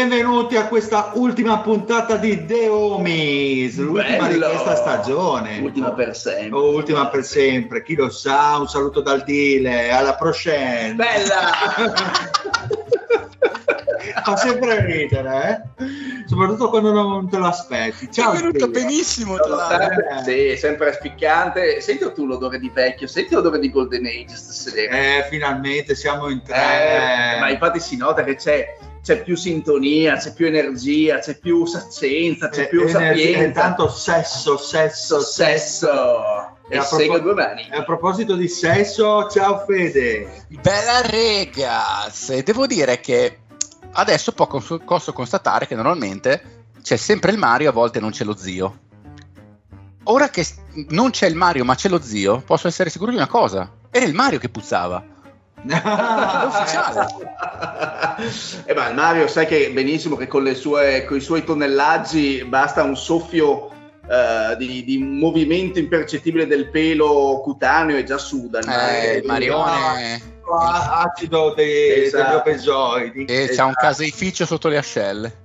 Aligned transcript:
Benvenuti 0.00 0.56
a 0.56 0.66
questa 0.66 1.10
ultima 1.16 1.58
puntata 1.58 2.16
di 2.16 2.46
The 2.46 2.68
Homies, 2.68 3.76
l'ultima 3.76 4.28
di 4.28 4.38
Bello! 4.38 4.48
questa 4.48 4.74
stagione. 4.76 5.58
Ultima 5.58 5.92
per 5.92 6.16
sempre. 6.16 6.58
Oh, 6.58 6.70
ultima 6.70 7.08
per 7.08 7.22
sempre, 7.22 7.82
chi 7.82 7.94
lo 7.94 8.08
sa, 8.08 8.56
un 8.56 8.66
saluto 8.66 9.02
dal 9.02 9.22
Dile, 9.24 9.90
alla 9.90 10.14
prochaine. 10.14 10.94
Bella! 10.94 11.50
Fa 14.24 14.36
sempre 14.36 14.86
ridere, 14.86 15.74
eh? 15.78 15.84
soprattutto 16.26 16.70
quando 16.70 16.92
non 16.92 17.28
te 17.28 17.36
lo 17.36 17.46
aspetti. 17.46 18.10
Ciao, 18.10 18.32
è 18.32 18.36
venuto 18.38 18.68
Dile. 18.68 18.80
benissimo 18.80 19.36
tra 19.36 19.90
sì, 20.24 20.56
sempre 20.56 20.94
spiccante. 20.94 21.82
Senti 21.82 22.10
tu 22.14 22.24
l'odore 22.24 22.58
di 22.58 22.70
vecchio, 22.72 23.06
senti 23.06 23.34
l'odore 23.34 23.58
di 23.58 23.70
Golden 23.70 24.06
Age 24.06 24.34
stasera. 24.34 24.92
Eh, 24.96 25.26
finalmente 25.28 25.94
siamo 25.94 26.30
in 26.30 26.38
Eh, 26.38 26.42
tre. 26.42 27.36
ma 27.38 27.50
infatti 27.50 27.78
si 27.80 27.98
nota 27.98 28.24
che 28.24 28.36
c'è, 28.36 28.76
c'è 29.02 29.22
più 29.22 29.36
sintonia, 29.36 30.16
c'è 30.16 30.32
più 30.34 30.46
energia, 30.46 31.18
c'è 31.18 31.38
più 31.38 31.64
sazienza, 31.66 32.48
c'è 32.48 32.62
Eh, 32.62 32.68
più 32.68 32.80
energia, 32.82 32.98
sapienza. 33.08 33.44
Intanto 33.44 33.88
sesso, 33.88 34.56
sesso, 34.58 35.20
sesso. 35.20 35.88
E 36.68 36.76
E 36.76 36.78
a 36.78 36.84
propos- 36.84 37.20
due 37.20 37.34
mani. 37.34 37.68
E 37.70 37.76
a 37.76 37.82
proposito 37.84 38.36
di 38.36 38.46
sesso, 38.48 39.28
ciao 39.28 39.64
Fede. 39.66 40.44
Bella 40.62 41.00
ragazzi, 41.00 42.42
devo 42.42 42.66
dire 42.66 43.00
che 43.00 43.38
adesso 43.92 44.32
posso, 44.32 44.78
posso 44.78 45.12
constatare 45.12 45.66
che 45.66 45.74
normalmente 45.74 46.64
c'è 46.82 46.96
sempre 46.96 47.32
il 47.32 47.38
Mario, 47.38 47.70
a 47.70 47.72
volte 47.72 47.98
non 48.00 48.10
c'è 48.10 48.24
lo 48.24 48.36
zio. 48.36 48.78
Ora 50.04 50.28
che 50.30 50.46
non 50.90 51.10
c'è 51.10 51.26
il 51.26 51.34
Mario 51.34 51.64
ma 51.64 51.74
c'è 51.74 51.88
lo 51.88 52.00
zio, 52.00 52.40
posso 52.40 52.68
essere 52.68 52.88
sicuro 52.90 53.10
di 53.10 53.16
una 53.16 53.26
cosa. 53.26 53.68
Era 53.90 54.04
il 54.06 54.14
Mario 54.14 54.38
che 54.38 54.48
puzzava. 54.48 55.04
È 55.66 56.44
ufficiale. 56.46 57.06
Eh, 58.66 58.74
ma 58.74 58.88
il 58.88 58.94
Mario 58.94 59.26
sai 59.28 59.46
che 59.46 59.70
benissimo 59.72 60.14
che 60.14 60.26
con, 60.26 60.42
le 60.42 60.54
sue, 60.54 61.06
con 61.06 61.16
i 61.16 61.20
suoi 61.20 61.42
tonnellaggi 61.42 62.44
basta 62.44 62.82
un 62.82 62.94
soffio 62.94 63.70
eh, 64.06 64.56
di, 64.58 64.84
di 64.84 64.98
movimento 64.98 65.78
impercettibile 65.78 66.46
del 66.46 66.68
pelo 66.68 67.40
cutaneo 67.42 67.96
e 67.96 68.04
già 68.04 68.18
suda. 68.18 68.58
Eh, 68.58 69.18
il 69.18 69.26
Marione 69.26 70.20
acido 70.50 71.52
dei, 71.54 72.04
Esatto. 72.04 72.42
degli 72.50 73.24
e 73.26 73.48
c'ha 73.54 73.64
un 73.64 73.74
caseificio 73.74 74.44
sotto 74.46 74.68
le 74.68 74.78
ascelle. 74.78 75.38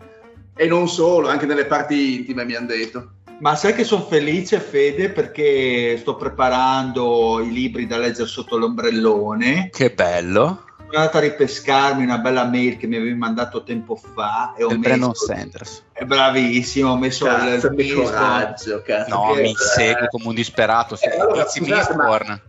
E 0.55 0.67
non 0.67 0.87
solo, 0.87 1.27
anche 1.27 1.45
nelle 1.45 1.65
parti 1.65 2.15
intime 2.15 2.45
mi 2.45 2.55
hanno 2.55 2.67
detto. 2.67 3.14
Ma 3.39 3.55
sai 3.55 3.73
che 3.73 3.83
sono 3.83 4.03
felice, 4.03 4.59
Fede, 4.59 5.09
perché 5.09 5.97
sto 5.97 6.15
preparando 6.15 7.41
i 7.41 7.51
libri 7.51 7.85
da 7.85 7.97
leggere 7.97 8.27
sotto 8.27 8.57
l'ombrellone. 8.57 9.69
Che 9.71 9.91
bello. 9.91 10.63
Sono 10.77 10.97
andato 10.97 11.17
a 11.17 11.21
ripescarmi 11.21 12.03
una 12.03 12.19
bella 12.19 12.45
mail 12.45 12.77
che 12.77 12.87
mi 12.87 12.95
avevi 12.95 13.15
mandato 13.15 13.63
tempo 13.63 13.95
fa 13.97 14.53
e 14.57 14.63
ho 14.63 14.69
messo... 14.69 14.79
Brandon 14.79 15.13
Sanders. 15.13 15.83
È 15.91 16.05
bravissimo, 16.05 16.91
ho 16.91 16.97
messo 16.97 17.25
Cazzo, 17.25 17.67
il 17.67 17.93
coraggio, 17.93 18.81
cazzo. 18.85 19.09
No, 19.09 19.33
mi 19.35 19.53
segue 19.55 20.07
come 20.09 20.27
un 20.27 20.35
disperato. 20.35 20.97
Eh, 21.01 21.19
allora, 21.19 21.45
scusate, 21.45 21.69
ma- 21.69 21.75
Mistborn. 21.75 22.41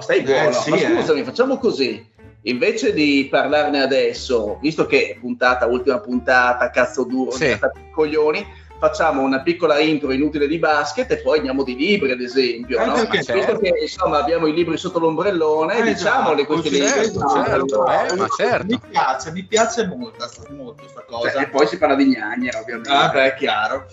Stai, 0.00 0.20
buono, 0.22 0.48
Eh, 0.48 0.52
sì, 0.52 0.70
ma 0.70 0.76
eh. 0.76 0.94
scusami, 0.96 1.22
facciamo 1.24 1.56
così. 1.56 2.12
Invece 2.42 2.92
di 2.92 3.26
parlarne 3.30 3.80
adesso, 3.80 4.58
visto 4.60 4.84
che 4.84 5.10
è 5.12 5.18
puntata, 5.18 5.64
ultima 5.64 5.98
puntata, 6.00 6.68
cazzo 6.68 7.04
duro, 7.04 7.30
Sì. 7.30 7.58
coglioni, 7.90 8.44
facciamo 8.86 9.22
una 9.22 9.40
piccola 9.40 9.78
intro 9.78 10.12
inutile 10.12 10.46
di 10.46 10.58
basket 10.58 11.10
e 11.10 11.16
poi 11.18 11.38
andiamo 11.38 11.62
di 11.62 11.74
libri, 11.74 12.10
ad 12.10 12.20
esempio. 12.20 12.78
Eh, 12.78 12.84
no? 12.84 12.92
perché 12.94 13.16
Visto 13.18 13.32
certo. 13.32 13.58
che 13.60 13.72
insomma 13.80 14.18
abbiamo 14.18 14.46
i 14.46 14.52
libri 14.52 14.76
sotto 14.76 14.98
l'ombrellone, 14.98 15.78
Eh, 15.78 15.82
diciamole 15.82 16.44
questi 16.44 16.68
sì, 16.68 16.74
libri. 16.80 16.88
certo, 16.92 17.28
certo, 17.44 17.86
eh, 17.90 18.14
ma 18.16 18.26
certo. 18.36 18.66
Mi 18.66 18.80
piace, 18.90 19.30
mi 19.32 19.42
piace 19.44 19.86
molto, 19.86 20.26
molto 20.50 20.86
sta 20.88 21.02
cosa. 21.06 21.30
Cioè, 21.30 21.42
e 21.42 21.48
poi 21.48 21.66
si 21.66 21.78
parla 21.78 21.94
di 21.94 22.04
gnagnera, 22.06 22.58
ovviamente. 22.60 22.90
Ah, 22.90 23.08
beh, 23.08 23.24
è 23.32 23.34
chiaro. 23.34 23.86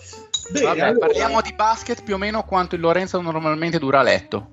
Bene, 0.50 0.66
Vabbè, 0.66 0.80
allora- 0.80 1.06
parliamo 1.06 1.40
di 1.40 1.52
basket 1.54 2.02
più 2.02 2.14
o 2.14 2.18
meno 2.18 2.42
quanto 2.44 2.74
il 2.74 2.80
Lorenzo 2.82 3.20
normalmente 3.20 3.78
dura 3.78 4.00
a 4.00 4.02
letto. 4.02 4.46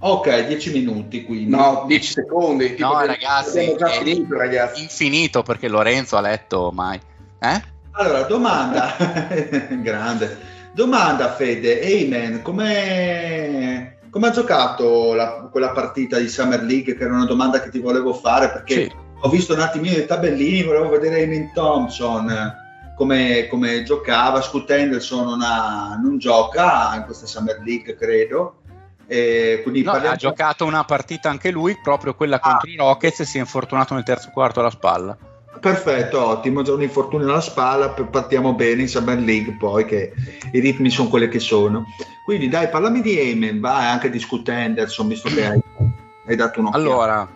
Ok, 0.00 0.46
10 0.46 0.70
minuti 0.72 1.24
quindi. 1.24 1.50
No, 1.50 1.84
10 1.86 2.12
secondi. 2.12 2.74
tipo 2.74 2.86
No, 2.92 3.04
ragazzi, 3.06 3.58
è- 3.58 3.76
finito, 3.98 4.36
ragazzi. 4.36 4.82
Infinito 4.82 5.42
perché 5.42 5.66
Lorenzo 5.68 6.16
a 6.16 6.20
letto 6.20 6.70
mai. 6.72 7.00
Eh? 7.40 7.76
Allora, 8.00 8.22
domanda, 8.22 8.94
grande, 9.82 10.38
domanda 10.72 11.32
Fede, 11.32 11.80
Amen, 11.82 12.42
come 12.42 13.96
ha 14.28 14.30
giocato 14.30 15.14
la- 15.14 15.48
quella 15.50 15.70
partita 15.70 16.16
di 16.18 16.28
Summer 16.28 16.62
League? 16.62 16.94
Che 16.94 17.02
era 17.02 17.14
una 17.14 17.24
domanda 17.24 17.60
che 17.60 17.70
ti 17.70 17.80
volevo 17.80 18.12
fare 18.12 18.50
perché 18.50 18.74
Sì. 18.74 18.92
ho 19.22 19.28
visto 19.28 19.52
un 19.54 19.60
attimino 19.60 19.96
i 19.96 20.06
tabellini, 20.06 20.62
volevo 20.62 20.90
vedere 20.90 21.24
Amen 21.24 21.50
Thompson 21.52 22.30
eh, 22.30 22.54
come, 22.96 23.48
come 23.48 23.82
giocava, 23.82 24.40
Scoot 24.42 24.70
Henderson 24.70 25.24
non, 25.24 25.42
ha- 25.42 25.98
non 26.00 26.18
gioca 26.18 26.94
in 26.94 27.02
questa 27.02 27.26
Summer 27.26 27.60
League 27.64 27.96
credo, 27.96 28.60
e 29.08 29.58
quindi 29.64 29.82
No, 29.82 29.90
ha 29.90 30.14
giocato 30.14 30.64
una 30.64 30.84
partita 30.84 31.30
anche 31.30 31.50
lui, 31.50 31.76
proprio 31.82 32.14
quella 32.14 32.36
Ah. 32.36 32.50
contro 32.50 32.70
i 32.70 32.76
Rockets, 32.76 33.20
e 33.20 33.24
si 33.24 33.38
è 33.38 33.40
infortunato 33.40 33.94
nel 33.94 34.04
terzo 34.04 34.30
quarto 34.32 34.60
alla 34.60 34.70
spalla. 34.70 35.16
Perfetto, 35.60 36.24
ottimo, 36.24 36.62
già 36.62 36.72
un 36.72 36.82
infortunio 36.82 37.28
alla 37.28 37.40
spalla, 37.40 37.90
partiamo 37.90 38.54
bene 38.54 38.82
in 38.82 38.88
Summer 38.88 39.18
League 39.18 39.56
poi 39.58 39.84
che 39.84 40.12
i 40.52 40.60
ritmi 40.60 40.90
sono 40.90 41.08
quelli 41.08 41.28
che 41.28 41.38
sono. 41.38 41.86
Quindi 42.24 42.48
dai, 42.48 42.68
parlami 42.68 43.00
di 43.00 43.18
Amen, 43.18 43.60
vai 43.60 43.86
anche 43.86 44.10
di 44.10 44.18
Scoot 44.18 44.48
Henderson, 44.48 45.08
visto 45.08 45.28
che 45.28 45.46
hai, 45.46 45.60
hai 46.26 46.36
dato 46.36 46.60
un'occhiata. 46.60 46.84
Allora, 46.84 47.28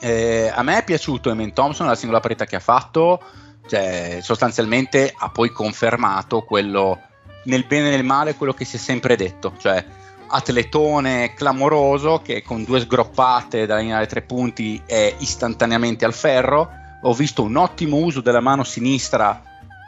eh, 0.00 0.52
a 0.54 0.62
me 0.62 0.78
è 0.78 0.84
piaciuto 0.84 1.30
Emin 1.30 1.52
Thompson 1.52 1.86
la 1.86 1.94
singola 1.94 2.20
partita 2.20 2.44
che 2.44 2.56
ha 2.56 2.60
fatto, 2.60 3.20
cioè, 3.66 4.18
sostanzialmente 4.20 5.12
ha 5.16 5.30
poi 5.30 5.50
confermato 5.50 6.42
quello 6.42 6.98
nel 7.44 7.64
bene 7.66 7.88
e 7.88 7.90
nel 7.92 8.04
male 8.04 8.34
quello 8.34 8.52
che 8.52 8.64
si 8.64 8.76
è 8.76 8.78
sempre 8.78 9.16
detto, 9.16 9.54
cioè 9.58 9.84
atletone 10.32 11.34
clamoroso 11.34 12.20
che 12.24 12.42
con 12.42 12.62
due 12.64 12.80
sgroppate 12.80 13.66
dalla 13.66 13.80
linea 13.80 13.98
dei 13.98 14.06
tre 14.06 14.22
punti 14.22 14.80
è 14.86 15.14
istantaneamente 15.18 16.04
al 16.04 16.14
ferro. 16.14 16.78
Ho 17.02 17.14
visto 17.14 17.42
un 17.42 17.56
ottimo 17.56 17.96
uso 17.96 18.20
della 18.20 18.40
mano 18.40 18.62
sinistra 18.62 19.42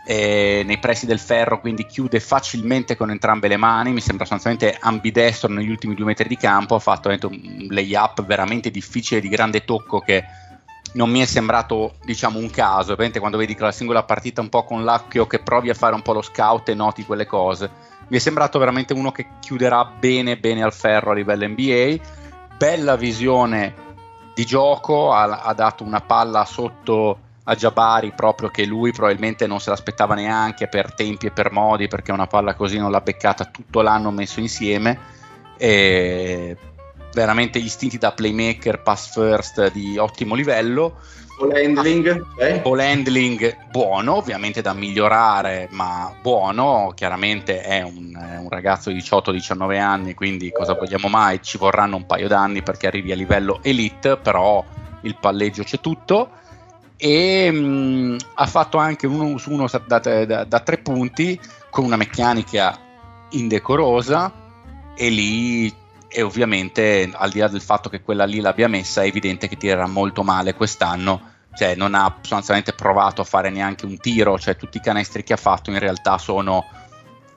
eh, 0.05 0.63
nei 0.65 0.79
pressi 0.79 1.07
del 1.07 1.19
ferro, 1.19 1.61
quindi 1.61 1.87
chiude 1.87 2.19
facilmente 2.21 2.97
con 2.97 3.11
entrambe 3.11 3.49
le 3.49 3.57
mani. 3.57 3.93
Mi 3.93 4.01
sembra 4.01 4.25
sostanzialmente 4.25 4.79
ambidestro 4.81 5.53
negli 5.53 5.69
ultimi 5.69 5.95
due 5.95 6.07
metri 6.07 6.29
di 6.29 6.37
campo. 6.37 6.75
Ha 6.75 6.81
fatto 6.81 7.09
un 7.09 7.67
layup 7.69 8.25
veramente 8.25 8.71
difficile 8.71 9.21
di 9.21 9.29
grande 9.29 9.65
tocco 9.65 10.01
che 10.01 10.25
non 10.95 11.11
mi 11.11 11.21
è 11.21 11.25
sembrato 11.25 11.95
diciamo 12.05 12.39
un 12.39 12.51
caso. 12.51 12.93
Ovviamente 12.93 13.21
quando 13.21 13.39
vedi 13.39 13.57
la 13.59 13.73
singola 13.73 14.03
partita 14.03 14.41
un 14.41 14.49
po' 14.49 14.65
con 14.65 14.83
l'occhio 14.83 15.27
che 15.27 15.39
provi 15.39 15.71
a 15.71 15.75
fare 15.75 15.95
un 15.95 16.03
po' 16.03 16.13
lo 16.13 16.23
scout 16.23 16.69
e 16.69 16.75
noti 16.75 17.05
quelle 17.05 17.27
cose. 17.27 17.71
Mi 18.09 18.17
è 18.17 18.21
sembrato 18.21 18.59
veramente 18.59 18.93
uno 18.93 19.13
che 19.13 19.27
chiuderà 19.41 19.85
bene 19.85 20.37
bene 20.37 20.63
al 20.63 20.73
ferro 20.73 21.13
a 21.13 21.15
livello 21.15 21.47
NBA. 21.47 21.97
Bella 22.57 22.97
visione 22.97 23.82
di 24.35 24.45
gioco, 24.45 25.13
ha, 25.13 25.43
ha 25.43 25.55
dato 25.55 25.85
una 25.85 26.01
palla 26.01 26.45
sotto 26.45 27.19
a 27.45 27.55
Jabari 27.57 28.13
proprio 28.13 28.51
che 28.51 28.65
lui 28.65 28.93
probabilmente 28.93 29.47
non 29.47 29.59
se 29.61 29.71
l'aspettava 29.71 30.15
neanche 30.15 30.69
per 30.69 30.95
tempi 30.95 31.27
e 31.27 31.31
per 31.33 31.51
modi 31.51 31.89
perché 31.89 32.13
una 32.13 32.29
palla 32.29 32.55
così 32.55 32.79
non 32.79 32.91
l'ha 32.91 33.01
beccata 33.01 33.47
tutto 33.47 33.81
l'anno 33.83 34.11
messo 34.11 34.41
insieme. 34.41 35.21
E 35.57 36.57
veramente 37.13 37.59
istinti 37.59 37.99
da 37.99 38.13
playmaker 38.13 38.83
pass 38.83 39.13
first 39.13 39.71
di 39.73 39.99
ottimo 39.99 40.35
livello 40.35 40.99
ball 41.43 41.53
handling, 41.57 42.25
eh? 42.39 42.61
ball 42.61 42.79
handling 42.79 43.57
buono 43.71 44.17
ovviamente 44.17 44.63
da 44.63 44.73
migliorare 44.73 45.69
ma 45.71 46.15
buono 46.23 46.93
chiaramente 46.95 47.63
è 47.63 47.83
un, 47.83 48.17
è 48.17 48.39
un 48.39 48.49
ragazzo 48.49 48.91
di 48.91 48.99
18-19 48.99 49.81
anni 49.81 50.15
quindi 50.15 50.53
cosa 50.53 50.75
vogliamo 50.75 51.09
mai 51.09 51.43
ci 51.43 51.59
vorranno 51.59 51.97
un 51.97 52.07
paio 52.07 52.29
d'anni 52.29 52.63
perché 52.63 52.87
arrivi 52.87 53.11
a 53.11 53.17
livello 53.17 53.59
elite 53.63 54.17
però 54.17 54.65
il 55.03 55.17
palleggio 55.21 55.65
c'è 55.65 55.81
tutto 55.81 56.31
e 56.97 57.51
mh, 57.51 57.57
mm, 57.57 58.17
ha 58.35 58.47
fatto 58.47 58.79
anche 58.79 59.09
uno 59.09 59.37
su 59.39 59.51
uno 59.51 59.67
da, 59.87 59.99
da, 59.99 60.45
da, 60.45 60.61
tre 60.61 60.79
punti 60.79 61.39
con 61.71 61.85
una 61.85 61.97
meccanica 61.97 62.79
indecorosa 63.31 64.33
e 64.95 65.09
lì 65.09 65.75
e 66.15 66.23
ovviamente 66.23 67.11
al 67.11 67.31
di 67.31 67.39
là 67.39 67.49
del 67.49 67.63
fatto 67.63 67.89
che 67.89 68.03
quella 68.03 68.27
lì 68.27 68.41
l'abbia 68.41 68.69
messa 68.69 69.03
è 69.03 69.07
evidente 69.07 69.49
che 69.49 69.57
tirerà 69.57 69.87
molto 69.87 70.23
male 70.23 70.55
quest'anno 70.55 71.31
cioè 71.55 71.75
non 71.75 71.95
ha 71.95 72.17
sostanzialmente 72.21 72.73
provato 72.73 73.21
a 73.21 73.25
fare 73.25 73.51
neanche 73.51 73.87
un 73.87 73.99
tiro 73.99 74.39
cioè 74.39 74.57
tutti 74.57 74.79
i 74.79 74.81
canestri 74.81 75.23
che 75.23 75.33
ha 75.33 75.37
fatto 75.37 75.71
in 75.71 75.79
realtà 75.79 76.19
sono 76.19 76.65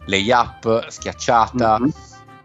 layup 0.05 0.87
schiacciata 0.87 1.79
mm-hmm. 1.79 1.89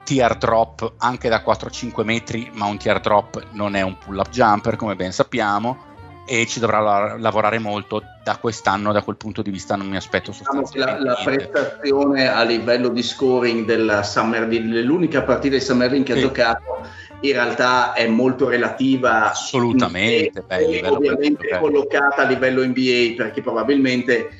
tear 0.04 0.36
drop 0.36 0.94
anche 0.98 1.28
da 1.28 1.42
4-5 1.46 2.04
metri 2.04 2.50
ma 2.54 2.66
un 2.66 2.78
tear 2.78 3.00
drop 3.00 3.48
non 3.52 3.74
è 3.74 3.82
un 3.82 3.96
pull 3.98 4.18
up 4.18 4.30
jumper 4.30 4.76
come 4.76 4.96
ben 4.96 5.12
sappiamo 5.12 5.88
e 6.30 6.46
ci 6.46 6.60
dovrà 6.60 6.78
la- 6.78 7.16
lavorare 7.18 7.58
molto 7.58 8.04
da 8.22 8.36
quest'anno, 8.36 8.92
da 8.92 9.02
quel 9.02 9.16
punto 9.16 9.42
di 9.42 9.50
vista 9.50 9.74
non 9.74 9.88
mi 9.88 9.96
aspetto 9.96 10.30
diciamo 10.30 10.64
sostanzialmente 10.64 11.04
la, 11.04 11.14
la 11.16 11.22
prestazione 11.24 12.28
a 12.28 12.44
livello 12.44 12.88
di 12.88 13.02
scoring 13.02 13.64
della 13.64 14.04
Summer 14.04 14.46
dell'unica 14.46 15.22
partita 15.22 15.56
di 15.56 15.60
Summer 15.60 15.90
League 15.90 16.06
che 16.06 16.12
sì. 16.12 16.18
ha 16.18 16.28
giocato 16.28 16.86
in 17.20 17.32
realtà 17.32 17.92
è 17.92 18.06
molto 18.06 18.48
relativa 18.48 19.30
assolutamente 19.30 20.42
beh, 20.46 20.82
ovviamente 20.88 21.58
collocata 21.58 22.22
a 22.22 22.24
livello 22.24 22.64
NBA 22.64 23.14
perché 23.16 23.42
probabilmente 23.42 24.30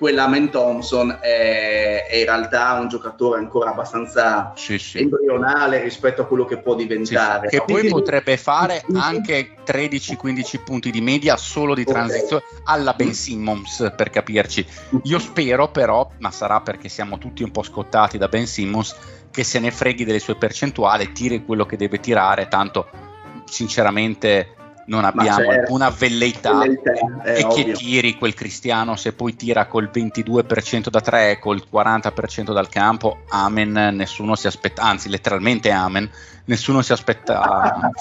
quell'Amen 0.00 0.48
Thompson 0.48 1.18
è, 1.20 2.06
è, 2.08 2.16
in 2.16 2.24
realtà 2.24 2.72
un 2.80 2.88
giocatore 2.88 3.38
ancora 3.38 3.72
abbastanza 3.72 4.54
sì, 4.56 4.78
sì. 4.78 5.00
embrionale 5.00 5.82
rispetto 5.82 6.22
a 6.22 6.24
quello 6.24 6.46
che 6.46 6.56
può 6.56 6.74
diventare. 6.74 7.50
Sì, 7.50 7.58
che 7.58 7.64
poi 7.66 7.86
potrebbe 7.86 8.38
fare 8.38 8.82
anche 8.94 9.56
13-15 9.62 10.62
punti 10.64 10.90
di 10.90 11.02
media 11.02 11.36
solo 11.36 11.74
di 11.74 11.84
transizione 11.84 12.42
okay. 12.48 12.62
alla 12.64 12.94
Ben 12.94 13.12
Simmons, 13.12 13.92
per 13.94 14.08
capirci. 14.08 14.64
Io 15.02 15.18
spero 15.18 15.68
però, 15.68 16.10
ma 16.20 16.30
sarà 16.30 16.62
perché 16.62 16.88
siamo 16.88 17.18
tutti 17.18 17.42
un 17.42 17.50
po' 17.50 17.62
scottati 17.62 18.16
da 18.16 18.28
Ben 18.28 18.46
Simmons, 18.46 18.96
che 19.30 19.44
se 19.44 19.58
ne 19.60 19.70
freghi 19.70 20.04
delle 20.04 20.18
sue 20.18 20.36
percentuali, 20.36 21.12
tiri 21.12 21.44
quello 21.44 21.66
che 21.66 21.76
deve 21.76 22.00
tirare, 22.00 22.48
tanto 22.48 22.88
sinceramente 23.44 24.54
non 24.86 25.04
abbiamo 25.04 25.38
certo, 25.38 25.60
alcuna 25.60 25.90
velleità 25.90 26.62
e 26.62 27.44
ovvio. 27.44 27.48
che 27.48 27.72
tiri 27.72 28.16
quel 28.16 28.34
Cristiano 28.34 28.96
se 28.96 29.12
poi 29.12 29.36
tira 29.36 29.66
col 29.66 29.90
22% 29.92 30.88
da 30.88 31.00
3 31.00 31.38
col 31.38 31.62
40% 31.70 32.52
dal 32.52 32.68
campo 32.68 33.20
amen 33.28 33.72
nessuno 33.94 34.34
si 34.34 34.46
aspetta 34.46 34.82
anzi 34.82 35.08
letteralmente 35.08 35.70
amen 35.70 36.10
nessuno 36.50 36.82
si 36.82 36.92
aspetta. 36.92 37.90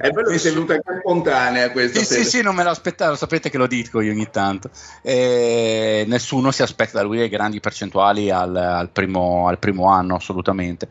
È 0.00 0.08
bello 0.10 0.30
che 0.30 0.38
sia 0.38 0.52
venuta 0.52 0.74
anche 0.74 0.98
spontanea 1.00 1.72
questa 1.72 1.98
sì, 1.98 2.04
sì 2.04 2.24
sì 2.24 2.42
non 2.42 2.54
me 2.54 2.62
l'aspettavo 2.62 3.16
sapete 3.16 3.50
che 3.50 3.58
lo 3.58 3.66
dico 3.66 4.00
io 4.00 4.12
ogni 4.12 4.30
tanto. 4.30 4.70
E 5.02 6.04
nessuno 6.06 6.50
si 6.50 6.62
aspetta 6.62 6.98
da 6.98 7.04
lui 7.04 7.18
le 7.18 7.28
grandi 7.28 7.60
percentuali 7.60 8.30
al, 8.30 8.56
al, 8.56 8.88
primo, 8.90 9.48
al 9.48 9.58
primo 9.58 9.88
anno 9.88 10.14
assolutamente. 10.14 10.88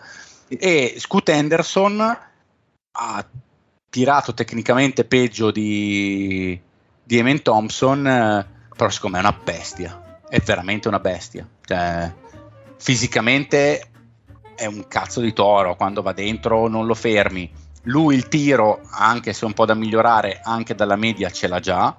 E 0.48 0.96
Scoot 0.98 1.30
Henderson 1.30 2.18
ha 3.02 3.26
tirato 3.90 4.34
tecnicamente 4.34 5.06
peggio 5.06 5.52
di, 5.52 6.60
di 7.02 7.18
Eamon 7.18 7.42
Thompson, 7.42 8.06
eh, 8.06 8.48
però 8.76 8.90
secondo 8.90 9.18
me 9.18 9.24
è 9.24 9.28
una 9.28 9.40
bestia, 9.42 10.20
è 10.28 10.40
veramente 10.40 10.90
una 10.90 11.00
bestia. 11.00 11.48
Cioè, 11.66 12.14
fisicamente 12.78 13.90
è 14.56 14.66
un 14.66 14.86
cazzo 14.88 15.22
di 15.22 15.32
toro, 15.32 15.78
quando 15.78 16.02
va 16.02 16.12
dentro 16.12 16.68
non 16.68 16.86
lo 16.86 16.94
fermi. 16.94 17.50
Lui 17.84 18.16
il 18.16 18.28
tiro, 18.28 18.82
anche 18.92 19.32
se 19.32 19.46
un 19.46 19.54
po' 19.54 19.66
da 19.66 19.74
migliorare, 19.74 20.42
anche 20.44 20.76
dalla 20.76 20.98
media 20.98 21.30
ce 21.30 21.48
l'ha 21.48 21.62
già, 21.62 21.98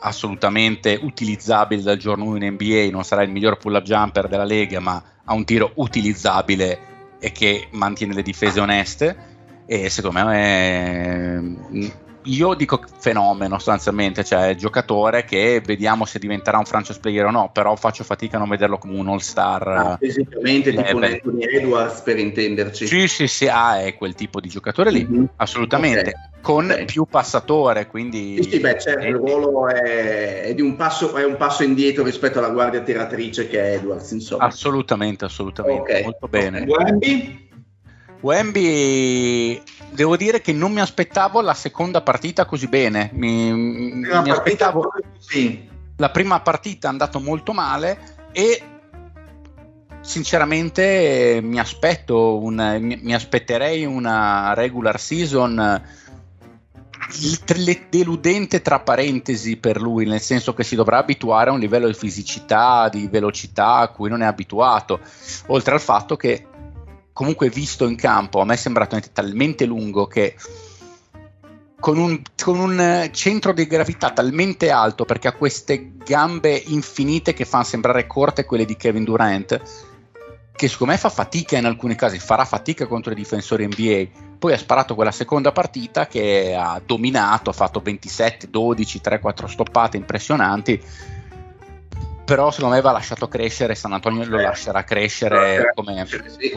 assolutamente 0.00 0.98
utilizzabile 1.00 1.82
dal 1.82 1.96
giorno 1.96 2.24
1 2.24 2.44
in 2.44 2.52
NBA, 2.54 2.88
non 2.90 3.04
sarà 3.04 3.22
il 3.22 3.30
miglior 3.30 3.56
pull-up 3.56 3.84
jumper 3.84 4.26
della 4.26 4.44
Lega, 4.44 4.80
ma 4.80 5.00
ha 5.24 5.32
un 5.32 5.44
tiro 5.44 5.70
utilizzabile 5.76 6.94
e 7.20 7.30
che 7.30 7.68
mantiene 7.70 8.12
le 8.12 8.22
difese 8.22 8.58
oneste 8.60 9.34
e 9.66 9.90
secondo 9.90 10.20
me 10.20 10.32
è, 10.32 11.96
io 12.26 12.54
dico 12.54 12.80
fenomeno 12.98 13.54
sostanzialmente, 13.54 14.24
cioè 14.24 14.54
giocatore 14.54 15.24
che 15.24 15.62
vediamo 15.64 16.04
se 16.04 16.18
diventerà 16.18 16.58
un 16.58 16.64
franchise 16.64 16.98
player 17.00 17.26
o 17.26 17.30
no, 17.30 17.50
però 17.52 17.76
faccio 17.76 18.04
fatica 18.04 18.36
a 18.36 18.38
non 18.40 18.48
vederlo 18.48 18.78
come 18.78 18.98
un 18.98 19.08
all 19.08 19.18
star. 19.18 19.68
Ah, 19.68 19.96
fisicamente 20.00 20.70
eh, 20.70 20.82
tipo 20.82 20.98
Anthony 20.98 21.44
Edwards 21.44 22.00
per 22.00 22.18
intenderci. 22.18 22.86
Sì, 22.86 23.06
sì, 23.06 23.26
sì, 23.26 23.48
ah, 23.48 23.80
è 23.80 23.94
quel 23.94 24.14
tipo 24.14 24.40
di 24.40 24.48
giocatore 24.48 24.90
lì, 24.90 25.06
mm-hmm. 25.08 25.24
assolutamente, 25.36 26.10
okay. 26.10 26.40
con 26.40 26.64
okay. 26.64 26.84
più 26.84 27.04
passatore, 27.04 27.86
quindi... 27.86 28.42
Sì, 28.42 28.50
sì 28.50 28.60
beh 28.60 28.78
certo, 28.78 29.06
il 29.06 29.14
ruolo 29.14 29.68
è, 29.68 30.42
è, 30.42 30.54
di 30.54 30.62
un 30.62 30.76
passo, 30.76 31.14
è 31.14 31.24
un 31.24 31.36
passo 31.36 31.62
indietro 31.62 32.02
rispetto 32.04 32.38
alla 32.38 32.50
guardia 32.50 32.80
tiratrice 32.80 33.46
che 33.48 33.60
è 33.60 33.74
Edwards, 33.74 34.10
insomma. 34.10 34.44
Assolutamente, 34.44 35.24
assolutamente, 35.24 35.92
okay. 35.92 36.02
molto 36.02 36.28
bene. 36.28 36.66
Okay. 36.68 37.45
Wemby 38.20 39.62
devo 39.90 40.16
dire 40.16 40.40
che 40.40 40.52
non 40.52 40.72
mi 40.72 40.80
aspettavo 40.80 41.40
la 41.40 41.54
seconda 41.54 42.02
partita 42.02 42.44
così 42.44 42.68
bene. 42.68 43.10
Mi, 43.12 43.52
mi 43.52 44.30
aspettavo 44.30 44.92
sì. 45.18 45.68
La 45.96 46.10
prima 46.10 46.40
partita 46.40 46.88
è 46.88 46.90
andato 46.90 47.20
molto 47.20 47.52
male 47.52 48.28
e 48.32 48.62
sinceramente 50.00 51.40
mi 51.42 51.58
aspetto 51.58 52.38
un, 52.38 52.78
mi, 52.80 53.00
mi 53.02 53.14
aspetterei 53.14 53.84
una 53.84 54.54
regular 54.54 55.00
season 55.00 55.82
deludente 57.88 58.62
tra 58.62 58.80
parentesi 58.80 59.56
per 59.56 59.80
lui, 59.80 60.06
nel 60.06 60.20
senso 60.20 60.54
che 60.54 60.64
si 60.64 60.74
dovrà 60.74 60.98
abituare 60.98 61.50
a 61.50 61.52
un 61.52 61.60
livello 61.60 61.86
di 61.86 61.94
fisicità, 61.94 62.88
di 62.88 63.06
velocità 63.08 63.76
a 63.76 63.88
cui 63.88 64.08
non 64.08 64.22
è 64.22 64.26
abituato, 64.26 65.00
oltre 65.46 65.74
al 65.74 65.80
fatto 65.80 66.16
che 66.16 66.46
comunque 67.16 67.48
visto 67.48 67.88
in 67.88 67.96
campo 67.96 68.42
a 68.42 68.44
me 68.44 68.52
è 68.52 68.58
sembrato 68.58 69.00
talmente 69.10 69.64
lungo 69.64 70.06
che 70.06 70.36
con 71.80 71.96
un, 71.96 72.20
con 72.38 72.58
un, 72.58 72.78
eh, 72.78 73.10
centro 73.10 73.54
di 73.54 73.66
gravità 73.66 74.10
talmente 74.10 74.68
alto 74.68 75.06
perché 75.06 75.28
ha 75.28 75.32
queste 75.32 75.92
gambe 75.96 76.54
infinite 76.66 77.32
che 77.32 77.46
fanno 77.46 77.64
sembrare 77.64 78.06
corte 78.06 78.44
quelle 78.44 78.66
di 78.66 78.76
Kevin 78.76 79.04
Durant 79.04 79.62
che 80.54 80.68
secondo 80.68 80.92
me 80.92 80.98
fa 80.98 81.08
fatica 81.08 81.56
in 81.56 81.64
alcuni 81.64 81.94
casi, 81.94 82.18
farà 82.18 82.44
fatica 82.44 82.86
contro 82.86 83.12
i 83.12 83.14
difensori 83.14 83.66
NBA. 83.66 84.36
Poi 84.38 84.54
ha 84.54 84.58
sparato 84.58 84.94
quella 84.94 85.10
seconda 85.10 85.52
partita 85.52 86.06
che 86.06 86.56
ha 86.58 86.80
dominato, 86.84 87.50
ha 87.50 87.52
fatto 87.52 87.80
27, 87.80 88.48
12, 88.48 89.00
3, 89.02 89.20
4 89.20 89.46
stoppate 89.48 89.98
impressionanti. 89.98 90.82
Però 92.26 92.50
secondo 92.50 92.74
me 92.74 92.80
va 92.82 92.90
lasciato 92.90 93.28
crescere, 93.28 93.74
San 93.74 93.92
Antonio 93.92 94.26
lo 94.26 94.40
lascerà 94.40 94.84
crescere 94.84 95.72
come 95.74 96.04
sì 96.06 96.52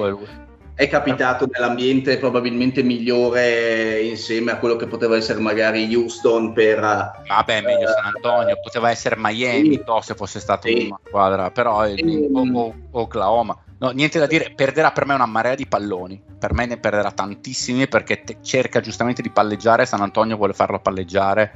è 0.79 0.87
capitato 0.87 1.45
nell'ambiente 1.51 2.17
probabilmente 2.17 2.83
migliore 2.83 3.99
insieme 3.99 4.51
a 4.51 4.59
quello 4.59 4.77
che 4.77 4.87
poteva 4.87 5.17
essere 5.17 5.41
magari 5.41 5.93
Houston 5.93 6.53
per... 6.53 6.79
Vabbè, 6.79 7.61
meglio 7.61 7.89
uh, 7.89 7.91
San 7.91 8.13
Antonio, 8.15 8.57
poteva 8.63 8.89
essere 8.89 9.17
Miami 9.17 9.73
sì, 9.73 9.83
se 9.99 10.15
fosse 10.15 10.39
stata 10.39 10.69
sì. 10.69 10.85
una 10.85 10.97
squadra, 11.05 11.51
però 11.51 11.85
sì. 11.85 12.29
o, 12.31 12.49
o, 12.53 12.73
Oklahoma. 12.91 13.61
No, 13.79 13.89
niente 13.89 14.19
da 14.19 14.25
dire, 14.25 14.53
perderà 14.55 14.91
per 14.91 15.05
me 15.05 15.15
una 15.15 15.25
marea 15.25 15.55
di 15.55 15.67
palloni, 15.67 16.23
per 16.39 16.53
me 16.53 16.65
ne 16.65 16.77
perderà 16.77 17.11
tantissimi 17.11 17.89
perché 17.89 18.23
cerca 18.41 18.79
giustamente 18.79 19.21
di 19.21 19.31
palleggiare, 19.31 19.85
San 19.85 19.99
Antonio 19.99 20.37
vuole 20.37 20.53
farlo 20.53 20.79
palleggiare, 20.79 21.51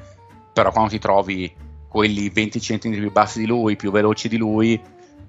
però 0.52 0.70
quando 0.72 0.90
ti 0.90 1.00
trovi 1.00 1.50
quelli 1.94 2.28
20 2.28 2.60
cm 2.60 2.80
più 2.94 3.12
bassi 3.12 3.38
di 3.38 3.46
lui, 3.46 3.76
più 3.76 3.92
veloci 3.92 4.28
di 4.28 4.38
lui, 4.38 4.82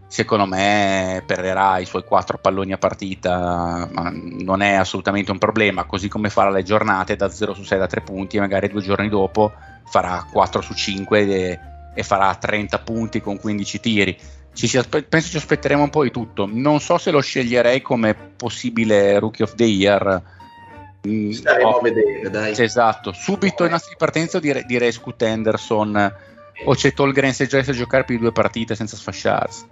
secondo 0.06 0.46
me 0.46 1.22
perderà 1.26 1.76
i 1.76 1.84
suoi 1.84 2.04
quattro 2.04 2.38
palloni 2.38 2.72
a 2.72 2.78
partita, 2.78 3.86
ma 3.92 4.10
non 4.10 4.62
è 4.62 4.72
assolutamente 4.72 5.30
un 5.30 5.36
problema, 5.36 5.84
così 5.84 6.08
come 6.08 6.30
farà 6.30 6.48
le 6.48 6.62
giornate 6.62 7.16
da 7.16 7.28
0 7.28 7.52
su 7.52 7.64
6 7.64 7.78
da 7.78 7.86
3 7.86 8.00
punti 8.00 8.38
e 8.38 8.40
magari 8.40 8.70
due 8.70 8.80
giorni 8.80 9.10
dopo 9.10 9.52
farà 9.84 10.26
4 10.32 10.62
su 10.62 10.72
5 10.72 11.20
e, 11.20 11.60
e 11.94 12.02
farà 12.02 12.34
30 12.34 12.78
punti 12.78 13.20
con 13.20 13.38
15 13.38 13.80
tiri. 13.80 14.16
Ci 14.54 14.78
aspe- 14.78 15.02
penso 15.02 15.28
ci 15.28 15.36
aspetteremo 15.36 15.82
un 15.82 15.90
po' 15.90 16.04
di 16.04 16.10
tutto. 16.10 16.48
Non 16.50 16.80
so 16.80 16.96
se 16.96 17.10
lo 17.10 17.20
sceglierei 17.20 17.82
come 17.82 18.14
possibile 18.14 19.18
Rookie 19.18 19.44
of 19.44 19.54
the 19.54 19.64
Year, 19.64 20.22
Mm, 21.06 21.30
Staremo 21.32 21.68
oh, 21.68 21.78
a 21.78 21.82
vedere, 21.82 22.30
dai. 22.30 22.54
Esatto, 22.56 23.12
subito 23.12 23.66
in 23.66 23.74
assi 23.74 23.90
di 23.90 23.96
partenza 23.98 24.40
direi, 24.40 24.64
direi 24.64 24.90
Scoot 24.90 25.20
Henderson 25.20 26.32
o 26.64 26.74
c'è 26.74 26.92
Tolgren 26.92 27.32
se 27.32 27.46
già 27.46 27.58
a 27.58 27.72
giocare 27.72 28.04
più 28.04 28.16
di 28.16 28.22
due 28.22 28.32
partite 28.32 28.74
senza 28.74 28.96
sfasciarsi. 28.96 29.66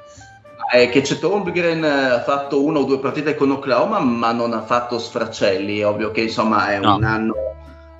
È 0.70 0.88
che 0.88 1.02
c'è 1.02 1.18
Tolgren 1.18 1.84
ha 1.84 2.22
fatto 2.22 2.64
una 2.64 2.78
o 2.78 2.84
due 2.84 2.98
partite 2.98 3.34
con 3.34 3.50
Oklahoma, 3.50 3.98
ma 3.98 4.32
non 4.32 4.54
ha 4.54 4.62
fatto 4.62 4.98
sfraccelli. 4.98 5.80
È 5.80 5.86
ovvio 5.86 6.10
che 6.10 6.22
insomma 6.22 6.70
è 6.70 6.78
no. 6.78 6.96
un 6.96 7.04
anno, 7.04 7.34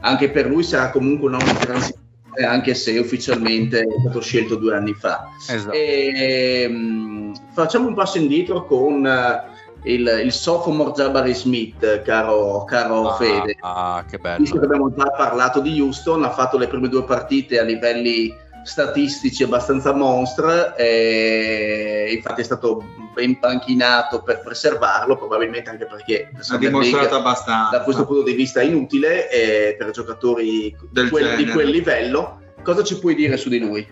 anche 0.00 0.30
per 0.30 0.46
lui 0.46 0.62
sarà 0.62 0.90
comunque 0.90 1.28
un 1.28 1.34
anno 1.34 1.52
di 1.52 1.58
transizione, 1.58 2.46
anche 2.46 2.74
se 2.74 2.98
ufficialmente 2.98 3.80
è 3.80 4.00
stato 4.00 4.20
scelto 4.22 4.56
due 4.56 4.74
anni 4.74 4.94
fa. 4.94 5.28
Esatto. 5.48 5.72
E, 5.72 6.66
um, 6.68 7.34
facciamo 7.52 7.88
un 7.88 7.94
passo 7.94 8.16
indietro 8.16 8.64
con 8.64 9.04
uh, 9.04 9.50
il, 9.84 10.20
il 10.24 10.32
sophomore 10.32 10.92
Jabari 10.92 11.34
Smith, 11.34 12.02
caro, 12.02 12.64
caro 12.64 13.10
ah, 13.10 13.14
Fede. 13.16 13.56
Ah, 13.60 14.04
che 14.08 14.16
bello. 14.16 14.38
Visto 14.38 14.58
che 14.58 14.64
abbiamo 14.64 14.90
già 14.94 15.10
parlato 15.10 15.60
di 15.60 15.78
Houston, 15.78 16.24
ha 16.24 16.30
fatto 16.30 16.56
le 16.56 16.68
prime 16.68 16.88
due 16.88 17.04
partite 17.04 17.58
a 17.58 17.64
livelli 17.64 18.34
statistici 18.64 19.42
abbastanza 19.42 19.92
monstre 19.92 20.74
e 20.76 22.12
infatti 22.14 22.40
è 22.40 22.44
stato 22.44 22.82
ben 23.12 23.38
panchinato 23.38 24.22
per 24.22 24.40
preservarlo 24.40 25.16
probabilmente 25.16 25.70
anche 25.70 25.86
perché 25.86 26.30
ha 26.48 26.56
dimostrato 26.56 27.16
abbastanza. 27.16 27.76
da 27.76 27.84
questo 27.84 28.06
punto 28.06 28.22
di 28.22 28.32
vista 28.32 28.60
è 28.60 28.64
inutile 28.64 29.30
eh, 29.30 29.76
per 29.76 29.90
giocatori 29.90 30.74
quel, 31.10 31.36
di 31.36 31.46
quel 31.46 31.68
livello. 31.68 32.40
Cosa 32.62 32.84
ci 32.84 32.98
puoi 32.98 33.14
dire 33.14 33.36
su 33.36 33.48
di 33.48 33.58
lui? 33.58 33.86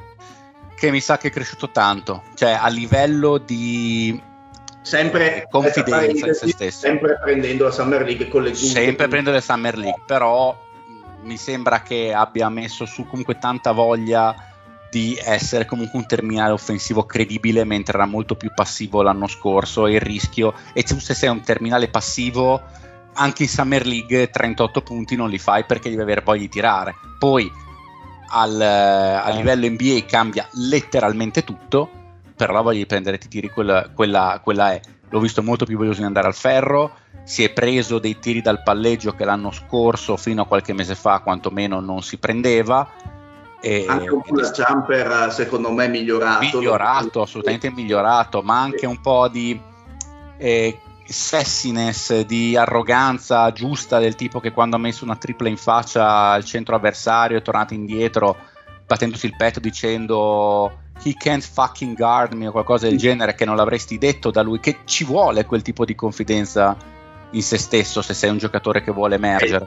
che 0.81 0.91
mi 0.91 1.00
sa 1.00 1.19
che 1.19 1.29
è 1.29 1.31
cresciuto 1.31 1.69
tanto 1.69 2.23
cioè 2.35 2.53
a 2.59 2.69
livello 2.69 3.37
di 3.37 4.19
sempre 4.81 5.47
confidenza 5.50 6.27
in 6.27 6.33
se 6.33 6.49
stesso. 6.49 6.79
sempre 6.79 7.19
prendendo 7.23 7.65
la 7.65 7.71
Summer 7.71 8.03
League 8.03 8.29
con 8.29 8.43
le 8.45 8.53
giunte 8.53 8.81
sempre 8.81 9.07
prendendo 9.07 9.31
la 9.31 9.43
Summer 9.43 9.77
League 9.77 10.03
però 10.07 10.59
mi 11.23 11.37
sembra 11.37 11.83
che 11.83 12.15
abbia 12.15 12.49
messo 12.49 12.87
su 12.87 13.07
comunque 13.07 13.37
tanta 13.39 13.73
voglia 13.73 14.35
di 14.91 15.19
essere 15.23 15.67
comunque 15.67 15.99
un 15.99 16.07
terminale 16.07 16.53
offensivo 16.53 17.05
credibile 17.05 17.65
mentre 17.65 17.97
era 17.97 18.07
molto 18.07 18.35
più 18.35 18.51
passivo 18.55 19.03
l'anno 19.03 19.29
scorso 19.29 19.87
e 19.87 19.95
il 19.95 20.01
rischio 20.01 20.53
e 20.73 20.83
tu 20.83 20.99
se 20.99 21.15
sei 21.15 21.29
un 21.29 21.43
terminale 21.43 21.89
passivo 21.89 22.61
anche 23.15 23.45
in 23.45 23.49
Summer 23.49 23.87
League 23.87 24.31
38 24.31 24.83
punti 24.83 25.17
non 25.17 25.31
li 25.31 25.39
fai 25.39 25.65
perché 25.65 25.91
devi 25.91 26.03
avere 26.03 26.23
voglia 26.25 26.41
di 26.41 26.49
tirare. 26.49 26.95
Poi 27.19 27.51
al, 28.33 28.61
a 28.61 29.31
livello 29.31 29.69
NBA 29.69 30.05
cambia 30.07 30.49
letteralmente 30.53 31.45
tutto 31.45 31.91
però 32.37 32.53
la 32.55 32.61
voglia 32.63 32.79
di 32.79 32.87
prendere 32.87 33.19
ti 33.19 33.29
tiri 33.29 33.51
quella, 33.51 33.91
quella, 33.93 34.41
quella 34.43 34.73
è 34.73 34.81
l'ho 35.11 35.21
visto 35.21 35.43
molto 35.43 35.65
più 35.65 35.77
voglioso 35.77 36.01
di 36.01 36.07
andare 36.07 36.29
al 36.29 36.35
ferro 36.35 36.95
si 37.25 37.45
è 37.45 37.51
preso 37.51 37.99
dei 37.99 38.19
tiri 38.19 38.41
dal 38.41 38.63
palleggio 38.63 39.15
che 39.15 39.25
l'anno 39.25 39.51
scorso 39.51 40.17
fino 40.17 40.43
a 40.43 40.47
qualche 40.47 40.73
mese 40.73 40.95
fa 40.95 41.19
quantomeno 41.19 41.81
non 41.81 42.03
si 42.03 42.17
prendeva 42.17 42.89
e, 43.61 43.85
anche 43.87 44.11
un 44.11 44.23
po' 44.23 44.38
il 44.38 44.50
jumper 44.50 45.33
secondo 45.33 45.71
me 45.71 45.88
migliorato. 45.88 46.59
Migliorato, 46.59 47.23
assolutamente 47.23 47.71
migliorato, 47.71 48.43
ma 48.43 48.61
anche 48.61 48.87
un 48.87 49.00
po' 49.00 49.29
di 49.29 49.61
eh, 50.38 50.79
sassiness, 51.05 52.21
di 52.21 52.57
arroganza 52.57 53.52
giusta 53.52 53.99
del 53.99 54.14
tipo 54.14 54.40
che 54.40 54.52
quando 54.52 54.76
ha 54.76 54.79
messo 54.79 55.05
una 55.05 55.17
tripla 55.17 55.49
in 55.49 55.57
faccia 55.57 56.31
al 56.31 56.45
centro 56.45 56.76
avversario 56.76 57.37
è 57.37 57.43
tornato 57.43 57.75
indietro 57.75 58.37
battendosi 58.87 59.26
il 59.26 59.37
petto 59.37 59.61
dicendo 59.61 60.79
he 61.02 61.14
can't 61.14 61.43
fucking 61.43 61.97
guard 61.97 62.33
me 62.33 62.47
o 62.47 62.52
qualcosa 62.52 62.88
del 62.88 62.99
genere 62.99 63.35
che 63.35 63.45
non 63.45 63.57
l'avresti 63.57 63.99
detto 63.99 64.31
da 64.31 64.43
lui, 64.43 64.61
che 64.61 64.79
ci 64.85 65.05
vuole 65.05 65.45
quel 65.45 65.62
tipo 65.62 65.85
di 65.85 65.95
confidenza 65.95 66.76
in 67.33 67.43
se 67.43 67.59
stesso 67.59 68.02
se 68.02 68.14
sei 68.14 68.31
un 68.31 68.38
giocatore 68.38 68.83
che 68.83 68.90
vuole 68.90 69.17
emergere. 69.17 69.67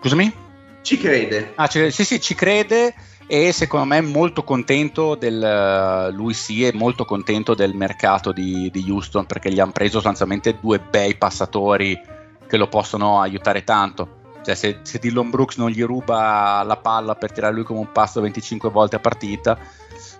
Scusami? 0.00 0.43
Ci 0.84 0.98
crede. 0.98 1.52
Ah, 1.54 1.66
ci, 1.66 1.90
sì, 1.90 2.04
sì, 2.04 2.20
ci 2.20 2.34
crede 2.34 2.94
e 3.26 3.52
secondo 3.52 3.86
me 3.86 3.96
è 3.96 4.02
molto 4.02 4.44
contento 4.44 5.14
del 5.14 6.12
lui 6.12 6.34
sì 6.34 6.62
è 6.62 6.72
molto 6.74 7.06
contento 7.06 7.54
del 7.54 7.74
mercato 7.74 8.32
di, 8.32 8.70
di 8.70 8.84
Houston 8.90 9.24
perché 9.24 9.50
gli 9.50 9.60
hanno 9.60 9.72
preso 9.72 9.92
sostanzialmente 9.92 10.58
due 10.60 10.78
bei 10.78 11.16
passatori 11.16 11.98
che 12.46 12.56
lo 12.58 12.68
possono 12.68 13.22
aiutare 13.22 13.64
tanto 13.64 14.20
cioè 14.44 14.54
se, 14.54 14.80
se 14.82 14.98
Dillon 14.98 15.30
Brooks 15.30 15.56
non 15.56 15.70
gli 15.70 15.82
ruba 15.82 16.62
la 16.64 16.76
palla 16.76 17.14
per 17.14 17.32
tirare 17.32 17.54
lui 17.54 17.64
come 17.64 17.80
un 17.80 17.90
passo 17.90 18.20
25 18.20 18.68
volte 18.68 18.96
a 18.96 19.00
partita 19.00 19.58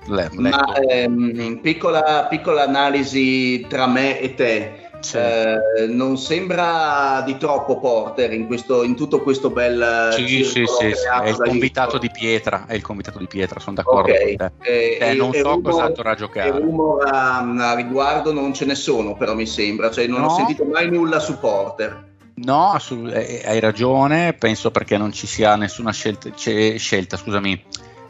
ma 0.06 0.74
ehm, 0.88 1.58
piccola, 1.60 2.26
piccola 2.28 2.64
analisi 2.64 3.66
tra 3.68 3.86
me 3.86 4.20
e 4.20 4.34
te. 4.34 4.82
Eh, 5.12 5.86
non 5.86 6.16
sembra 6.16 7.22
di 7.26 7.36
troppo 7.36 7.78
Porter 7.78 8.32
in, 8.32 8.46
questo, 8.46 8.82
in 8.82 8.96
tutto 8.96 9.20
questo 9.20 9.50
bel 9.50 10.08
sì, 10.14 10.26
sì, 10.26 10.44
sì, 10.44 10.64
sì. 10.64 10.86
è 11.22 11.28
il 11.28 11.36
convitato 11.36 11.98
di 11.98 12.10
pietra 12.10 12.64
è 12.66 12.72
il 12.72 12.80
convitato 12.80 13.18
di 13.18 13.26
pietra 13.26 13.60
sono 13.60 13.76
d'accordo 13.76 14.10
okay. 14.10 14.34
con 14.34 14.52
te. 14.60 14.70
Eh, 14.70 14.98
eh, 15.10 15.12
non 15.12 15.30
so 15.34 15.42
rumor, 15.42 15.72
cos'altro 15.72 16.08
a 16.08 16.14
giocare 16.14 16.58
rumor 16.58 17.06
a, 17.06 17.38
a, 17.40 17.74
riguardo 17.74 18.32
non 18.32 18.54
ce 18.54 18.64
ne 18.64 18.74
sono 18.74 19.14
però 19.14 19.34
mi 19.34 19.46
sembra. 19.46 19.90
Cioè 19.90 20.06
non 20.06 20.20
no. 20.20 20.26
ho 20.28 20.36
sentito 20.36 20.64
mai 20.64 20.90
nulla 20.90 21.18
su 21.18 21.38
Porter. 21.38 22.12
No, 22.36 22.72
assolut- 22.72 23.14
eh, 23.14 23.42
hai 23.44 23.60
ragione, 23.60 24.32
penso 24.32 24.70
perché 24.70 24.96
non 24.96 25.12
ci 25.12 25.26
sia 25.26 25.54
nessuna 25.54 25.92
scelta, 25.92 26.30
scelta 26.34 27.16
scusami, 27.16 27.62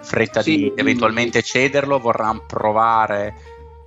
fretta 0.04 0.42
sì, 0.42 0.56
di 0.56 0.72
eventualmente 0.76 1.42
cederlo, 1.42 1.98
vorranno 1.98 2.44
provare 2.46 3.34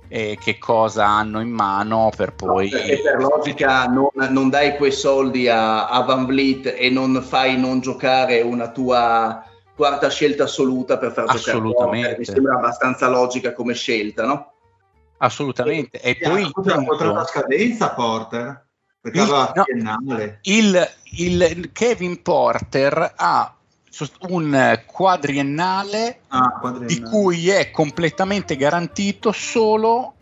e 0.08 0.38
che 0.40 0.58
cosa 0.58 1.06
hanno 1.06 1.40
in 1.40 1.50
mano 1.50 2.10
per 2.16 2.34
poi... 2.34 2.70
No, 2.70 2.78
per 2.78 3.16
logica 3.20 3.86
non, 3.86 4.08
non, 4.30 4.48
dai 4.48 4.76
quei 4.76 4.92
soldi 4.92 5.48
a, 5.48 5.88
a, 5.88 6.00
Van 6.02 6.24
Vliet 6.24 6.74
e 6.76 6.88
non 6.90 7.22
fai 7.22 7.58
non 7.58 7.80
giocare 7.80 8.40
una 8.40 8.70
tua 8.70 9.44
quarta 9.74 10.08
scelta 10.08 10.44
assoluta 10.44 10.96
per 10.98 11.12
far 11.12 11.26
Assolutamente. 11.28 12.08
giocare 12.08 12.18
Mi 12.18 12.24
sembra 12.24 12.54
abbastanza 12.56 13.08
logica 13.08 13.52
come 13.52 13.74
scelta, 13.74 14.24
no? 14.24 14.52
Assolutamente. 15.18 16.00
E, 16.00 16.10
e 16.10 16.16
poi... 16.16 16.42
Ha 16.42 16.50
punto... 16.50 17.12
la 17.12 17.24
scadenza 17.24 17.90
Porter? 17.90 18.66
Perché 19.00 19.20
il, 19.20 19.82
no, 19.82 19.98
il, 20.42 20.90
il 21.18 21.70
Kevin 21.72 22.20
Porter 22.22 23.12
ha 23.14 23.57
un 24.28 24.80
quadriennale, 24.86 26.20
ah, 26.28 26.58
quadriennale, 26.60 26.94
di 26.94 27.02
cui 27.02 27.48
è 27.48 27.70
completamente 27.70 28.56
garantito 28.56 29.32
solo 29.32 30.14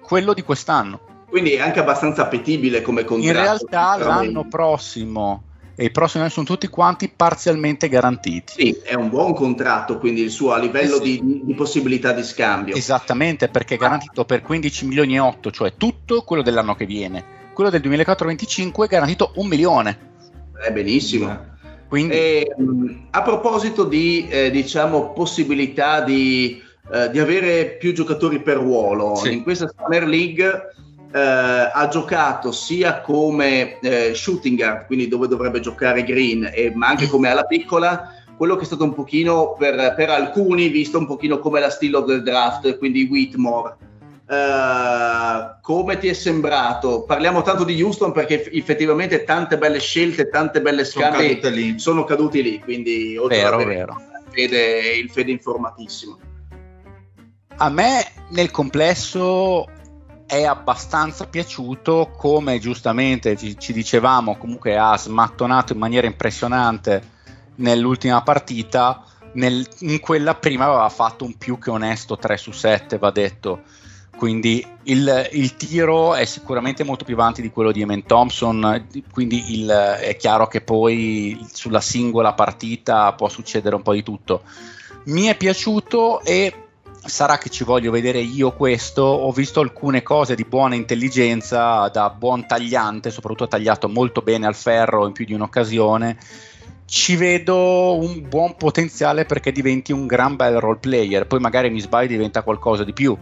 quello 0.00 0.34
di 0.34 0.42
quest'anno. 0.42 1.00
Quindi 1.28 1.52
è 1.52 1.60
anche 1.60 1.80
abbastanza 1.80 2.22
appetibile 2.22 2.82
come 2.82 3.04
contratto. 3.04 3.36
In 3.36 3.42
realtà 3.42 3.96
l'anno 3.96 4.46
prossimo 4.46 5.42
e 5.76 5.86
i 5.86 5.90
prossimi 5.90 6.22
anni 6.22 6.32
sono 6.32 6.46
tutti 6.46 6.68
quanti 6.68 7.08
parzialmente 7.08 7.88
garantiti. 7.88 8.52
Sì, 8.56 8.80
è 8.84 8.94
un 8.94 9.08
buon 9.08 9.34
contratto, 9.34 9.98
quindi 9.98 10.22
il 10.22 10.30
suo 10.30 10.52
a 10.52 10.58
livello 10.58 11.00
eh 11.00 11.04
sì. 11.04 11.20
di, 11.20 11.40
di, 11.44 11.54
possibilità 11.54 12.12
di 12.12 12.22
scambio. 12.22 12.76
Esattamente, 12.76 13.48
perché 13.48 13.74
è 13.74 13.78
garantito 13.78 14.24
per 14.24 14.42
15 14.42 14.86
milioni 14.86 15.16
e 15.16 15.18
8, 15.18 15.50
cioè 15.50 15.74
tutto 15.76 16.22
quello 16.22 16.42
dell'anno 16.42 16.76
che 16.76 16.86
viene. 16.86 17.24
Quello 17.52 17.70
del 17.70 17.80
2004-25 17.80 18.84
è 18.84 18.86
garantito 18.86 19.32
un 19.36 19.48
milione. 19.48 19.98
È 20.64 20.70
benissimo. 20.70 21.52
Quindi... 21.94 22.14
E, 22.14 22.54
ehm, 22.58 23.06
a 23.10 23.22
proposito 23.22 23.84
di 23.84 24.26
eh, 24.28 24.50
diciamo, 24.50 25.12
possibilità 25.12 26.00
di, 26.00 26.60
eh, 26.92 27.08
di, 27.10 27.20
avere 27.20 27.76
più 27.78 27.92
giocatori 27.92 28.40
per 28.40 28.56
ruolo, 28.56 29.14
sì. 29.14 29.32
in 29.32 29.44
questa 29.44 29.72
Summer 29.72 30.04
League 30.04 30.42
eh, 31.12 31.20
ha 31.20 31.88
giocato 31.88 32.50
sia 32.50 33.00
come 33.00 33.78
eh, 33.78 34.12
shooting 34.12 34.58
guard, 34.58 34.86
quindi 34.86 35.06
dove 35.06 35.28
dovrebbe 35.28 35.60
giocare 35.60 36.02
Green, 36.02 36.50
e, 36.52 36.72
ma 36.74 36.88
anche 36.88 37.06
come 37.06 37.28
alla 37.28 37.44
piccola, 37.44 38.12
quello 38.36 38.56
che 38.56 38.62
è 38.62 38.66
stato 38.66 38.82
un 38.82 38.92
pochino 38.92 39.54
per, 39.56 39.94
per 39.94 40.10
alcuni 40.10 40.70
visto 40.70 40.98
un 40.98 41.06
pochino 41.06 41.38
come 41.38 41.60
la 41.60 41.70
stile 41.70 41.98
of 41.98 42.06
the 42.06 42.22
draft, 42.22 42.76
quindi 42.76 43.06
Whitmore 43.08 43.76
Uh, 44.26 45.60
come 45.60 45.98
ti 45.98 46.08
è 46.08 46.14
sembrato? 46.14 47.02
Parliamo 47.02 47.42
tanto 47.42 47.64
di 47.64 47.80
Houston 47.82 48.12
perché 48.12 48.50
effettivamente 48.52 49.24
tante 49.24 49.58
belle 49.58 49.80
scelte, 49.80 50.28
tante 50.28 50.62
belle 50.62 50.84
scambi 50.84 51.40
sono, 51.40 51.78
sono 51.78 52.04
caduti 52.04 52.42
lì, 52.42 52.58
quindi 52.58 53.18
vero, 53.28 53.58
vero. 53.58 53.96
Il, 53.98 54.30
fede, 54.30 54.96
il 54.96 55.10
fede 55.10 55.30
informatissimo. 55.30 56.18
A 57.56 57.68
me 57.68 58.04
nel 58.30 58.50
complesso 58.50 59.66
è 60.26 60.44
abbastanza 60.44 61.26
piaciuto 61.26 62.12
come 62.16 62.58
giustamente 62.58 63.36
ci, 63.36 63.58
ci 63.58 63.72
dicevamo 63.72 64.36
comunque 64.36 64.76
ha 64.76 64.96
smattonato 64.96 65.74
in 65.74 65.78
maniera 65.78 66.06
impressionante 66.06 67.12
nell'ultima 67.56 68.22
partita 68.22 69.04
nel, 69.34 69.66
in 69.80 70.00
quella 70.00 70.34
prima 70.34 70.64
aveva 70.64 70.88
fatto 70.88 71.24
un 71.24 71.36
più 71.36 71.58
che 71.58 71.70
onesto 71.70 72.16
3 72.16 72.36
su 72.36 72.52
7 72.52 72.98
va 72.98 73.10
detto 73.10 73.62
quindi 74.16 74.64
il, 74.84 75.28
il, 75.32 75.56
tiro 75.56 76.14
è 76.14 76.24
sicuramente 76.24 76.84
molto 76.84 77.04
più 77.04 77.14
avanti 77.14 77.42
di 77.42 77.50
quello 77.50 77.72
di 77.72 77.82
Eman 77.82 78.04
Thompson, 78.04 78.86
quindi 79.10 79.60
il, 79.60 79.68
è 79.68 80.16
chiaro 80.16 80.46
che 80.46 80.60
poi 80.60 81.44
sulla 81.52 81.80
singola 81.80 82.32
partita 82.32 83.12
può 83.12 83.28
succedere 83.28 83.74
un 83.74 83.82
po' 83.82 83.92
di 83.92 84.02
tutto. 84.02 84.42
Mi 85.04 85.24
è 85.24 85.36
piaciuto 85.36 86.22
e 86.22 86.64
sarà 87.04 87.38
che 87.38 87.50
ci 87.50 87.64
voglio 87.64 87.90
vedere 87.90 88.20
io 88.20 88.52
questo, 88.52 89.02
ho 89.02 89.30
visto 89.30 89.60
alcune 89.60 90.02
cose 90.02 90.34
di 90.34 90.44
buona 90.44 90.74
intelligenza 90.74 91.88
da 91.88 92.08
buon 92.10 92.46
tagliante, 92.46 93.10
soprattutto 93.10 93.48
tagliato 93.48 93.88
molto 93.88 94.22
bene 94.22 94.46
al 94.46 94.54
ferro 94.54 95.06
in 95.06 95.12
più 95.12 95.24
di 95.24 95.34
un'occasione. 95.34 96.16
Ci 96.86 97.16
vedo 97.16 97.98
un 97.98 98.26
buon 98.28 98.56
potenziale 98.56 99.24
perché 99.24 99.52
diventi 99.52 99.92
un 99.92 100.06
gran 100.06 100.36
bel 100.36 100.60
role 100.60 100.78
player, 100.78 101.26
poi 101.26 101.40
magari 101.40 101.70
mi 101.70 101.80
sbaglio 101.80 102.08
diventa 102.08 102.42
qualcosa 102.42 102.84
di 102.84 102.92
più. 102.92 103.16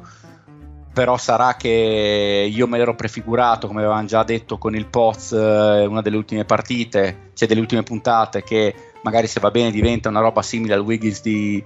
Però 0.92 1.16
sarà 1.16 1.56
che 1.56 2.48
io 2.52 2.66
me 2.66 2.78
l'ero 2.78 2.94
prefigurato, 2.94 3.66
come 3.66 3.80
avevamo 3.80 4.06
già 4.06 4.22
detto 4.24 4.58
con 4.58 4.74
il 4.74 4.86
Poz, 4.86 5.32
eh, 5.32 5.86
una 5.86 6.02
delle 6.02 6.16
ultime 6.16 6.44
partite, 6.44 7.30
cioè 7.34 7.48
delle 7.48 7.60
ultime 7.60 7.82
puntate, 7.82 8.42
che 8.42 8.74
magari 9.02 9.26
se 9.26 9.40
va 9.40 9.50
bene 9.50 9.70
diventa 9.70 10.10
una 10.10 10.20
roba 10.20 10.42
simile 10.42 10.74
al 10.74 10.80
Wiggins 10.80 11.22
di, 11.22 11.64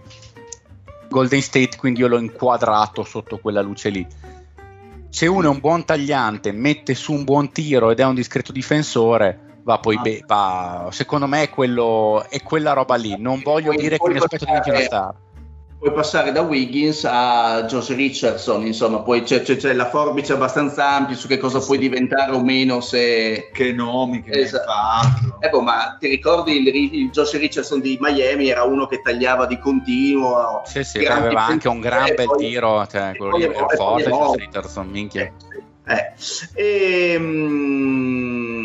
Golden 1.09 1.40
State, 1.40 1.76
quindi 1.76 2.00
io 2.00 2.09
l'ho 2.09 2.18
inquadrato 2.18 3.04
sotto 3.04 3.38
quella 3.38 3.62
luce 3.62 3.88
lì. 3.88 4.06
Se 5.09 5.26
uno 5.26 5.47
è 5.47 5.50
un 5.50 5.61
buon 5.61 5.85
tagliante, 5.85 6.52
mette 6.52 6.95
su 6.95 7.12
un 7.12 7.25
buon 7.25 7.50
tiro 7.50 7.90
ed 7.90 8.00
è 8.00 8.04
un 8.04 8.14
discreto 8.14 8.52
difensore, 8.52 9.59
va 9.62 9.78
poi 9.78 9.99
be- 10.00 10.23
va, 10.26 10.88
secondo 10.90 11.26
me 11.26 11.42
è, 11.42 11.50
quello, 11.50 12.26
è 12.28 12.42
quella 12.42 12.73
roba 12.73 12.97
lì. 12.97 13.16
Non 13.18 13.40
voglio 13.42 13.73
dire 13.73 13.99
che 13.99 14.09
mi 14.09 14.18
aspetto 14.18 14.45
diventi 14.45 14.71
una 14.71 14.80
star 14.80 15.14
puoi 15.78 15.92
passare 15.92 16.33
da 16.33 16.40
Wiggins 16.40 17.04
a 17.04 17.64
Josh 17.64 17.95
Richardson, 17.95 18.64
insomma, 18.66 19.00
poi 19.00 19.23
c'è, 19.23 19.42
c'è, 19.42 19.56
c'è, 19.56 19.73
la 19.75 19.88
forbice 19.88 20.33
abbastanza 20.33 20.88
ampia 20.88 21.14
su 21.14 21.28
che 21.28 21.38
cosa 21.38 21.61
sì. 21.61 21.66
puoi 21.66 21.78
diventare 21.78 22.33
o 22.33 22.40
meno 22.42 22.80
se... 22.80 23.50
Che 23.52 23.73
nomi 23.73 24.23
che 24.23 24.40
esatto. 24.40 25.38
Eh, 25.40 25.49
boh, 25.50 25.61
ma 25.61 25.97
ti 25.99 26.09
ricordi 26.09 26.56
il, 26.56 26.95
il, 26.95 27.11
Josh 27.11 27.37
Richardson 27.37 27.80
di 27.80 27.99
Miami? 28.00 28.49
Era 28.49 28.64
uno 28.64 28.87
che 28.87 29.02
tagliava 29.02 29.47
di 29.47 29.59
continuo. 29.59 30.62
Sì, 30.64 30.83
sì, 30.83 31.04
aveva 31.04 31.45
anche 31.45 31.68
un 31.68 31.80
gran 31.80 32.14
bel 32.14 32.26
poi, 32.26 32.38
tiro, 32.38 32.87
cioè, 32.87 33.14
quello 33.16 33.37
lì 33.37 33.45
era 33.45 33.66
forte, 33.68 34.09
Josh 34.09 34.37
Richardson, 34.37 34.88
minchia. 34.88 35.30
Eh, 35.87 35.95
eh. 35.95 36.12
E, 36.54 37.16
um, 37.16 38.62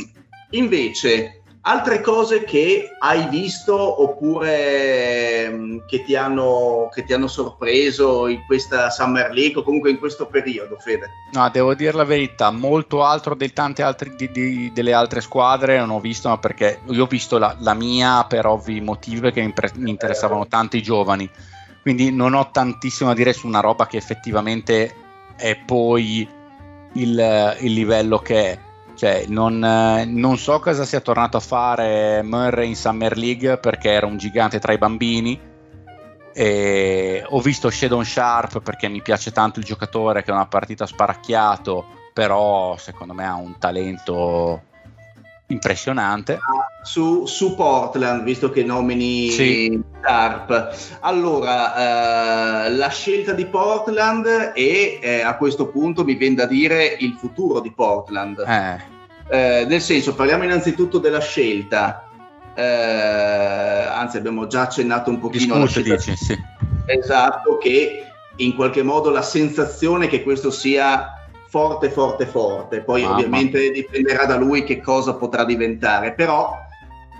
invece 0.51 1.40
Altre 1.63 2.01
cose 2.01 2.43
che 2.43 2.95
hai 2.97 3.27
visto 3.29 4.01
oppure 4.01 5.47
mm, 5.47 5.77
che 5.85 6.03
ti, 6.03 6.15
hanno, 6.15 6.89
che 6.91 7.03
ti 7.03 7.13
hanno 7.13 7.27
sorpreso 7.27 8.27
in 8.27 8.43
questa 8.47 8.89
Summer 8.89 9.31
League 9.31 9.61
o 9.61 9.63
comunque 9.63 9.91
in 9.91 9.99
questo 9.99 10.25
periodo, 10.25 10.77
Fede? 10.79 11.07
No, 11.33 11.47
devo 11.51 11.75
dire 11.75 11.91
la 11.91 12.03
verità, 12.03 12.49
molto 12.49 13.03
altro 13.03 13.35
di 13.35 13.53
tante 13.53 13.83
altre, 13.83 14.15
di, 14.15 14.31
di, 14.31 14.71
delle 14.73 14.93
altre 14.93 15.21
squadre 15.21 15.77
non 15.77 15.91
ho 15.91 15.99
visto, 15.99 16.29
ma 16.29 16.39
perché 16.39 16.79
io 16.87 17.03
ho 17.03 17.07
visto 17.07 17.37
la, 17.37 17.55
la 17.59 17.75
mia 17.75 18.23
per 18.23 18.47
ovvi 18.47 18.81
motivi 18.81 19.19
perché 19.19 19.43
mi, 19.43 19.53
mi 19.75 19.91
interessavano 19.91 20.47
tanto 20.47 20.77
i 20.77 20.81
giovani, 20.81 21.29
quindi 21.83 22.11
non 22.11 22.33
ho 22.33 22.49
tantissimo 22.49 23.11
a 23.11 23.13
dire 23.13 23.33
su 23.33 23.45
una 23.45 23.59
roba 23.59 23.85
che 23.85 23.97
effettivamente 23.97 24.95
è 25.35 25.55
poi 25.57 26.27
il, 26.93 27.57
il 27.59 27.73
livello 27.73 28.17
che 28.17 28.51
è 28.51 28.59
cioè, 29.01 29.25
non, 29.29 29.63
eh, 29.65 30.05
non, 30.05 30.37
so 30.37 30.59
cosa 30.59 30.85
sia 30.85 30.99
tornato 30.99 31.35
a 31.35 31.39
fare 31.39 32.21
Murray 32.21 32.67
in 32.67 32.75
Summer 32.75 33.17
League 33.17 33.57
perché 33.57 33.89
era 33.89 34.05
un 34.05 34.17
gigante 34.17 34.59
tra 34.59 34.73
i 34.73 34.77
bambini. 34.77 35.39
E 36.31 37.25
ho 37.27 37.41
visto 37.41 37.71
Shadon 37.71 38.05
Sharp 38.05 38.61
perché 38.61 38.89
mi 38.89 39.01
piace 39.01 39.31
tanto 39.31 39.57
il 39.57 39.65
giocatore 39.65 40.21
che 40.21 40.29
è 40.29 40.35
una 40.35 40.45
partita 40.45 40.85
sparacchiato, 40.85 41.83
però 42.13 42.77
secondo 42.77 43.15
me 43.15 43.25
ha 43.25 43.33
un 43.33 43.57
talento 43.57 44.61
impressionante. 45.47 46.37
Su, 46.83 47.25
su 47.25 47.55
Portland, 47.55 48.21
visto 48.21 48.51
che 48.51 48.63
nomini 48.63 49.31
sì. 49.31 49.81
Sharp, 49.99 50.99
allora 50.99 52.65
eh, 52.65 52.71
la 52.75 52.89
scelta 52.89 53.33
di 53.33 53.47
Portland 53.47 54.51
e 54.53 54.99
eh, 55.01 55.21
a 55.21 55.35
questo 55.37 55.69
punto 55.69 56.03
mi 56.03 56.13
viene 56.13 56.35
da 56.35 56.45
dire 56.45 56.85
il 56.99 57.13
futuro 57.13 57.61
di 57.61 57.71
Portland. 57.71 58.43
Eh 58.47 58.90
eh, 59.31 59.65
nel 59.65 59.79
senso, 59.79 60.13
parliamo 60.13 60.43
innanzitutto 60.43 60.97
della 60.97 61.21
scelta. 61.21 62.09
Eh, 62.53 62.61
anzi, 62.61 64.17
abbiamo 64.17 64.45
già 64.47 64.63
accennato 64.63 65.09
un 65.09 65.19
pochino 65.19 65.55
alla 65.55 65.67
scelta. 65.67 65.95
Dici, 65.95 66.17
sì. 66.17 66.37
Esatto, 66.85 67.57
che 67.57 68.07
in 68.35 68.55
qualche 68.55 68.83
modo 68.83 69.09
la 69.09 69.21
sensazione 69.21 70.07
che 70.07 70.21
questo 70.21 70.51
sia 70.51 71.13
forte, 71.47 71.89
forte, 71.89 72.25
forte. 72.25 72.81
Poi 72.81 73.03
Mamma. 73.03 73.15
ovviamente 73.15 73.71
dipenderà 73.71 74.25
da 74.25 74.35
lui 74.35 74.65
che 74.65 74.81
cosa 74.81 75.13
potrà 75.13 75.45
diventare, 75.45 76.11
però 76.13 76.53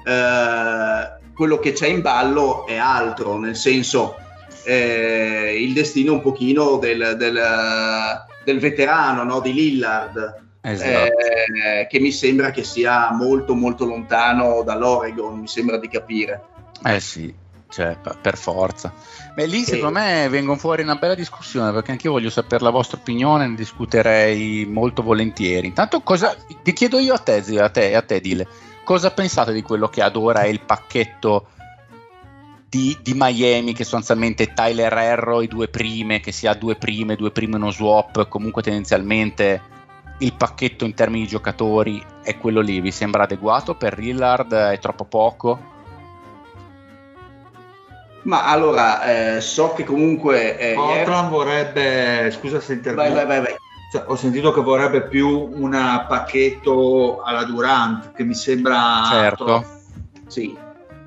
eh, 0.05 1.31
quello 1.33 1.59
che 1.59 1.71
c'è 1.71 1.87
in 1.87 2.01
ballo 2.01 2.67
è 2.67 2.75
altro, 2.75 3.37
nel 3.37 3.55
senso 3.55 4.17
eh, 4.65 5.55
il 5.57 5.71
destino 5.71 6.11
un 6.11 6.21
pochino 6.21 6.75
del, 6.75 7.15
del, 7.17 7.39
del 8.43 8.59
veterano 8.59 9.23
no? 9.23 9.39
di 9.39 9.53
Lillard 9.53 10.49
esatto. 10.61 11.17
eh, 11.17 11.87
che 11.89 11.99
mi 11.99 12.11
sembra 12.11 12.51
che 12.51 12.63
sia 12.63 13.11
molto 13.11 13.55
molto 13.55 13.85
lontano 13.85 14.63
dall'Oregon, 14.63 15.39
mi 15.39 15.47
sembra 15.47 15.77
di 15.77 15.87
capire. 15.87 16.43
Eh 16.83 16.99
sì, 16.99 17.33
cioè, 17.69 17.97
per 18.21 18.37
forza. 18.37 18.93
Beh, 19.33 19.45
lì 19.45 19.63
secondo 19.63 19.99
me 19.99 20.27
vengono 20.29 20.57
fuori 20.57 20.81
una 20.83 20.95
bella 20.95 21.15
discussione 21.15 21.71
perché 21.71 21.91
anche 21.91 22.07
io 22.07 22.13
voglio 22.13 22.29
sapere 22.29 22.63
la 22.63 22.69
vostra 22.69 22.97
opinione, 22.99 23.47
ne 23.47 23.55
discuterei 23.55 24.65
molto 24.65 25.01
volentieri. 25.01 25.67
Intanto 25.67 26.01
cosa 26.01 26.35
ti 26.61 26.73
chiedo 26.73 26.99
io 26.99 27.13
a 27.13 27.19
te, 27.19 27.43
a 27.59 27.69
te, 27.69 27.95
a 27.95 28.01
te 28.01 28.19
Dile, 28.19 28.47
cosa 28.83 29.11
pensate 29.11 29.53
di 29.53 29.61
quello 29.61 29.87
che 29.87 30.01
ad 30.01 30.15
ora 30.15 30.41
è 30.41 30.47
il 30.47 30.61
pacchetto 30.61 31.47
di, 32.67 32.97
di, 33.01 33.13
Miami 33.15 33.73
che 33.73 33.83
sostanzialmente 33.83 34.53
Tyler 34.53 34.93
Herro, 34.93 35.41
i 35.41 35.47
due 35.47 35.67
prime, 35.67 36.21
che 36.21 36.31
sia 36.31 36.53
due 36.53 36.75
prime, 36.75 37.17
due 37.17 37.31
prime 37.31 37.57
uno 37.57 37.69
swap, 37.69 38.27
comunque 38.29 38.61
tendenzialmente 38.61 39.61
il 40.21 40.33
pacchetto 40.33 40.85
in 40.85 40.93
termini 40.93 41.23
di 41.23 41.29
giocatori 41.29 42.03
è 42.23 42.37
quello 42.37 42.61
lì, 42.61 42.79
vi 42.79 42.91
sembra 42.91 43.23
adeguato 43.23 43.75
per 43.75 43.97
Lillard? 43.97 44.53
È 44.53 44.77
troppo 44.79 45.05
poco? 45.05 45.69
Ma 48.23 48.45
allora, 48.45 49.35
eh, 49.35 49.41
so 49.41 49.73
che 49.73 49.83
comunque... 49.83 50.57
Eh, 50.59 50.73
Portland 50.75 51.07
ieri... 51.07 51.29
vorrebbe, 51.29 52.31
scusa 52.31 52.59
se 52.59 52.73
intervengo, 52.73 53.15
vai, 53.15 53.25
vai, 53.25 53.41
vai, 53.41 53.55
cioè, 53.91 54.03
ho 54.05 54.15
sentito 54.15 54.51
che 54.51 54.61
vorrebbe 54.61 55.07
più 55.07 55.27
un 55.27 55.71
pacchetto 56.07 57.21
alla 57.23 57.43
Durant, 57.43 58.11
che 58.13 58.23
mi 58.23 58.35
sembra... 58.35 59.01
Certo. 59.09 59.43
Troppo. 59.43 59.65
Sì. 60.27 60.55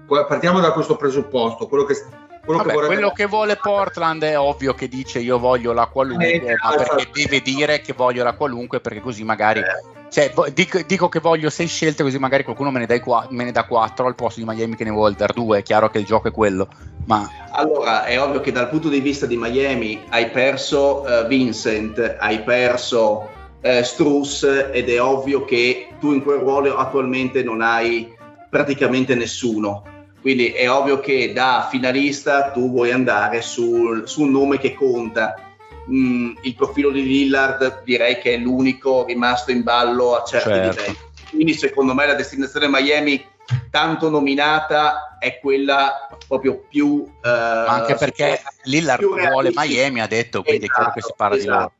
Partiamo 0.07 0.59
da 0.59 0.73
questo 0.73 0.97
presupposto, 0.97 1.69
quello 1.69 1.85
che 1.85 1.95
quello, 2.45 2.59
Vabbè, 2.59 2.69
che, 2.71 2.75
vorrebbe... 2.75 2.95
quello 2.95 3.13
che 3.13 3.27
vuole 3.27 3.57
Portland 3.57 4.23
è 4.23 4.39
ovvio 4.39 4.75
che 4.75 4.89
dice 4.89 5.19
io 5.19 5.39
voglio 5.39 5.73
la 5.73 5.87
qualunque, 5.87 6.33
eh, 6.33 6.57
ma 6.63 6.75
perché 6.77 7.09
deve 7.13 7.41
dire 7.41 7.81
che 7.81 7.93
voglio 7.93 8.23
la 8.23 8.35
qualunque 8.35 8.81
perché 8.81 9.01
così 9.01 9.25
magari... 9.25 9.61
Eh. 9.61 9.93
Cioè, 10.15 10.33
dico, 10.53 10.81
dico, 10.87 11.09
che 11.09 11.19
voglio 11.19 11.51
sei 11.51 11.67
scelte 11.67 12.05
così 12.05 12.19
magari 12.21 12.45
qualcuno 12.45 12.71
me 12.71 12.79
ne, 12.79 12.87
dai 12.87 13.01
qua, 13.01 13.27
me 13.31 13.43
ne 13.43 13.51
dà 13.51 13.65
quattro 13.65 14.07
al 14.07 14.15
posto 14.15 14.39
di 14.39 14.47
Miami 14.47 14.77
che 14.77 14.85
ne 14.85 14.91
vuole 14.91 15.17
dar 15.17 15.33
due, 15.33 15.59
è 15.59 15.63
chiaro 15.63 15.91
che 15.91 15.99
il 15.99 16.05
gioco 16.05 16.29
è 16.29 16.31
quello. 16.31 16.69
Ma... 17.07 17.29
Allora, 17.51 18.05
è 18.05 18.21
ovvio 18.21 18.41
che 18.41 18.53
dal 18.53 18.69
punto 18.69 18.89
di 18.89 19.01
vista 19.01 19.27
di 19.27 19.37
Miami 19.37 20.05
hai 20.11 20.31
perso 20.31 21.01
uh, 21.01 21.27
Vincent, 21.27 22.17
hai 22.21 22.43
perso 22.43 23.29
uh, 23.61 23.83
Struss 23.83 24.45
ed 24.71 24.89
è 24.89 25.03
ovvio 25.03 25.45
che 25.45 25.89
tu 25.99 26.13
in 26.13 26.23
quel 26.23 26.39
ruolo 26.39 26.77
attualmente 26.77 27.43
non 27.43 27.61
hai 27.61 28.15
praticamente 28.49 29.17
nessuno 29.17 29.94
quindi 30.25 30.53
è 30.53 30.71
ovvio 30.71 31.01
che 31.01 31.35
da 31.35 31.69
finalista 31.71 32.51
tu 32.51 32.71
vuoi 32.71 32.91
andare 32.91 33.43
sul, 33.43 34.09
su 34.09 34.23
un 34.23 34.31
nome 34.31 34.59
che 34.59 34.73
conta. 34.73 35.35
Mm, 35.91 36.37
il 36.41 36.55
profilo 36.55 36.91
di 36.91 37.03
Lillard 37.03 37.83
direi 37.83 38.19
che 38.19 38.33
è 38.33 38.37
l'unico 38.39 39.05
rimasto 39.05 39.51
in 39.51 39.63
ballo 39.63 40.17
a 40.17 40.25
certi 40.25 40.49
certo. 40.49 40.81
livelli. 40.81 40.97
Quindi 41.29 41.53
secondo 41.53 41.93
me 41.93 42.07
la 42.07 42.15
destinazione 42.15 42.69
Miami 42.69 43.23
tanto 43.71 44.09
nominata 44.09 45.19
è 45.19 45.39
quella 45.41 46.09
proprio 46.27 46.65
più... 46.71 46.87
Uh, 46.87 47.29
anche 47.67 47.95
perché 47.95 48.41
Lillard 48.63 49.05
vuole 49.05 49.51
Miami, 49.55 50.01
ha 50.01 50.07
detto, 50.07 50.43
quindi 50.43 50.65
esatto, 50.65 50.81
è 50.81 50.85
chiaro 50.85 50.93
che 50.95 51.03
si 51.03 51.13
parla 51.15 51.37
esatto. 51.37 51.51
di 51.51 51.59
loro 51.59 51.73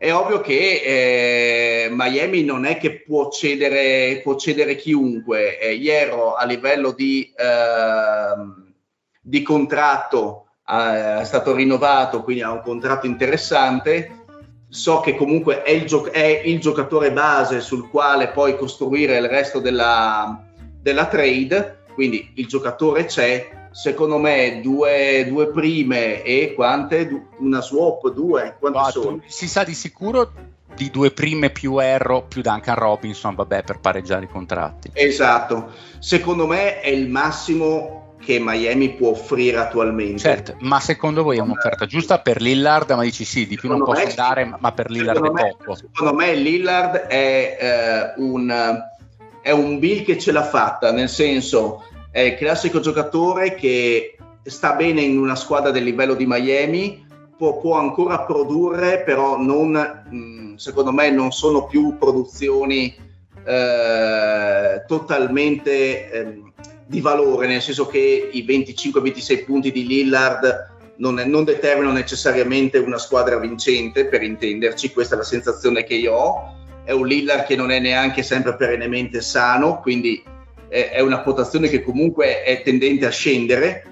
è 0.00 0.14
ovvio 0.14 0.40
che 0.40 1.84
eh, 1.84 1.88
Miami 1.90 2.42
non 2.42 2.64
è 2.64 2.78
che 2.78 3.02
può 3.02 3.28
cedere, 3.28 4.22
può 4.22 4.34
cedere 4.36 4.74
chiunque. 4.74 5.58
Eh, 5.58 5.74
Iero 5.74 6.32
a 6.36 6.46
livello 6.46 6.92
di, 6.92 7.30
eh, 7.36 8.64
di 9.20 9.42
contratto 9.42 10.46
è 10.64 11.20
stato 11.24 11.54
rinnovato, 11.54 12.22
quindi 12.22 12.42
ha 12.42 12.50
un 12.50 12.62
contratto 12.62 13.04
interessante. 13.04 14.24
So 14.70 15.00
che 15.00 15.14
comunque 15.14 15.62
è 15.64 15.70
il, 15.72 15.84
gio- 15.84 16.10
è 16.10 16.44
il 16.46 16.60
giocatore 16.60 17.12
base 17.12 17.60
sul 17.60 17.90
quale 17.90 18.28
poi 18.28 18.56
costruire 18.56 19.18
il 19.18 19.28
resto 19.28 19.58
della, 19.58 20.42
della 20.80 21.08
trade, 21.08 21.82
quindi 21.92 22.32
il 22.36 22.46
giocatore 22.46 23.04
c'è, 23.04 23.59
secondo 23.70 24.18
me 24.18 24.60
due, 24.62 25.26
due 25.28 25.48
prime 25.48 26.22
e 26.22 26.52
quante? 26.54 27.28
Una 27.38 27.60
swap, 27.60 28.10
due? 28.10 28.56
Quante 28.58 28.78
Ma, 28.78 28.90
sono? 28.90 29.22
Si 29.26 29.48
sa 29.48 29.64
di 29.64 29.74
sicuro 29.74 30.32
di 30.74 30.90
due 30.90 31.10
prime 31.10 31.50
più 31.50 31.78
Erro 31.78 32.22
più 32.22 32.42
Duncan 32.42 32.76
Robinson, 32.76 33.34
vabbè, 33.34 33.62
per 33.64 33.80
pareggiare 33.80 34.24
i 34.24 34.28
contratti. 34.28 34.90
Esatto, 34.92 35.70
secondo 35.98 36.46
me 36.46 36.80
è 36.80 36.88
il 36.88 37.08
massimo 37.08 38.14
che 38.20 38.38
Miami 38.38 38.90
può 38.90 39.10
offrire 39.10 39.56
attualmente. 39.56 40.18
Certo, 40.18 40.56
ma 40.60 40.78
secondo 40.78 41.22
voi 41.22 41.38
è 41.38 41.40
un'offerta 41.40 41.86
giusta 41.86 42.20
per 42.20 42.40
Lillard? 42.40 42.90
Ma 42.90 43.02
dici 43.02 43.24
sì, 43.24 43.46
di 43.46 43.56
più 43.56 43.68
secondo 43.68 43.84
non 43.84 43.94
posso 43.94 44.14
dare, 44.14 44.56
ma 44.58 44.72
per 44.72 44.90
Lillard 44.90 45.24
è 45.24 45.30
me, 45.30 45.56
poco. 45.58 45.74
Secondo 45.76 46.14
me 46.14 46.34
Lillard 46.34 46.96
è, 46.96 47.56
eh, 47.58 48.20
un, 48.20 48.82
è 49.40 49.50
un 49.50 49.78
Bill 49.78 50.04
che 50.04 50.18
ce 50.18 50.32
l'ha 50.32 50.44
fatta, 50.44 50.92
nel 50.92 51.08
senso 51.08 51.84
è 52.10 52.20
il 52.20 52.34
classico 52.34 52.80
giocatore 52.80 53.54
che 53.54 54.16
sta 54.42 54.74
bene 54.74 55.02
in 55.02 55.18
una 55.18 55.36
squadra 55.36 55.70
del 55.70 55.84
livello 55.84 56.14
di 56.14 56.26
Miami, 56.26 57.06
può, 57.36 57.58
può 57.58 57.78
ancora 57.78 58.20
produrre, 58.20 59.02
però 59.02 59.38
non, 59.38 59.70
mh, 60.10 60.56
secondo 60.56 60.92
me 60.92 61.10
non 61.10 61.30
sono 61.30 61.66
più 61.66 61.96
produzioni 61.98 62.94
eh, 63.44 64.84
totalmente 64.86 66.10
eh, 66.10 66.42
di 66.86 67.00
valore, 67.00 67.46
nel 67.46 67.62
senso 67.62 67.86
che 67.86 68.28
i 68.32 68.44
25-26 68.44 69.44
punti 69.44 69.70
di 69.70 69.86
Lillard 69.86 70.68
non, 70.96 71.18
è, 71.18 71.24
non, 71.24 71.44
determinano 71.44 71.92
necessariamente 71.92 72.78
una 72.78 72.98
squadra 72.98 73.38
vincente, 73.38 74.06
per 74.06 74.22
intenderci, 74.22 74.92
questa 74.92 75.14
è 75.14 75.18
la 75.18 75.24
sensazione 75.24 75.84
che 75.84 75.94
io 75.94 76.12
ho. 76.14 76.54
È 76.84 76.92
un 76.92 77.06
Lillard 77.06 77.44
che 77.44 77.56
non 77.56 77.70
è 77.70 77.78
neanche 77.78 78.22
sempre 78.22 78.56
perennemente 78.56 79.20
sano, 79.20 79.80
quindi 79.80 80.22
è, 80.70 80.90
è 80.90 81.00
una 81.00 81.20
quotazione 81.20 81.68
che 81.68 81.82
comunque 81.82 82.42
è 82.42 82.62
tendente 82.62 83.04
a 83.04 83.10
scendere. 83.10 83.84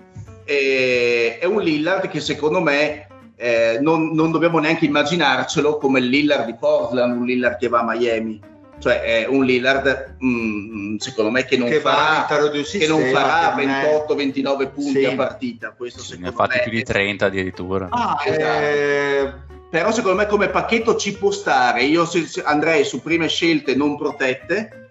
E, 0.44 1.38
è 1.38 1.44
un 1.44 1.60
Lillard 1.60 2.08
che 2.08 2.20
secondo 2.20 2.62
me 2.62 3.06
eh, 3.36 3.78
non, 3.82 4.12
non, 4.12 4.30
dobbiamo 4.30 4.58
neanche 4.60 4.86
immaginarcelo 4.86 5.76
come 5.76 5.98
il 5.98 6.06
Lillard 6.06 6.46
di 6.46 6.54
Portland, 6.54 7.16
un 7.18 7.26
Lillard 7.26 7.58
che 7.58 7.68
va 7.68 7.80
a 7.80 7.84
Miami. 7.84 8.40
Cioè 8.78 9.02
è 9.02 9.26
un 9.26 9.44
Lillard, 9.44 10.14
mh, 10.20 10.26
mm, 10.28 10.96
secondo 10.98 11.32
me, 11.32 11.44
che 11.44 11.56
non 11.56 11.68
che 11.68 11.80
farà, 11.80 12.26
che 12.28 12.86
non 12.86 13.02
farà 13.10 13.56
28-29 13.56 14.70
punti 14.72 15.00
sì. 15.00 15.04
a 15.04 15.14
partita. 15.16 15.74
Questo 15.76 16.00
sì, 16.00 16.16
ne 16.18 16.28
ha 16.28 16.32
fatti 16.32 16.60
più 16.62 16.70
di 16.70 16.84
30 16.84 17.26
addirittura. 17.26 17.88
Ah, 17.90 18.22
esatto. 18.24 18.64
eh... 18.64 19.32
Però 19.70 19.92
secondo 19.92 20.16
me 20.16 20.26
come 20.26 20.48
pacchetto 20.48 20.96
ci 20.96 21.12
può 21.18 21.30
stare. 21.30 21.82
Io 21.82 22.08
andrei 22.44 22.84
su 22.84 23.02
prime 23.02 23.28
scelte 23.28 23.74
non 23.74 23.98
protette 23.98 24.87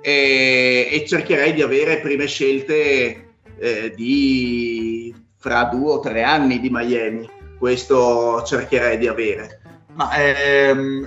e, 0.00 0.88
e 0.90 1.04
cercherei 1.06 1.52
di 1.52 1.62
avere 1.62 2.00
prime 2.00 2.26
scelte 2.26 3.34
eh, 3.58 3.92
di 3.94 5.14
fra 5.36 5.64
due 5.64 5.92
o 5.92 6.00
tre 6.00 6.22
anni 6.22 6.60
di 6.60 6.68
Miami 6.70 7.28
questo 7.58 8.42
cercherei 8.42 8.96
di 8.96 9.06
avere. 9.06 9.60
Ma 9.92 10.10
ehm, 10.14 11.06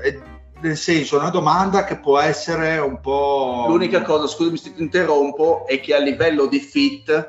nel 0.62 0.78
senso, 0.78 1.18
una 1.18 1.30
domanda 1.30 1.84
che 1.84 1.98
può 1.98 2.20
essere 2.20 2.78
un 2.78 3.00
po'... 3.02 3.66
L'unica 3.68 4.02
cosa, 4.02 4.28
scusami 4.28 4.58
se 4.58 4.74
ti 4.74 4.82
interrompo, 4.82 5.66
è 5.68 5.80
che 5.80 5.94
a 5.94 6.00
livello 6.00 6.46
di 6.46 6.60
fit, 6.60 7.28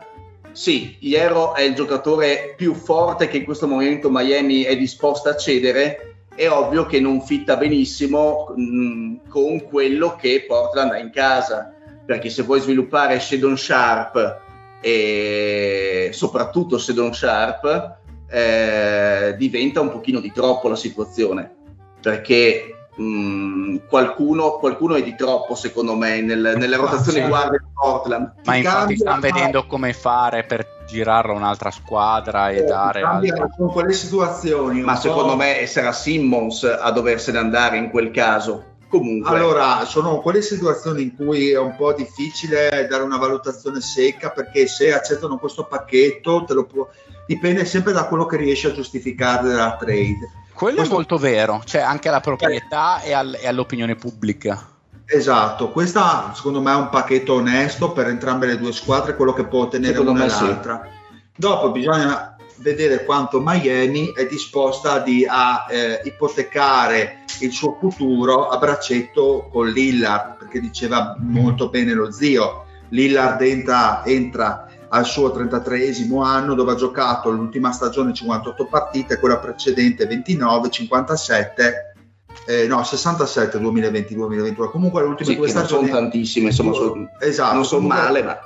sì, 0.53 0.97
Iero 1.01 1.55
è 1.55 1.63
il 1.63 1.75
giocatore 1.75 2.55
più 2.57 2.75
forte 2.75 3.27
che 3.27 3.39
in 3.39 3.45
questo 3.45 3.67
momento 3.67 4.11
Miami 4.11 4.63
è 4.63 4.77
disposta 4.77 5.31
a 5.31 5.37
cedere, 5.37 6.14
è 6.35 6.49
ovvio 6.49 6.87
che 6.87 7.01
non 7.01 7.21
fitta 7.23 7.57
benissimo 7.57 8.55
mm, 8.59 9.17
con 9.29 9.63
quello 9.65 10.17
che 10.17 10.45
Portland 10.47 10.93
ha 10.93 10.99
in 10.99 11.11
casa, 11.11 11.73
perché 12.05 12.29
se 12.29 12.43
vuoi 12.43 12.61
sviluppare 12.61 13.21
Shadon 13.21 13.57
Sharp 13.57 14.41
e 14.81 16.11
soprattutto 16.13 16.79
Shadon 16.79 17.15
Sharp, 17.15 17.97
eh, 18.29 19.35
diventa 19.39 19.81
un 19.81 19.91
pochino 19.91 20.21
di 20.21 20.33
troppo 20.33 20.69
la 20.69 20.77
situazione, 20.77 21.55
perché 22.01 22.84
mh, 22.95 23.05
mm, 23.05 23.77
qualcuno, 23.89 24.59
qualcuno, 24.59 24.95
è 24.95 25.03
di 25.03 25.15
troppo 25.17 25.55
secondo 25.55 25.95
me 25.97 26.21
nel, 26.21 26.55
nelle 26.57 26.77
rotazioni 26.77 27.27
guardie 27.27 27.59
di 27.59 27.71
Portland. 27.75 28.33
Ma 28.45 28.57
infatti 28.57 28.97
stanno 28.97 29.21
vedendo 29.21 29.67
come 29.67 29.93
fare 29.93 30.45
per 30.45 30.83
girarlo 30.87 31.33
a 31.33 31.37
un'altra 31.37 31.71
squadra 31.71 32.51
e 32.51 32.59
eh, 32.59 32.65
dare... 32.65 33.03
Con 33.57 33.71
quelle 33.71 33.93
situazioni. 33.93 34.81
Ma 34.83 34.97
secondo 34.97 35.37
me 35.37 35.67
sarà 35.67 35.93
Simmons 35.93 36.65
a 36.65 36.91
doversene 36.91 37.39
andare 37.39 37.79
in 37.79 37.91
quel 37.91 38.11
caso. 38.11 38.73
Comunque. 38.89 39.37
Allora, 39.37 39.85
sono 39.87 40.21
quelle 40.21 40.41
situazioni 40.41 41.03
in 41.03 41.17
cui 41.17 41.51
è 41.51 41.59
un 41.59 41.75
po' 41.75 41.93
difficile 41.95 42.87
dare 42.89 43.03
una 43.03 43.17
valutazione 43.17 43.81
secca 43.81 44.31
perché 44.31 44.69
se 44.69 44.93
accettano 44.93 45.37
questo 45.39 45.65
pacchetto 45.65 46.45
te 46.45 46.55
lo 46.55 46.65
può, 46.65 46.89
dipende 47.27 47.65
sempre 47.65 47.93
da 47.93 48.05
quello 48.05 48.25
che 48.27 48.37
riesci 48.37 48.69
a 48.69 48.73
giustificare 48.73 49.49
della 49.49 49.77
trade. 49.77 50.44
Quello 50.55 50.77
questo... 50.77 50.93
è 50.93 50.97
molto 50.97 51.19
vero, 51.19 51.63
cioè 51.65 51.81
anche 51.81 52.09
alla 52.09 52.21
proprietà 52.21 53.03
eh. 53.03 53.09
e, 53.09 53.13
al, 53.13 53.39
e, 53.41 53.47
all'opinione 53.47 53.97
pubblica. 53.97 54.69
Esatto, 55.07 55.71
questo 55.71 56.01
secondo 56.35 56.63
me 56.63 56.73
è 56.73 56.77
un 56.77 56.89
pacchetto 56.89 57.35
onesto 57.35 57.93
per 57.93 58.07
entrambe 58.07 58.47
le 58.47 58.57
due 58.57 58.73
squadre, 58.73 59.17
quello 59.17 59.35
che 59.35 59.45
può 59.45 59.63
ottenere 59.63 59.93
secondo 59.93 60.13
una 60.13 60.25
e 60.25 60.29
l'altra. 60.29 60.81
Sì. 60.83 61.19
Dopo 61.37 61.71
bisogna 61.71 62.37
vedere 62.57 63.05
quanto 63.05 63.41
Miami 63.43 64.13
è 64.15 64.27
disposta 64.27 65.01
di, 65.01 65.27
a 65.29 65.67
eh, 65.69 66.01
ipotecare 66.05 67.25
il 67.41 67.53
suo 67.53 67.77
futuro 67.79 68.49
a 68.49 68.57
braccetto 68.59 69.49
con 69.53 69.69
Lillard, 69.69 70.39
perché 70.39 70.61
diceva 70.61 71.17
molto 71.19 71.69
bene 71.69 71.93
lo 71.93 72.13
zio. 72.13 72.65
Lillard 72.91 73.43
entra, 73.43 74.05
entra 74.07 74.69
al 74.95 75.05
suo 75.05 75.31
33esimo 75.31 76.23
anno 76.23 76.55
dove 76.55 76.73
ha 76.73 76.77
giocato 76.77 77.29
l'ultima 77.31 77.73
stagione 77.73 78.15
58 78.15 78.67
partite, 78.67 79.19
quella 79.19 79.39
precedente 79.39 80.07
29, 80.07 80.71
57, 80.71 81.95
eh, 82.47 82.67
no 82.69 82.83
67 82.85 83.59
2020-2021. 83.59 84.71
Comunque 84.71 85.03
le 85.03 85.09
ultime 85.09 85.31
sì, 85.31 85.37
due 85.37 85.49
stagioni... 85.49 85.89
sono 85.89 85.99
tantissime, 85.99 86.47
insomma, 86.47 86.73
sono, 86.75 87.09
esatto, 87.19 87.55
non 87.55 87.65
sono 87.65 87.87
male, 87.89 88.23
ma... 88.23 88.39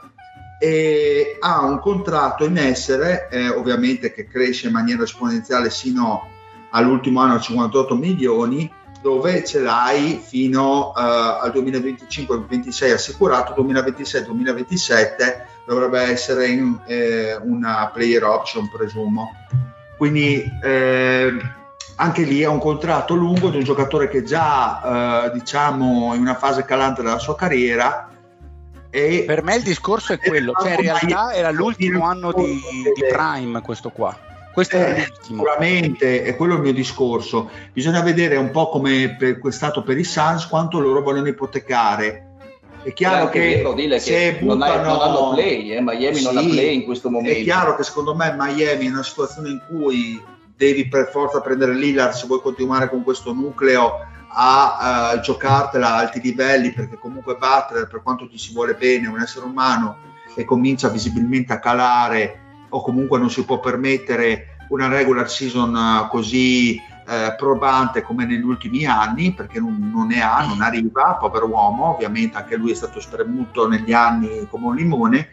E 0.59 1.37
ha 1.39 1.65
un 1.65 1.79
contratto 1.81 2.45
in 2.47 2.57
essere, 2.57 3.29
eh, 3.31 3.51
ovviamente 3.51 4.13
che 4.13 4.27
cresce 4.27 4.69
in 4.69 4.73
maniera 4.73 5.03
esponenziale 5.03 5.69
sino 5.69 6.27
all'ultimo 6.71 7.21
anno 7.21 7.35
a 7.35 7.41
58 7.41 7.95
milioni, 7.95 8.73
dove 9.03 9.45
ce 9.45 9.61
l'hai 9.61 10.21
fino 10.21 10.89
uh, 10.89 10.93
al 10.97 11.53
2025-2026 11.55 12.93
assicurato, 12.93 13.63
2026-2027 13.63 15.57
dovrebbe 15.69 16.01
essere 16.01 16.49
in, 16.49 16.79
eh, 16.87 17.37
una 17.43 17.91
player 17.93 18.25
option, 18.25 18.71
presumo. 18.71 19.33
Quindi 19.99 20.43
eh, 20.65 21.37
anche 21.97 22.23
lì 22.23 22.41
è 22.41 22.47
un 22.47 22.59
contratto 22.59 23.15
lungo 23.15 23.51
di 23.51 23.59
un 23.59 23.65
giocatore 23.65 24.09
che 24.09 24.23
già 24.23 25.27
eh, 25.27 25.33
diciamo 25.33 26.15
in 26.15 26.23
una 26.23 26.37
fase 26.37 26.65
calante 26.65 27.03
della 27.03 27.19
sua 27.19 27.37
carriera. 27.37 28.09
E 28.89 29.25
per 29.27 29.43
me 29.43 29.57
il 29.57 29.63
discorso 29.63 30.15
è 30.15 30.19
quello, 30.19 30.53
cioè 30.59 30.71
in 30.71 30.81
realtà 30.81 31.35
era 31.35 31.51
l'ultimo 31.51 32.05
anno 32.05 32.33
di, 32.33 32.59
di 32.95 33.05
Prime 33.07 33.61
questo 33.61 33.91
qua. 33.91 34.17
Questo 34.51 34.77
eh, 34.77 34.87
è 34.87 34.99
l'ultimo. 35.01 35.43
Sicuramente 35.43 36.23
è 36.23 36.35
quello 36.35 36.55
il 36.55 36.63
mio 36.63 36.73
discorso. 36.73 37.51
Bisogna 37.75 38.01
vedere 38.01 38.37
un 38.37 38.51
po' 38.51 38.71
come 38.71 39.17
per, 39.19 39.39
è 39.39 39.53
stato 39.53 39.83
per 39.83 39.99
i 39.99 40.05
Suns 40.05 40.47
quanto 40.47 40.81
loro 40.81 41.03
vogliono 41.03 41.29
ipotecare 41.29 42.28
è 42.83 42.93
chiaro 42.93 43.29
che, 43.29 43.63
vero, 43.63 43.99
se 43.99 44.13
che 44.13 44.39
buttano... 44.41 44.83
non, 44.83 45.01
hanno 45.01 45.31
play, 45.35 45.73
eh? 45.73 45.81
Miami 45.81 46.17
sì, 46.17 46.25
non 46.25 46.37
ha 46.37 46.41
play 46.43 46.75
in 46.75 46.85
questo 46.85 47.11
momento. 47.11 47.39
È 47.39 47.43
chiaro 47.43 47.77
che 47.77 47.83
secondo 47.83 48.15
me 48.15 48.35
Miami 48.37 48.87
è 48.87 48.91
una 48.91 49.03
situazione 49.03 49.51
in 49.51 49.61
cui 49.67 50.23
devi 50.57 50.89
per 50.89 51.09
forza 51.13 51.41
prendere 51.41 51.75
Lillard 51.75 52.13
se 52.13 52.27
vuoi 52.27 52.41
continuare 52.41 52.89
con 52.89 53.05
questo 53.05 53.33
nucleo 53.33 54.07
a 54.31 55.13
uh, 55.15 55.21
giocartela 55.21 55.95
a 55.95 55.97
alti 55.99 56.21
livelli 56.21 56.73
perché 56.73 56.99
comunque 56.99 57.37
Butler 57.37 57.87
per 57.87 58.03
quanto 58.03 58.29
ti 58.29 58.37
si 58.37 58.53
vuole 58.53 58.75
bene 58.75 59.07
è 59.07 59.09
un 59.09 59.21
essere 59.21 59.47
umano 59.47 59.97
e 60.35 60.45
comincia 60.45 60.89
visibilmente 60.89 61.53
a 61.53 61.61
calare 61.61 62.41
o 62.71 62.83
comunque 62.83 63.19
non 63.19 63.31
si 63.31 63.45
può 63.45 63.61
permettere 63.61 64.57
una 64.71 64.89
regular 64.89 65.31
season 65.31 65.75
uh, 65.75 66.09
così 66.09 66.79
eh, 67.09 67.35
probante 67.37 68.03
come 68.03 68.27
negli 68.27 68.43
ultimi 68.43 68.85
anni 68.85 69.33
perché 69.33 69.59
non, 69.59 69.91
non, 69.95 70.09
ne 70.09 70.21
ha, 70.21 70.45
non 70.47 70.61
arriva, 70.61 71.17
povero 71.19 71.47
uomo, 71.47 71.95
ovviamente 71.95 72.37
anche 72.37 72.57
lui 72.57 72.73
è 72.73 72.75
stato 72.75 73.01
spremuto 73.01 73.67
negli 73.67 73.93
anni 73.93 74.47
come 74.51 74.67
un 74.67 74.77
limone, 74.77 75.29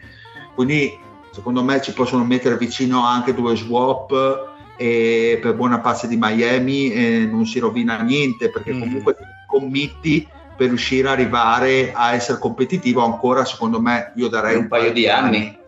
quindi 0.54 0.98
secondo 1.30 1.62
me 1.62 1.82
ci 1.82 1.92
possono 1.92 2.24
mettere 2.24 2.56
vicino 2.56 3.04
anche 3.04 3.34
due 3.34 3.54
swap 3.56 4.54
e 4.78 5.38
per 5.42 5.54
buona 5.54 5.80
pace 5.80 6.08
di 6.08 6.16
Miami 6.18 6.92
eh, 6.92 7.28
non 7.30 7.44
si 7.44 7.58
rovina 7.58 8.00
niente 8.00 8.50
perché 8.50 8.72
mm. 8.72 8.80
comunque 8.80 9.14
ti 9.14 9.24
committi 9.46 10.26
per 10.56 10.68
riuscire 10.68 11.08
a 11.08 11.12
arrivare 11.12 11.92
a 11.92 12.14
essere 12.14 12.38
competitivo 12.38 13.04
ancora 13.04 13.44
secondo 13.44 13.82
me 13.82 14.12
io 14.16 14.28
darei 14.28 14.56
un, 14.56 14.62
un 14.62 14.68
paio, 14.68 14.82
paio 14.84 14.94
di 14.94 15.08
anni. 15.08 15.36
anni. 15.36 15.58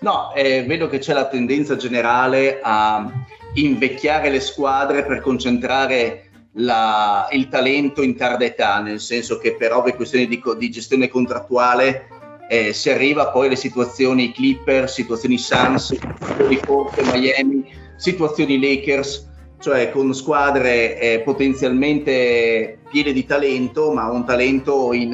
No, 0.00 0.32
eh, 0.34 0.64
vedo 0.66 0.88
che 0.88 0.98
c'è 0.98 1.14
la 1.14 1.28
tendenza 1.28 1.76
generale 1.76 2.60
a 2.62 3.10
invecchiare 3.56 4.30
le 4.30 4.40
squadre 4.40 5.04
per 5.04 5.20
concentrare 5.20 6.22
la, 6.58 7.28
il 7.32 7.48
talento 7.48 8.02
in 8.02 8.16
tarda 8.16 8.44
età, 8.44 8.80
nel 8.80 9.00
senso 9.00 9.38
che 9.38 9.56
per 9.56 9.72
ovvie 9.72 9.94
questioni 9.94 10.26
di, 10.26 10.42
di 10.58 10.70
gestione 10.70 11.08
contrattuale 11.08 12.08
eh, 12.48 12.72
si 12.72 12.90
arriva 12.90 13.28
poi 13.28 13.46
alle 13.46 13.56
situazioni 13.56 14.32
Clipper, 14.32 14.88
situazioni 14.88 15.38
Suns, 15.38 15.96
situazioni 16.20 16.56
Forte, 16.56 17.02
Miami, 17.02 17.64
situazioni 17.96 18.60
Lakers, 18.60 19.28
cioè 19.58 19.90
con 19.90 20.14
squadre 20.14 20.98
eh, 20.98 21.20
potenzialmente 21.20 22.78
piene 22.90 23.12
di 23.12 23.24
talento, 23.24 23.92
ma 23.92 24.10
un 24.10 24.24
talento 24.24 24.92
in, 24.92 25.12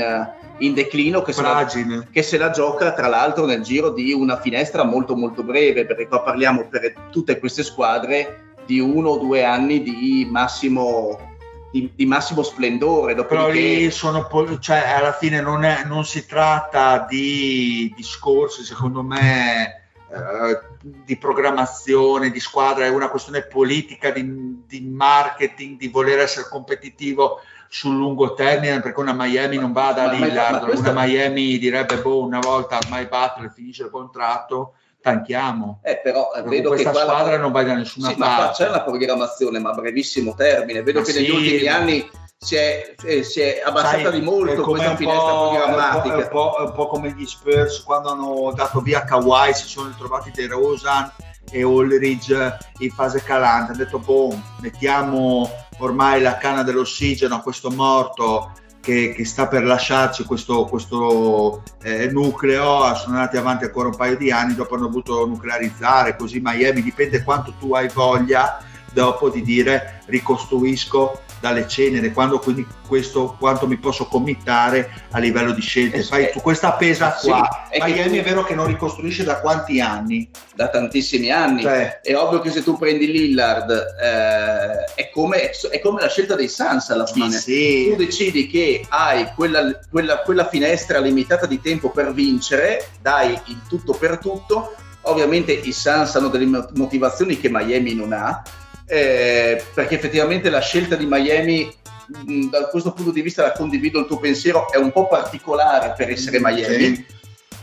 in 0.62 0.74
declino 0.74 1.22
che 1.22 1.32
se, 1.32 1.42
la, 1.42 1.70
che 2.10 2.22
se, 2.22 2.38
la, 2.38 2.50
gioca 2.50 2.92
tra 2.92 3.08
l'altro 3.08 3.46
nel 3.46 3.62
giro 3.62 3.90
di 3.90 4.12
una 4.12 4.40
finestra 4.40 4.84
molto 4.84 5.14
molto 5.14 5.42
breve, 5.42 5.86
perché 5.86 6.08
qua 6.08 6.22
parliamo 6.22 6.68
per 6.68 6.94
tutte 7.10 7.38
queste 7.38 7.62
squadre 7.62 8.54
di 8.64 8.78
uno 8.78 9.10
o 9.10 9.18
due 9.18 9.44
anni 9.44 9.82
di 9.82 10.26
massimo 10.30 11.30
di, 11.72 11.90
di 11.94 12.06
massimo 12.06 12.42
splendore. 12.42 13.14
Però 13.24 13.48
lì 13.48 13.90
sono, 13.90 14.28
cioè, 14.60 14.78
alla 14.78 15.12
fine 15.12 15.40
non, 15.40 15.64
è, 15.64 15.84
non 15.84 16.04
si 16.04 16.26
tratta 16.26 17.06
di 17.08 17.92
discorsi, 17.96 18.62
secondo 18.62 19.02
me, 19.02 19.88
eh, 20.12 20.60
di 20.82 21.16
programmazione, 21.16 22.30
di 22.30 22.40
squadra, 22.40 22.84
è 22.84 22.90
una 22.90 23.08
questione 23.08 23.46
politica, 23.46 24.10
di, 24.10 24.62
di, 24.66 24.80
marketing, 24.82 25.78
di 25.78 25.88
voler 25.88 26.18
essere 26.20 26.48
competitivo 26.48 27.40
sul 27.72 27.96
lungo 27.96 28.34
termine, 28.34 28.80
perché 28.80 29.00
una 29.00 29.14
Miami 29.14 29.56
non 29.56 29.72
va 29.72 29.92
da 29.92 30.12
Lillard, 30.12 30.76
una 30.76 30.92
Miami 30.94 31.56
direbbe, 31.56 31.96
boh, 31.96 32.22
una 32.22 32.38
volta 32.38 32.76
ormai 32.76 33.06
Butler 33.06 33.50
finisce 33.50 33.84
il 33.84 33.90
contratto, 33.90 34.74
tanchiamo. 35.00 35.80
Eh, 35.82 35.96
però 35.96 36.28
vedo 36.44 36.68
questa 36.68 36.90
che 36.90 36.98
squadra 36.98 37.38
non 37.38 37.50
va 37.50 37.62
da 37.62 37.72
nessuna 37.72 38.08
sì, 38.08 38.16
parte. 38.16 38.42
Ma 38.42 38.50
c'è 38.50 38.68
una 38.68 38.82
programmazione, 38.82 39.58
ma 39.58 39.70
a 39.70 39.72
brevissimo 39.72 40.34
termine. 40.34 40.82
Vedo 40.82 40.98
ma 40.98 41.06
che 41.06 41.12
sì, 41.12 41.20
negli 41.22 41.30
ultimi 41.30 41.66
anni 41.66 42.10
si 42.36 42.56
è, 42.56 42.94
eh, 43.04 43.22
si 43.22 43.40
è 43.40 43.62
abbassata 43.64 44.10
Sai, 44.10 44.20
di 44.20 44.20
molto 44.20 44.62
questa 44.64 44.94
finestra 44.94 45.32
programmatica. 45.32 46.16
È 46.16 46.22
un, 46.24 46.28
po', 46.28 46.56
è 46.58 46.62
un 46.64 46.72
po' 46.72 46.86
come 46.88 47.14
gli 47.16 47.24
Spurs 47.24 47.82
quando 47.84 48.10
hanno 48.10 48.52
dato 48.54 48.80
via 48.80 49.02
Kawhi, 49.02 49.54
si 49.54 49.66
sono 49.66 49.88
ritrovati 49.88 50.30
De 50.30 50.46
Rosan 50.46 51.10
e 51.52 51.62
Ulrich 51.62 52.56
in 52.78 52.90
fase 52.90 53.22
calante. 53.22 53.72
Hanno 53.72 53.84
detto, 53.84 53.98
boh, 53.98 54.36
mettiamo 54.60 55.48
ormai 55.78 56.20
la 56.20 56.38
canna 56.38 56.62
dell'ossigeno 56.62 57.36
a 57.36 57.40
questo 57.40 57.70
morto 57.70 58.52
che, 58.80 59.12
che, 59.14 59.24
sta 59.24 59.46
per 59.46 59.64
lasciarci 59.64 60.24
questo, 60.24 60.64
questo 60.64 61.62
eh, 61.82 62.08
nucleo, 62.08 62.92
sono 62.96 63.14
andati 63.16 63.36
avanti 63.36 63.64
ancora 63.64 63.88
un 63.88 63.96
paio 63.96 64.16
di 64.16 64.32
anni, 64.32 64.54
dopo 64.54 64.74
hanno 64.74 64.86
dovuto 64.86 65.24
nuclearizzare, 65.24 66.16
così 66.16 66.40
Miami 66.42 66.82
dipende 66.82 67.22
quanto 67.22 67.54
tu 67.60 67.74
hai 67.74 67.88
voglia 67.88 68.58
dopo 68.92 69.28
di 69.28 69.42
dire 69.42 70.02
ricostruisco 70.06 71.20
dalle 71.42 71.66
cenere, 71.66 72.12
quando 72.12 72.38
quindi 72.38 72.64
questo 72.86 73.34
quanto 73.36 73.66
mi 73.66 73.76
posso 73.76 74.06
committare 74.06 75.06
a 75.10 75.18
livello 75.18 75.50
di 75.50 75.60
scelte. 75.60 75.96
Eh, 75.96 76.02
Fai 76.04 76.30
tu 76.30 76.40
questa 76.40 76.74
pesa 76.74 77.18
qua. 77.20 77.66
Sì, 77.68 77.82
Miami 77.82 78.18
è 78.18 78.22
vero 78.22 78.44
che 78.44 78.54
non 78.54 78.68
ricostruisce 78.68 79.24
da 79.24 79.40
quanti 79.40 79.80
anni? 79.80 80.30
Da 80.54 80.68
tantissimi 80.68 81.32
anni. 81.32 81.62
Cioè. 81.62 82.00
È 82.00 82.14
ovvio 82.14 82.40
che 82.40 82.50
se 82.50 82.62
tu 82.62 82.78
prendi 82.78 83.10
Lillard 83.10 83.70
eh, 83.70 84.94
è, 84.94 85.10
come, 85.10 85.50
è, 85.50 85.80
come, 85.80 86.00
la 86.00 86.08
scelta 86.08 86.36
dei 86.36 86.48
Suns 86.48 86.90
alla 86.90 87.06
fine. 87.06 87.36
Sì. 87.36 87.88
Tu 87.90 87.96
decidi 87.96 88.46
che 88.46 88.86
hai 88.88 89.32
quella, 89.34 89.80
quella, 89.90 90.18
quella 90.20 90.48
finestra 90.48 91.00
limitata 91.00 91.46
di 91.46 91.60
tempo 91.60 91.90
per 91.90 92.14
vincere, 92.14 92.90
dai 93.00 93.32
il 93.46 93.62
tutto 93.68 93.94
per 93.94 94.18
tutto. 94.18 94.76
Ovviamente 95.06 95.50
i 95.50 95.72
Suns 95.72 96.14
hanno 96.14 96.28
delle 96.28 96.68
motivazioni 96.74 97.40
che 97.40 97.48
Miami 97.50 97.94
non 97.94 98.12
ha 98.12 98.40
eh, 98.86 99.62
perché 99.74 99.94
effettivamente 99.94 100.50
la 100.50 100.60
scelta 100.60 100.96
di 100.96 101.06
Miami 101.08 101.72
mh, 102.06 102.48
da 102.48 102.66
questo 102.68 102.92
punto 102.92 103.10
di 103.10 103.22
vista 103.22 103.42
la 103.42 103.52
condivido 103.52 104.00
il 104.00 104.06
tuo 104.06 104.18
pensiero 104.18 104.70
è 104.70 104.76
un 104.76 104.92
po' 104.92 105.06
particolare 105.08 105.94
per 105.96 106.10
essere 106.10 106.38
Miami. 106.40 107.04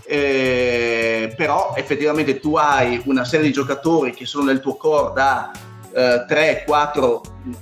eh, 0.05 1.33
però 1.35 1.73
effettivamente 1.75 2.39
tu 2.39 2.55
hai 2.55 3.01
una 3.05 3.25
serie 3.25 3.45
di 3.45 3.53
giocatori 3.53 4.11
che 4.11 4.25
sono 4.25 4.45
nel 4.45 4.59
tuo 4.59 4.75
core 4.75 5.13
da 5.13 5.51
eh, 5.93 6.25
3, 6.27 6.63
4, 6.65 7.21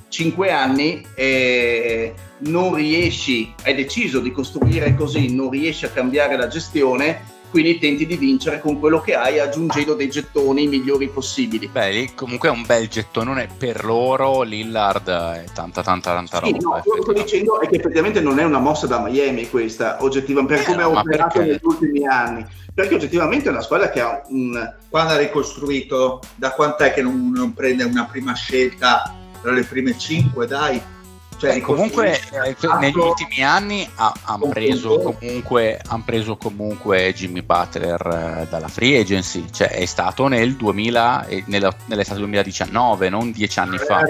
5 0.10 0.52
anni 0.52 1.06
e 1.16 2.14
non 2.40 2.76
riesci, 2.76 3.54
hai 3.64 3.76
deciso 3.76 4.20
di 4.20 4.32
costruire 4.32 4.94
così, 4.96 5.34
non 5.34 5.50
riesci 5.50 5.86
a 5.86 5.90
cambiare 5.90 6.38
la 6.38 6.48
gestione 6.48 7.36
quindi 7.50 7.80
tenti 7.80 8.06
di 8.06 8.16
vincere 8.18 8.60
con 8.60 8.80
quello 8.80 9.02
che 9.02 9.16
hai 9.16 9.40
aggiungendo 9.40 9.94
dei 9.94 10.10
gettoni 10.10 10.68
migliori 10.68 11.08
possibili. 11.08 11.68
Beh, 11.68 12.12
comunque 12.16 12.50
è 12.50 12.52
un 12.52 12.66
bel 12.66 12.88
gettonone 12.88 13.48
per 13.58 13.84
loro, 13.84 14.42
Lillard 14.42 15.10
è 15.10 15.46
tanta 15.54 15.82
tanta 15.82 16.14
tanta 16.14 16.42
sì, 16.44 16.52
roba. 16.52 16.78
No, 16.78 16.82
quello 16.84 16.96
che 16.96 17.02
sto 17.02 17.14
dicendo 17.14 17.62
è 17.62 17.68
che 17.68 17.76
effettivamente 17.78 18.20
non 18.20 18.40
è 18.40 18.44
una 18.44 18.60
mossa 18.60 18.88
da 18.88 19.00
Miami 19.00 19.50
questa, 19.50 19.98
oggettivamente, 20.02 20.56
per 20.56 20.64
eh, 20.64 20.66
come 20.66 20.84
no, 20.84 20.90
ha 20.90 21.00
operato 21.00 21.38
perché? 21.40 21.52
negli 21.52 21.60
ultimi 21.64 22.08
anni, 22.08 22.46
perché 22.74 22.96
oggettivamente 22.96 23.48
è 23.48 23.52
una 23.52 23.62
squadra 23.62 23.90
che 23.90 24.02
ha 24.02 24.22
un... 24.28 24.76
Quando 24.90 25.14
ha 25.14 25.18
ricostruito, 25.18 26.22
da 26.36 26.52
quant'è 26.52 26.94
che 26.94 27.02
non, 27.02 27.32
non 27.34 27.54
prende 27.54 27.84
una 27.84 28.06
prima 28.06 28.34
scelta 28.34 29.14
tra 29.42 29.52
le 29.52 29.64
prime 29.64 29.98
cinque, 29.98 30.48
dai? 30.48 30.82
Cioè, 31.38 31.62
comunque 31.62 32.20
eh, 32.32 32.56
negli 32.80 32.98
ultimi 32.98 33.44
anni 33.44 33.88
hanno 33.96 34.48
preso, 34.50 35.00
comunque, 35.00 35.80
han 35.88 36.04
preso 36.04 36.36
comunque 36.36 37.14
Jimmy 37.14 37.44
Butler 37.44 38.42
eh, 38.42 38.48
dalla 38.50 38.68
free 38.68 39.00
agency, 39.00 39.46
cioè 39.52 39.70
è 39.70 39.86
stato 39.86 40.28
nel 40.28 40.56
2000, 40.56 41.28
nella, 41.46 41.74
nell'estate 41.86 42.20
2019, 42.20 43.10
non 43.10 43.32
dieci 43.32 43.60
anni 43.60 43.78
fa. 43.78 44.04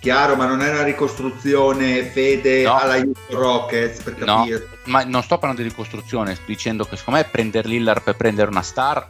Chiaro, 0.00 0.34
ma 0.34 0.46
non 0.46 0.62
è 0.62 0.70
una 0.70 0.82
ricostruzione 0.82 2.04
fede 2.04 2.62
no. 2.62 2.74
alla 2.74 2.94
Houston 2.94 3.38
Rockets 3.38 4.00
per 4.00 4.14
capire. 4.14 4.58
No, 4.58 4.92
ma 4.92 5.04
non 5.04 5.22
sto 5.22 5.36
parlando 5.36 5.62
di 5.62 5.68
ricostruzione, 5.68 6.34
sto 6.34 6.44
dicendo 6.46 6.84
che 6.84 6.96
secondo 6.96 7.20
me 7.20 7.26
prendere 7.30 7.68
Lillard 7.68 8.02
per 8.02 8.16
prendere 8.16 8.50
una 8.50 8.62
star 8.62 9.04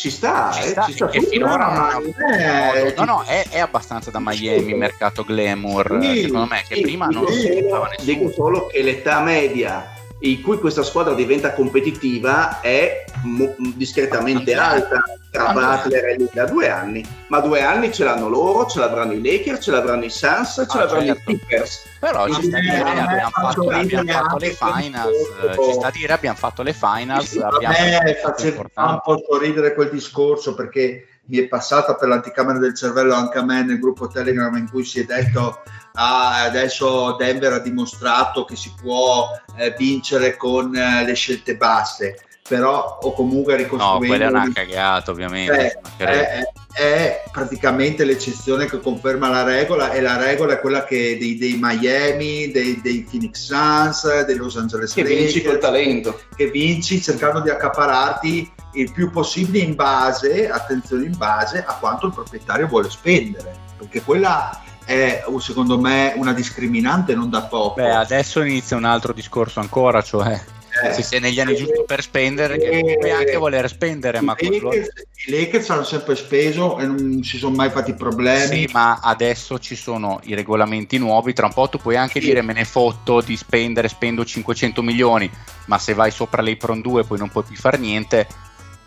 ci 0.00 0.08
sta, 0.08 0.50
ci 0.50 0.62
eh, 0.62 0.68
sta, 0.68 0.84
ci 0.84 0.92
sta. 0.92 1.10
E 1.10 1.20
finora 1.20 1.92
no, 1.92 2.14
è, 2.26 2.94
no, 2.96 3.04
no, 3.04 3.22
è, 3.22 3.44
è, 3.50 3.58
abbastanza 3.58 4.10
da 4.10 4.18
Miami 4.18 4.72
mercato 4.72 5.22
glamour 5.24 5.98
sì, 6.00 6.22
secondo 6.22 6.46
me 6.46 6.64
che 6.66 6.76
sì, 6.76 6.80
prima 6.80 7.06
non 7.08 7.26
si 7.28 7.48
nessuno 7.50 7.90
dico 8.00 8.30
solo 8.30 8.66
che 8.68 8.82
l'età 8.82 9.20
media 9.20 9.99
in 10.20 10.42
cui 10.42 10.58
questa 10.58 10.82
squadra 10.82 11.14
diventa 11.14 11.52
competitiva 11.54 12.60
è 12.60 13.04
mo- 13.22 13.54
discretamente 13.74 14.54
alta 14.54 15.02
tra 15.30 15.52
Butler 15.52 16.04
e 16.04 16.16
Lillard 16.16 16.34
da 16.34 16.44
due 16.46 16.68
anni. 16.68 17.04
Ma 17.28 17.40
due 17.40 17.62
anni 17.62 17.92
ce 17.92 18.04
l'hanno 18.04 18.28
loro 18.28 18.66
ce 18.66 18.80
l'avranno 18.80 19.12
i 19.12 19.22
Lakers 19.22 19.62
ce 19.62 19.70
l'avranno 19.70 20.04
i 20.04 20.10
Suns 20.10 20.66
ce 20.68 20.76
ah, 20.76 20.78
l'avranno 20.80 21.06
certo. 21.06 21.20
i 21.20 21.24
Clippers. 21.24 21.82
Però 22.00 22.28
ci 22.34 22.42
sta 22.42 22.56
a 22.56 22.60
dire 22.60 22.76
abbiamo 22.76 23.30
fatto, 23.30 23.68
abbiamo 23.68 24.12
fatto 24.12 24.36
le 24.38 24.50
finals 24.50 25.16
ci 25.64 25.72
sta 25.72 25.86
a 25.86 25.90
dire 25.90 26.12
abbiamo 26.12 26.36
fatto 26.36 26.62
le 26.62 26.72
finals 26.72 27.36
a 27.36 27.68
me 27.68 28.18
faceva 28.22 28.64
un 28.74 29.00
po' 29.02 29.24
sorridere 29.26 29.74
quel 29.74 29.90
discorso 29.90 30.54
perché 30.54 31.06
mi 31.30 31.38
è 31.38 31.46
passata 31.46 31.94
per 31.94 32.08
l'anticamera 32.08 32.58
del 32.58 32.74
cervello 32.74 33.14
anche 33.14 33.38
a 33.38 33.44
me 33.44 33.64
nel 33.64 33.78
gruppo 33.78 34.08
Telegram 34.08 34.54
in 34.56 34.68
cui 34.68 34.84
si 34.84 35.00
è 35.00 35.04
detto 35.04 35.62
ah, 35.94 36.42
adesso 36.42 37.14
Denver 37.16 37.52
ha 37.52 37.58
dimostrato 37.60 38.44
che 38.44 38.56
si 38.56 38.74
può 38.80 39.28
eh, 39.56 39.74
vincere 39.78 40.36
con 40.36 40.74
eh, 40.74 41.04
le 41.04 41.14
scelte 41.14 41.56
basse. 41.56 42.24
Però 42.50 42.98
o 43.00 43.12
comunque 43.12 43.54
ricostruendo 43.54 44.00
no 44.00 44.08
quella 44.08 44.24
è 44.24 44.28
una 44.28 44.52
cagata 44.52 45.12
ovviamente 45.12 45.80
eh, 45.98 46.04
è, 46.04 46.42
è, 46.72 47.22
praticamente 47.30 48.04
l'eccezione 48.04 48.66
che 48.66 48.80
conferma 48.80 49.28
la 49.28 49.44
regola 49.44 49.92
e 49.92 50.00
la 50.00 50.16
regola 50.16 50.54
è 50.54 50.58
quella 50.58 50.82
che 50.82 51.16
dei, 51.16 51.38
dei 51.38 51.56
Miami 51.60 52.50
dei, 52.50 52.80
dei, 52.80 53.06
Phoenix 53.08 53.36
Suns 53.36 54.24
dei 54.24 54.34
Los 54.34 54.56
Angeles 54.56 54.92
che 54.92 55.02
Lakers, 55.02 55.20
vinci 55.20 55.42
col 55.44 55.58
talento. 55.58 56.20
che 56.34 56.50
vinci 56.50 57.00
cercando 57.00 57.38
di 57.38 57.50
accapararti 57.50 58.52
il 58.72 58.92
più 58.92 59.10
possibile 59.10 59.64
in 59.64 59.74
base 59.74 60.48
attenzione 60.48 61.04
in 61.06 61.16
base 61.16 61.64
a 61.64 61.74
quanto 61.74 62.06
il 62.06 62.12
proprietario 62.12 62.66
vuole 62.66 62.90
spendere 62.90 63.54
perché 63.76 64.02
quella 64.02 64.62
è 64.84 65.24
secondo 65.38 65.78
me 65.78 66.12
una 66.16 66.32
discriminante 66.32 67.14
non 67.14 67.30
da 67.30 67.42
poco 67.42 67.74
beh 67.74 67.94
adesso 67.94 68.42
inizia 68.42 68.76
un 68.76 68.84
altro 68.84 69.12
discorso 69.12 69.60
ancora 69.60 70.02
cioè 70.02 70.40
eh, 70.82 70.92
se 70.92 71.02
sei 71.02 71.20
negli 71.20 71.40
anni 71.40 71.56
giusti 71.56 71.82
per 71.84 72.00
spendere, 72.00 72.56
che 72.56 72.96
puoi 72.98 73.10
anche 73.10 73.36
voler 73.36 73.68
spendere. 73.68 74.18
I, 74.18 74.22
ma 74.22 74.36
Lakers, 74.38 74.60
quello... 74.60 74.72
I 74.72 75.30
Lakers 75.30 75.70
hanno 75.70 75.84
sempre 75.84 76.14
speso 76.14 76.78
e 76.78 76.86
non 76.86 77.22
si 77.22 77.38
sono 77.38 77.56
mai 77.56 77.70
fatti 77.70 77.92
problemi. 77.94 78.66
Sì, 78.66 78.68
ma 78.72 79.00
adesso 79.02 79.58
ci 79.58 79.74
sono 79.74 80.20
i 80.24 80.34
regolamenti 80.34 80.96
nuovi. 80.98 81.32
Tra 81.32 81.46
un 81.46 81.52
po' 81.52 81.68
tu 81.68 81.78
puoi 81.78 81.96
anche 81.96 82.20
sì. 82.20 82.26
dire 82.26 82.42
me 82.42 82.52
ne 82.52 82.64
fotto 82.64 83.20
di 83.20 83.36
spendere, 83.36 83.88
spendo 83.88 84.24
500 84.24 84.80
milioni, 84.82 85.30
ma 85.66 85.78
se 85.78 85.92
vai 85.92 86.10
sopra 86.10 86.40
l'Apron 86.40 86.80
2 86.80 87.04
poi 87.04 87.18
non 87.18 87.30
puoi 87.30 87.44
più 87.44 87.56
fare 87.56 87.76
niente 87.76 88.26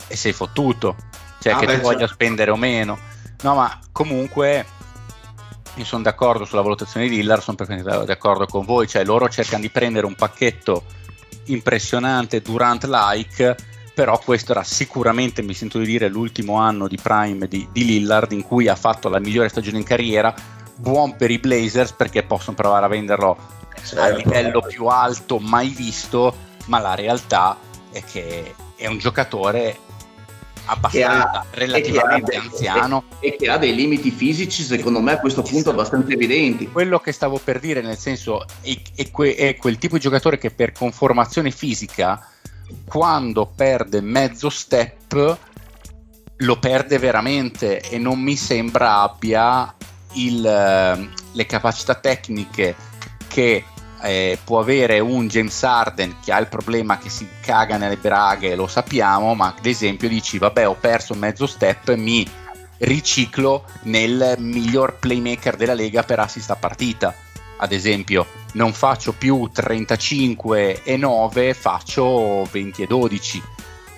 e 0.08 0.16
sei 0.16 0.34
fottuto. 0.34 0.96
Cioè, 1.40 1.54
ah, 1.54 1.58
che 1.58 1.66
beh, 1.66 1.76
tu 1.76 1.82
voglia 1.82 2.00
certo. 2.00 2.14
spendere 2.14 2.52
o 2.52 2.56
meno. 2.56 2.98
No, 3.42 3.56
ma 3.56 3.80
comunque 3.92 4.66
io 5.76 5.86
sono 5.86 6.04
d'accordo 6.04 6.46
sulla 6.46 6.62
valutazione 6.62 7.08
di 7.08 7.16
Lillard, 7.16 7.42
sono 7.42 7.58
perfettamente 7.58 8.06
d'accordo 8.06 8.46
con 8.46 8.64
voi, 8.64 8.88
cioè 8.88 9.04
loro 9.04 9.28
cercano 9.28 9.62
di 9.62 9.70
prendere 9.70 10.06
un 10.06 10.16
pacchetto 10.16 10.84
impressionante 11.46 12.42
Durant-like, 12.42 13.56
però 13.94 14.20
questo 14.20 14.52
era 14.52 14.64
sicuramente, 14.64 15.42
mi 15.42 15.54
sento 15.54 15.80
di 15.80 15.86
dire, 15.86 16.08
l'ultimo 16.08 16.56
anno 16.56 16.88
di 16.88 16.98
prime 17.02 17.48
di, 17.48 17.68
di 17.72 17.86
Lillard 17.86 18.32
in 18.32 18.44
cui 18.44 18.68
ha 18.68 18.76
fatto 18.76 19.10
la 19.10 19.20
migliore 19.20 19.50
stagione 19.50 19.78
in 19.78 19.84
carriera, 19.84 20.34
buon 20.76 21.16
per 21.16 21.32
i 21.32 21.40
Blazers 21.40 21.92
perché 21.94 22.24
possono 22.24 22.56
provare 22.56 22.86
a 22.86 22.90
venderlo 22.90 23.38
certo. 23.84 24.02
a 24.02 24.10
livello 24.10 24.62
più 24.62 24.86
alto 24.86 25.40
mai 25.40 25.70
visto, 25.70 26.36
ma 26.66 26.80
la 26.80 26.96
realtà 26.96 27.58
è 27.92 28.04
che 28.04 28.56
è 28.76 28.88
un 28.88 28.98
giocatore 28.98 29.78
abbastanza 30.66 31.32
ha, 31.32 31.46
relativamente 31.52 32.32
e 32.34 32.38
anziano. 32.38 33.04
e, 33.20 33.30
e, 33.30 33.36
che 33.36 33.50
ha 33.50 33.58
dei 33.58 33.76
limiti 33.76 34.12
fisici 34.12 34.64
secondo 34.64 35.02
me 35.02 35.14
a 35.14 35.20
questo 35.20 35.42
punto 35.42 35.72
abbastanza 35.72 36.12
evidenti. 36.14 36.70
Quello 36.72 37.00
che 37.00 37.12
stavo 37.12 37.40
per 37.44 37.60
dire 37.60 37.82
nel 37.82 37.98
senso 37.98 38.46
è, 38.62 38.76
è, 38.96 39.12
que, 39.12 39.36
è 39.36 39.56
quel 39.56 39.78
tipo 39.78 39.96
di 39.96 40.02
giocatore 40.02 40.38
che 40.38 40.52
per 40.52 40.72
conformazione 40.72 41.52
fisica 41.52 42.28
quando 42.86 43.46
perde 43.46 44.02
mezzo 44.02 44.50
step 44.50 45.38
lo 46.38 46.60
perde 46.60 46.98
veramente 46.98 47.80
e 47.82 47.98
non 47.98 48.20
mi 48.20 48.36
sembra 48.36 49.02
abbia 49.02 49.74
il, 50.14 50.46
eh, 50.46 51.10
le 51.32 51.46
capacità 51.46 51.96
tecniche 51.96 52.76
che 53.28 53.64
eh, 54.04 54.38
può 54.44 54.60
avere 54.60 55.00
un 55.00 55.28
James 55.28 55.64
Arden 55.64 56.18
che 56.22 56.34
ha 56.34 56.40
il 56.40 56.48
problema 56.48 56.98
che 56.98 57.10
si 57.10 57.28
caga 57.42 57.78
nelle 57.78 57.96
braghe, 57.96 58.56
lo 58.56 58.68
sappiamo, 58.68 59.34
ma 59.34 59.56
ad 59.58 59.66
esempio 59.66 60.10
dici 60.10 60.38
vabbè 60.38 60.68
ho 60.68 60.76
perso 60.76 61.14
mezzo 61.14 61.48
step, 61.48 61.96
mi 61.96 62.28
riciclo 62.80 63.64
nel 63.84 64.36
miglior 64.40 64.98
playmaker 65.00 65.56
della 65.56 65.74
Lega 65.74 66.04
per 66.04 66.20
assist 66.20 66.52
a 66.52 66.56
partita. 66.56 67.16
Ad 67.58 67.72
esempio, 67.72 68.28
non 68.54 68.74
faccio 68.74 69.14
più 69.14 69.50
35 69.52 70.84
e 70.84 70.98
9, 70.98 71.54
faccio 71.54 72.46
20 72.52 72.82
e 72.82 72.88
12. 72.88 73.42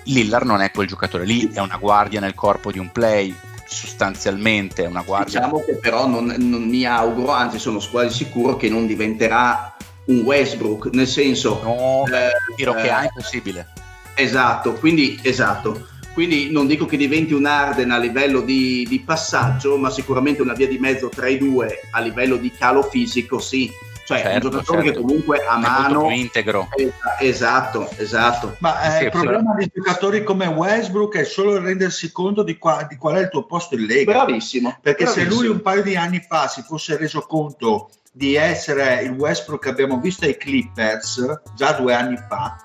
Lillard 0.04 0.46
non 0.46 0.60
è 0.60 0.70
quel 0.70 0.86
giocatore 0.86 1.24
lì, 1.24 1.50
è 1.52 1.58
una 1.58 1.78
guardia 1.78 2.20
nel 2.20 2.34
corpo 2.34 2.70
di 2.70 2.78
un 2.78 2.92
play, 2.92 3.34
sostanzialmente 3.66 4.82
una 4.82 5.02
guardia. 5.02 5.40
Diciamo 5.40 5.64
che 5.64 5.74
però 5.78 6.06
non, 6.06 6.32
non 6.38 6.62
mi 6.62 6.84
auguro, 6.84 7.32
anzi 7.32 7.58
sono 7.58 7.80
quasi 7.90 8.24
sicuro 8.24 8.56
che 8.56 8.68
non 8.68 8.86
diventerà 8.86 9.75
un 10.06 10.20
Westbrook, 10.20 10.90
nel 10.92 11.06
senso... 11.06 11.60
No, 11.62 12.04
eh, 12.06 12.54
tiro 12.54 12.74
che 12.74 12.90
ha 12.90 13.02
è 13.02 13.04
impossibile. 13.04 13.66
Esatto, 14.14 14.72
quindi, 14.74 15.18
esatto. 15.22 15.88
Quindi 16.14 16.50
non 16.50 16.66
dico 16.66 16.86
che 16.86 16.96
diventi 16.96 17.34
un 17.34 17.44
Arden 17.44 17.90
a 17.90 17.98
livello 17.98 18.40
di, 18.40 18.86
di, 18.88 19.00
passaggio, 19.00 19.76
ma 19.76 19.90
sicuramente 19.90 20.40
una 20.40 20.54
via 20.54 20.66
di 20.66 20.78
mezzo 20.78 21.10
tra 21.10 21.28
i 21.28 21.36
due 21.36 21.80
a 21.90 22.00
livello 22.00 22.36
di 22.36 22.50
calo 22.50 22.82
fisico, 22.82 23.38
sì. 23.38 23.70
Cioè 24.06 24.20
certo, 24.20 24.46
un 24.46 24.52
giocatore 24.52 24.84
certo. 24.84 25.00
che 25.00 25.04
comunque 25.04 25.44
a 25.44 25.58
mano... 25.58 26.10
integro. 26.10 26.68
Esatto, 27.18 27.90
esatto. 27.96 28.56
Ma 28.60 28.80
eh, 28.82 28.98
sì, 28.98 29.04
il 29.04 29.10
problema 29.10 29.54
di 29.56 29.70
giocatori 29.74 30.22
come 30.22 30.46
Westbrook 30.46 31.16
è 31.16 31.24
solo 31.24 31.58
rendersi 31.58 32.12
conto 32.12 32.42
di, 32.42 32.56
qua, 32.56 32.86
di 32.88 32.96
qual 32.96 33.16
è 33.16 33.20
il 33.22 33.28
tuo 33.28 33.44
posto 33.44 33.74
in 33.74 33.84
Lega. 33.84 34.12
Bravissimo. 34.24 34.78
Perché 34.80 35.04
bravissimo. 35.04 35.30
se 35.30 35.36
lui 35.36 35.48
un 35.48 35.60
paio 35.60 35.82
di 35.82 35.96
anni 35.96 36.24
fa 36.26 36.46
si 36.46 36.62
fosse 36.62 36.96
reso 36.96 37.20
conto 37.22 37.90
di 38.16 38.34
essere 38.34 39.02
il 39.02 39.10
Westbrook 39.10 39.64
che 39.64 39.68
abbiamo 39.68 40.00
visto 40.00 40.24
ai 40.24 40.38
Clippers 40.38 41.42
già 41.54 41.72
due 41.72 41.92
anni 41.92 42.16
fa 42.16 42.56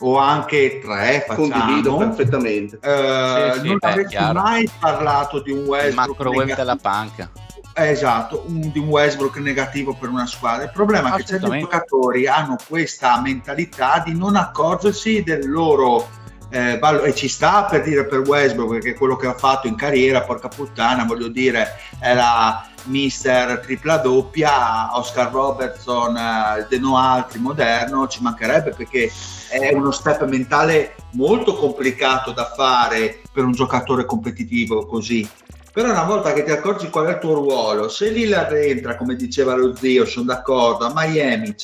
o 0.00 0.18
anche 0.18 0.78
tre 0.78 1.24
facciamo. 1.26 1.48
Condivido 1.48 1.96
perfettamente. 1.96 2.78
Eh, 2.82 3.52
sì, 3.54 3.60
sì, 3.60 3.66
non 3.68 3.76
beh, 3.78 3.88
avresti 3.88 4.16
chiaro. 4.16 4.40
mai 4.40 4.70
parlato 4.78 5.40
di 5.40 5.52
un 5.52 5.64
Westbrook 5.64 6.18
il 6.18 6.26
macro 6.34 6.54
della 6.54 6.76
panca. 6.76 7.30
Esatto 7.72 8.44
un, 8.46 8.70
di 8.70 8.78
un 8.78 8.88
Westbrook 8.88 9.38
negativo 9.38 9.94
per 9.94 10.10
una 10.10 10.26
squadra. 10.26 10.64
Il 10.64 10.70
problema 10.70 11.14
è 11.14 11.16
che 11.16 11.24
certi 11.24 11.60
giocatori 11.60 12.26
hanno 12.26 12.58
questa 12.68 13.18
mentalità 13.22 14.02
di 14.04 14.14
non 14.14 14.36
accorgersi 14.36 15.22
del 15.22 15.48
loro 15.48 16.08
eh, 16.50 16.78
e 17.04 17.14
ci 17.14 17.28
sta 17.28 17.64
per 17.64 17.82
dire 17.82 18.04
per 18.04 18.20
Westbrook 18.20 18.72
perché 18.72 18.94
quello 18.94 19.16
che 19.16 19.28
ha 19.28 19.34
fatto 19.34 19.66
in 19.66 19.76
carriera 19.76 20.22
porca 20.22 20.48
puttana 20.48 21.04
voglio 21.04 21.28
dire 21.28 21.76
era 22.00 22.69
mister 22.84 23.58
tripla 23.60 23.98
doppia, 23.98 24.96
Oscar 24.96 25.30
Robertson, 25.30 26.16
eh, 26.16 26.66
De 26.68 26.78
No 26.78 26.96
altri 26.96 27.38
moderno, 27.38 28.08
ci 28.08 28.22
mancherebbe 28.22 28.70
perché 28.70 29.10
è 29.48 29.72
uno 29.74 29.90
step 29.90 30.24
mentale 30.26 30.94
molto 31.12 31.54
complicato 31.56 32.32
da 32.32 32.52
fare 32.54 33.20
per 33.32 33.44
un 33.44 33.52
giocatore 33.52 34.04
competitivo 34.04 34.86
così. 34.86 35.28
Però 35.72 35.88
una 35.88 36.02
volta 36.02 36.32
che 36.32 36.42
ti 36.42 36.50
accorgi 36.50 36.90
qual 36.90 37.06
è 37.06 37.10
il 37.10 37.18
tuo 37.18 37.34
ruolo, 37.34 37.88
se 37.88 38.10
Lillard 38.10 38.52
entra, 38.52 38.96
come 38.96 39.14
diceva 39.14 39.54
lo 39.54 39.74
zio, 39.76 40.04
sono 40.04 40.26
d'accordo, 40.26 40.84
a 40.84 40.92
Miami 40.92 41.54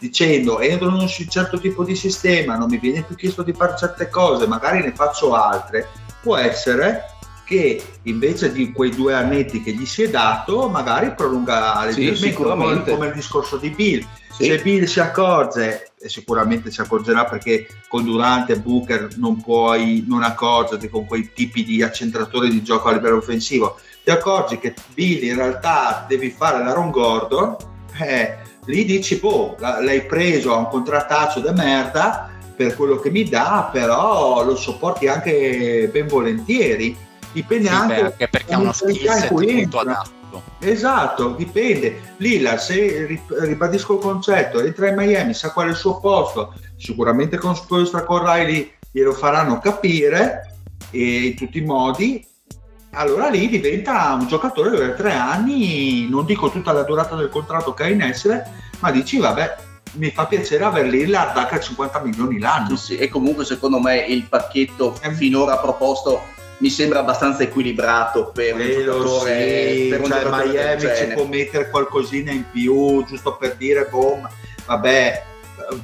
dicendo 0.00 0.58
entro 0.58 0.88
in 0.88 0.94
un 0.94 1.08
certo 1.08 1.60
tipo 1.60 1.84
di 1.84 1.94
sistema, 1.94 2.56
non 2.56 2.68
mi 2.68 2.78
viene 2.78 3.04
più 3.04 3.14
chiesto 3.14 3.44
di 3.44 3.52
fare 3.52 3.76
certe 3.78 4.08
cose, 4.08 4.48
magari 4.48 4.82
ne 4.82 4.92
faccio 4.92 5.34
altre, 5.34 5.88
può 6.20 6.36
essere 6.36 7.13
che 7.44 7.82
invece 8.02 8.52
di 8.52 8.72
quei 8.72 8.90
due 8.90 9.14
annetti 9.14 9.62
che 9.62 9.72
gli 9.72 9.86
si 9.86 10.02
è 10.02 10.10
dato, 10.10 10.68
magari 10.68 11.12
prolunga 11.14 11.90
sì, 11.90 12.14
sicuramente. 12.16 12.92
come 12.92 13.08
il 13.08 13.12
discorso 13.12 13.56
di 13.56 13.70
Bill. 13.70 14.06
Sì. 14.32 14.46
Se 14.46 14.58
Bill 14.62 14.84
si 14.84 14.98
accorge, 14.98 15.92
e 16.00 16.08
sicuramente 16.08 16.70
si 16.70 16.80
accorgerà 16.80 17.24
perché 17.24 17.68
con 17.86 18.04
Durante 18.04 18.54
e 18.54 18.58
Booker 18.58 19.10
non 19.16 19.40
puoi 19.40 20.04
non 20.08 20.24
accorgerti 20.24 20.88
con 20.88 21.06
quei 21.06 21.32
tipi 21.32 21.62
di 21.62 21.82
accentratori 21.82 22.50
di 22.50 22.62
gioco 22.62 22.88
a 22.88 22.92
livello 22.92 23.18
offensivo, 23.18 23.78
ti 24.02 24.10
accorgi 24.10 24.58
che 24.58 24.74
Bill 24.92 25.22
in 25.22 25.36
realtà 25.36 26.04
devi 26.08 26.30
fare 26.30 26.64
l'Aaron 26.64 26.90
Gordon, 26.90 27.56
eh, 28.00 28.38
lì 28.66 28.84
dici, 28.84 29.16
boh, 29.16 29.56
l'hai 29.58 30.04
preso 30.04 30.52
a 30.52 30.58
un 30.58 30.68
contrattaccio 30.68 31.40
da 31.40 31.52
merda 31.52 32.30
per 32.56 32.74
quello 32.74 32.96
che 32.96 33.10
mi 33.10 33.24
dà, 33.24 33.68
però 33.72 34.44
lo 34.44 34.56
sopporti 34.56 35.06
anche 35.06 35.88
ben 35.92 36.06
volentieri 36.06 36.96
dipende 37.34 37.68
sì, 37.68 37.74
anche, 37.74 38.00
anche 38.00 38.28
perché 38.28 38.54
ha 38.54 38.58
uno 38.58 38.72
skill 38.72 39.10
set 39.10 39.30
molto 39.30 39.78
adatto. 39.80 40.42
Esatto, 40.60 41.30
dipende. 41.30 42.14
Lila, 42.16 42.56
se 42.56 43.20
ribadisco 43.40 43.94
il 43.94 44.00
concetto, 44.00 44.60
entra 44.60 44.88
in 44.88 44.96
Miami, 44.96 45.34
sa 45.34 45.52
qual 45.52 45.66
è 45.66 45.70
il 45.70 45.76
suo 45.76 46.00
posto, 46.00 46.54
sicuramente 46.76 47.36
con 47.36 47.54
Spolstra 47.54 48.04
con 48.04 48.24
Riley 48.24 48.72
glielo 48.90 49.12
faranno 49.12 49.58
capire 49.58 50.56
e 50.90 51.26
in 51.26 51.36
tutti 51.36 51.58
i 51.58 51.64
modi. 51.64 52.26
Allora 52.96 53.28
lì 53.28 53.48
diventa 53.48 54.16
un 54.18 54.28
giocatore 54.28 54.76
per 54.76 54.92
tre 54.92 55.12
anni, 55.12 56.08
non 56.08 56.24
dico 56.24 56.48
tutta 56.48 56.72
la 56.72 56.84
durata 56.84 57.16
del 57.16 57.28
contratto 57.28 57.74
che 57.74 57.82
ha 57.82 57.88
in 57.88 58.02
essere, 58.02 58.48
ma 58.78 58.92
dici 58.92 59.18
vabbè, 59.18 59.56
mi 59.94 60.10
fa 60.10 60.26
piacere 60.26 60.62
aver 60.62 60.86
Lillard 60.86 61.36
anche 61.36 61.56
a 61.56 61.60
50 61.60 62.00
milioni 62.00 62.38
l'anno. 62.38 62.76
Sì, 62.76 62.96
e 62.96 63.08
comunque 63.08 63.44
secondo 63.44 63.80
me 63.80 63.98
il 63.98 64.24
pacchetto 64.28 64.96
finora 65.14 65.58
proposto 65.58 66.32
mi 66.58 66.70
sembra 66.70 67.00
abbastanza 67.00 67.42
equilibrato 67.42 68.30
per 68.32 68.54
un 68.54 68.70
giocatore, 68.70 69.74
sì, 69.74 69.88
per 69.88 70.00
un 70.00 70.06
cioè 70.06 70.46
Miami 70.46 70.96
ci 70.96 71.06
può 71.14 71.24
mettere 71.24 71.70
qualcosina 71.70 72.30
in 72.30 72.44
più 72.50 73.04
giusto 73.04 73.36
per 73.36 73.56
dire 73.56 73.88
boom 73.90 74.28
vabbè 74.66 75.32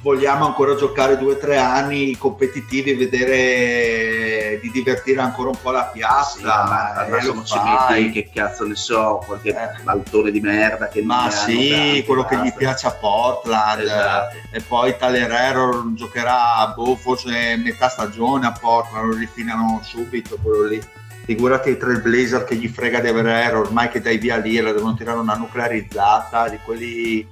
vogliamo 0.00 0.46
ancora 0.46 0.74
giocare 0.74 1.16
due 1.16 1.34
o 1.34 1.36
tre 1.36 1.56
anni 1.56 2.16
competitivi 2.16 2.90
e 2.90 2.96
vedere 2.96 4.58
di 4.60 4.70
divertire 4.70 5.20
ancora 5.20 5.50
un 5.50 5.58
po' 5.60 5.70
la 5.70 5.84
piazza 5.84 6.36
sì, 6.36 6.44
al 6.44 7.08
massimo 7.08 7.44
ci 7.44 7.58
metti 7.58 8.10
che 8.10 8.30
cazzo 8.32 8.66
ne 8.66 8.74
so 8.74 9.22
qualche 9.24 9.50
eh. 9.50 9.82
baltone 9.82 10.30
di 10.30 10.40
merda 10.40 10.88
che 10.88 11.02
ma 11.02 11.30
sì 11.30 12.02
quello 12.04 12.24
che 12.24 12.36
gli 12.38 12.52
piace 12.52 12.88
a 12.88 12.92
Portland 12.92 13.82
esatto. 13.82 14.36
e 14.50 14.60
poi 14.60 14.96
Talerero 14.96 15.92
giocherà 15.94 16.72
boh, 16.74 16.96
forse 16.96 17.56
metà 17.56 17.88
stagione 17.88 18.46
a 18.46 18.52
Portland 18.52 19.06
lo 19.06 19.16
rifinano 19.16 19.80
subito 19.82 20.36
quello 20.42 20.66
lì 20.66 20.82
figurati 21.24 21.76
tra 21.76 21.92
il 21.92 22.00
Blazer 22.00 22.44
che 22.44 22.56
gli 22.56 22.68
frega 22.68 22.98
di 22.98 23.08
avere 23.08 23.54
ormai 23.54 23.88
che 23.88 24.00
dai 24.00 24.18
via 24.18 24.36
lì 24.36 24.58
la 24.58 24.72
devono 24.72 24.94
tirare 24.94 25.18
una 25.18 25.34
nuclearizzata 25.34 26.48
di 26.48 26.58
quelli 26.64 27.26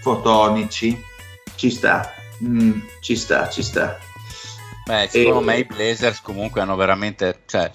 fotonici 0.00 1.05
ci 1.56 1.70
sta, 1.70 2.12
mm, 2.44 2.80
ci 3.00 3.16
sta, 3.16 3.48
ci 3.48 3.62
sta. 3.62 3.98
Beh, 4.86 5.08
secondo 5.10 5.40
e... 5.40 5.44
me 5.44 5.58
i 5.58 5.64
Blazers 5.64 6.20
comunque 6.20 6.60
hanno 6.60 6.76
veramente, 6.76 7.42
cioè, 7.46 7.70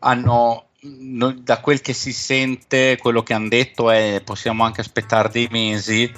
hanno 0.00 0.64
da 0.80 1.60
quel 1.60 1.80
che 1.80 1.92
si 1.92 2.12
sente, 2.12 2.96
quello 3.00 3.22
che 3.22 3.34
hanno 3.34 3.48
detto 3.48 3.90
è 3.90 4.22
possiamo 4.24 4.64
anche 4.64 4.80
aspettare 4.80 5.28
dei 5.28 5.48
mesi. 5.50 6.10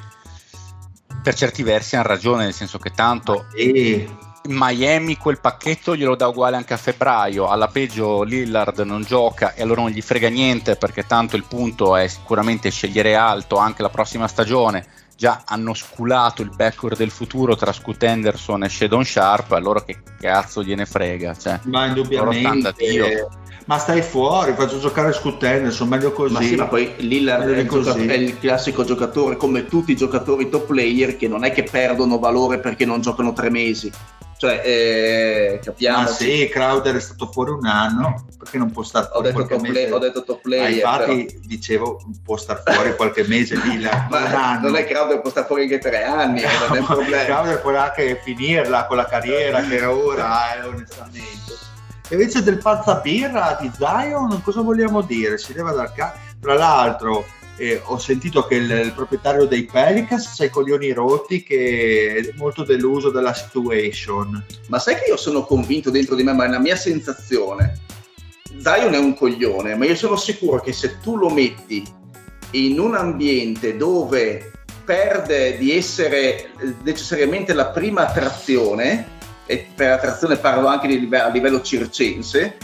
Per 1.22 1.34
certi 1.34 1.62
versi 1.62 1.96
hanno 1.96 2.06
ragione, 2.06 2.44
nel 2.44 2.54
senso 2.54 2.78
che 2.78 2.90
tanto 2.90 3.46
e... 3.54 4.08
Miami 4.44 5.18
quel 5.18 5.38
pacchetto 5.38 5.94
glielo 5.94 6.14
dà 6.14 6.26
uguale 6.28 6.56
anche 6.56 6.72
a 6.72 6.78
febbraio. 6.78 7.48
Alla 7.48 7.68
peggio 7.68 8.22
Lillard 8.22 8.78
non 8.80 9.02
gioca 9.02 9.52
e 9.52 9.60
allora 9.60 9.82
non 9.82 9.90
gli 9.90 10.00
frega 10.00 10.30
niente 10.30 10.76
perché 10.76 11.06
tanto 11.06 11.36
il 11.36 11.44
punto 11.44 11.94
è 11.96 12.06
sicuramente 12.06 12.70
scegliere 12.70 13.14
alto 13.14 13.56
anche 13.56 13.82
la 13.82 13.90
prossima 13.90 14.26
stagione 14.28 14.86
già 15.20 15.42
hanno 15.44 15.74
sculato 15.74 16.40
il 16.40 16.48
backcourt 16.48 16.96
del 16.96 17.10
futuro 17.10 17.54
tra 17.54 17.72
Scoot 17.72 18.02
Henderson 18.02 18.64
e 18.64 18.70
Shadon 18.70 19.04
Sharp, 19.04 19.52
allora 19.52 19.84
che 19.84 19.98
cazzo 20.18 20.62
gliene 20.62 20.86
frega? 20.86 21.36
Cioè, 21.36 21.60
ma 21.64 21.84
indubbiamente. 21.84 23.28
Ma 23.66 23.76
stai 23.76 24.00
fuori, 24.00 24.54
faccio 24.54 24.80
giocare 24.80 25.12
Scoot 25.12 25.42
Henderson, 25.42 25.88
meglio 25.88 26.12
così. 26.12 26.32
Ma 26.32 26.40
sì, 26.40 26.54
ma 26.54 26.66
poi 26.68 26.94
Lillard 27.00 27.46
è 27.50 27.58
il, 27.58 28.08
è 28.08 28.14
il, 28.14 28.38
classico 28.38 28.82
giocatore, 28.82 29.36
come 29.36 29.66
tutti 29.66 29.92
i 29.92 29.96
giocatori 29.96 30.48
top 30.48 30.64
player, 30.64 31.14
che 31.18 31.28
non 31.28 31.44
è 31.44 31.52
che 31.52 31.64
perdono 31.64 32.18
valore 32.18 32.58
perché 32.58 32.86
non 32.86 33.02
giocano 33.02 33.34
tre 33.34 33.50
mesi 33.50 33.92
cioè, 34.40 34.62
eh, 34.64 35.60
capiamo. 35.62 36.00
Ma 36.04 36.06
sì, 36.06 36.48
Crowder 36.50 36.96
è 36.96 37.00
stato 37.00 37.26
fuori 37.30 37.50
un 37.50 37.66
anno, 37.66 38.24
perché 38.38 38.56
non 38.56 38.70
può 38.70 38.82
stare 38.82 39.08
fuori 39.12 39.28
ho 39.28 39.30
detto 39.32 39.46
qualche 39.46 39.70
play? 39.70 39.90
Ho 39.90 39.98
detto 39.98 40.24
top 40.24 40.40
player. 40.40 40.64
Ah, 40.64 40.68
infatti, 40.70 41.24
però. 41.26 41.38
dicevo, 41.44 42.02
può 42.24 42.38
stare 42.38 42.62
fuori 42.64 42.96
qualche 42.96 43.24
mese 43.28 43.56
lì. 43.62 43.86
Ma 44.08 44.58
non 44.58 44.76
è 44.76 44.86
Crowder 44.86 45.20
può 45.20 45.28
stare 45.28 45.46
fuori 45.46 45.64
anche 45.64 45.76
tre 45.76 46.04
anni, 46.04 46.40
non 46.40 46.74
è 46.74 46.78
un 46.78 46.86
problema. 46.88 47.24
Crowder 47.24 47.60
può 47.60 47.76
anche 47.76 48.18
finirla 48.24 48.86
con 48.86 48.96
la 48.96 49.04
carriera 49.04 49.60
che 49.60 49.78
è 49.78 49.86
ora, 49.86 50.54
eh, 50.54 50.64
onestamente. 50.66 51.52
invece 52.08 52.42
del 52.42 52.56
pazzapirra 52.56 53.58
di 53.60 53.70
Zion, 53.76 54.40
cosa 54.42 54.62
vogliamo 54.62 55.02
dire? 55.02 55.36
Si 55.36 55.52
leva 55.52 55.72
dal 55.72 55.92
ca- 55.92 56.14
Tra 56.40 56.54
l'altro, 56.54 57.26
eh, 57.60 57.78
ho 57.84 57.98
sentito 57.98 58.46
che 58.46 58.54
il, 58.54 58.70
il, 58.70 58.92
proprietario 58.94 59.44
dei 59.44 59.66
Pelicans 59.66 60.40
ha 60.40 60.44
i 60.46 60.50
coglioni 60.50 60.92
rotti 60.92 61.42
che 61.42 62.16
è 62.16 62.38
molto 62.38 62.64
deluso 62.64 63.10
della 63.10 63.34
situation. 63.34 64.42
Ma 64.68 64.78
sai 64.78 64.94
che 64.94 65.10
io 65.10 65.18
sono 65.18 65.44
convinto 65.44 65.90
dentro 65.90 66.14
di 66.14 66.22
me, 66.22 66.32
ma 66.32 66.46
è 66.46 66.48
la 66.48 66.58
mia 66.58 66.76
sensazione. 66.76 67.78
Zion 68.58 68.94
è 68.94 68.98
un 68.98 69.14
coglione, 69.14 69.76
ma 69.76 69.84
io 69.84 69.94
sono 69.94 70.16
sicuro 70.16 70.60
che 70.60 70.72
se 70.72 71.00
tu 71.00 71.18
lo 71.18 71.28
metti 71.28 71.86
in 72.52 72.80
un 72.80 72.94
ambiente 72.94 73.76
dove 73.76 74.52
perde 74.82 75.58
di 75.58 75.76
essere 75.76 76.52
necessariamente 76.82 77.52
la 77.52 77.66
prima 77.66 78.08
attrazione, 78.08 79.18
e 79.44 79.66
per 79.74 79.92
attrazione 79.92 80.38
parlo 80.38 80.66
anche 80.66 80.86
a 80.86 81.28
livello 81.28 81.60
circense, 81.60 82.56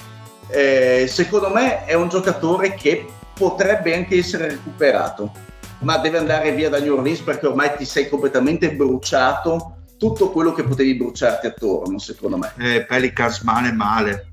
eh, 0.49 1.07
secondo 1.07 1.51
me 1.51 1.85
è 1.85 1.93
un 1.93 2.09
giocatore 2.09 2.75
che 2.75 3.05
potrebbe 3.39 3.95
anche 3.95 4.17
essere 4.17 4.49
recuperato, 4.49 5.31
ma 5.81 5.99
deve 5.99 6.19
andare 6.19 6.53
via 6.53 6.71
da 6.71 6.81
New 6.81 6.97
Orleans 6.97 7.21
perché 7.21 7.47
ormai 7.47 7.73
ti 7.77 7.85
sei 7.85 8.09
completamente 8.09 8.73
bruciato 8.73 9.75
tutto 9.99 10.31
quello 10.31 10.53
che 10.53 10.63
potevi 10.63 10.95
bruciarti 10.95 11.47
attorno, 11.47 11.99
secondo 11.99 12.39
me. 12.39 12.53
Eh, 12.59 12.85
Pelicans 12.85 13.41
male 13.41 13.73
male. 13.73 14.33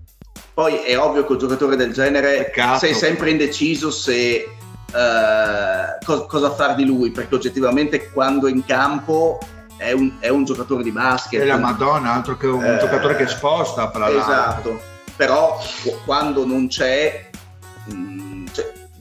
Poi 0.54 0.76
è 0.84 0.98
ovvio 0.98 1.26
che 1.26 1.32
un 1.34 1.38
giocatore 1.40 1.76
del 1.76 1.94
genere 1.94 2.44
Peccato. 2.46 2.80
sei 2.80 2.94
sempre 2.94 3.32
indeciso 3.32 3.90
se 3.92 4.46
uh, 4.92 6.06
co- 6.06 6.26
cosa 6.26 6.52
far 6.52 6.76
di 6.76 6.86
lui, 6.86 7.12
perché 7.12 7.36
oggettivamente 7.36 8.12
quando 8.12 8.48
è 8.48 8.52
in 8.52 8.64
campo 8.64 9.40
è 9.78 9.92
un, 9.92 10.14
è 10.20 10.30
un 10.30 10.46
giocatore 10.46 10.84
di 10.84 10.92
basket. 10.92 11.42
È 11.42 11.46
la 11.46 11.58
Madonna, 11.58 12.14
altro 12.14 12.38
che 12.38 12.48
un 12.48 12.64
eh, 12.64 12.78
giocatore 12.78 13.16
che 13.16 13.28
sposta. 13.28 13.90
Fra 13.90 14.10
esatto, 14.10 14.30
l'altro. 14.32 14.82
però 15.16 15.60
quando 16.06 16.46
non 16.46 16.68
c'è... 16.68 17.32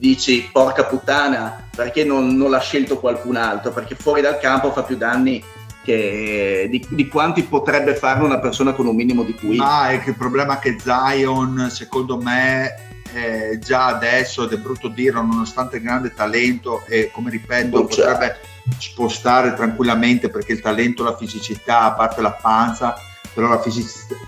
Dici 0.03 0.49
porca 0.51 0.83
puttana 0.83 1.65
perché 1.73 2.03
non, 2.03 2.35
non 2.35 2.51
l'ha 2.51 2.59
scelto 2.59 2.99
qualcun 2.99 3.37
altro 3.37 3.71
perché 3.71 3.95
fuori 3.95 4.19
dal 4.19 4.37
campo 4.37 4.73
fa 4.73 4.83
più 4.83 4.97
danni 4.97 5.41
che, 5.81 6.67
di, 6.69 6.85
di, 6.89 7.07
quanti 7.07 7.43
potrebbe 7.43 7.95
farne 7.95 8.25
una 8.25 8.39
persona 8.39 8.73
con 8.73 8.85
un 8.85 8.95
minimo 8.95 9.23
di 9.23 9.33
qui. 9.33 9.59
Ah, 9.61 9.91
è 9.91 10.01
che 10.01 10.09
il 10.09 10.17
problema 10.17 10.57
è 10.57 10.59
che 10.59 10.75
Zion, 10.77 11.69
secondo 11.71 12.17
me, 12.17 12.75
eh, 13.13 13.59
già 13.59 13.85
adesso, 13.85 14.43
ed 14.43 14.51
è 14.51 14.57
brutto 14.57 14.89
dirlo, 14.89 15.21
nonostante 15.21 15.77
il 15.77 15.83
grande 15.83 16.13
talento 16.13 16.83
e 16.85 17.09
come 17.09 17.29
ripeto, 17.29 17.77
oh, 17.77 17.85
potrebbe 17.85 18.39
spostare 18.77 19.53
tranquillamente 19.53 20.27
perché 20.27 20.51
il 20.51 20.61
talento, 20.61 21.03
la 21.05 21.15
fisicità, 21.15 21.83
a 21.83 21.93
parte 21.93 22.21
la 22.21 22.33
panza, 22.33 22.95
però 23.33 23.47
la 23.47 23.61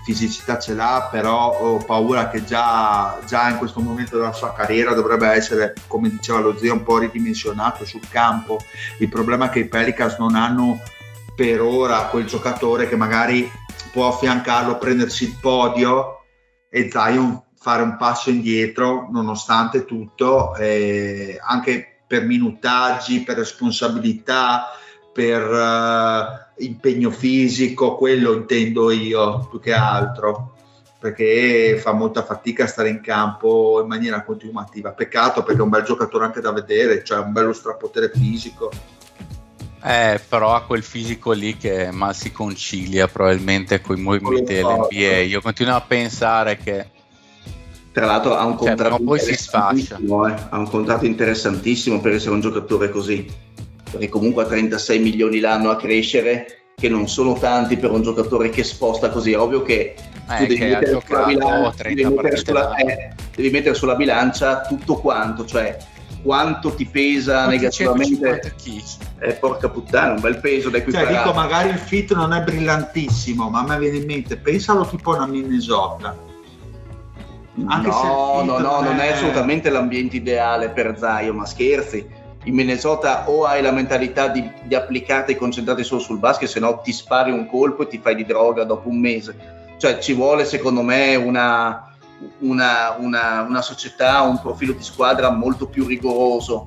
fisicità 0.04 0.58
ce 0.58 0.74
l'ha, 0.74 1.08
però 1.10 1.58
ho 1.58 1.76
paura 1.78 2.28
che 2.28 2.44
già, 2.44 3.18
già, 3.26 3.48
in 3.48 3.58
questo 3.58 3.80
momento 3.80 4.16
della 4.16 4.32
sua 4.32 4.52
carriera 4.52 4.94
dovrebbe 4.94 5.28
essere, 5.28 5.74
come 5.86 6.10
diceva 6.10 6.40
lo 6.40 6.56
zio, 6.56 6.72
un 6.72 6.82
po' 6.82 6.98
ridimensionato 6.98 7.84
sul 7.84 8.08
campo. 8.08 8.58
Il 8.98 9.08
problema 9.08 9.46
è 9.46 9.50
che 9.50 9.60
i 9.60 9.68
Pelicans 9.68 10.18
non 10.18 10.34
hanno 10.34 10.80
per 11.36 11.60
ora 11.60 12.06
quel 12.06 12.26
giocatore 12.26 12.88
che 12.88 12.96
magari 12.96 13.48
può 13.92 14.08
affiancarlo, 14.08 14.78
prendersi 14.78 15.24
il 15.24 15.36
podio 15.40 16.24
e 16.68 16.90
Zion 16.90 17.42
fare 17.58 17.82
un 17.82 17.96
passo 17.96 18.30
indietro 18.30 19.08
nonostante 19.10 19.84
tutto, 19.84 20.54
eh, 20.56 21.38
anche 21.42 22.02
per 22.06 22.24
minutaggi, 22.24 23.22
per 23.22 23.36
responsabilità, 23.36 24.68
per 25.12 25.42
uh, 25.50 26.45
impegno 26.58 27.10
fisico, 27.10 27.96
quello 27.96 28.32
intendo 28.32 28.90
io 28.90 29.46
più 29.50 29.60
che 29.60 29.72
altro, 29.72 30.54
perché 30.98 31.78
fa 31.80 31.92
molta 31.92 32.24
fatica 32.24 32.64
a 32.64 32.68
stare 32.68 32.88
in 32.88 33.00
campo 33.00 33.80
in 33.82 33.88
maniera 33.88 34.22
continuativa. 34.22 34.92
Peccato 34.92 35.42
perché 35.42 35.60
è 35.60 35.64
un 35.64 35.70
bel 35.70 35.84
giocatore 35.84 36.24
anche 36.24 36.40
da 36.40 36.52
vedere, 36.52 37.04
cioè 37.04 37.18
un 37.18 37.32
bello 37.32 37.52
strapotere 37.52 38.10
fisico. 38.12 38.70
Eh, 39.82 40.20
però 40.28 40.54
ha 40.54 40.62
quel 40.62 40.82
fisico 40.82 41.30
lì 41.32 41.56
che 41.56 41.90
mal 41.92 42.14
si 42.14 42.32
concilia 42.32 43.06
probabilmente 43.06 43.80
con 43.80 43.96
i 43.96 44.00
movimenti 44.00 44.54
dell'NBA. 44.54 45.18
Io 45.20 45.40
continuo 45.40 45.76
a 45.76 45.80
pensare 45.82 46.56
che 46.56 46.90
tra 47.92 48.06
l'altro 48.06 48.34
ha 48.34 48.44
un 48.44 48.56
contratto 48.56 48.96
cioè, 48.96 49.04
poi 49.04 49.20
si 49.20 49.34
sfascia. 49.34 49.96
Eh? 49.96 50.34
ha 50.50 50.58
un 50.58 50.68
contratto 50.68 51.06
interessantissimo 51.06 52.00
per 52.00 52.12
essere 52.12 52.32
un 52.32 52.40
giocatore 52.40 52.90
così 52.90 53.26
perché 53.90 54.08
comunque 54.08 54.44
ha 54.44 54.46
36 54.46 54.98
milioni 54.98 55.40
l'anno 55.40 55.70
a 55.70 55.76
crescere 55.76 56.46
che 56.74 56.88
non 56.88 57.08
sono 57.08 57.34
tanti 57.34 57.76
per 57.76 57.90
un 57.90 58.02
giocatore 58.02 58.50
che 58.50 58.62
sposta 58.62 59.08
così 59.08 59.32
è 59.32 59.38
ovvio 59.38 59.62
che 59.62 59.94
eh, 59.96 60.36
tu 60.36 60.46
devi, 60.46 60.56
che 60.56 60.66
mettere 60.66 61.00
sulla 61.00 61.24
bilancia, 61.24 61.82
devi, 61.82 62.04
mettere 62.04 62.36
sulla, 62.36 62.74
eh, 62.74 63.12
devi 63.34 63.50
mettere 63.50 63.74
sulla 63.74 63.94
bilancia 63.94 64.60
tutto 64.62 64.96
quanto 64.96 65.46
cioè 65.46 65.76
quanto 66.22 66.74
ti 66.74 66.84
pesa 66.86 67.46
negativamente. 67.46 68.54
eh, 69.20 69.32
porca 69.34 69.68
puttana 69.68 70.12
un 70.12 70.20
bel 70.20 70.38
peso 70.38 70.68
da 70.68 70.82
cioè 70.84 71.06
dico 71.06 71.32
magari 71.32 71.70
il 71.70 71.78
fit 71.78 72.12
non 72.14 72.32
è 72.32 72.42
brillantissimo 72.42 73.48
ma 73.48 73.60
a 73.60 73.62
me 73.62 73.78
viene 73.78 73.98
in 73.98 74.04
mente 74.04 74.36
pensalo 74.36 74.86
tipo 74.86 75.14
una 75.14 75.26
Minnesota. 75.26 76.34
Anche 77.64 77.88
no, 77.88 78.42
no, 78.44 78.58
no, 78.58 78.80
non 78.82 78.98
è 78.98 79.12
assolutamente 79.12 79.70
l'ambiente 79.70 80.16
ideale 80.16 80.68
per 80.68 80.94
Zion, 80.98 81.36
ma 81.36 81.46
scherzi. 81.46 82.06
In 82.46 82.54
Minnesota 82.54 83.28
o 83.28 83.44
hai 83.44 83.60
la 83.60 83.72
mentalità 83.72 84.28
di, 84.28 84.48
di 84.62 84.76
applicarti 84.76 85.32
e 85.32 85.36
concentrarti 85.36 85.82
solo 85.82 86.00
sul 86.00 86.18
basket, 86.18 86.48
se 86.48 86.60
no 86.60 86.80
ti 86.80 86.92
spari 86.92 87.32
un 87.32 87.48
colpo 87.48 87.82
e 87.82 87.88
ti 87.88 87.98
fai 87.98 88.14
di 88.14 88.24
droga 88.24 88.62
dopo 88.62 88.88
un 88.88 89.00
mese. 89.00 89.36
Cioè 89.78 89.98
ci 89.98 90.12
vuole 90.12 90.44
secondo 90.44 90.82
me 90.82 91.16
una, 91.16 91.92
una, 92.40 92.94
una, 92.98 93.42
una 93.42 93.62
società, 93.62 94.22
un 94.22 94.40
profilo 94.40 94.74
di 94.74 94.82
squadra 94.82 95.30
molto 95.30 95.66
più 95.66 95.86
rigoroso 95.86 96.66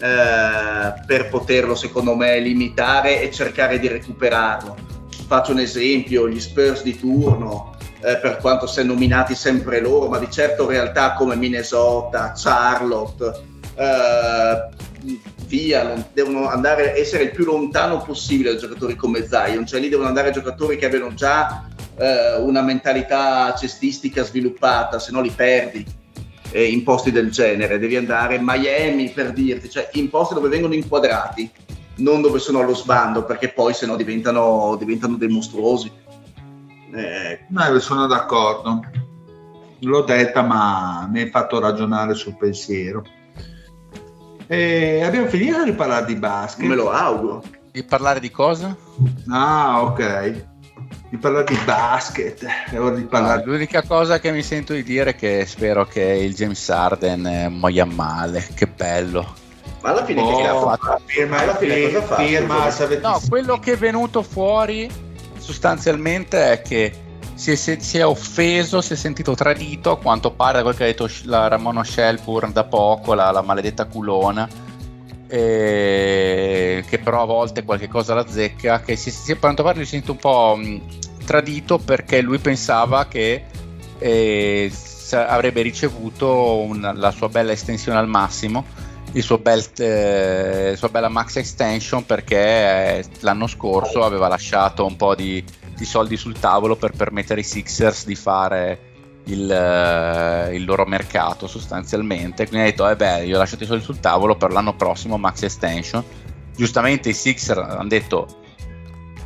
eh, 0.00 1.04
per 1.06 1.28
poterlo 1.30 1.76
secondo 1.76 2.16
me 2.16 2.40
limitare 2.40 3.22
e 3.22 3.30
cercare 3.30 3.78
di 3.78 3.86
recuperarlo. 3.86 4.76
Faccio 5.28 5.52
un 5.52 5.60
esempio, 5.60 6.28
gli 6.28 6.40
Spurs 6.40 6.82
di 6.82 6.98
turno, 6.98 7.76
eh, 8.00 8.16
per 8.18 8.38
quanto 8.38 8.66
siano 8.66 8.92
nominati 8.92 9.36
sempre 9.36 9.80
loro, 9.80 10.08
ma 10.08 10.18
di 10.18 10.28
certo 10.28 10.66
realtà 10.66 11.14
come 11.14 11.36
Minnesota, 11.36 12.32
Charlotte, 12.36 13.52
eh, 13.76 14.68
via, 15.46 16.06
devono 16.12 16.48
andare 16.48 16.96
essere 16.96 17.24
il 17.24 17.30
più 17.30 17.44
lontano 17.44 18.02
possibile 18.02 18.52
da 18.52 18.58
giocatori 18.58 18.96
come 18.96 19.26
Zion, 19.26 19.66
cioè 19.66 19.80
lì 19.80 19.88
devono 19.88 20.08
andare 20.08 20.30
giocatori 20.30 20.76
che 20.76 20.86
abbiano 20.86 21.14
già 21.14 21.66
eh, 21.96 22.36
una 22.38 22.62
mentalità 22.62 23.54
cestistica 23.54 24.24
sviluppata, 24.24 24.98
se 24.98 25.12
no 25.12 25.20
li 25.20 25.30
perdi 25.30 25.84
eh, 26.50 26.64
in 26.64 26.82
posti 26.82 27.10
del 27.10 27.30
genere, 27.30 27.78
devi 27.78 27.96
andare 27.96 28.38
Miami 28.40 29.10
per 29.10 29.32
dirti, 29.32 29.68
cioè 29.68 29.90
in 29.94 30.08
posti 30.08 30.34
dove 30.34 30.48
vengono 30.48 30.74
inquadrati, 30.74 31.50
non 31.96 32.20
dove 32.22 32.38
sono 32.38 32.60
allo 32.60 32.74
sbando, 32.74 33.24
perché 33.24 33.50
poi 33.50 33.74
se 33.74 33.86
no 33.86 33.96
diventano, 33.96 34.76
diventano 34.78 35.16
dei 35.16 35.28
mostruosi. 35.28 35.90
Eh, 36.92 37.46
no, 37.48 37.78
sono 37.80 38.06
d'accordo. 38.06 38.82
L'ho 39.80 40.02
detta, 40.02 40.42
ma 40.42 41.08
mi 41.10 41.20
hai 41.20 41.30
fatto 41.30 41.58
ragionare 41.58 42.14
sul 42.14 42.36
pensiero. 42.36 43.04
E 44.46 45.02
abbiamo 45.02 45.26
finito 45.26 45.62
di 45.64 45.72
parlare 45.72 46.06
di 46.06 46.16
basket. 46.16 46.66
Me 46.66 46.74
lo 46.74 46.90
auguro. 46.90 47.42
Di 47.72 47.82
parlare 47.82 48.20
di 48.20 48.30
cosa? 48.30 48.76
Ah, 49.30 49.82
ok. 49.82 50.44
Di 51.08 51.16
parlare 51.16 51.44
di 51.44 51.58
basket. 51.64 52.44
Di 52.70 53.02
parlare... 53.04 53.44
No, 53.44 53.52
l'unica 53.52 53.82
cosa 53.82 54.20
che 54.20 54.30
mi 54.32 54.42
sento 54.42 54.74
di 54.74 54.82
dire 54.82 55.10
è 55.10 55.16
che 55.16 55.44
spero 55.46 55.86
che 55.86 56.02
il 56.02 56.34
James 56.34 56.68
Harden 56.68 57.26
eh, 57.26 57.48
muoia 57.48 57.84
male. 57.84 58.46
Che 58.54 58.66
bello. 58.66 59.34
Ma 59.80 59.90
alla 59.90 60.04
fine 60.04 60.20
oh, 60.20 60.36
che 60.36 60.46
ha 60.46 60.58
fatto? 60.58 61.00
Firma, 61.04 61.38
alla 61.38 61.56
fine 61.56 61.92
cosa 61.92 62.16
firma, 62.16 62.70
firma, 62.70 63.10
no, 63.10 63.20
quello 63.28 63.58
che 63.58 63.72
è 63.72 63.76
venuto 63.76 64.22
fuori 64.22 64.90
sostanzialmente 65.36 66.52
è 66.52 66.62
che 66.62 67.03
si 67.56 67.72
è, 67.72 67.78
si 67.78 67.98
è, 67.98 68.06
offeso, 68.06 68.80
si 68.80 68.94
è 68.94 68.96
sentito 68.96 69.34
tradito, 69.34 69.90
a 69.90 69.98
quanto 69.98 70.30
pare 70.30 70.58
da 70.58 70.62
quel 70.62 70.74
che 70.74 70.84
ha 70.84 70.86
detto 70.86 71.08
la 71.24 71.48
Ramono 71.48 71.82
Shelburne 71.82 72.52
da 72.52 72.64
poco, 72.64 73.14
la, 73.14 73.30
la 73.30 73.42
maledetta 73.42 73.84
culona, 73.84 74.48
eh, 75.26 76.84
che 76.88 76.98
però 76.98 77.22
a 77.22 77.26
volte 77.26 77.64
qualche 77.64 77.88
cosa 77.88 78.14
la 78.14 78.26
zecca, 78.26 78.80
che 78.80 78.96
si, 78.96 79.10
si, 79.10 79.32
a 79.32 79.36
quanto 79.36 79.62
pare 79.62 79.84
si 79.84 79.90
sente 79.90 80.10
un 80.12 80.16
po' 80.16 80.58
tradito 81.24 81.78
perché 81.78 82.20
lui 82.20 82.38
pensava 82.38 83.06
che 83.06 83.44
eh, 83.98 84.72
avrebbe 85.10 85.62
ricevuto 85.62 86.58
un, 86.58 86.92
la 86.94 87.10
sua 87.10 87.28
bella 87.28 87.52
estensione 87.52 87.98
al 87.98 88.08
massimo 88.08 88.64
suo 89.20 89.38
bel, 89.38 89.64
eh, 89.78 90.70
la 90.70 90.76
sua 90.76 90.88
bella 90.88 91.08
max 91.08 91.36
extension 91.36 92.04
perché 92.04 92.36
eh, 92.98 93.04
l'anno 93.20 93.46
scorso 93.46 94.02
aveva 94.02 94.28
lasciato 94.28 94.84
un 94.84 94.96
po' 94.96 95.14
di, 95.14 95.44
di, 95.74 95.84
soldi 95.84 96.16
sul 96.16 96.38
tavolo 96.38 96.76
per 96.76 96.92
permettere 96.92 97.40
ai 97.40 97.46
Sixers 97.46 98.04
di 98.04 98.14
fare 98.14 98.92
il, 99.24 99.50
eh, 99.50 100.54
il, 100.54 100.64
loro 100.64 100.84
mercato 100.84 101.46
sostanzialmente 101.46 102.46
quindi 102.46 102.66
ha 102.66 102.70
detto 102.70 102.88
eh 102.88 102.96
beh 102.96 103.24
io 103.24 103.36
ho 103.36 103.38
lasciato 103.38 103.64
i 103.64 103.66
soldi 103.66 103.82
sul 103.82 104.00
tavolo 104.00 104.36
per 104.36 104.52
l'anno 104.52 104.74
prossimo 104.74 105.16
max 105.16 105.42
extension 105.42 106.04
giustamente 106.54 107.08
i 107.08 107.14
Sixers 107.14 107.58
hanno 107.58 107.88
detto 107.88 108.42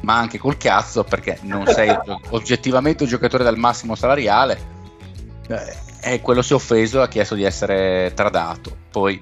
ma 0.03 0.17
anche 0.17 0.39
col 0.39 0.57
cazzo 0.57 1.03
perché 1.03 1.39
non 1.43 1.67
sei 1.67 1.93
oggettivamente 2.31 3.03
un 3.03 3.09
giocatore 3.09 3.43
dal 3.43 3.59
massimo 3.59 3.95
salariale 3.95 4.77
eh, 6.01 6.21
quello 6.21 6.43
si 6.43 6.53
è 6.53 6.55
offeso 6.55 7.01
e 7.01 7.03
ha 7.03 7.09
chiesto 7.09 7.35
di 7.35 7.45
essere 7.45 8.13
tradato. 8.15 8.75
Poi, 8.91 9.21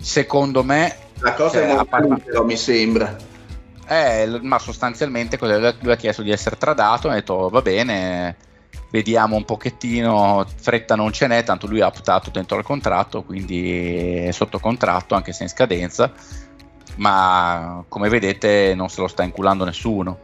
secondo 0.00 0.62
me... 0.62 0.96
La 1.18 1.34
cosa 1.34 1.58
cioè, 1.58 1.64
è 1.64 1.66
molto 1.68 1.84
part... 1.84 2.22
però, 2.22 2.44
mi 2.44 2.56
sembra. 2.56 3.16
Eh, 3.88 4.40
ma 4.42 4.58
sostanzialmente 4.58 5.38
lui 5.38 5.92
ha 5.92 5.96
chiesto 5.96 6.22
di 6.22 6.30
essere 6.30 6.56
tradato 6.56 7.08
e 7.08 7.10
ha 7.12 7.14
detto 7.14 7.34
oh, 7.34 7.48
va 7.48 7.62
bene, 7.62 8.36
vediamo 8.90 9.36
un 9.36 9.44
pochettino, 9.44 10.44
fretta 10.56 10.96
non 10.96 11.12
ce 11.12 11.26
n'è, 11.28 11.44
tanto 11.44 11.66
lui 11.66 11.80
ha 11.80 11.86
optato 11.86 12.30
dentro 12.30 12.58
il 12.58 12.64
contratto, 12.64 13.22
quindi 13.22 14.24
è 14.26 14.30
sotto 14.32 14.58
contratto 14.58 15.14
anche 15.14 15.32
se 15.32 15.44
in 15.44 15.48
scadenza, 15.48 16.12
ma 16.96 17.84
come 17.88 18.08
vedete 18.08 18.74
non 18.74 18.88
se 18.88 19.00
lo 19.00 19.08
sta 19.08 19.22
inculando 19.22 19.64
nessuno. 19.64 20.18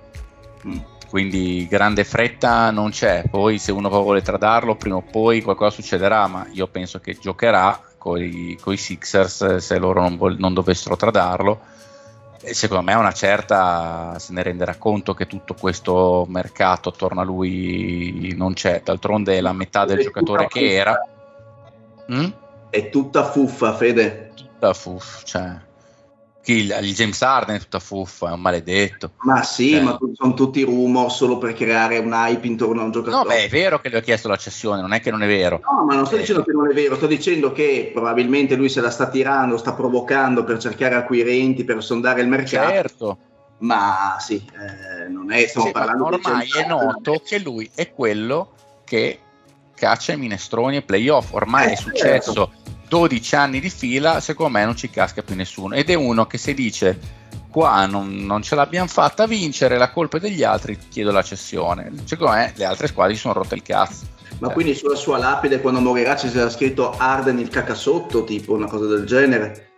Mm. 0.66 0.78
Quindi 1.08 1.66
grande 1.68 2.04
fretta 2.04 2.70
non 2.70 2.88
c'è, 2.88 3.24
poi 3.30 3.58
se 3.58 3.70
uno 3.70 3.90
vuole 3.90 4.22
tradarlo 4.22 4.76
prima 4.76 4.96
o 4.96 5.02
poi 5.02 5.42
qualcosa 5.42 5.70
succederà, 5.70 6.26
ma 6.26 6.46
io 6.52 6.66
penso 6.68 7.00
che 7.00 7.18
giocherà 7.20 7.78
con 7.98 8.18
i 8.20 8.56
Sixers 8.74 9.56
se 9.56 9.78
loro 9.78 10.00
non, 10.00 10.16
vol- 10.16 10.38
non, 10.38 10.54
dovessero 10.54 10.96
tradarlo 10.96 11.60
e 12.42 12.54
secondo 12.54 12.82
me 12.82 12.94
una 12.94 13.12
certa 13.12 14.18
se 14.18 14.32
ne 14.32 14.42
renderà 14.42 14.76
conto 14.76 15.14
che 15.14 15.26
tutto 15.26 15.54
questo 15.54 16.26
mercato 16.28 16.88
attorno 16.88 17.20
a 17.20 17.24
lui 17.24 18.34
non 18.36 18.52
c'è, 18.52 18.82
d'altronde 18.84 19.36
è 19.36 19.40
la 19.40 19.52
metà 19.52 19.84
del 19.84 19.98
è 19.98 20.02
giocatore 20.02 20.48
che 20.48 20.74
era. 20.74 20.98
Mm? 22.12 22.30
È 22.68 22.88
tutta 22.88 23.24
fuffa, 23.24 23.74
Fede. 23.74 24.32
Tutta 24.34 24.72
fuffa, 24.72 25.24
cioè 25.24 25.70
il, 26.46 26.76
il, 26.82 26.94
James 26.94 27.22
Harden 27.22 27.56
è 27.56 27.58
tutta 27.60 27.78
fuffa, 27.78 28.30
è 28.30 28.32
un 28.32 28.40
maledetto. 28.40 29.12
Ma 29.18 29.42
sì, 29.42 29.70
cioè. 29.70 29.80
ma 29.80 29.98
sono 30.12 30.34
tutti 30.34 30.62
rumor 30.62 31.12
solo 31.12 31.38
per 31.38 31.54
creare 31.54 31.98
un 31.98 32.12
hype 32.12 32.46
intorno 32.46 32.80
a 32.80 32.84
un 32.84 32.90
giocatore. 32.90 33.22
No, 33.22 33.28
beh, 33.28 33.44
è 33.44 33.48
vero 33.48 33.80
che 33.80 33.90
gli 33.90 33.94
ho 33.94 34.00
chiesto 34.00 34.28
la 34.28 34.36
cessione, 34.36 34.80
non 34.80 34.92
è 34.92 35.00
che 35.00 35.10
non 35.10 35.22
è 35.22 35.26
vero. 35.26 35.60
No, 35.62 35.84
ma 35.84 35.94
non 35.94 36.06
sto 36.06 36.16
eh. 36.16 36.20
dicendo 36.20 36.42
che 36.42 36.52
non 36.52 36.68
è 36.68 36.74
vero, 36.74 36.96
sto 36.96 37.06
dicendo 37.06 37.52
che 37.52 37.90
probabilmente 37.92 38.56
lui 38.56 38.68
se 38.68 38.80
la 38.80 38.90
sta 38.90 39.08
tirando, 39.08 39.56
sta 39.56 39.72
provocando 39.74 40.42
per 40.42 40.58
cercare 40.58 40.96
acquirenti, 40.96 41.64
per 41.64 41.82
sondare 41.82 42.22
il 42.22 42.28
mercato. 42.28 42.70
Certo. 42.70 43.18
Ma 43.58 44.16
sì, 44.18 44.44
eh, 44.44 45.08
non 45.08 45.30
è, 45.30 45.46
stiamo 45.46 45.68
sì, 45.68 45.72
parlando 45.72 46.06
ormai 46.06 46.48
è 46.52 46.66
noto 46.66 47.22
che 47.24 47.38
lui 47.38 47.70
è 47.72 47.92
quello 47.92 48.54
che 48.84 49.20
caccia 49.76 50.12
i 50.12 50.16
minestroni 50.16 50.78
e 50.78 50.82
playoff, 50.82 51.32
ormai 51.32 51.68
eh, 51.68 51.72
è 51.72 51.76
successo. 51.76 52.32
Certo 52.32 52.61
12 52.92 53.36
anni 53.36 53.58
di 53.58 53.70
fila, 53.70 54.20
secondo 54.20 54.58
me 54.58 54.66
non 54.66 54.76
ci 54.76 54.90
casca 54.90 55.22
più 55.22 55.34
nessuno. 55.34 55.74
Ed 55.74 55.88
è 55.88 55.94
uno 55.94 56.26
che 56.26 56.36
se 56.36 56.52
dice 56.52 56.98
qua 57.48 57.86
non, 57.86 58.16
non 58.26 58.42
ce 58.42 58.54
l'abbiamo 58.54 58.86
fatta 58.86 59.26
vincere, 59.26 59.78
la 59.78 59.90
colpa 59.90 60.18
è 60.18 60.20
degli 60.20 60.42
altri, 60.42 60.76
chiedo 60.90 61.10
la 61.10 61.22
cessione. 61.22 61.90
Secondo 62.04 62.34
me 62.34 62.52
le 62.54 62.64
altre 62.66 62.88
squadre 62.88 63.14
si 63.14 63.20
sono 63.20 63.32
rotte 63.32 63.54
il 63.54 63.62
cazzo. 63.62 64.04
Ma 64.40 64.50
eh. 64.50 64.52
quindi 64.52 64.74
sulla 64.74 64.94
sua 64.94 65.16
lapide 65.16 65.62
quando 65.62 65.80
morirà 65.80 66.16
ci 66.16 66.28
sarà 66.28 66.50
scritto 66.50 66.94
Arden 66.94 67.38
il 67.38 67.48
cacasotto, 67.48 68.24
tipo 68.24 68.52
una 68.52 68.66
cosa 68.66 68.84
del 68.84 69.06
genere? 69.06 69.70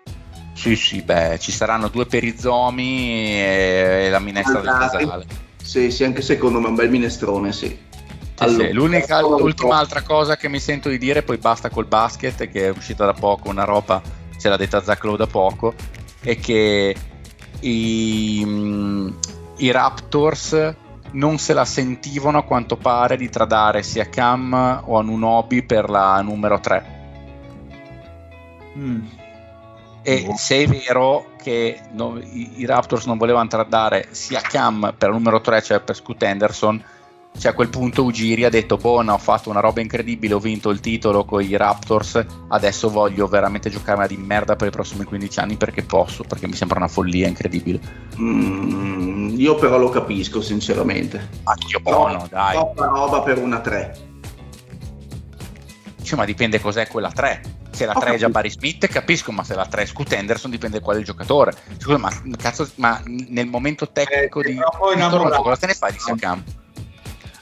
Sì, 0.52 0.74
sì, 0.74 1.02
beh, 1.02 1.38
ci 1.38 1.52
saranno 1.52 1.86
due 1.86 2.06
perizomi 2.06 3.40
e, 3.40 4.08
la 4.10 4.18
minestra 4.18 4.58
Andati. 4.58 4.96
del 4.96 5.06
casale. 5.06 5.26
Sì, 5.62 5.92
sì, 5.92 6.02
anche 6.02 6.20
secondo 6.20 6.58
me 6.58 6.66
è 6.66 6.68
un 6.70 6.74
bel 6.74 6.90
minestrone, 6.90 7.52
sì. 7.52 7.78
Allora, 8.38 8.66
sì, 8.66 8.72
l'unica, 8.72 9.20
l'ultima 9.20 9.78
altra 9.78 10.02
cosa 10.02 10.36
che 10.36 10.48
mi 10.48 10.58
sento 10.58 10.88
di 10.88 10.98
dire, 10.98 11.22
poi 11.22 11.36
basta 11.36 11.70
col 11.70 11.86
basket, 11.86 12.48
che 12.48 12.66
è 12.66 12.70
uscita 12.70 13.04
da 13.04 13.12
poco, 13.12 13.48
una 13.48 13.64
roba, 13.64 14.02
ce 14.36 14.48
l'ha 14.48 14.56
detta 14.56 14.82
Zach 14.82 15.04
Lowe 15.04 15.16
da 15.16 15.26
poco, 15.26 15.74
è 16.20 16.36
che 16.38 16.96
i, 17.60 19.14
i 19.56 19.70
Raptors 19.70 20.74
non 21.12 21.38
se 21.38 21.52
la 21.52 21.64
sentivano 21.64 22.38
a 22.38 22.42
quanto 22.42 22.76
pare 22.76 23.16
di 23.16 23.28
tradare 23.28 23.82
sia 23.82 24.08
Cam 24.08 24.82
o 24.84 24.98
Anunobi 24.98 25.62
per 25.62 25.88
la 25.88 26.20
numero 26.20 26.58
3. 26.58 27.02
Mm. 28.76 29.06
E 30.02 30.26
oh. 30.28 30.36
se 30.36 30.64
è 30.64 30.66
vero 30.66 31.32
che 31.40 31.80
no, 31.92 32.18
i, 32.18 32.60
i, 32.60 32.66
Raptors 32.66 33.06
non 33.06 33.16
volevano 33.16 33.48
tradare 33.48 34.08
sia 34.10 34.40
Cam 34.40 34.94
per 34.98 35.08
la 35.08 35.14
numero 35.14 35.40
3, 35.40 35.62
cioè 35.62 35.80
per 35.80 35.94
Scoot 35.94 36.22
Henderson, 36.22 36.82
cioè 37.36 37.50
a 37.50 37.54
quel 37.54 37.68
punto 37.68 38.04
Ugiri 38.04 38.44
ha 38.44 38.48
detto 38.48 38.76
buona 38.76 39.12
ho 39.12 39.18
fatto 39.18 39.50
una 39.50 39.60
roba 39.60 39.80
incredibile 39.80 40.34
ho 40.34 40.38
vinto 40.38 40.70
il 40.70 40.80
titolo 40.80 41.24
con 41.24 41.42
i 41.42 41.56
Raptors 41.56 42.24
adesso 42.48 42.88
voglio 42.88 43.26
veramente 43.26 43.70
giocarmi 43.70 44.06
di 44.06 44.16
merda 44.16 44.54
per 44.54 44.68
i 44.68 44.70
prossimi 44.70 45.04
15 45.04 45.40
anni 45.40 45.56
perché 45.56 45.82
posso 45.82 46.22
perché 46.22 46.46
mi 46.46 46.54
sembra 46.54 46.78
una 46.78 46.88
follia 46.88 47.26
incredibile. 47.26 47.80
Mm, 48.18 49.38
io 49.38 49.56
però 49.56 49.78
lo 49.78 49.88
capisco 49.88 50.40
sinceramente. 50.40 51.28
Anch'io 51.44 51.80
buono 51.80 52.18
no, 52.18 52.26
dai. 52.30 52.52
troppa 52.52 52.86
roba 52.86 53.22
per 53.22 53.38
una 53.38 53.60
3 53.60 54.12
cioè, 56.02 56.18
ma 56.18 56.24
dipende 56.24 56.60
cos'è 56.60 56.86
quella 56.86 57.10
3 57.10 57.40
se 57.70 57.86
la 57.86 57.94
3 57.94 58.14
è 58.14 58.18
già 58.18 58.28
Barry 58.28 58.50
Smith 58.50 58.86
capisco 58.86 59.32
ma 59.32 59.42
se 59.42 59.54
la 59.54 59.66
3 59.66 59.82
è 59.82 59.86
Scoot 59.86 60.12
Henderson 60.12 60.50
dipende 60.50 60.80
qual 60.80 60.96
è 60.96 60.98
il 61.00 61.04
giocatore. 61.04 61.52
Scusa, 61.78 61.98
ma, 61.98 62.10
cazzo, 62.36 62.70
ma 62.76 63.02
nel 63.04 63.46
momento 63.46 63.90
tecnico 63.90 64.40
eh, 64.40 64.44
di, 64.44 64.52
di 64.52 64.60
Toronto 65.08 65.42
cosa 65.42 65.56
te 65.56 65.66
ne 65.66 65.74
fai 65.74 65.90
di 65.92 65.98
Siakam? 65.98 66.44
Eh? 66.46 66.62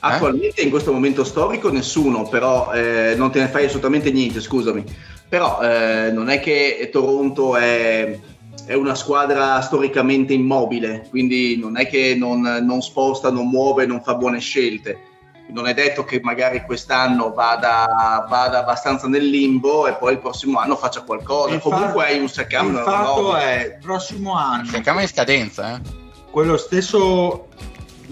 Attualmente 0.05 0.63
in 0.63 0.71
questo 0.71 0.93
momento 0.93 1.23
storico 1.23 1.71
nessuno, 1.71 2.27
però 2.29 2.73
eh, 2.73 3.15
non 3.17 3.31
te 3.31 3.39
ne 3.39 3.47
fai 3.47 3.67
assolutamente 3.67 4.11
niente, 4.11 4.41
scusami. 4.41 4.85
Però 5.29 5.61
eh, 5.63 6.11
non 6.11 6.29
è 6.29 6.41
che 6.41 6.89
Toronto 6.91 7.57
è, 7.57 8.19
è, 8.67 8.75
una 8.75 8.97
squadra 8.97 9.61
storicamente 9.61 10.33
immobile, 10.33 11.07
quindi 11.09 11.57
non 11.57 11.79
è 11.79 11.87
che 11.87 12.17
non, 12.17 12.41
non, 12.41 12.83
sposta, 12.83 13.31
non 13.31 13.49
muove, 13.49 13.87
non 13.87 14.03
fa 14.03 14.17
buone 14.17 14.41
scelte. 14.41 15.11
Non 15.51 15.69
è 15.69 15.75
detto 15.75 16.03
che 16.05 16.19
magari 16.21 16.63
quest'anno 16.63 17.33
vada, 17.33 18.27
vada 18.29 18.59
abbastanza 18.59 19.07
nel 19.07 19.29
limbo 19.29 19.87
e 19.87 19.93
poi 19.93 20.15
il 20.15 20.19
prossimo 20.19 20.59
anno 20.59 20.75
faccia 20.75 21.03
qualcosa. 21.03 21.55
Il 21.55 21.61
Comunque 21.61 22.07
hai 22.07 22.19
un 22.19 22.29
Sakam. 22.29 22.75
Il 22.75 22.83
fatto 22.83 23.37
è 23.37 23.67
il 23.67 23.79
prossimo 23.81 24.35
anno. 24.35 24.65
Sakam 24.65 24.99
è 24.99 25.03
in 25.03 25.09
scadenza, 25.09 25.77
eh? 25.77 25.81
Quello 26.29 26.57
stesso. 26.57 27.47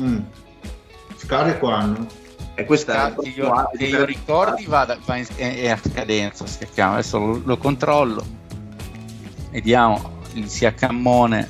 Mm 0.01 0.19
scade 1.31 1.59
quando? 1.59 2.07
E 2.57 2.65
questa 2.65 3.13
Scatti, 3.13 3.33
io, 3.37 3.71
se 3.77 3.85
io 3.85 4.05
ricordi 4.05 4.67
va, 4.67 4.99
va 5.07 5.17
in, 5.17 5.27
è 5.37 5.69
a 5.69 5.79
scadenza, 5.79 6.45
si 6.45 6.67
chiama. 6.75 6.95
adesso 6.95 7.19
lo, 7.19 7.41
lo, 7.45 7.57
controllo. 7.57 8.25
Vediamo 9.53 10.19
il 10.35 10.49
sia 10.49 10.75
cammone. 10.75 11.49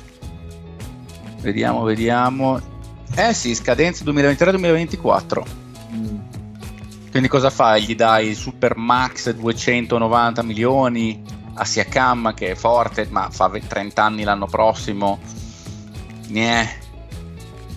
Vediamo, 1.39 1.81
vediamo. 1.81 2.61
Eh 3.15 3.33
sì, 3.33 3.55
scadenza 3.55 4.05
2023-2024. 4.05 5.43
Mm. 5.93 6.17
Quindi 7.09 7.27
cosa 7.27 7.49
fai? 7.49 7.83
Gli 7.83 7.95
dai 7.95 8.27
il 8.27 8.35
Super 8.35 8.77
Max 8.77 9.31
290 9.33 10.43
milioni 10.43 11.21
a 11.55 11.65
Siakam 11.65 12.35
che 12.35 12.51
è 12.51 12.55
forte, 12.55 13.07
ma 13.09 13.29
fa 13.31 13.49
30 13.49 14.01
anni 14.01 14.23
l'anno 14.23 14.45
prossimo. 14.45 15.19
Niente 16.27 16.89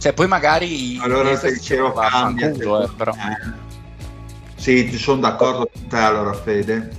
cioè, 0.05 0.13
poi 0.13 0.29
magari 0.29 0.99
allora 1.01 1.35
se 1.35 1.51
dicevo 1.51 1.91
cambia, 1.95 2.51
culo, 2.51 2.85
eh, 2.85 2.91
però. 2.95 3.13
Eh. 3.13 3.53
Sì, 4.55 4.99
sono 4.99 5.23
d'accordo 5.23 5.71
con 5.73 5.87
te 5.87 5.97
allora, 5.97 6.35
Fede. 6.35 6.91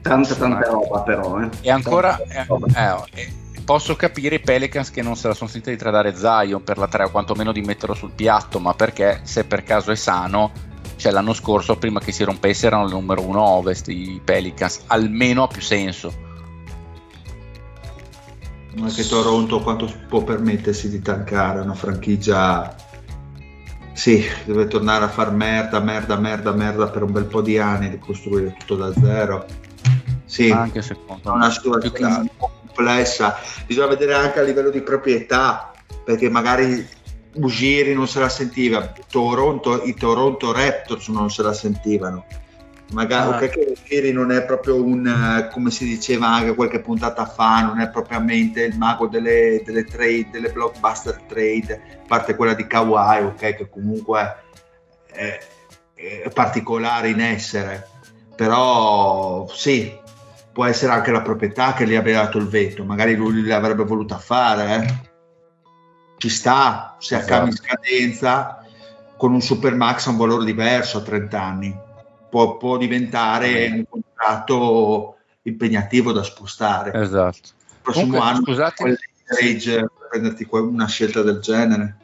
Tanta, 0.00 0.36
tanta 0.36 0.70
roba, 0.70 1.00
però. 1.00 1.40
Eh. 1.40 1.48
E 1.62 1.72
ancora, 1.72 2.16
eh, 2.28 2.46
eh, 3.14 3.32
posso 3.64 3.96
capire 3.96 4.36
i 4.36 4.40
Pelicans 4.40 4.92
che 4.92 5.02
non 5.02 5.16
se 5.16 5.26
la 5.26 5.34
sono 5.34 5.50
sentita 5.50 5.72
di 5.72 5.76
tradare 5.76 6.14
Zion 6.14 6.62
per 6.62 6.78
la 6.78 6.86
3 6.86 7.06
o 7.06 7.10
quantomeno 7.10 7.50
di 7.50 7.62
metterlo 7.62 7.96
sul 7.96 8.12
piatto, 8.14 8.60
ma 8.60 8.72
perché 8.74 9.22
se 9.24 9.44
per 9.44 9.64
caso 9.64 9.90
è 9.90 9.96
sano, 9.96 10.52
cioè 10.94 11.10
l'anno 11.10 11.32
scorso 11.32 11.76
prima 11.76 11.98
che 11.98 12.12
si 12.12 12.22
rompesse 12.22 12.66
erano 12.66 12.84
il 12.84 12.92
numero 12.92 13.22
1 13.22 13.42
ovest 13.42 13.88
i 13.88 14.20
Pelicans, 14.22 14.82
almeno 14.86 15.42
ha 15.42 15.48
più 15.48 15.60
senso 15.60 16.33
ma 18.76 18.88
che 18.88 19.06
Toronto 19.06 19.60
quanto 19.60 19.92
può 20.08 20.22
permettersi 20.22 20.88
di 20.88 21.00
tankare 21.00 21.60
una 21.60 21.74
franchigia 21.74 22.74
sì, 23.94 24.24
deve 24.44 24.66
tornare 24.66 25.04
a 25.04 25.08
far 25.08 25.30
merda, 25.30 25.78
merda, 25.78 26.16
merda, 26.16 26.52
merda 26.52 26.88
per 26.88 27.04
un 27.04 27.12
bel 27.12 27.26
po' 27.26 27.40
di 27.40 27.58
anni, 27.58 27.90
di 27.90 27.98
costruire 28.00 28.56
tutto 28.58 28.74
da 28.74 28.92
zero. 28.92 29.46
Sì, 30.24 30.50
anche 30.50 30.82
secondo 30.82 31.30
è 31.30 31.34
una 31.34 31.48
situazione 31.48 32.28
complessa. 32.36 33.36
Bisogna 33.64 33.86
vedere 33.86 34.14
anche 34.14 34.40
a 34.40 34.42
livello 34.42 34.70
di 34.70 34.80
proprietà, 34.80 35.72
perché 36.04 36.28
magari 36.28 36.84
Ugiri 37.34 37.94
non 37.94 38.08
se 38.08 38.18
la 38.18 38.28
sentiva, 38.28 38.92
Toronto, 39.08 39.84
i 39.84 39.94
Toronto 39.94 40.52
Raptors 40.52 41.06
non 41.08 41.30
se 41.30 41.42
la 41.42 41.52
sentivano 41.52 42.26
magari 42.92 43.32
ah. 43.32 43.38
perché 43.38 43.74
Iri 43.88 44.12
non 44.12 44.30
è 44.30 44.44
proprio 44.44 44.82
un 44.82 45.06
eh, 45.06 45.50
come 45.50 45.70
si 45.70 45.84
diceva 45.86 46.28
anche 46.28 46.54
qualche 46.54 46.80
puntata 46.80 47.24
fa 47.24 47.62
non 47.62 47.80
è 47.80 47.88
propriamente 47.88 48.62
il 48.62 48.76
mago 48.76 49.06
delle, 49.06 49.62
delle 49.64 49.84
trade 49.84 50.28
delle 50.30 50.50
blockbuster 50.50 51.22
trade 51.26 51.98
a 52.02 52.06
parte 52.06 52.36
quella 52.36 52.54
di 52.54 52.66
Kawhi 52.66 53.24
ok 53.24 53.56
che 53.56 53.68
comunque 53.70 54.36
è, 55.10 55.38
è 55.94 56.30
particolare 56.32 57.08
in 57.08 57.20
essere 57.20 57.88
però 58.36 59.48
sì 59.48 60.02
può 60.52 60.66
essere 60.66 60.92
anche 60.92 61.10
la 61.10 61.22
proprietà 61.22 61.72
che 61.72 61.86
gli 61.86 61.94
abbia 61.94 62.22
dato 62.22 62.38
il 62.38 62.48
veto 62.48 62.84
magari 62.84 63.14
lui 63.14 63.44
l'avrebbe 63.44 63.84
voluta 63.84 64.18
fare 64.18 64.84
eh. 64.84 65.10
ci 66.18 66.28
sta 66.28 66.96
se 66.98 67.16
esatto. 67.16 67.34
a 67.34 67.46
in 67.46 67.52
scadenza 67.52 68.58
con 69.16 69.32
un 69.32 69.40
super 69.40 69.74
max 69.74 70.06
ha 70.06 70.10
un 70.10 70.16
valore 70.18 70.44
diverso 70.44 70.98
a 70.98 71.02
30 71.02 71.42
anni 71.42 71.83
può, 72.34 72.56
può 72.56 72.76
diventare 72.78 73.68
un 73.68 73.84
contratto 73.88 75.18
impegnativo 75.42 76.10
da 76.10 76.24
spostare. 76.24 76.90
Esatto. 77.00 77.38
Il 77.38 77.76
prossimo 77.80 78.06
Comunque, 78.06 78.28
anno 78.28 78.42
scusate, 78.44 78.98
stage 79.22 79.76
per 79.76 79.90
prenderti 80.10 80.48
una 80.50 80.88
scelta 80.88 81.22
del 81.22 81.38
genere. 81.38 81.96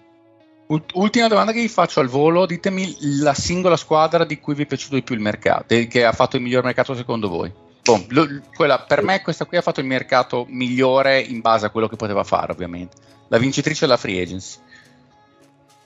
ult- 0.69 0.93
ultima 0.95 1.27
domanda 1.27 1.51
che 1.51 1.61
vi 1.61 1.69
faccio 1.69 1.99
al 1.99 2.07
volo, 2.07 2.47
ditemi 2.47 2.97
la 3.23 3.35
singola 3.35 3.77
squadra 3.77 4.25
di 4.25 4.39
cui 4.39 4.55
vi 4.55 4.63
è 4.63 4.67
piaciuto 4.67 4.95
di 4.95 5.03
più 5.03 5.17
il 5.17 5.21
mercato, 5.21 5.75
e 5.75 5.89
che 5.89 6.05
ha 6.05 6.13
fatto 6.13 6.37
il 6.37 6.43
miglior 6.43 6.63
mercato 6.63 6.95
secondo 6.95 7.29
voi. 7.29 7.53
Boh, 7.83 8.05
lo- 8.11 8.29
quella- 8.55 8.79
per 8.79 9.03
me 9.03 9.23
questa 9.23 9.47
qui 9.47 9.57
ha 9.57 9.63
fatto 9.63 9.81
il 9.81 9.87
mercato 9.87 10.47
migliore 10.49 11.19
in 11.19 11.41
base 11.41 11.67
a 11.67 11.71
quello 11.71 11.89
che 11.89 11.97
poteva 11.97 12.23
fare, 12.23 12.53
ovviamente. 12.53 12.97
La 13.27 13.39
vincitrice 13.39 13.85
è 13.85 13.89
la 13.89 13.97
free 13.97 14.23
agency. 14.23 14.59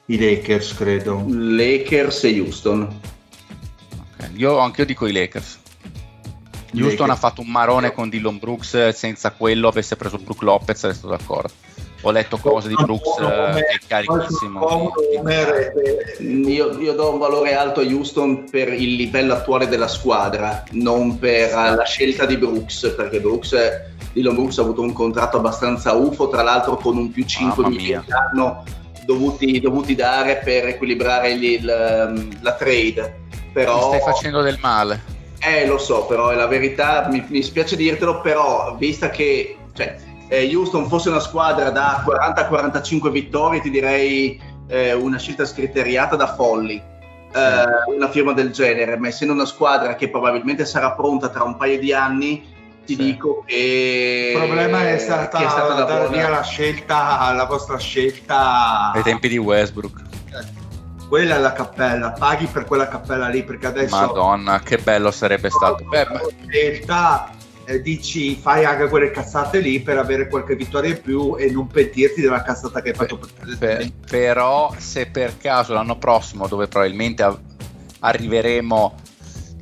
I 0.06 0.18
Lakers, 0.18 0.74
credo. 0.74 1.24
Lakers 1.28 2.24
e 2.24 2.40
Houston. 2.40 3.00
Io 4.34 4.58
anch'io 4.58 4.84
dico 4.84 5.06
i 5.06 5.12
Lakers. 5.12 5.58
Houston 6.76 7.06
Lakers. 7.06 7.10
ha 7.10 7.16
fatto 7.16 7.40
un 7.40 7.48
marone 7.48 7.92
con 7.92 8.08
Dillon 8.08 8.38
Brooks, 8.38 8.88
senza 8.90 9.30
quello 9.30 9.68
avesse 9.68 9.94
preso 9.96 10.18
Brook 10.18 10.42
Lopez, 10.42 10.82
resto 10.84 11.06
d'accordo. 11.08 11.52
Ho 12.06 12.10
letto 12.10 12.36
cose 12.36 12.68
di 12.68 12.74
Brooks 12.74 13.18
eh, 13.18 13.52
che 13.54 13.64
è 13.66 13.78
carichissimo. 13.86 14.60
Come- 14.60 15.72
Io, 16.20 16.78
io 16.78 16.92
do 16.92 17.12
un 17.12 17.18
valore 17.18 17.54
alto 17.54 17.80
a 17.80 17.84
Houston 17.84 18.44
per 18.50 18.72
il 18.72 18.94
livello 18.94 19.32
attuale 19.32 19.68
della 19.68 19.88
squadra, 19.88 20.64
non 20.72 21.18
per 21.18 21.52
la 21.52 21.84
scelta 21.84 22.26
di 22.26 22.36
Brooks, 22.36 22.92
perché 22.96 23.20
Brooks, 23.20 23.54
Dylan 24.12 24.34
Brooks 24.34 24.58
ha 24.58 24.62
avuto 24.62 24.82
un 24.82 24.92
contratto 24.92 25.38
abbastanza 25.38 25.92
UFO, 25.94 26.28
tra 26.28 26.42
l'altro 26.42 26.76
con 26.76 26.96
un 26.98 27.10
più 27.10 27.24
5 27.24 27.62
Mamma 27.62 27.74
milioni 27.74 28.02
mia. 28.04 28.04
l'anno 28.06 28.64
dovuti, 29.06 29.60
dovuti 29.60 29.94
dare 29.94 30.40
per 30.44 30.66
equilibrare 30.66 31.30
il- 31.32 31.64
la 32.40 32.52
trade. 32.54 33.22
Però, 33.54 33.76
Mi 33.76 33.96
stai 33.98 34.12
facendo 34.12 34.42
del 34.42 34.58
male. 34.60 35.00
eh, 35.38 35.66
lo 35.66 35.78
so, 35.78 36.04
però 36.04 36.28
è 36.30 36.34
la 36.34 36.46
verità, 36.48 37.06
mi, 37.10 37.24
mi 37.28 37.42
spiace 37.42 37.76
dirtelo, 37.76 38.20
però 38.20 38.74
vista 38.78 39.08
che 39.10 39.56
cioè, 39.72 39.96
eh, 40.28 40.54
Houston 40.54 40.88
fosse 40.88 41.08
una 41.08 41.20
squadra 41.20 41.70
da 41.70 42.04
40-45 42.06 43.10
vittorie, 43.10 43.60
ti 43.60 43.70
direi 43.70 44.40
eh, 44.68 44.92
una 44.92 45.18
scelta 45.18 45.44
scriteriata 45.46 46.16
da 46.16 46.34
folli, 46.34 46.74
eh, 46.76 47.94
una 47.94 48.08
firma 48.10 48.32
del 48.32 48.50
genere, 48.50 48.96
ma 48.96 49.08
essendo 49.08 49.32
una 49.32 49.46
squadra 49.46 49.94
che 49.94 50.08
probabilmente 50.10 50.64
sarà 50.64 50.92
pronta 50.92 51.28
tra 51.28 51.44
un 51.44 51.56
paio 51.56 51.78
di 51.78 51.92
anni, 51.92 52.52
ti 52.84 52.96
Sì. 52.96 53.02
dico 53.04 53.44
che 53.46 54.32
Il 54.34 54.38
problema 54.38 54.88
è 54.90 54.98
stata, 54.98 55.38
è 55.38 55.48
stata 55.48 55.74
la 55.74 55.84
dare 55.84 56.08
via 56.08 56.28
la 56.28 56.42
scelta, 56.42 57.32
la 57.32 57.44
vostra 57.44 57.78
scelta. 57.78 58.90
Ai 58.92 59.02
tempi 59.02 59.28
di 59.28 59.38
Westbrook. 59.38 60.03
Quella 61.08 61.36
è 61.36 61.38
la 61.38 61.52
cappella, 61.52 62.12
paghi 62.12 62.46
per 62.46 62.64
quella 62.64 62.88
cappella 62.88 63.28
lì 63.28 63.44
perché 63.44 63.66
adesso 63.66 63.94
Madonna, 63.94 64.60
che 64.60 64.78
bello 64.78 65.10
sarebbe 65.10 65.50
stato. 65.50 65.84
Beh, 65.84 66.06
scelta 66.48 67.30
eh, 67.66 67.80
dici 67.80 68.36
fai 68.36 68.64
anche 68.64 68.88
quelle 68.88 69.10
cazzate 69.10 69.58
lì 69.58 69.80
per 69.80 69.98
avere 69.98 70.28
qualche 70.28 70.54
vittoria 70.54 70.90
in 70.90 71.00
più 71.00 71.36
e 71.38 71.50
non 71.50 71.66
pentirti 71.66 72.20
della 72.20 72.42
cazzata 72.42 72.82
che 72.82 72.90
hai 72.90 72.94
fatto 72.94 73.18
per- 73.18 73.32
precedentemente. 73.32 74.08
però 74.08 74.74
se 74.76 75.06
per 75.06 75.36
caso 75.38 75.72
l'anno 75.72 75.96
prossimo, 75.96 76.46
dove 76.46 76.68
probabilmente 76.68 77.22
av- 77.22 77.40
arriveremo 78.00 78.94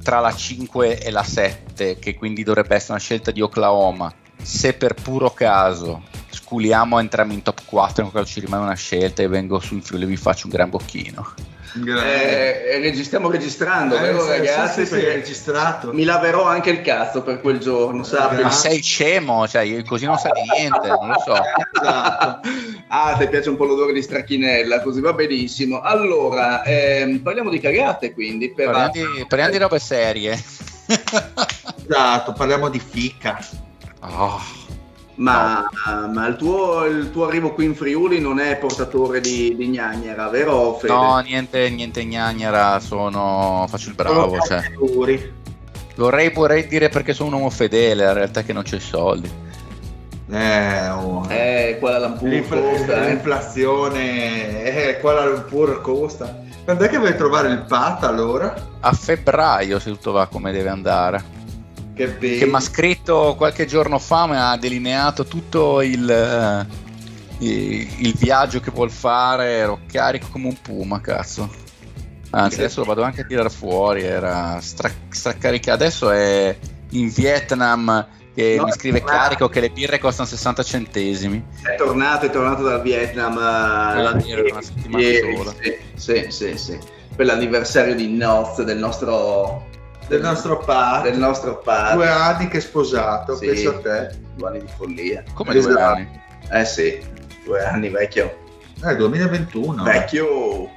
tra 0.02 0.18
la 0.18 0.34
5 0.34 0.98
e 0.98 1.10
la 1.10 1.22
7, 1.22 1.98
che 1.98 2.16
quindi 2.16 2.42
dovrebbe 2.42 2.74
essere 2.74 2.92
una 2.92 3.00
scelta 3.00 3.30
di 3.30 3.40
Oklahoma, 3.40 4.12
se 4.42 4.72
per 4.72 4.94
puro 4.94 5.30
caso 5.30 6.02
sculiamo 6.52 6.98
e 6.98 7.00
entriamo 7.00 7.32
in 7.32 7.40
top 7.40 7.62
4 7.64 8.04
ancora 8.04 8.24
ci 8.24 8.40
rimane 8.40 8.64
una 8.64 8.74
scelta 8.74 9.22
e 9.22 9.28
vengo 9.28 9.58
su 9.58 9.72
in 9.72 9.80
Friuli 9.80 10.04
e 10.04 10.06
vi 10.06 10.16
faccio 10.18 10.46
un 10.46 10.52
gran 10.52 10.68
bocchino. 10.68 11.34
Eh, 11.74 12.78
regi- 12.82 13.02
stiamo 13.02 13.30
registrando, 13.30 13.98
vero 13.98 14.20
sì, 14.20 14.28
ragazzi? 14.28 14.84
sì, 14.84 14.94
sì, 14.94 15.02
registrato. 15.02 15.94
Mi 15.94 16.04
laverò 16.04 16.44
anche 16.44 16.68
il 16.68 16.82
cazzo 16.82 17.22
per 17.22 17.40
quel 17.40 17.58
giorno, 17.58 18.02
sappia. 18.02 18.42
Ma 18.42 18.50
sei 18.50 18.82
scemo, 18.82 19.48
cioè 19.48 19.62
io 19.62 19.82
così 19.84 20.04
non 20.04 20.18
sai 20.18 20.32
di 20.32 20.42
niente, 20.54 20.88
non 20.88 21.08
lo 21.08 21.22
so. 21.24 21.34
Esatto. 21.80 22.48
Ah, 22.88 23.16
ti 23.18 23.26
piace 23.28 23.48
un 23.48 23.56
po' 23.56 23.64
l'odore 23.64 23.94
di 23.94 24.02
stracchinella, 24.02 24.82
così 24.82 25.00
va 25.00 25.14
benissimo. 25.14 25.80
Allora, 25.80 26.62
ehm, 26.62 27.20
parliamo 27.20 27.48
di 27.48 27.58
cagate 27.58 28.12
quindi. 28.12 28.52
Per 28.52 28.70
Parliamo 28.70 29.14
di, 29.14 29.24
parliamo 29.26 29.52
di 29.52 29.58
robe 29.58 29.78
serie. 29.78 30.32
Esatto, 31.88 32.34
parliamo 32.34 32.68
di 32.68 32.78
fica. 32.78 33.38
Oh, 34.00 34.38
Ma, 35.14 35.68
ma 36.10 36.26
il, 36.26 36.36
tuo, 36.36 36.86
il 36.86 37.10
tuo 37.10 37.26
arrivo 37.26 37.52
qui 37.52 37.66
in 37.66 37.74
Friuli 37.74 38.18
non 38.18 38.38
è 38.40 38.56
portatore 38.56 39.20
di, 39.20 39.54
di 39.54 39.68
gnagnera, 39.68 40.28
vero 40.28 40.74
Fede? 40.74 40.92
no, 40.92 41.18
niente, 41.18 41.68
niente 41.68 42.04
gnagnera, 42.04 42.80
sono, 42.80 43.66
faccio 43.68 43.90
il 43.90 43.94
bravo. 43.94 44.38
Sono 44.42 44.44
Cioè. 44.44 44.72
Vorrei, 45.96 46.30
vorrei 46.30 46.66
dire 46.66 46.88
perché 46.88 47.12
sono 47.12 47.28
un 47.28 47.34
uomo 47.34 47.50
fedele, 47.50 48.04
la 48.04 48.12
realtà 48.14 48.40
è 48.40 48.44
che 48.44 48.54
non 48.54 48.62
c'è 48.62 48.76
i 48.76 48.80
soldi. 48.80 49.30
Eh, 50.30 50.88
oh. 50.88 51.26
Eh, 51.28 51.76
quella 51.78 51.98
Lampur 51.98 52.28
L'infla- 52.28 52.60
costa, 52.60 53.04
eh. 53.04 53.08
L'inflazione, 53.10 54.64
eh, 54.64 54.98
Kuala 55.00 55.26
Lumpur 55.26 55.82
costa. 55.82 56.40
Quando 56.64 56.84
è 56.84 56.88
che 56.88 56.96
vai 56.96 57.10
a 57.10 57.14
trovare 57.14 57.48
il 57.48 57.64
PAT 57.68 58.04
allora? 58.04 58.54
A 58.80 58.92
febbraio, 58.92 59.78
se 59.78 59.90
tutto 59.90 60.12
va 60.12 60.26
come 60.28 60.52
deve 60.52 60.70
andare. 60.70 61.22
Che. 61.94 62.18
Che 62.18 62.46
mi 62.46 62.54
ha 62.54 62.60
scritto 62.60 63.34
qualche 63.36 63.66
giorno 63.66 63.98
fa, 63.98 64.26
mi 64.26 64.36
ha 64.36 64.56
delineato 64.56 65.24
tutto 65.24 65.82
il, 65.82 66.08
eh, 66.10 66.66
il, 67.38 67.88
il 67.98 68.14
viaggio 68.16 68.60
che 68.60 68.70
vuol 68.70 68.90
fare. 68.90 69.50
Ero 69.50 69.80
carico 69.90 70.28
come 70.30 70.48
un 70.48 70.60
puma, 70.60 71.00
cazzo. 71.00 71.50
Anzi, 72.30 72.60
adesso 72.60 72.80
lo 72.80 72.86
vado 72.86 73.02
anche 73.02 73.20
a 73.20 73.24
tirare 73.24 73.50
fuori. 73.50 74.02
Era 74.02 74.58
stra- 74.60 74.90
straccaricato. 75.08 75.82
Adesso 75.82 76.10
è 76.10 76.56
in 76.90 77.08
Vietnam 77.08 78.06
che 78.34 78.54
No, 78.56 78.64
mi 78.64 78.72
scrive 78.72 79.02
carico 79.04 79.48
che 79.48 79.60
le 79.60 79.70
birre 79.70 79.98
costano 79.98 80.26
60 80.26 80.62
centesimi. 80.62 81.44
È 81.62 81.74
tornato, 81.76 82.26
è 82.26 82.30
tornato 82.30 82.62
dal 82.62 82.80
Vietnam 82.80 83.36
eh, 83.36 84.02
l'anno 84.02 84.22
ieri, 84.24 84.50
una 84.50 84.62
settimana 84.62 85.02
ieri, 85.02 85.36
sola. 85.36 85.54
Sì, 85.60 85.76
sì, 85.94 86.26
sì, 86.30 86.56
sì. 86.56 86.78
Per 87.14 87.26
l'anniversario 87.26 87.94
di 87.94 88.08
Noz 88.08 88.62
del 88.62 88.78
nostro 88.78 89.66
del 90.12 90.20
nostro 90.20 90.58
PAT. 90.58 91.02
del 91.04 91.18
nostro 91.18 91.58
padre. 91.58 91.94
Due 91.96 92.08
anni 92.08 92.48
che 92.48 92.58
è 92.58 92.60
sposato, 92.60 93.36
Sì. 93.36 93.46
penso 93.46 93.68
a 93.70 93.80
te. 93.80 94.10
Due 94.36 94.48
anni 94.48 94.60
di 94.60 94.68
follia. 94.76 95.24
Come 95.34 95.52
due 95.52 95.60
Esatto. 95.60 95.78
anni? 95.80 96.20
Eh 96.50 96.64
sì, 96.64 97.00
due 97.44 97.64
anni 97.64 97.88
vecchio. 97.88 98.38
Eh, 98.84 98.96
2021. 98.96 99.82
Vecchio. 99.84 100.68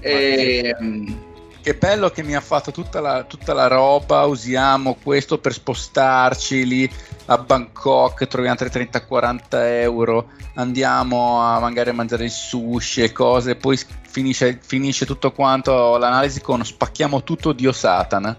Ehm, 0.00 1.18
Che 1.66 1.74
bello 1.74 2.10
che 2.10 2.22
mi 2.22 2.36
ha 2.36 2.40
fatto 2.40 2.70
tutta 2.70 3.00
la, 3.00 3.24
tutta 3.24 3.52
la 3.52 3.66
roba, 3.66 4.22
usiamo 4.22 4.96
questo 5.02 5.38
per 5.38 5.52
spostarci 5.52 6.64
lì 6.64 6.88
a 7.24 7.38
Bangkok, 7.38 8.28
troviamo 8.28 8.56
altri 8.56 8.88
30-40 8.88 9.40
euro, 9.80 10.28
andiamo 10.54 11.40
a 11.42 11.58
magari 11.58 11.90
a 11.90 11.92
mangiare 11.92 12.22
il 12.22 12.30
sushi 12.30 13.02
e 13.02 13.10
cose, 13.10 13.56
poi 13.56 13.76
finisce, 13.76 14.60
finisce 14.62 15.06
tutto 15.06 15.32
quanto 15.32 15.96
l'analisi 15.96 16.40
con 16.40 16.64
spacchiamo 16.64 17.24
tutto 17.24 17.52
Dio 17.52 17.72
Satana. 17.72 18.38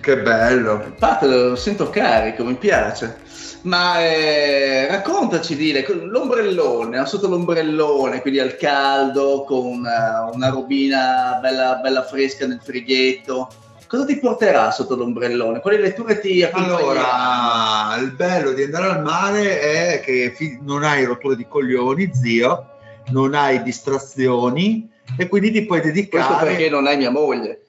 Che 0.00 0.18
bello. 0.18 0.92
Pat, 0.98 1.22
lo 1.22 1.54
sento 1.54 1.88
carico, 1.88 2.42
mi 2.42 2.56
piace. 2.56 3.20
Ma 3.64 3.98
eh, 4.00 4.86
raccontaci, 4.88 5.56
Dile, 5.56 5.86
l'ombrellone, 5.88 7.04
sotto 7.06 7.28
l'ombrellone, 7.28 8.20
quindi 8.20 8.38
al 8.38 8.56
caldo, 8.56 9.44
con 9.44 9.64
una, 9.64 10.28
una 10.30 10.50
robina 10.50 11.38
bella, 11.40 11.76
bella 11.76 12.04
fresca 12.04 12.46
nel 12.46 12.60
frighetto. 12.62 13.48
Cosa 13.86 14.04
ti 14.04 14.18
porterà 14.18 14.70
sotto 14.70 14.96
l'ombrellone? 14.96 15.60
Quali 15.60 15.78
letture 15.78 16.20
ti 16.20 16.42
accompagneranno? 16.42 17.92
Allora, 17.92 17.96
il 18.02 18.12
bello 18.12 18.52
di 18.52 18.64
andare 18.64 18.86
al 18.86 19.02
mare 19.02 19.60
è 19.60 20.00
che 20.00 20.34
non 20.60 20.82
hai 20.82 21.04
rotture 21.04 21.36
di 21.36 21.46
coglioni, 21.48 22.10
zio, 22.12 22.66
non 23.12 23.34
hai 23.34 23.62
distrazioni 23.62 24.90
e 25.16 25.26
quindi 25.26 25.50
ti 25.50 25.64
puoi 25.64 25.80
Questo 25.80 26.00
dedicare. 26.00 26.46
perché 26.48 26.68
non 26.68 26.86
hai 26.86 26.98
mia 26.98 27.10
moglie. 27.10 27.60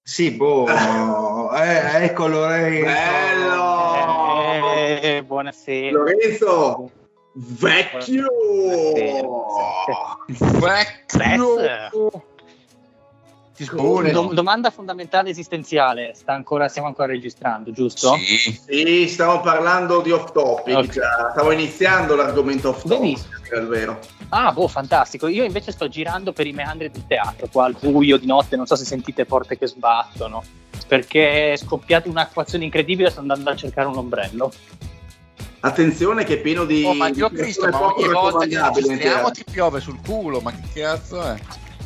Sì, 0.00 0.30
boh, 0.30 0.68
eh, 1.56 2.04
eccolo, 2.04 2.40
Lorenzo. 2.40 2.84
Bello! 2.84 3.73
Eh, 5.00 5.22
buonasera. 5.22 5.90
Lorenzo, 5.90 6.90
vecchio! 7.32 8.26
Stress. 10.32 11.90
Ti 13.56 13.62
sboni? 13.64 14.10
Dom- 14.10 14.32
domanda 14.32 14.70
fondamentale 14.70 15.30
esistenziale. 15.30 16.12
Sta 16.14 16.32
ancora, 16.32 16.68
stiamo 16.68 16.88
ancora 16.88 17.06
registrando, 17.08 17.70
giusto? 17.70 18.16
Sì. 18.16 18.60
Sì, 18.66 19.08
stiamo 19.08 19.40
parlando 19.40 20.00
di 20.00 20.10
off 20.10 20.32
topic, 20.32 20.76
Ok. 20.76 20.88
già. 20.88 21.30
stavo 21.30 21.52
iniziando 21.52 22.16
l'argomento 22.16 22.70
off 22.70 22.82
topic. 22.86 23.42
Ah, 24.30 24.50
boh, 24.50 24.66
fantastico. 24.66 25.28
Io 25.28 25.44
invece 25.44 25.70
sto 25.70 25.86
girando 25.88 26.32
per 26.32 26.48
i 26.48 26.52
meandri 26.52 26.90
del 26.90 27.06
teatro, 27.06 27.46
qua 27.52 27.66
al 27.66 27.76
buio 27.78 28.16
di 28.16 28.26
notte, 28.26 28.56
non 28.56 28.66
so 28.66 28.74
se 28.74 28.84
sentite 28.84 29.24
porte 29.24 29.56
che 29.56 29.68
sbattono, 29.68 30.42
perché 30.86 31.52
è 31.52 31.56
scoppiata 31.56 32.08
un'acquazione 32.08 32.64
incredibile, 32.64 33.10
sto 33.10 33.20
andando 33.20 33.50
a 33.50 33.56
cercare 33.56 33.88
un 33.88 33.96
ombrello. 33.96 34.52
Attenzione 35.60 36.24
che 36.24 36.34
è 36.34 36.38
pieno 36.38 36.64
di... 36.64 36.84
Oh, 36.84 36.92
ma 36.94 37.06
di 37.08 37.14
Dio 37.14 37.30
Cristo, 37.30 37.62
persone 37.62 37.84
ma 37.84 37.94
ogni 37.94 38.08
volta 38.08 38.46
che 38.46 38.62
registriamo 38.62 39.30
ti 39.30 39.44
piove 39.50 39.80
sul 39.80 39.98
culo, 40.04 40.40
ma 40.40 40.52
che 40.52 40.80
cazzo 40.80 41.22
è? 41.22 41.36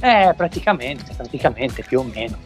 Eh, 0.00 0.34
praticamente, 0.34 1.12
praticamente, 1.16 1.84
più 1.84 2.00
o 2.00 2.02
meno. 2.02 2.36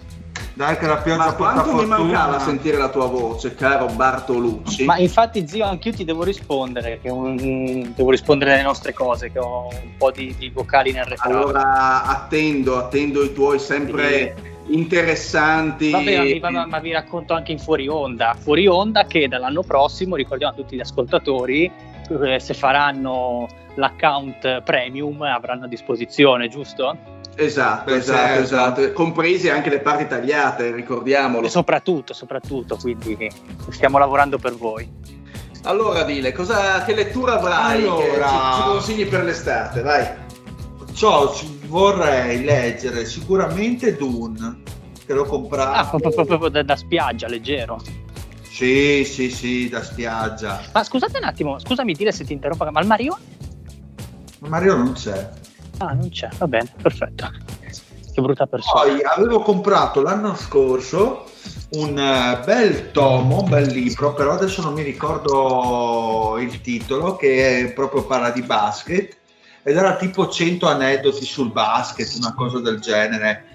Dai 0.55 0.77
che 0.77 0.87
la 0.87 0.99
pioggia 0.99 1.25
Ma 1.27 1.33
quanto 1.33 1.73
mi 1.73 1.79
fortuna. 1.79 1.99
mancava 1.99 2.39
sentire 2.39 2.77
la 2.77 2.91
tua 2.91 3.07
voce, 3.07 3.55
caro 3.55 3.87
Bartolucci. 3.87 4.85
Ma 4.85 4.99
infatti, 4.99 5.49
zio, 5.49 5.65
anch'io 5.65 5.93
ti 5.93 6.05
devo 6.05 6.25
rispondere. 6.25 7.01
Che 7.01 7.09
un- 7.09 7.93
devo 7.95 8.11
rispondere 8.11 8.53
alle 8.53 8.63
nostre 8.63 8.93
cose, 8.93 9.33
che 9.33 9.39
ho 9.39 9.69
un 9.69 9.97
po' 9.97 10.11
di, 10.11 10.35
di 10.37 10.51
vocali 10.51 10.93
nel 10.93 11.05
reparto. 11.05 11.35
Allora 11.35 12.05
attendo, 12.05 12.77
attendo 12.77 13.23
i 13.23 13.33
tuoi 13.33 13.59
sempre 13.59 14.52
interessanti. 14.69 15.91
Vabbè, 15.91 16.17
ma 16.17 16.23
vi, 16.25 16.41
ma- 16.41 16.67
ma 16.67 16.79
vi 16.79 16.93
racconto 16.93 17.35
anche 17.35 17.53
in 17.53 17.59
fuori 17.59 17.89
onda. 17.89 18.35
Fuori 18.39 18.67
onda 18.67 19.05
che 19.05 19.29
dall'anno 19.29 19.63
prossimo, 19.63 20.17
ricordiamo 20.17 20.53
a 20.53 20.57
tutti 20.57 20.77
gli 20.77 20.81
ascoltatori, 20.81 21.71
eh, 22.25 22.39
se 22.41 22.55
faranno 22.55 23.49
l'account 23.75 24.63
premium 24.63 25.23
avranno 25.23 25.65
a 25.65 25.69
disposizione, 25.69 26.49
giusto? 26.49 26.97
Esatto, 27.35 27.95
esatto, 27.95 28.19
certo. 28.19 28.43
esatto. 28.43 28.93
Comprese 28.93 29.51
anche 29.51 29.71
le 29.71 29.81
parti 29.81 30.07
tagliate, 30.07 30.71
ricordiamolo. 30.73 31.47
E 31.47 31.51
soprattutto, 31.51 32.13
soprattutto, 32.13 32.77
quindi 32.77 33.31
stiamo 33.71 33.99
lavorando 33.99 34.39
per 34.39 34.55
voi. 34.55 34.89
Allora, 35.65 36.03
Dile, 36.03 36.33
cosa, 36.33 36.83
che 36.85 36.95
lettura 36.95 37.39
avrai? 37.39 37.83
Allora- 37.83 38.03
che 38.03 38.11
ci, 38.11 38.57
ci 38.57 38.63
consigli 38.69 39.07
per 39.07 39.25
l'estate? 39.25 39.81
Vai. 39.81 40.07
Ciò 40.95 41.35
ci- 41.35 41.61
vorrei 41.67 42.43
leggere 42.45 43.05
sicuramente 43.07 43.97
Dune, 43.97 44.63
che 45.07 45.15
l'ho 45.15 45.23
Ah, 45.23 45.27
comprato. 45.27 45.99
proprio, 45.99 46.25
proprio 46.25 46.49
da, 46.51 46.63
da 46.63 46.77
spiaggia, 46.77 47.29
leggero. 47.29 47.81
Sì, 48.43 49.05
sì, 49.05 49.31
sì, 49.31 49.69
da 49.69 49.83
spiaggia. 49.83 50.61
Ma 50.73 50.85
scusate 50.85 51.19
un 51.19 51.25
attimo, 51.25 51.59
scusami 51.59 51.95
dire 51.95 52.13
se 52.13 52.25
ti 52.25 52.33
interrompo, 52.35 52.71
ma 52.71 52.81
il 52.81 52.87
Mario? 52.87 53.19
Ma 54.41 54.49
Mario 54.49 54.77
non 54.77 54.93
c'è. 54.93 55.31
Ah, 55.79 55.93
non 55.95 56.11
c'è, 56.11 56.29
va 56.39 56.47
bene, 56.47 56.69
perfetto. 56.81 57.31
Che 58.13 58.21
brutta 58.21 58.47
persona. 58.47 58.83
Poi 58.83 59.03
avevo 59.03 59.41
comprato 59.41 60.03
l'anno 60.03 60.37
scorso 60.37 61.25
un 61.71 61.99
eh, 61.99 62.43
bel 62.45 62.91
tomo, 62.93 63.41
un 63.41 63.49
bel 63.49 63.69
libro, 63.73 64.13
però 64.13 64.33
adesso 64.33 64.61
non 64.61 64.75
mi 64.75 64.83
ricordo 64.83 66.37
il 66.39 66.61
titolo, 66.61 67.17
che 67.17 67.61
è 67.61 67.73
proprio 67.73 68.05
parla 68.05 68.31
di 68.31 68.43
basket 68.43 69.17
ed 69.63 69.77
era 69.77 69.97
tipo 69.97 70.29
100 70.29 70.67
aneddoti 70.67 71.25
sul 71.25 71.53
basket, 71.53 72.13
una 72.17 72.35
cosa 72.35 72.59
del 72.61 72.81
genere. 72.81 73.47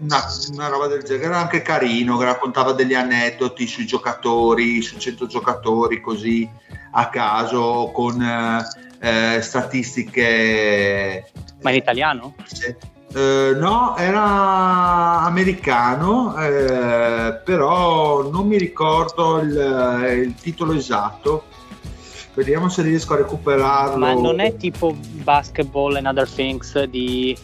Una, 0.00 0.22
una 0.52 0.68
roba 0.68 0.86
del 0.86 1.02
genere, 1.02 1.26
era 1.26 1.38
anche 1.38 1.62
carino, 1.62 2.16
che 2.18 2.24
raccontava 2.24 2.72
degli 2.72 2.94
aneddoti 2.94 3.66
sui 3.66 3.86
giocatori, 3.86 4.82
su 4.82 4.98
100 4.98 5.26
giocatori 5.26 6.00
così 6.00 6.48
a 6.92 7.08
caso, 7.08 7.90
con 7.92 8.22
eh, 8.22 8.64
eh, 9.00 9.40
statistiche 9.40 11.24
Ma 11.62 11.70
in 11.70 11.76
italiano? 11.76 12.34
eh, 13.14 13.54
no, 13.56 13.96
era 13.96 15.20
americano, 15.20 16.36
eh, 16.36 17.40
però 17.44 18.28
non 18.28 18.46
mi 18.46 18.58
ricordo 18.58 19.38
il, 19.38 20.24
il 20.26 20.34
titolo 20.34 20.72
esatto. 20.72 21.44
Vediamo 22.34 22.68
se 22.68 22.82
riesco 22.82 23.14
a 23.14 23.18
recuperarlo. 23.18 23.96
Ma 23.96 24.12
non 24.12 24.40
è 24.40 24.56
tipo 24.56 24.92
Basketball 25.22 25.94
and 25.94 26.06
Other 26.06 26.28
Things 26.28 26.82
di 26.84 27.36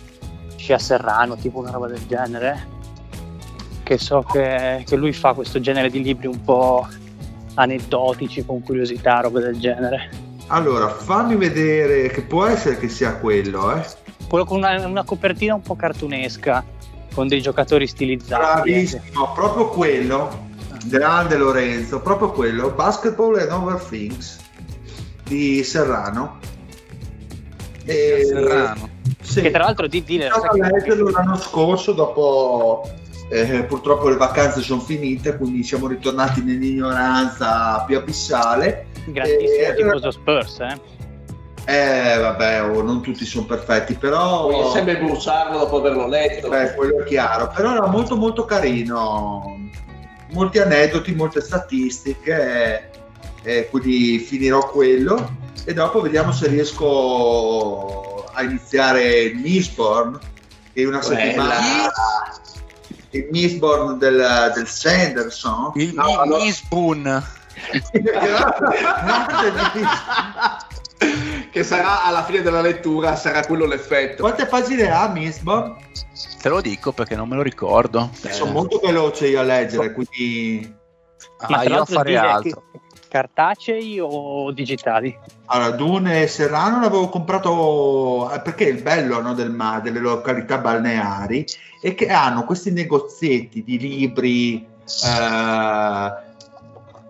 Scia 0.57 0.79
Serrano, 0.79 1.37
tipo 1.37 1.61
una 1.61 1.71
roba 1.71 1.87
del 1.87 2.05
genere? 2.09 2.79
Che 3.85 3.99
so 3.99 4.25
che, 4.33 4.83
che 4.85 4.97
lui 4.97 5.13
fa 5.13 5.33
questo 5.33 5.61
genere 5.61 5.91
di 5.91 6.03
libri 6.03 6.27
un 6.27 6.43
po' 6.43 6.89
aneddotici, 7.55 8.45
con 8.45 8.63
curiosità, 8.65 9.21
roba 9.21 9.39
del 9.39 9.61
genere. 9.61 10.11
Allora, 10.49 10.89
fammi 10.89 11.37
vedere 11.37 12.09
che 12.09 12.23
può 12.23 12.47
essere 12.47 12.77
che 12.77 12.89
sia 12.89 13.15
quello, 13.15 13.73
eh. 13.77 13.87
Quello 14.29 14.45
con 14.45 14.59
una, 14.59 14.85
una 14.87 15.05
copertina 15.05 15.55
un 15.55 15.63
po' 15.63 15.77
cartunesca, 15.77 16.65
con 17.15 17.29
dei 17.29 17.41
giocatori 17.41 17.87
stilizzati. 17.87 18.71
Bravissimo, 18.71 19.33
proprio 19.35 19.69
quello. 19.69 20.49
Grande 20.87 21.37
Lorenzo, 21.37 22.01
proprio 22.01 22.33
quello. 22.33 22.71
Basketball 22.71 23.39
and 23.39 23.51
Other 23.51 23.81
Things 23.81 24.40
di 25.31 25.63
Serrano. 25.63 26.39
E- 27.85 28.25
Serrano. 28.25 28.89
Sì. 29.23 29.43
Che 29.43 29.51
tra 29.53 29.65
l'altro 29.65 29.87
di 29.87 30.03
dire 30.03 30.27
a 30.27 30.41
leggerlo 30.53 31.09
l'anno 31.11 31.37
scorso, 31.37 31.93
dopo 31.93 32.83
eh, 33.29 33.63
purtroppo 33.63 34.09
le 34.09 34.17
vacanze 34.17 34.61
sono 34.61 34.81
finite, 34.81 35.37
quindi 35.37 35.63
siamo 35.63 35.87
ritornati 35.87 36.43
nell'ignoranza 36.43 37.85
più 37.87 37.97
abissale. 37.97 38.87
grandissimo 39.07 39.69
Eh, 39.69 39.75
tifoso 39.77 40.11
Spurs, 40.11 40.59
eh? 40.61 40.81
Eh, 41.65 42.19
vabbè, 42.19 42.65
oh, 42.65 42.83
non 42.83 43.01
tutti 43.03 43.25
sono 43.25 43.47
perfetti, 43.47 43.95
però... 43.95 44.49
Puoi 44.49 44.73
sempre 44.73 44.99
bruciarlo 44.99 45.59
dopo 45.59 45.77
averlo 45.77 46.09
letto. 46.09 46.49
Beh, 46.49 46.75
quello 46.75 47.03
è 47.03 47.05
chiaro, 47.05 47.53
però 47.55 47.73
era 47.77 47.87
molto 47.87 48.17
molto 48.17 48.45
carino, 48.45 49.69
molti 50.33 50.59
aneddoti, 50.59 51.15
molte 51.15 51.41
statistiche, 51.41 52.91
e 53.43 53.69
quindi 53.71 54.19
finirò 54.19 54.69
quello 54.71 55.37
e 55.65 55.73
dopo 55.75 56.01
vediamo 56.01 56.33
se 56.33 56.49
riesco 56.49 58.25
a 58.33 58.43
iniziare 58.43 59.33
Mistborn, 59.35 60.19
che 60.73 60.83
è 60.83 60.87
una 60.87 60.99
Quella. 61.01 61.21
settimana... 61.21 61.55
Il 63.13 63.27
Mistborn 63.33 63.99
del, 63.99 64.53
del 64.55 64.69
Sanderson. 64.69 65.73
Il 65.75 65.93
No, 65.95 66.23
no, 66.25 66.37
no. 66.37 66.51
Spoon. 66.53 67.25
che 71.51 71.65
sarà 71.65 72.05
alla 72.05 72.25
fine 72.25 72.43
della 72.43 72.61
lettura, 72.61 73.17
sarà 73.17 73.45
quello 73.45 73.67
l'effetto. 73.67 74.23
Quante 74.23 74.47
pagine 74.47 74.91
ha 74.91 75.09
Mistborn? 75.09 75.77
Te 76.41 76.49
lo 76.49 76.61
dico 76.61 76.93
perché 76.93 77.17
non 77.17 77.29
me 77.29 77.37
lo 77.37 77.43
ricordo. 77.43 78.11
Sono 78.31 78.53
molto 78.53 78.79
veloce 78.79 79.29
io 79.29 79.41
a 79.41 79.45
leggere, 79.45 79.93
quindi... 79.93 80.75
Ma 81.49 81.59
Ah, 81.59 81.63
io 81.65 81.83
a 81.83 81.85
fare 81.85 82.17
altro. 82.17 82.63
che- 82.73 82.81
cartacei 83.11 83.99
o 84.01 84.51
digitali? 84.53 85.15
Allora, 85.47 85.71
Dune 85.71 86.23
e 86.23 86.27
Serrano 86.29 86.81
l'avevo 86.81 87.09
comprato 87.09 88.31
eh, 88.33 88.41
perché 88.41 88.65
il 88.65 88.81
bello 88.81 89.21
no, 89.21 89.35
del 89.35 89.55
delle 89.83 89.99
località 89.99 90.59
balneari 90.59 91.45
è 91.81 91.95
che 91.95 92.09
hanno 92.09 92.45
questi 92.45 92.71
negozietti 92.71 93.65
di 93.65 93.79
libri 93.79 94.65
eh, 94.65 94.69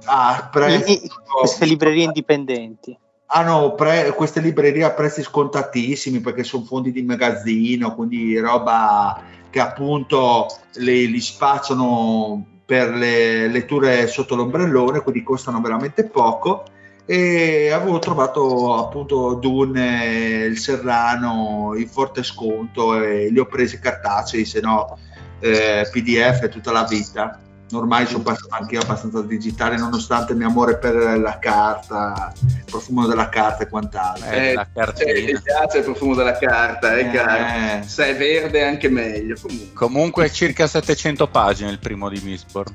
a 0.04 0.50
i- 0.86 1.10
queste 1.38 1.66
librerie 1.66 2.04
indipendenti. 2.04 2.96
hanno 3.26 3.74
pre- 3.74 4.12
queste 4.12 4.40
librerie 4.40 4.84
a 4.84 4.90
prezzi 4.90 5.22
scontatissimi 5.22 6.20
perché 6.20 6.42
sono 6.42 6.64
fondi 6.64 6.90
di 6.90 7.02
magazzino, 7.02 7.94
quindi 7.94 8.36
roba 8.38 9.20
che 9.50 9.60
appunto 9.60 10.46
le- 10.74 11.04
li 11.04 11.20
spacciano 11.20 12.44
per 12.70 12.90
le 12.90 13.48
letture 13.48 14.06
sotto 14.06 14.36
l'ombrellone, 14.36 15.00
quindi 15.00 15.24
costano 15.24 15.60
veramente 15.60 16.04
poco. 16.04 16.62
E 17.04 17.72
avevo 17.72 17.98
trovato 17.98 18.76
appunto 18.76 19.34
Dune 19.34 20.44
il 20.48 20.56
Serrano 20.56 21.72
in 21.74 21.88
forte 21.88 22.22
sconto 22.22 23.02
e 23.02 23.28
li 23.28 23.40
ho 23.40 23.46
presi 23.46 23.80
cartacei, 23.80 24.44
se 24.44 24.60
no 24.60 24.96
eh, 25.40 25.88
PDF 25.90 26.48
tutta 26.48 26.70
la 26.70 26.84
vita. 26.84 27.40
Ormai 27.72 28.06
sono 28.06 28.22
passato 28.24 28.48
anch'io 28.54 28.80
abbastanza 28.80 29.22
digitale, 29.22 29.76
nonostante 29.76 30.32
il 30.32 30.38
mio 30.38 30.48
amore 30.48 30.76
per 30.78 30.94
la 31.20 31.38
carta, 31.38 32.32
il 32.40 32.64
profumo 32.68 33.06
della 33.06 33.28
carta 33.28 33.62
e 33.62 33.68
quant'altro. 33.68 34.26
Eh, 34.28 34.54
la 34.54 34.66
Cioè, 34.74 34.84
cartina. 34.84 35.38
ti 35.38 35.42
piace 35.44 35.78
il 35.78 35.84
profumo 35.84 36.14
della 36.16 36.36
carta, 36.36 36.96
è 36.96 37.04
Eh. 37.06 37.10
chiaro. 37.10 37.84
Se 37.86 38.06
è 38.06 38.16
verde 38.16 38.58
è 38.60 38.64
anche 38.64 38.88
meglio. 38.88 39.36
Comunque. 39.40 39.72
Comunque 39.74 40.30
circa 40.32 40.66
700 40.66 41.28
pagine 41.28 41.70
il 41.70 41.78
primo 41.78 42.08
di 42.08 42.20
Mistborn. 42.22 42.74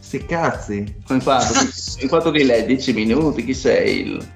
Sti 0.00 0.24
cazzi. 0.24 1.02
In 1.08 1.22
quanto, 1.22 1.52
in 1.98 2.08
quanto 2.08 2.30
di 2.30 2.44
lei 2.44 2.64
10 2.64 2.92
minuti, 2.94 3.44
chi 3.44 3.52
sei? 3.52 4.00
Il... 4.06 4.28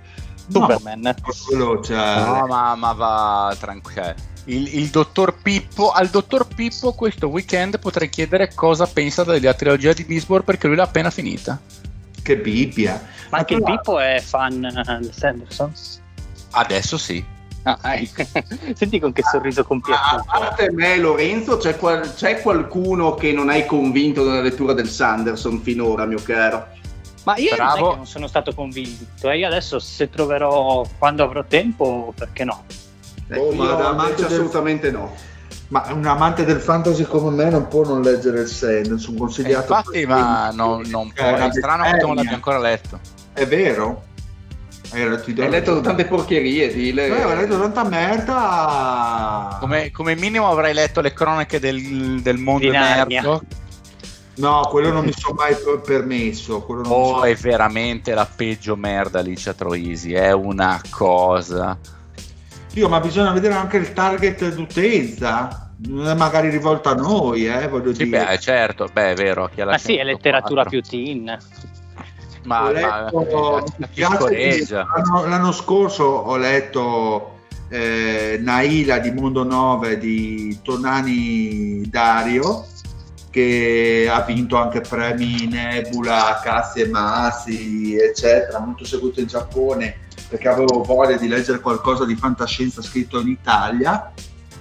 Superman. 0.50 1.00
No, 1.00 1.14
veloce. 1.48 1.94
No, 1.94 2.46
ma, 2.46 2.74
ma 2.74 2.92
va 2.92 3.56
tranquillo. 3.58 4.30
Il, 4.44 4.76
il 4.76 4.88
dottor 4.88 5.36
Pippo, 5.40 5.90
al 5.92 6.08
dottor 6.08 6.48
Pippo 6.48 6.92
questo 6.94 7.28
weekend 7.28 7.78
potrei 7.78 8.08
chiedere 8.08 8.52
cosa 8.54 8.86
pensa 8.86 9.22
della 9.22 9.54
trilogia 9.54 9.92
di 9.92 10.04
Mistborn 10.08 10.44
perché 10.44 10.66
lui 10.66 10.76
l'ha 10.76 10.82
appena 10.82 11.10
finita. 11.10 11.60
Che 12.22 12.36
bibbia. 12.36 13.00
Ma 13.30 13.38
anche 13.38 13.54
il 13.54 13.62
Pippo 13.62 13.98
è 13.98 14.20
fan 14.20 14.64
eh, 14.64 14.98
del 15.00 15.12
Sanderson? 15.14 15.72
Adesso 16.50 16.98
sì. 16.98 17.24
Ah, 17.64 17.78
ecco. 17.94 18.24
Senti 18.74 18.98
con 18.98 19.12
che 19.12 19.22
sorriso 19.22 19.60
A 19.60 19.64
compiaciuto. 19.64 20.24
parte 20.26 20.70
me, 20.72 20.96
Lorenzo, 20.98 21.56
c'è, 21.58 21.76
qual- 21.76 22.12
c'è 22.14 22.40
qualcuno 22.42 23.14
che 23.14 23.32
non 23.32 23.48
hai 23.48 23.64
convinto 23.66 24.24
della 24.24 24.40
lettura 24.40 24.72
del 24.72 24.88
Sanderson 24.88 25.60
finora, 25.60 26.04
mio 26.04 26.20
caro? 26.22 26.66
Ma 27.24 27.36
io 27.36 27.54
non 27.56 27.68
è 27.68 27.72
Bravo. 27.72 27.90
che 27.90 27.96
non 27.96 28.06
sono 28.06 28.26
stato 28.26 28.52
convinto. 28.52 29.30
E 29.30 29.38
io 29.38 29.46
adesso 29.46 29.78
se 29.78 30.10
troverò 30.10 30.84
quando 30.98 31.22
avrò 31.22 31.44
tempo, 31.44 32.12
perché 32.16 32.42
no? 32.42 32.64
Oh, 33.38 33.52
ma 33.52 33.64
Io 33.64 33.76
da 33.76 33.88
amante 33.88 34.22
del- 34.22 34.24
assolutamente 34.26 34.90
no. 34.90 35.14
Ma 35.68 35.86
un 35.92 36.04
amante 36.06 36.44
del 36.44 36.60
fantasy 36.60 37.04
come 37.04 37.30
me 37.34 37.48
non 37.50 37.66
può 37.66 37.82
non 37.84 38.02
leggere 38.02 38.40
il 38.42 38.46
Sanderson, 38.48 38.98
sono 38.98 39.16
Eh, 39.16 39.20
consigliato. 39.20 39.72
infatti, 39.72 40.04
ma 40.06 40.50
non, 40.50 40.82
non 40.86 41.10
può. 41.12 41.24
Eh, 41.24 41.46
È 41.46 41.52
strano 41.52 41.84
che 41.84 41.98
tu 41.98 42.06
non 42.08 42.16
l'abbia 42.16 42.34
ancora 42.34 42.58
letto. 42.58 43.00
È 43.32 43.46
vero? 43.46 44.04
Hai 44.90 45.08
letto, 45.08 45.30
Hai 45.40 45.48
letto 45.48 45.80
tante 45.80 46.04
porcherie, 46.04 46.70
dile. 46.74 47.06
Eh, 47.06 47.24
ho 47.24 47.34
letto 47.34 47.58
tanta 47.58 47.84
merda. 47.84 49.56
Come, 49.60 49.90
come 49.90 50.14
minimo 50.14 50.50
avrai 50.50 50.74
letto 50.74 51.00
le 51.00 51.14
cronache 51.14 51.58
del, 51.58 52.20
del 52.20 52.36
mondo 52.36 52.66
emerso. 52.66 53.42
No, 54.34 54.66
quello 54.70 54.92
non 54.92 55.04
mi 55.04 55.12
sono 55.16 55.34
mai 55.34 55.54
permesso. 55.84 56.60
Quello 56.62 56.82
non 56.82 56.92
oh, 56.92 57.18
so. 57.18 57.24
è 57.24 57.34
veramente 57.36 58.12
la 58.12 58.26
peggio 58.26 58.76
merda 58.76 59.20
Alicia 59.20 59.54
Troisi. 59.54 60.12
È 60.12 60.32
una 60.32 60.80
cosa. 60.90 61.78
Io, 62.74 62.88
ma 62.88 63.00
bisogna 63.00 63.32
vedere 63.32 63.54
anche 63.54 63.76
il 63.76 63.92
target 63.92 64.54
d'utenza. 64.54 65.70
Non 65.84 66.06
è 66.06 66.14
magari 66.14 66.48
rivolto 66.48 66.88
a 66.90 66.94
noi, 66.94 67.46
eh, 67.46 67.68
voglio 67.68 67.92
Sì, 67.92 68.04
dire. 68.04 68.24
beh, 68.24 68.38
certo, 68.38 68.88
beh, 68.92 69.10
è 69.10 69.14
vero. 69.14 69.50
Chi 69.52 69.60
ha 69.60 69.64
la 69.64 69.72
Ma 69.72 69.78
sì, 69.78 69.94
è 69.94 70.04
104. 70.04 70.12
letteratura 70.12 70.64
più 70.64 70.80
teen. 70.80 71.38
Ma, 72.44 72.60
Ho 72.68 72.72
ma 72.72 73.10
letto- 73.10 73.64
eh, 73.66 73.88
che 73.92 74.66
l'anno, 74.70 75.26
l'anno 75.26 75.52
scorso 75.52 76.02
ho 76.04 76.36
letto 76.36 77.38
eh, 77.68 78.38
Naila 78.42 78.98
di 78.98 79.12
Mondo 79.12 79.44
9 79.44 79.96
di 79.98 80.58
Tonani 80.60 81.88
Dario 81.88 82.66
che 83.30 84.08
ha 84.12 84.20
vinto 84.22 84.56
anche 84.56 84.80
premi 84.80 85.46
Nebula, 85.46 86.40
Cassi 86.42 86.80
e 86.80 86.88
Masi 86.88 87.96
eccetera, 87.96 88.58
molto 88.58 88.84
seguito 88.84 89.20
in 89.20 89.26
Giappone 89.26 89.96
perché 90.32 90.48
avevo 90.48 90.82
voglia 90.82 91.18
di 91.18 91.28
leggere 91.28 91.60
qualcosa 91.60 92.06
di 92.06 92.16
fantascienza 92.16 92.80
scritto 92.80 93.20
in 93.20 93.28
Italia 93.28 94.10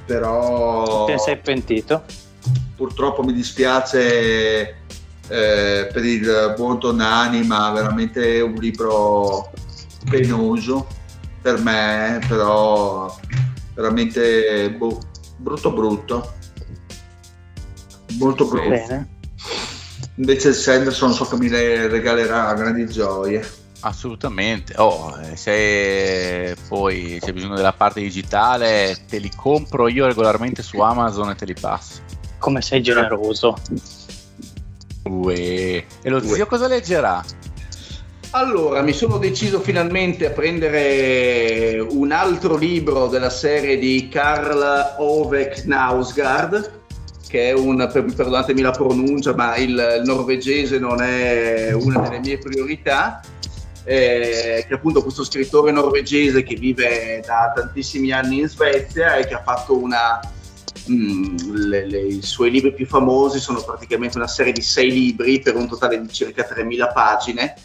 però 0.05 1.05
Te 1.05 1.17
sei 1.17 1.37
pentito? 1.37 2.03
purtroppo 2.75 3.23
mi 3.23 3.31
dispiace 3.31 4.81
eh, 5.31 5.89
per 5.93 6.03
il 6.03 6.53
buon 6.57 6.79
Tonani, 6.79 7.45
ma 7.45 7.71
veramente 7.71 8.41
un 8.41 8.55
libro 8.55 9.51
penoso 10.09 10.87
per 11.41 11.59
me, 11.59 12.19
però 12.27 13.15
veramente 13.73 14.71
boh, 14.71 14.99
brutto 15.37 15.71
brutto. 15.71 16.33
Molto 18.17 18.45
brutto. 18.45 18.69
Bene. 18.69 19.09
Invece 20.15 20.49
il 20.49 20.55
Sanderson 20.55 21.13
so 21.13 21.25
che 21.25 21.37
mi 21.37 21.47
re- 21.47 21.87
regalerà 21.87 22.53
grandi 22.53 22.85
gioie. 22.87 23.41
Assolutamente. 23.81 24.73
Oh, 24.77 25.17
eh, 25.21 25.35
se 25.35 26.55
poi 26.67 27.17
c'è 27.19 27.33
bisogno 27.33 27.55
della 27.55 27.73
parte 27.73 27.99
digitale, 27.99 29.05
te 29.07 29.17
li 29.17 29.31
compro 29.35 29.87
io 29.87 30.05
regolarmente 30.05 30.61
su 30.61 30.79
Amazon 30.79 31.31
e 31.31 31.35
te 31.35 31.45
li 31.45 31.55
passo. 31.59 32.01
Come 32.37 32.61
sei 32.61 32.81
generoso. 32.81 33.57
Uè. 35.03 35.83
E 36.01 36.09
lo 36.09 36.21
zio 36.21 36.45
cosa 36.45 36.67
leggerà? 36.67 37.23
Allora, 38.33 38.81
mi 38.81 38.93
sono 38.93 39.17
deciso 39.17 39.59
finalmente 39.59 40.27
a 40.27 40.29
prendere 40.29 41.79
un 41.79 42.11
altro 42.11 42.55
libro 42.55 43.07
della 43.07 43.29
serie 43.29 43.77
di 43.77 44.07
Karl 44.09 44.95
Ove 44.99 45.49
Knausgaard, 45.49 46.79
che 47.27 47.49
è 47.49 47.53
un, 47.53 47.89
per- 47.91 48.13
perdonatemi 48.13 48.61
la 48.61 48.71
pronuncia, 48.71 49.35
ma 49.35 49.57
il, 49.57 49.71
il 49.71 50.03
norvegese 50.05 50.79
non 50.79 51.01
è 51.01 51.73
una 51.73 51.99
delle 51.99 52.19
mie 52.19 52.37
priorità, 52.37 53.21
eh, 53.83 54.63
che 54.67 54.73
è 54.73 54.73
appunto 54.73 55.01
questo 55.01 55.23
scrittore 55.23 55.71
norvegese 55.71 56.43
che 56.43 56.55
vive 56.55 57.21
da 57.25 57.51
tantissimi 57.53 58.11
anni 58.11 58.39
in 58.41 58.47
Svezia 58.47 59.15
e 59.15 59.25
che 59.25 59.33
ha 59.33 59.41
fatto 59.41 59.77
una... 59.77 60.19
mm, 60.89 61.37
le- 61.53 61.85
le- 61.87 62.01
I 62.01 62.21
suoi 62.21 62.51
libri 62.51 62.73
più 62.73 62.85
famosi 62.85 63.39
sono 63.39 63.61
praticamente 63.61 64.17
una 64.17 64.27
serie 64.27 64.53
di 64.53 64.61
sei 64.61 64.91
libri 64.91 65.39
per 65.39 65.55
un 65.55 65.67
totale 65.67 65.99
di 65.99 66.11
circa 66.11 66.47
3.000 66.47 66.91
pagine 66.93 67.55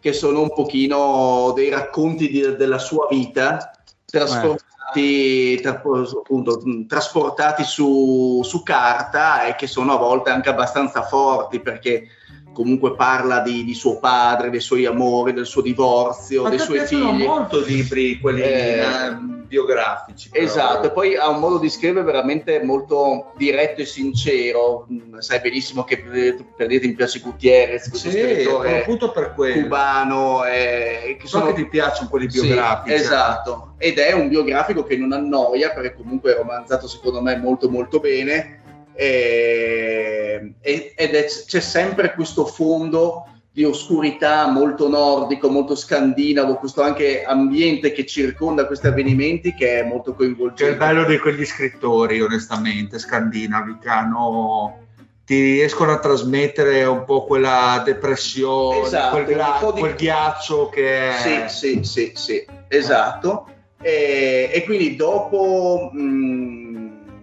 che 0.00 0.12
sono 0.12 0.40
un 0.40 0.52
pochino 0.52 1.52
dei 1.54 1.68
racconti 1.68 2.28
di- 2.28 2.56
della 2.56 2.78
sua 2.78 3.06
vita 3.10 3.70
trasportati, 4.06 5.60
tra- 5.60 5.80
appunto, 5.82 6.60
mh, 6.64 6.86
trasportati 6.86 7.62
su, 7.64 8.40
su 8.42 8.62
carta 8.62 9.44
e 9.44 9.54
che 9.54 9.66
sono 9.66 9.92
a 9.92 9.98
volte 9.98 10.30
anche 10.30 10.48
abbastanza 10.48 11.02
forti 11.02 11.60
perché 11.60 12.08
comunque 12.52 12.94
parla 12.94 13.40
di, 13.40 13.64
di 13.64 13.74
suo 13.74 13.98
padre, 13.98 14.50
dei 14.50 14.60
suoi 14.60 14.84
amori, 14.86 15.32
del 15.32 15.46
suo 15.46 15.62
divorzio, 15.62 16.42
Ma 16.42 16.48
dei 16.48 16.58
ti 16.58 16.64
suoi 16.64 16.80
figli. 16.80 17.24
molto 17.24 17.60
libri, 17.60 18.18
quelli 18.18 18.42
Eh, 18.42 18.78
eh, 18.80 19.16
biografici. 19.50 20.28
però. 20.30 20.44
Esatto, 20.44 20.86
e 20.86 20.90
poi 20.92 21.16
ha 21.16 21.28
un 21.28 21.38
modo 21.40 21.58
di 21.58 21.68
scrivere 21.68 22.04
veramente 22.04 22.62
molto 22.62 23.32
diretto 23.36 23.80
e 23.80 23.84
sincero. 23.84 24.86
Mm, 24.92 25.18
Sai 25.18 25.40
benissimo 25.40 25.84
che 25.84 26.02
eh, 26.12 26.36
per 26.56 26.66
dire 26.68 26.86
mi 26.86 26.94
piace 26.94 27.18
Gutierrez, 27.20 27.88
questo 27.88 28.10
Sì, 28.10 28.18
scrittore 28.18 28.80
appunto 28.80 29.10
per 29.10 29.32
quello. 29.34 29.62
cubano, 29.62 30.44
eh, 30.44 31.16
che 31.20 31.26
So 31.26 31.38
sono 31.38 31.46
che 31.52 31.54
ti 31.62 31.66
piacciono 31.68 32.08
quelli 32.08 32.30
Sì, 32.30 32.40
biografici. 32.46 32.94
esatto, 32.94 33.72
ed 33.78 33.98
è 33.98 34.12
un 34.12 34.28
biografico 34.28 34.82
che 34.84 34.96
non 34.96 35.12
annoia 35.12 35.70
perché 35.72 35.94
comunque 35.94 36.32
è 36.34 36.36
romanzato 36.36 36.86
secondo 36.88 37.20
me 37.20 37.36
molto 37.36 37.68
molto 37.68 37.98
bene 37.98 38.59
e- 39.00 40.54
e- 40.60 40.92
ed 40.94 41.14
è- 41.14 41.24
c'è 41.46 41.60
sempre 41.60 42.12
questo 42.14 42.44
fondo 42.44 43.24
di 43.52 43.64
oscurità 43.64 44.46
molto 44.48 44.88
nordico, 44.88 45.48
molto 45.50 45.74
scandinavo, 45.74 46.54
questo 46.56 46.82
anche 46.82 47.24
ambiente 47.24 47.90
che 47.92 48.06
circonda 48.06 48.66
questi 48.66 48.86
avvenimenti 48.86 49.54
che 49.54 49.80
è 49.80 49.82
molto 49.82 50.14
Che 50.14 50.22
è 50.22 50.26
il 50.26 50.34
coinvolgente. 50.36 50.76
bello 50.76 51.04
di 51.04 51.18
quegli 51.18 51.44
scrittori, 51.44 52.20
onestamente, 52.20 52.98
scandinavi, 53.00 53.78
che 53.80 53.88
hanno, 53.88 54.86
ti 55.24 55.40
riescono 55.40 55.90
a 55.92 55.98
trasmettere 55.98 56.84
un 56.84 57.04
po' 57.04 57.24
quella 57.24 57.82
depressione, 57.84 58.82
Esatto, 58.82 59.16
quel, 59.22 59.34
gla- 59.34 59.58
di- 59.74 59.80
quel 59.80 59.94
ghiaccio 59.94 60.68
che 60.68 61.08
è... 61.10 61.48
Sì, 61.48 61.48
sì, 61.48 61.84
sì, 61.84 62.12
sì, 62.14 62.44
esatto. 62.68 63.46
E, 63.82 64.50
e 64.52 64.62
quindi 64.64 64.94
dopo, 64.94 65.90
mh, 65.92 66.69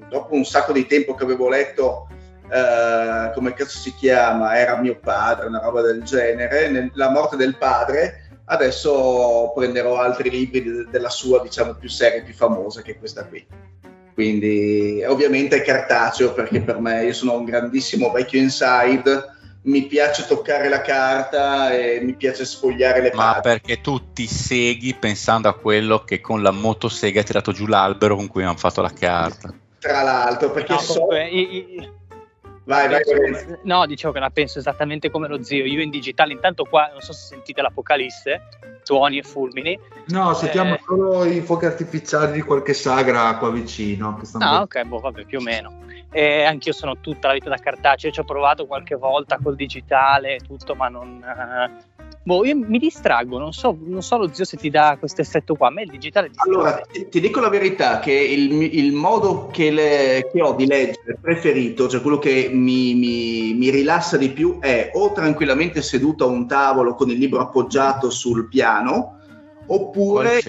dopo 0.10 0.34
un 0.34 0.46
sacco 0.46 0.72
di 0.72 0.86
tempo 0.86 1.16
che 1.16 1.24
avevo 1.24 1.50
letto, 1.50 2.08
eh, 2.50 3.32
come 3.34 3.54
cazzo 3.54 3.78
si 3.78 3.94
chiama, 3.96 4.58
era 4.58 4.78
mio 4.78 4.98
padre, 5.00 5.48
una 5.48 5.60
roba 5.60 5.82
del 5.82 6.04
genere, 6.04 6.70
nel- 6.70 6.92
La 6.94 7.10
morte 7.10 7.36
del 7.36 7.58
padre, 7.58 8.30
adesso 8.46 9.52
prenderò 9.56 10.00
altri 10.00 10.30
libri 10.30 10.64
de- 10.64 10.88
della 10.90 11.10
sua, 11.10 11.42
diciamo, 11.42 11.74
più 11.74 11.90
serie, 11.90 12.24
più 12.24 12.34
famosa 12.34 12.82
che 12.82 12.98
questa 12.98 13.26
qui. 13.26 13.46
Quindi 14.14 15.04
ovviamente 15.06 15.58
è 15.58 15.62
cartaceo 15.62 16.34
perché 16.34 16.62
per 16.62 16.80
me 16.80 17.06
io 17.06 17.14
sono 17.14 17.36
un 17.36 17.46
grandissimo 17.46 18.10
vecchio 18.10 18.40
inside, 18.40 19.36
mi 19.64 19.86
piace 19.86 20.26
toccare 20.26 20.70
la 20.70 20.82
carta 20.82 21.72
e 21.78 22.00
mi 22.02 22.16
piace 22.16 22.46
sfogliare 22.46 23.02
le 23.02 23.12
Ma 23.14 23.40
perché 23.42 23.80
tu 23.82 24.14
ti 24.14 24.26
segui 24.26 24.96
pensando 24.96 25.50
a 25.50 25.54
quello 25.54 26.04
che 26.04 26.20
con 26.20 26.42
la 26.42 26.52
motosega 26.52 27.20
ha 27.20 27.24
tirato 27.24 27.52
giù 27.52 27.68
l'albero 27.68 28.16
con 28.16 28.28
cui 28.28 28.44
hanno 28.44 28.58
fatto 28.58 28.82
la 28.82 28.92
carta. 28.92 29.54
Tra 29.80 30.02
l'altro, 30.02 30.52
perché 30.52 30.74
No, 30.74 30.80
so... 30.80 30.94
comunque, 30.94 31.28
i- 31.28 31.76
i- 31.78 31.96
Vai, 32.68 32.90
vai, 32.90 33.02
penso 33.02 33.16
come- 33.46 33.60
no, 33.64 33.86
dicevo 33.86 34.12
che 34.12 34.20
la 34.20 34.30
penso 34.30 34.60
esattamente 34.60 35.10
come 35.10 35.30
lo 35.30 35.42
zio. 35.42 35.64
Io 35.64 35.82
in 35.82 35.90
digitale, 35.90 36.34
intanto 36.34 36.66
qua, 36.66 36.90
non 36.92 37.00
so 37.00 37.14
se 37.14 37.28
sentite 37.28 37.62
l'apocalisse, 37.62 38.42
tuoni 38.84 39.20
e 39.20 39.24
fulmini. 39.24 39.80
No, 40.08 40.34
sentiamo 40.34 40.74
Eh. 40.74 40.80
solo 40.86 41.24
i 41.24 41.40
fuochi 41.40 41.64
artificiali 41.66 42.34
di 42.34 42.42
qualche 42.42 42.74
sagra 42.74 43.38
qua 43.38 43.52
vicino. 43.52 44.20
Ah, 44.40 44.62
ok, 44.64 44.84
boh, 44.84 45.00
vabbè, 45.00 45.24
più 45.24 45.40
o 45.40 45.42
meno. 45.42 45.86
E 46.12 46.44
anch'io 46.44 46.74
sono 46.74 47.00
tutta 47.00 47.28
la 47.30 47.36
vita 47.36 47.48
da 47.50 47.56
cartaceo, 47.58 48.12
ci 48.12 48.20
ho 48.20 48.26
provato 48.26 48.66
qualche 48.66 48.96
volta 48.96 49.40
col 49.42 49.56
digitale 49.56 50.36
e 50.36 50.40
tutto, 50.40 50.76
ma 50.76 50.90
non... 50.90 51.24
eh, 51.24 51.97
Boh, 52.28 52.44
io 52.44 52.58
mi 52.58 52.78
distraggo, 52.78 53.38
non 53.40 53.54
so, 53.54 53.78
non 53.86 54.04
so 54.04 54.18
lo 54.18 54.34
zio 54.34 54.44
se 54.44 54.58
ti 54.58 54.70
dà 54.70 54.98
questo 55.00 55.22
effetto 55.22 55.56
qua, 55.56 55.70
a 55.70 55.72
me 55.72 55.84
il 55.84 55.90
digitale 55.90 56.28
distrae. 56.28 56.54
Allora, 56.54 56.82
ti, 56.92 57.08
ti 57.08 57.22
dico 57.22 57.40
la 57.40 57.48
verità, 57.48 58.00
che 58.00 58.12
il, 58.12 58.52
il 58.64 58.92
modo 58.92 59.48
che, 59.50 59.72
le- 59.72 60.30
che 60.30 60.42
ho 60.42 60.52
di 60.52 60.68
leggere 60.68 61.18
preferito, 61.22 61.88
cioè 61.88 62.02
quello 62.02 62.20
che 62.20 62.50
mi, 62.52 62.96
mi- 62.96 63.54
mi 63.54 63.70
rilassa 63.70 64.18
di 64.18 64.30
più, 64.32 64.60
è 64.60 64.92
o 64.94 65.14
tranquillamente 65.14 65.82
seduto 65.82 66.26
a 66.26 66.28
un 66.28 66.46
tavolo 66.50 66.96
con 66.96 67.10
il 67.10 67.18
libro 67.18 67.40
appoggiato 67.40 68.10
sul 68.10 68.50
piano, 68.50 69.20
oppure... 69.68 70.42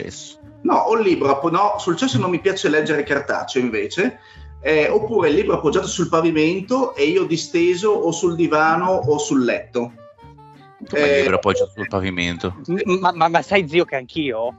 No, 0.62 0.74
ho 0.74 0.96
il 0.96 1.06
libro, 1.06 1.40
no, 1.52 1.76
sul 1.78 1.94
cesso 1.94 2.18
non 2.18 2.30
mi 2.30 2.40
piace 2.40 2.68
leggere 2.68 3.04
cartaceo 3.04 3.62
invece, 3.62 4.18
eh, 4.60 4.88
oppure 4.88 5.28
il 5.28 5.36
libro 5.36 5.54
appoggiato 5.54 5.86
sul 5.86 6.08
pavimento 6.08 6.96
e 6.96 7.04
io 7.04 7.22
disteso 7.22 7.90
o 7.90 8.10
sul 8.10 8.34
divano 8.34 8.90
o 8.90 9.16
sul 9.18 9.44
letto. 9.44 9.92
Come 10.88 11.06
il 11.06 11.12
Eh, 11.12 11.20
libro 11.20 11.36
appoggiato 11.36 11.70
sul 11.74 11.86
pavimento. 11.88 12.54
Ma, 13.00 13.12
ma- 13.14 13.28
ma 13.28 13.42
sai 13.42 13.68
zio 13.68 13.84
che 13.84 13.96
anch'io? 13.96 14.56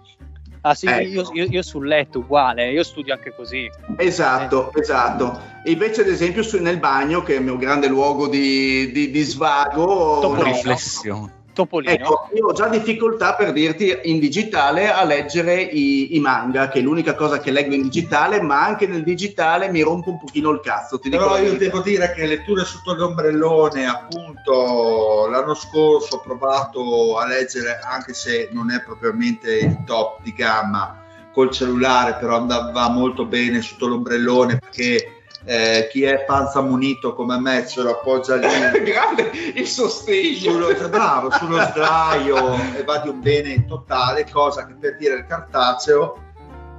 Ah 0.62 0.76
sì, 0.76 0.88
Ecco. 0.88 1.02
io, 1.08 1.30
io- 1.34 1.46
io 1.50 1.62
sul 1.62 1.88
letto 1.88 2.20
uguale, 2.20 2.70
io 2.72 2.84
studio 2.84 3.14
anche 3.14 3.34
così. 3.34 3.70
Esatto, 3.98 4.74
esatto. 4.76 5.40
Invece, 5.66 6.02
ad 6.02 6.08
esempio, 6.10 6.44
su- 6.44 6.62
nel 6.62 6.80
bagno, 6.80 7.24
che 7.24 7.36
è 7.36 7.38
il 7.38 7.44
mio 7.44 7.56
grande 7.58 7.88
luogo 7.88 8.28
di, 8.28 8.92
di- 8.92 9.10
di 9.10 9.22
svago, 9.22 10.20
no, 10.22 10.44
Riflessione. 10.44 11.38
Topolino. 11.60 11.92
Ecco, 11.92 12.30
io 12.34 12.46
ho 12.48 12.54
già 12.54 12.70
difficoltà 12.70 13.36
per 13.36 13.52
dirti 13.52 14.00
in 14.04 14.20
digitale 14.20 14.90
a 14.90 15.04
leggere 15.04 15.62
i, 15.62 16.16
i, 16.16 16.20
manga, 16.20 16.70
che 16.70 16.80
è 16.80 16.82
l'unica 16.82 17.16
cosa 17.16 17.40
che 17.40 17.52
leggo 17.52 17.76
in 17.76 17.82
digitale, 17.82 18.42
ma 18.42 18.64
anche 18.64 18.88
nel 18.88 19.04
digitale 19.04 19.70
mi 19.70 19.82
rompo 19.82 20.12
un 20.12 20.20
pochino 20.20 20.52
il 20.52 20.62
cazzo. 20.62 21.00
Ti 21.00 21.10
Però 21.10 21.38
io 21.38 21.58
devo 21.58 21.82
dire 21.82 22.14
che 22.14 22.26
letture 22.26 22.64
sotto 22.64 22.94
l'ombrellone, 22.94 23.86
appunto, 23.86 25.28
l'anno 25.30 25.54
scorso 25.54 26.16
ho 26.16 26.22
provato 26.22 27.18
a 27.18 27.28
leggere, 27.28 27.80
anche 27.84 28.14
se 28.14 28.50
non 28.54 28.72
è 28.72 28.82
propriamente 28.82 29.58
il 29.58 29.84
top 29.86 30.22
di 30.22 30.34
gamma, 30.34 31.04
col 31.34 31.52
cellulare, 31.52 32.16
però 32.20 32.38
andava 32.38 32.90
molto 32.90 33.26
bene 33.26 33.62
sotto 33.62 33.88
l'ombrellone 33.88 34.58
perché 34.58 35.19
eh, 35.46 35.88
chi 35.92 36.04
è 36.04 36.24
panza 36.26 36.62
munito 36.62 37.14
come 37.14 37.40
me 37.40 37.66
se 37.66 37.82
lo 37.82 37.92
appoggia 37.92 38.36
lì? 38.36 38.48
Grande 38.84 39.32
il 39.56 39.68
sostegno 39.68 40.52
sullo, 40.52 40.90
bravo, 40.90 41.32
sullo 41.32 41.62
sdraio 41.62 42.56
e 42.76 42.84
va 42.84 42.98
di 43.00 43.10
un 43.10 43.22
bene 43.22 43.66
totale 43.66 44.28
cosa 44.30 44.66
che 44.66 44.74
per 44.74 44.98
dire 44.98 45.16
il 45.16 45.26
cartaceo 45.26 46.28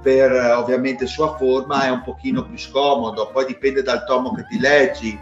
per 0.01 0.31
ovviamente 0.55 1.05
sua 1.05 1.35
forma 1.37 1.83
è 1.83 1.89
un 1.89 2.01
pochino 2.01 2.43
più 2.43 2.57
scomodo. 2.57 3.29
Poi 3.31 3.45
dipende 3.45 3.83
dal 3.83 4.03
tomo 4.05 4.33
che 4.33 4.45
ti 4.47 4.59
leggi 4.59 5.19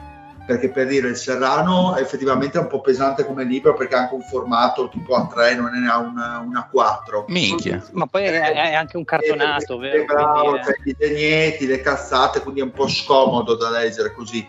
perché 0.49 0.69
per 0.69 0.87
dire 0.87 1.09
il 1.09 1.15
Serrano 1.15 1.95
effettivamente 1.95 2.57
è 2.57 2.61
un 2.61 2.65
po' 2.65 2.81
pesante 2.81 3.23
come 3.23 3.43
libro 3.43 3.75
perché 3.75 3.93
ha 3.93 3.99
anche 3.99 4.15
un 4.15 4.23
formato 4.23 4.89
tipo 4.89 5.15
A3, 5.15 5.55
non 5.55 5.75
è 5.75 5.95
una, 5.95 6.43
una 6.43 6.67
4. 6.71 7.25
Minchia. 7.27 7.85
Ma 7.91 8.07
poi 8.07 8.23
è, 8.23 8.51
è 8.51 8.73
anche 8.73 8.97
un 8.97 9.05
cartonato, 9.05 9.75
è, 9.75 9.77
vero? 9.77 10.05
Bravo, 10.05 10.53
c'è 10.53 10.73
i 10.83 10.95
disegnetti, 10.95 11.67
le 11.67 11.81
cazzate, 11.81 12.41
quindi 12.41 12.61
è 12.61 12.63
un 12.63 12.71
po' 12.71 12.87
scomodo 12.87 13.55
da 13.55 13.69
leggere 13.69 14.11
così. 14.11 14.43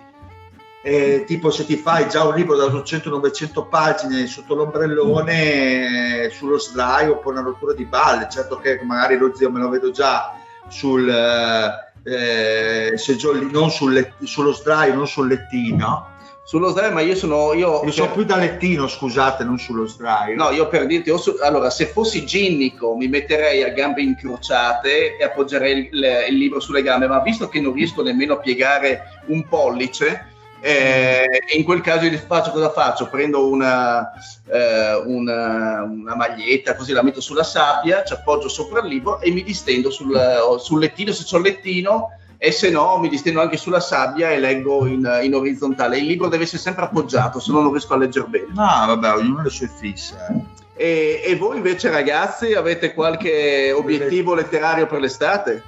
Eh, 0.82 1.24
tipo 1.26 1.50
se 1.50 1.66
ti 1.66 1.76
fai 1.76 2.08
già 2.08 2.24
un 2.24 2.34
libro 2.34 2.56
da 2.56 2.64
800-900 2.64 3.68
pagine 3.68 4.26
sotto 4.26 4.54
l'ombrellone 4.54 6.30
sullo 6.30 6.56
sdraio 6.56 7.16
oppure 7.16 7.40
una 7.40 7.44
rottura 7.44 7.74
di 7.74 7.84
balle 7.84 8.26
certo 8.30 8.56
che 8.56 8.80
magari 8.82 9.18
lo 9.18 9.36
zio 9.36 9.50
me 9.50 9.60
lo 9.60 9.68
vedo 9.68 9.90
già 9.90 10.32
sul 10.68 11.06
eh, 11.06 11.89
eh, 12.02 12.92
seggiolli, 12.96 13.50
non 13.50 13.70
sul 13.70 13.92
let- 13.92 14.24
sullo 14.24 14.52
sdraio, 14.52 14.94
non 14.94 15.06
sul 15.06 15.28
lettino. 15.28 16.08
Sullo 16.42 16.70
sdraio, 16.70 16.92
ma 16.92 17.00
io 17.00 17.14
sono. 17.14 17.52
Io, 17.52 17.84
io 17.84 17.92
sono 17.92 18.10
più 18.10 18.24
da 18.24 18.36
lettino, 18.36 18.88
scusate, 18.88 19.44
non 19.44 19.58
sullo 19.58 19.86
sdraio. 19.86 20.34
No, 20.34 20.50
io 20.50 20.66
per 20.68 20.86
dirti, 20.86 21.16
su, 21.16 21.36
allora, 21.40 21.70
se 21.70 21.86
fossi 21.86 22.24
ginnico 22.24 22.96
mi 22.96 23.06
metterei 23.06 23.62
a 23.62 23.68
gambe 23.68 24.02
incrociate 24.02 25.16
e 25.16 25.22
appoggerei 25.22 25.88
il, 25.92 26.24
il 26.30 26.36
libro 26.36 26.58
sulle 26.58 26.82
gambe, 26.82 27.06
ma 27.06 27.20
visto 27.20 27.48
che 27.48 27.60
non 27.60 27.72
riesco 27.72 28.02
nemmeno 28.02 28.34
a 28.34 28.38
piegare 28.38 29.02
un 29.26 29.46
pollice, 29.46 30.29
eh, 30.60 31.26
in 31.56 31.64
quel 31.64 31.80
caso 31.80 32.04
io 32.04 32.18
faccio 32.18 32.50
cosa 32.50 32.70
faccio? 32.70 33.08
Prendo 33.08 33.48
una, 33.48 34.10
eh, 34.46 34.94
una, 35.04 35.82
una, 35.82 36.14
maglietta, 36.14 36.76
così 36.76 36.92
la 36.92 37.02
metto 37.02 37.20
sulla 37.20 37.42
sabbia, 37.42 38.04
ci 38.04 38.12
appoggio 38.12 38.48
sopra 38.48 38.80
il 38.80 38.88
libro 38.88 39.20
e 39.20 39.30
mi 39.30 39.42
distendo 39.42 39.90
sul, 39.90 40.18
sul 40.58 40.80
lettino, 40.80 41.12
se 41.12 41.24
c'ho 41.24 41.38
il 41.38 41.44
lettino, 41.44 42.08
e 42.36 42.52
se 42.52 42.70
no 42.70 42.98
mi 42.98 43.08
distendo 43.08 43.40
anche 43.40 43.56
sulla 43.56 43.80
sabbia 43.80 44.30
e 44.30 44.38
leggo 44.38 44.86
in, 44.86 45.20
in, 45.22 45.34
orizzontale. 45.34 45.98
Il 45.98 46.06
libro 46.06 46.28
deve 46.28 46.44
essere 46.44 46.62
sempre 46.62 46.84
appoggiato, 46.84 47.38
se 47.38 47.52
no 47.52 47.60
non 47.60 47.70
riesco 47.70 47.94
a 47.94 47.98
leggere 47.98 48.26
bene. 48.26 48.46
No, 48.48 48.84
vabbè, 48.86 49.12
ognuno 49.12 49.42
le 49.42 49.50
sue 49.50 49.68
fisse. 49.68 50.16
Eh. 50.30 50.58
E, 50.82 51.22
e 51.22 51.36
voi 51.36 51.58
invece 51.58 51.90
ragazzi 51.90 52.54
avete 52.54 52.94
qualche 52.94 53.70
obiettivo 53.72 54.34
letterario 54.34 54.86
per 54.86 55.00
l'estate? 55.00 55.62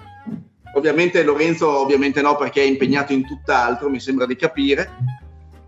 Ovviamente 0.75 1.23
Lorenzo 1.23 1.81
ovviamente 1.81 2.23
no 2.23 2.37
perché 2.37 2.63
è 2.63 2.67
impegnato 2.67 3.13
in 3.13 3.27
tutt'altro, 3.27 3.91
mi 3.91 4.01
sembra 4.01 4.27
di 4.27 4.37
capire. 4.37 4.91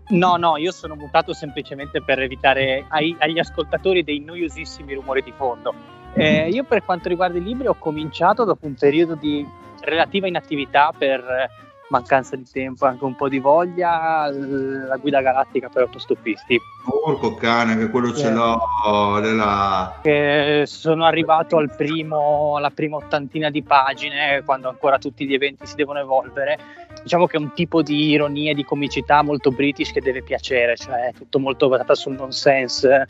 No, 0.09 0.35
no, 0.35 0.57
io 0.57 0.71
sono 0.71 0.95
mutato 0.95 1.33
semplicemente 1.33 2.01
per 2.01 2.19
evitare 2.19 2.85
ai, 2.89 3.15
agli 3.19 3.39
ascoltatori 3.39 4.03
dei 4.03 4.19
noiosissimi 4.19 4.93
rumori 4.93 5.23
di 5.23 5.33
fondo. 5.35 5.73
Eh, 6.13 6.49
io 6.49 6.63
per 6.63 6.83
quanto 6.83 7.09
riguarda 7.09 7.37
i 7.37 7.43
libri 7.43 7.67
ho 7.67 7.75
cominciato 7.75 8.45
dopo 8.45 8.65
un 8.65 8.75
periodo 8.75 9.15
di 9.15 9.45
relativa 9.81 10.27
inattività 10.27 10.93
per 10.97 11.23
mancanza 11.89 12.35
di 12.35 12.45
tempo, 12.51 12.85
anche 12.85 13.03
un 13.03 13.15
po' 13.15 13.29
di 13.29 13.39
voglia, 13.39 14.29
la 14.29 14.97
guida 14.97 15.21
galattica 15.21 15.69
per 15.69 15.83
autostoppisti. 15.83 16.59
Porco 17.03 17.35
cane, 17.35 17.77
che 17.77 17.89
quello 17.89 18.13
ce 18.13 18.31
l'ho 18.31 19.19
nella... 19.19 19.99
Che 20.01 20.63
sono 20.65 21.05
arrivato 21.05 21.57
al 21.57 21.75
primo, 21.75 22.55
alla 22.57 22.71
prima 22.71 22.95
ottantina 22.97 23.49
di 23.49 23.63
pagine, 23.63 24.41
quando 24.43 24.69
ancora 24.69 24.97
tutti 24.97 25.25
gli 25.25 25.33
eventi 25.33 25.65
si 25.67 25.75
devono 25.75 25.99
evolvere. 25.99 26.57
Diciamo 27.03 27.27
che 27.27 27.37
è 27.37 27.39
un 27.39 27.53
tipo 27.53 27.83
di 27.83 28.09
ironia 28.09 28.51
e 28.51 28.55
di 28.55 28.63
comicità 28.63 29.21
molto 29.21 29.51
british 29.51 29.91
che 29.91 30.01
deve 30.01 30.23
piacere, 30.23 30.75
cioè 30.75 31.09
è 31.09 31.13
tutto 31.13 31.39
molto 31.39 31.67
basato 31.67 31.93
sul 31.93 32.15
nonsense, 32.15 33.07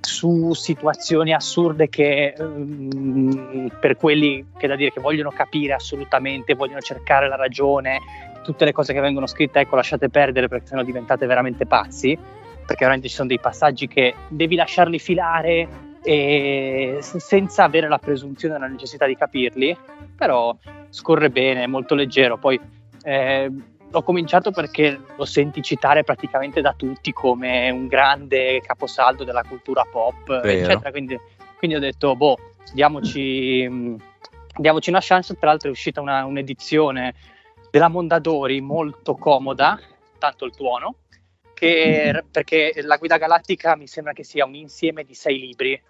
su 0.00 0.52
situazioni 0.54 1.32
assurde 1.34 1.88
che 1.88 2.34
um, 2.38 3.70
per 3.80 3.96
quelli 3.96 4.46
che 4.56 4.66
da 4.66 4.76
dire 4.76 4.92
che 4.92 5.00
vogliono 5.00 5.30
capire 5.30 5.74
assolutamente, 5.74 6.54
vogliono 6.54 6.80
cercare 6.80 7.28
la 7.28 7.36
ragione, 7.36 8.00
tutte 8.42 8.64
le 8.64 8.72
cose 8.72 8.92
che 8.92 9.00
vengono 9.00 9.26
scritte, 9.26 9.60
ecco, 9.60 9.76
lasciate 9.76 10.08
perdere 10.08 10.48
perché 10.48 10.66
sennò 10.66 10.82
diventate 10.82 11.26
veramente 11.26 11.66
pazzi, 11.66 12.16
perché 12.16 12.84
veramente 12.84 13.08
ci 13.08 13.14
sono 13.14 13.28
dei 13.28 13.40
passaggi 13.40 13.86
che 13.86 14.14
devi 14.28 14.56
lasciarli 14.56 14.98
filare 14.98 15.88
e 16.02 16.98
senza 17.00 17.64
avere 17.64 17.88
la 17.88 17.98
presunzione 17.98 18.54
della 18.54 18.66
necessità 18.66 19.06
di 19.06 19.16
capirli, 19.16 19.76
però 20.16 20.56
scorre 20.88 21.30
bene, 21.30 21.64
è 21.64 21.66
molto 21.66 21.94
leggero, 21.94 22.38
poi 22.38 22.58
eh, 23.02 23.50
l'ho 23.90 24.02
cominciato 24.02 24.50
perché 24.52 25.00
lo 25.16 25.24
senti 25.24 25.62
citare 25.62 26.04
praticamente 26.04 26.60
da 26.60 26.74
tutti 26.74 27.12
come 27.12 27.70
un 27.70 27.88
grande 27.88 28.60
caposaldo 28.60 29.24
della 29.24 29.42
cultura 29.42 29.84
pop, 29.90 30.26
Vero. 30.26 30.48
eccetera. 30.48 30.90
Quindi, 30.90 31.18
quindi, 31.58 31.76
ho 31.76 31.80
detto, 31.80 32.14
boh, 32.14 32.38
diamoci, 32.72 33.96
diamoci 34.56 34.90
una 34.90 35.00
chance. 35.02 35.34
Tra 35.36 35.48
l'altro 35.48 35.68
è 35.68 35.72
uscita 35.72 36.00
una, 36.00 36.24
un'edizione 36.24 37.14
della 37.70 37.88
Mondadori 37.88 38.60
molto 38.60 39.14
comoda, 39.16 39.78
tanto 40.18 40.44
il 40.44 40.54
tuono, 40.54 40.96
che, 41.54 42.24
perché 42.30 42.72
la 42.82 42.96
guida 42.96 43.16
galattica 43.16 43.76
mi 43.76 43.86
sembra 43.86 44.12
che 44.12 44.24
sia 44.24 44.44
un 44.44 44.54
insieme 44.54 45.04
di 45.04 45.14
sei 45.14 45.38
libri 45.38 45.80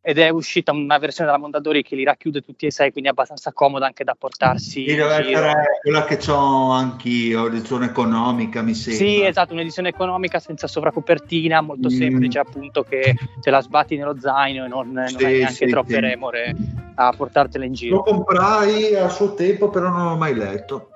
ed 0.00 0.18
è 0.18 0.28
uscita 0.28 0.72
una 0.72 0.98
versione 0.98 1.28
della 1.28 1.42
Mondadori 1.42 1.82
che 1.82 1.96
li 1.96 2.04
racchiude 2.04 2.40
tutti 2.40 2.66
e 2.66 2.70
sei, 2.70 2.92
quindi 2.92 3.08
è 3.08 3.12
abbastanza 3.12 3.52
comoda 3.52 3.86
anche 3.86 4.04
da 4.04 4.14
portarsi. 4.18 4.88
Sì, 4.88 4.94
deve 4.94 5.14
essere 5.14 5.52
quella 5.82 6.04
che 6.04 6.30
ho 6.30 6.70
anch'io, 6.70 7.46
edizione 7.48 7.86
economica, 7.86 8.62
mi 8.62 8.74
sembra. 8.74 9.04
Sì, 9.04 9.22
esatto, 9.22 9.52
un'edizione 9.52 9.88
economica 9.88 10.38
senza 10.38 10.66
sovracopertina, 10.66 11.60
molto 11.60 11.88
mm. 11.88 11.96
semplice, 11.96 12.38
appunto, 12.38 12.84
che 12.84 13.14
te 13.40 13.50
la 13.50 13.60
sbatti 13.60 13.96
nello 13.96 14.18
zaino 14.18 14.64
e 14.64 14.68
non, 14.68 15.04
sì, 15.06 15.14
non 15.14 15.24
hai 15.24 15.38
neanche 15.38 15.66
sì, 15.66 15.66
troppe 15.66 15.94
sì. 15.94 16.00
remore 16.00 16.56
a 16.94 17.12
portartela 17.14 17.64
in 17.64 17.72
giro. 17.72 17.96
Lo 17.96 18.02
comprai 18.02 18.94
a 18.94 19.08
suo 19.08 19.34
tempo, 19.34 19.68
però 19.68 19.88
non 19.88 20.08
l'ho 20.08 20.16
mai 20.16 20.34
letto. 20.34 20.90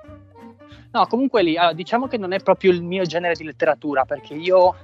No, 0.91 1.07
comunque 1.07 1.41
lì, 1.43 1.55
diciamo 1.73 2.07
che 2.07 2.17
non 2.17 2.33
è 2.33 2.39
proprio 2.39 2.71
il 2.71 2.83
mio 2.83 3.03
genere 3.03 3.33
di 3.33 3.43
letteratura, 3.43 4.05
perché 4.05 4.35
io 4.35 4.75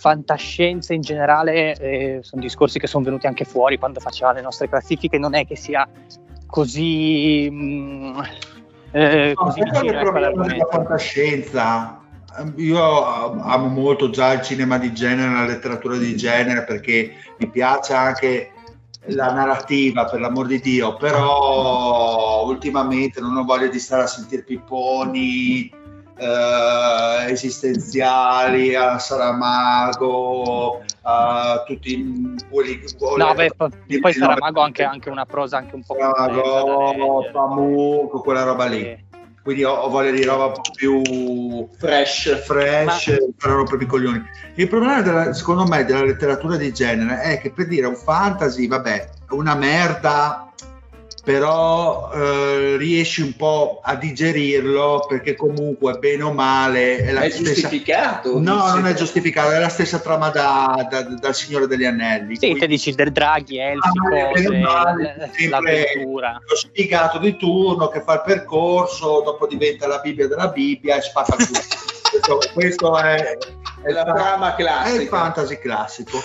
fantascienza 0.00 0.94
in 0.94 1.02
generale 1.02 1.74
eh, 1.76 2.20
sono 2.22 2.40
discorsi 2.40 2.78
che 2.78 2.86
sono 2.86 3.04
venuti 3.04 3.26
anche 3.26 3.44
fuori 3.44 3.76
quando 3.76 4.00
faceva 4.00 4.32
le 4.32 4.40
nostre 4.40 4.66
classifiche, 4.66 5.18
non 5.18 5.34
è 5.34 5.46
che 5.46 5.56
sia 5.56 5.86
così... 6.46 7.46
Mh, 7.50 7.54
mm, 7.54 8.20
eh, 8.92 9.34
no, 9.36 9.44
così 9.44 9.62
vicino 9.62 10.00
ecco, 10.00 10.10
della 10.10 10.66
fantascienza. 10.70 12.00
Io 12.56 13.04
amo 13.04 13.66
molto 13.68 14.08
già 14.08 14.32
il 14.32 14.40
cinema 14.40 14.78
di 14.78 14.92
genere, 14.94 15.34
la 15.34 15.44
letteratura 15.44 15.96
di 15.98 16.16
genere, 16.16 16.64
perché 16.64 17.12
mi 17.38 17.50
piace 17.50 17.92
anche 17.92 18.52
la 19.08 19.32
narrativa, 19.32 20.06
per 20.06 20.20
l'amor 20.20 20.46
di 20.46 20.60
Dio, 20.60 20.96
però 20.96 22.46
ultimamente 22.46 23.20
non 23.20 23.36
ho 23.36 23.44
voglia 23.44 23.66
di 23.66 23.78
stare 23.78 24.04
a 24.04 24.06
sentire 24.06 24.42
pipponi, 24.42 25.70
eh, 26.20 27.30
esistenziali, 27.30 28.74
a 28.74 28.98
Saramago, 28.98 30.82
a 31.02 31.62
tutti 31.66 32.36
quelli 32.50 32.80
che 32.80 32.94
No, 33.16 33.34
beh, 33.34 33.52
poi, 33.56 33.70
poi 34.00 34.12
Saramago 34.12 34.60
ha 34.60 34.64
anche, 34.64 34.84
anche, 34.84 35.08
una 35.08 35.24
prosa 35.24 35.56
anche 35.56 35.74
un 35.74 35.82
po' 35.84 35.96
Saramago, 35.98 37.30
Pamuk, 37.32 38.22
quella 38.22 38.42
roba 38.42 38.66
lì. 38.66 38.80
Sì. 38.80 39.08
Quindi 39.42 39.64
ho, 39.64 39.72
ho, 39.72 39.88
voglia 39.88 40.10
di 40.10 40.22
roba 40.22 40.46
un 40.46 40.52
po' 40.52 40.60
più 40.74 41.66
fresh, 41.78 42.44
fresh, 42.44 43.08
Ma... 43.08 43.50
rompere 43.50 43.82
i 43.82 43.86
coglioni. 43.86 44.22
Il 44.56 44.68
problema, 44.68 45.00
della, 45.00 45.32
secondo 45.32 45.66
me, 45.66 45.84
della 45.86 46.04
letteratura 46.04 46.56
di 46.56 46.70
genere 46.74 47.22
è 47.22 47.40
che 47.40 47.50
per 47.50 47.66
dire 47.66 47.86
un 47.86 47.96
fantasy, 47.96 48.68
vabbè, 48.68 49.08
una 49.30 49.54
merda 49.54 50.49
però 51.22 52.10
eh, 52.12 52.76
riesci 52.78 53.20
un 53.20 53.36
po' 53.36 53.80
a 53.82 53.94
digerirlo 53.94 55.04
perché 55.06 55.36
comunque 55.36 55.98
bene 55.98 56.22
o 56.22 56.32
male 56.32 56.96
è 56.96 57.12
la 57.12 57.22
è 57.22 57.30
stessa... 57.30 57.52
giustificato 57.52 58.40
no 58.40 58.72
non 58.74 58.86
è 58.86 58.94
giustificato 58.94 59.50
è 59.50 59.58
la 59.58 59.68
stessa 59.68 59.98
trama 59.98 60.30
da, 60.30 60.86
da, 60.88 61.02
dal 61.02 61.34
Signore 61.34 61.66
degli 61.66 61.84
Anelli. 61.84 62.34
Sì 62.34 62.40
quindi... 62.40 62.60
te 62.60 62.66
dici 62.66 62.94
del 62.94 63.12
draghi 63.12 63.58
elfi 63.58 63.88
ah, 63.88 64.28
cose 64.32 64.58
male, 64.58 65.30
l'avventura. 65.48 66.40
lo 66.46 66.56
spiegato 66.56 67.18
di 67.18 67.36
turno 67.36 67.88
che 67.88 68.00
fa 68.00 68.14
il 68.14 68.22
percorso 68.24 69.20
dopo 69.22 69.46
diventa 69.46 69.86
la 69.86 69.98
Bibbia 69.98 70.26
della 70.26 70.48
Bibbia 70.48 70.96
e 70.96 71.02
spacca 71.02 71.36
tutto. 71.36 71.60
Questo, 72.10 72.38
questo 72.54 72.98
è, 72.98 73.36
è, 73.82 73.90
la 73.90 74.04
trama 74.04 74.54
classica 74.54 74.98
è 74.98 75.02
il 75.02 75.08
fantasy 75.08 75.58
classico 75.58 76.22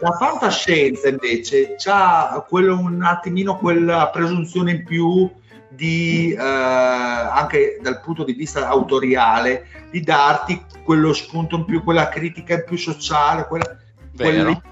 La 0.00 0.12
fantascienza 0.12 1.08
invece 1.08 1.76
ha 1.86 2.44
un 2.50 3.02
attimino 3.02 3.56
quella 3.56 4.08
presunzione 4.08 4.72
in 4.72 4.84
più 4.84 5.30
di 5.68 6.32
eh, 6.32 6.40
anche 6.40 7.78
dal 7.80 8.00
punto 8.00 8.24
di 8.24 8.32
vista 8.32 8.68
autoriale 8.68 9.66
di 9.90 10.00
darti 10.00 10.64
quello 10.84 11.12
spunto 11.12 11.56
in 11.56 11.64
più, 11.64 11.82
quella 11.82 12.08
critica 12.08 12.54
in 12.54 12.64
più 12.66 12.76
sociale, 12.76 13.46
quella, 13.46 13.76
quella 14.16 14.62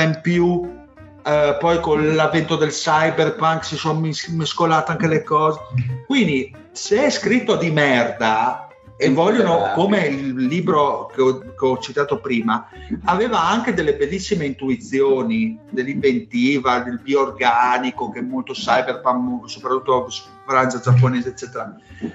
in 0.00 0.18
più. 0.22 0.76
Eh, 1.24 1.56
poi 1.58 1.80
con 1.80 2.14
l'avvento 2.14 2.56
del 2.56 2.70
cyberpunk 2.70 3.64
si 3.64 3.76
sono 3.76 4.00
mescolate 4.00 4.92
anche 4.92 5.08
le 5.08 5.22
cose. 5.22 5.60
Quindi, 6.06 6.54
se 6.72 7.04
è 7.04 7.10
scritto 7.10 7.56
di 7.56 7.70
merda, 7.70 8.67
e 9.00 9.10
vogliono, 9.10 9.70
come 9.74 10.06
il 10.06 10.34
libro 10.34 11.06
che 11.06 11.22
ho, 11.22 11.38
che 11.38 11.64
ho, 11.64 11.78
citato 11.78 12.18
prima, 12.18 12.68
aveva 13.04 13.40
anche 13.40 13.72
delle 13.72 13.94
bellissime 13.94 14.44
intuizioni 14.44 15.56
dell'inventiva, 15.70 16.80
del 16.80 16.98
bioorganico, 16.98 18.10
che 18.10 18.18
è 18.18 18.22
molto 18.22 18.54
cyberpunk, 18.54 19.48
soprattutto 19.48 20.08
frangia 20.44 20.80
giapponese, 20.80 21.28
eccetera. 21.28 21.72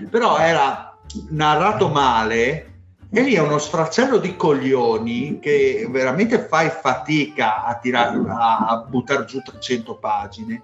Però 0.09 0.37
era 0.37 0.97
narrato 1.29 1.87
male 1.87 2.73
e 3.09 3.21
lì 3.21 3.35
è 3.35 3.39
uno 3.39 3.59
sfracello 3.59 4.17
di 4.17 4.35
coglioni 4.35 5.39
che 5.39 5.87
veramente 5.89 6.39
fai 6.39 6.69
fatica 6.69 7.63
a, 7.63 7.75
tirare, 7.75 8.19
a, 8.27 8.57
a 8.57 8.77
buttare 8.89 9.23
giù 9.23 9.39
300 9.39 9.95
pagine 9.95 10.63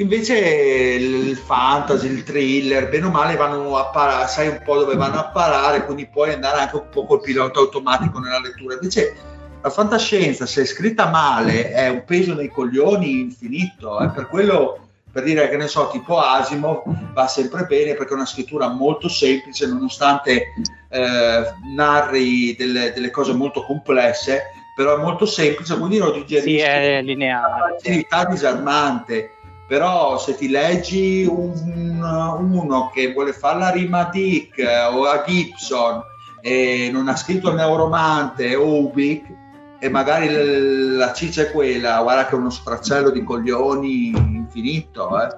Invece 0.00 0.38
il 0.38 1.36
fantasy, 1.36 2.06
il 2.06 2.22
thriller, 2.22 2.88
bene 2.88 3.06
o 3.06 3.10
male 3.10 3.36
vanno 3.36 3.76
a 3.76 3.86
parare, 3.86 4.28
sai 4.28 4.48
un 4.48 4.62
po' 4.64 4.78
dove 4.78 4.96
vanno 4.96 5.18
a 5.18 5.26
parare, 5.26 5.84
quindi 5.84 6.06
puoi 6.06 6.32
andare 6.32 6.60
anche 6.60 6.76
un 6.76 6.88
po' 6.90 7.04
col 7.04 7.20
pilota 7.20 7.58
automatico 7.58 8.18
nella 8.18 8.40
lettura. 8.40 8.74
Invece 8.74 9.14
la 9.60 9.68
fantascienza, 9.68 10.46
se 10.46 10.62
è 10.62 10.64
scritta 10.64 11.10
male, 11.10 11.70
è 11.72 11.90
un 11.90 12.04
peso 12.06 12.32
nei 12.32 12.48
coglioni 12.48 13.20
infinito. 13.20 14.00
Eh? 14.00 14.08
Per 14.08 14.28
quello, 14.28 14.88
per 15.12 15.22
dire 15.22 15.50
che 15.50 15.58
ne 15.58 15.68
so, 15.68 15.90
tipo 15.92 16.18
Asimov 16.18 17.12
va 17.12 17.26
sempre 17.26 17.66
bene 17.66 17.92
perché 17.94 18.12
è 18.12 18.16
una 18.16 18.24
scrittura 18.24 18.68
molto 18.68 19.06
semplice, 19.06 19.66
nonostante 19.66 20.54
eh, 20.88 21.42
narri 21.76 22.56
delle, 22.56 22.92
delle 22.94 23.10
cose 23.10 23.34
molto 23.34 23.64
complesse, 23.64 24.44
però 24.74 24.96
è 24.96 25.02
molto 25.02 25.26
semplice, 25.26 25.76
quindi 25.76 25.98
lo 25.98 26.10
digerisci. 26.10 26.56
Sì, 26.56 26.64
è 26.64 27.02
lineare. 27.02 27.52
Una 27.52 27.74
facilità 27.76 28.24
disarmante 28.24 29.32
però 29.70 30.18
se 30.18 30.34
ti 30.34 30.48
leggi 30.48 31.24
un, 31.24 32.02
uno 32.02 32.90
che 32.92 33.12
vuole 33.12 33.32
fare 33.32 33.60
la 33.60 33.70
rima 33.70 34.08
a 34.08 34.10
Dick 34.10 34.58
o 34.90 35.04
a 35.04 35.22
Gibson 35.24 36.02
e 36.40 36.90
non 36.92 37.06
ha 37.06 37.14
scritto 37.14 37.50
il 37.50 37.54
neuromante 37.54 38.56
o 38.56 38.80
Ubik 38.80 39.32
e 39.78 39.88
magari 39.88 40.96
la 40.96 41.12
ciccia 41.12 41.42
è 41.42 41.52
quella, 41.52 42.02
guarda 42.02 42.26
che 42.26 42.32
è 42.32 42.34
uno 42.34 42.50
sfracello 42.50 43.10
di 43.10 43.22
coglioni 43.22 44.08
infinito. 44.08 45.08
Eh. 45.22 45.36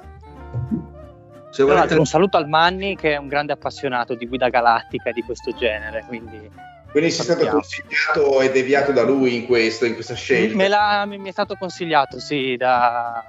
Se 1.50 1.62
volete... 1.62 1.94
Un 1.96 2.06
saluto 2.06 2.38
al 2.38 2.48
Manni 2.48 2.96
che 2.96 3.12
è 3.12 3.16
un 3.18 3.28
grande 3.28 3.52
appassionato 3.52 4.14
di 4.14 4.26
guida 4.26 4.48
galattica 4.48 5.12
di 5.12 5.20
questo 5.20 5.52
genere, 5.52 6.06
quindi 6.08 6.70
quindi 6.90 7.10
sei 7.10 7.24
stato 7.24 7.46
consigliato 7.48 8.40
e 8.40 8.50
deviato 8.50 8.92
da 8.92 9.02
lui 9.02 9.36
in, 9.36 9.46
questo, 9.46 9.84
in 9.84 9.92
questa 9.92 10.14
scelta? 10.14 10.56
Me 11.04 11.18
mi 11.18 11.28
è 11.28 11.32
stato 11.32 11.54
consigliato, 11.58 12.18
sì, 12.18 12.56
da, 12.56 13.24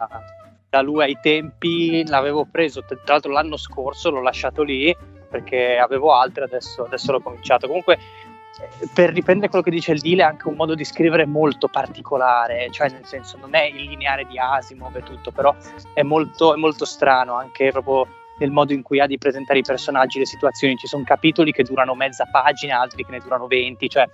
da 0.74 0.82
lui 0.82 1.04
ai 1.04 1.20
tempi 1.22 2.04
l'avevo 2.08 2.48
preso, 2.50 2.84
tra 2.84 2.98
l'altro 3.06 3.32
l'anno 3.32 3.58
scorso 3.58 4.10
l'ho 4.10 4.24
lasciato 4.24 4.64
lì 4.64 4.96
perché 5.30 5.78
avevo 5.78 6.14
altre, 6.14 6.46
adesso, 6.46 6.86
adesso 6.86 7.12
l'ho 7.12 7.22
cominciato. 7.22 7.68
Comunque, 7.68 7.94
eh, 8.00 8.90
per 8.92 9.12
riprendere 9.14 9.50
quello 9.50 9.64
che 9.64 9.70
dice 9.70 9.92
il 9.92 10.00
Dile, 10.00 10.24
è 10.24 10.26
anche 10.26 10.48
un 10.48 10.56
modo 10.56 10.74
di 10.74 10.84
scrivere 10.84 11.28
molto 11.28 11.68
particolare, 11.68 12.72
cioè 12.72 12.90
nel 12.90 13.06
senso 13.06 13.38
non 13.38 13.54
è 13.54 13.66
il 13.66 13.84
lineare 13.84 14.26
di 14.26 14.40
Asimov 14.40 14.96
e 14.96 15.04
tutto, 15.04 15.30
però 15.30 15.56
è 15.94 16.02
molto, 16.02 16.56
è 16.56 16.58
molto 16.58 16.86
strano 16.86 17.36
anche 17.36 17.70
proprio 17.70 18.08
nel 18.40 18.50
modo 18.50 18.74
in 18.74 18.82
cui 18.82 19.00
ha 19.00 19.06
di 19.06 19.20
presentare 19.20 19.60
i 19.60 19.64
personaggi, 19.64 20.18
le 20.18 20.26
situazioni. 20.26 20.76
Ci 20.76 20.88
sono 20.88 21.04
capitoli 21.04 21.52
che 21.52 21.62
durano 21.62 21.94
mezza 21.94 22.28
pagina, 22.32 22.80
altri 22.80 23.06
che 23.06 23.12
ne 23.12 23.20
durano 23.20 23.46
20, 23.46 23.90
cioè 23.90 24.08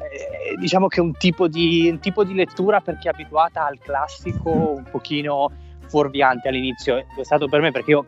eh, 0.00 0.56
diciamo 0.58 0.88
che 0.88 0.98
è 0.98 1.02
un 1.02 1.16
tipo, 1.16 1.46
di, 1.46 1.88
un 1.88 2.00
tipo 2.00 2.24
di 2.24 2.34
lettura 2.34 2.80
per 2.80 2.98
chi 2.98 3.06
è 3.06 3.10
abituata 3.10 3.64
al 3.64 3.78
classico 3.78 4.50
un 4.50 4.84
pochino 4.90 5.68
fuorviante 5.90 6.48
all'inizio, 6.48 6.96
è 6.96 7.22
stato 7.22 7.48
per 7.48 7.60
me 7.60 7.72
perché 7.72 7.90
io 7.90 8.06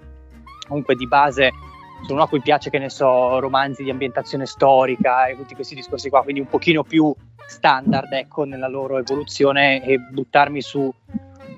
comunque 0.67 0.95
di 0.95 1.07
base 1.09 1.51
sono 2.03 2.15
uno 2.15 2.23
a 2.23 2.29
cui 2.29 2.41
piace, 2.41 2.71
che 2.71 2.79
ne 2.79 2.89
so, 2.89 3.39
romanzi 3.39 3.83
di 3.83 3.91
ambientazione 3.91 4.47
storica 4.47 5.27
e 5.27 5.37
tutti 5.37 5.55
questi 5.55 5.75
discorsi 5.75 6.09
qua, 6.09 6.23
quindi 6.23 6.41
un 6.41 6.49
pochino 6.49 6.83
più 6.83 7.15
standard, 7.47 8.13
ecco, 8.13 8.45
nella 8.45 8.69
loro 8.69 8.99
evoluzione 8.99 9.85
e 9.85 9.99
buttarmi 9.99 10.61
su 10.61 10.93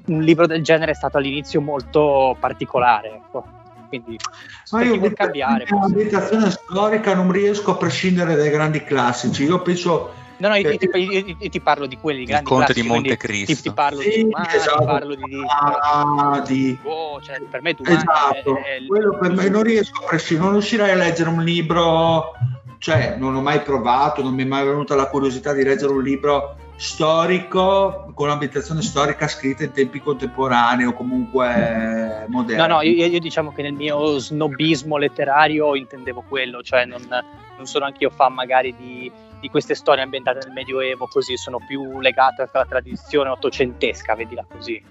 un 0.07 0.21
libro 0.21 0.47
del 0.47 0.63
genere 0.63 0.93
è 0.93 0.95
stato 0.95 1.19
all'inizio 1.19 1.61
molto 1.61 2.37
particolare, 2.41 3.15
ecco. 3.15 3.45
Quindi, 3.89 4.19
Ma 4.73 4.83
io 4.83 4.99
per 4.99 5.13
cambiare. 5.13 5.67
L'ambientazione 5.69 6.51
storica 6.51 7.15
non 7.15 7.31
riesco 7.31 7.71
a 7.71 7.77
prescindere 7.77 8.35
dai 8.35 8.51
grandi 8.51 8.83
classici. 8.83 9.45
Io 9.45 9.63
penso 9.63 10.13
No, 10.37 10.49
no, 10.49 10.57
io, 10.57 10.71
io, 10.71 10.79
io, 10.97 11.37
io, 11.39 11.49
ti 11.49 11.61
parlo 11.61 11.87
di 11.87 11.97
quelli 11.97 12.25
grandi 12.25 12.51
Il 12.51 12.57
Conte 12.57 12.73
di 12.73 12.83
Monte 12.83 13.17
Cristo. 13.17 13.55
Ti, 13.55 13.63
ti, 13.63 13.73
parlo 13.73 14.01
sì, 14.01 14.11
di 14.11 14.23
Umani, 14.23 14.49
esatto. 14.55 14.79
ti 14.79 14.85
parlo 14.85 15.15
di... 15.15 15.45
Ah, 15.47 16.43
di... 16.47 16.79
Oh, 16.83 17.21
cioè, 17.21 17.41
per 17.43 17.63
me 17.63 17.75
tu 17.75 17.85
Esatto, 17.87 18.57
è, 18.57 18.79
è... 18.79 18.87
quello 18.87 19.17
per 19.17 19.33
me 19.33 19.49
non 19.49 19.63
riesco 19.63 20.03
a 20.03 20.09
prescindere, 20.09 20.49
non 20.49 20.59
riuscirei 20.59 20.91
a 20.91 20.95
leggere 20.97 21.29
un 21.31 21.43
libro, 21.45 22.33
cioè 22.79 23.15
non 23.17 23.37
ho 23.37 23.41
mai 23.41 23.61
provato, 23.61 24.23
non 24.23 24.35
mi 24.35 24.43
è 24.43 24.47
mai 24.47 24.65
venuta 24.65 24.97
la 24.97 25.07
curiosità 25.07 25.53
di 25.53 25.63
leggere 25.63 25.93
un 25.93 26.03
libro 26.03 26.57
storico 26.77 28.11
con 28.15 28.27
un'ambientazione 28.27 28.83
storica 28.83 29.29
scritta 29.29 29.63
in 29.63 29.71
tempi 29.71 30.01
contemporanei 30.01 30.87
o 30.87 30.93
comunque 30.93 32.27
moderni. 32.29 32.61
No, 32.61 32.75
no, 32.75 32.83
io, 32.83 33.07
io, 33.07 33.21
diciamo 33.21 33.53
che 33.53 33.63
nel 33.63 33.75
mio 33.75 34.19
snobismo 34.19 34.97
letterario 34.97 35.77
intendevo 35.77 36.25
quello, 36.29 36.63
cioè 36.63 36.85
non, 36.85 37.03
non 37.09 37.67
sono 37.67 37.85
anch'io 37.85 38.11
fan 38.11 38.35
magari 38.35 38.75
di 38.77 39.11
di 39.45 39.51
queste 39.51 39.75
storie 39.75 40.03
ambientate 40.03 40.39
nel 40.43 40.55
Medioevo, 40.55 41.07
così 41.07 41.37
sono 41.37 41.59
più 41.67 42.01
legate 42.01 42.49
alla 42.51 42.65
tradizione 42.65 43.29
ottocentesca, 43.29 44.15
vedila 44.15 44.43
così. 44.49 44.83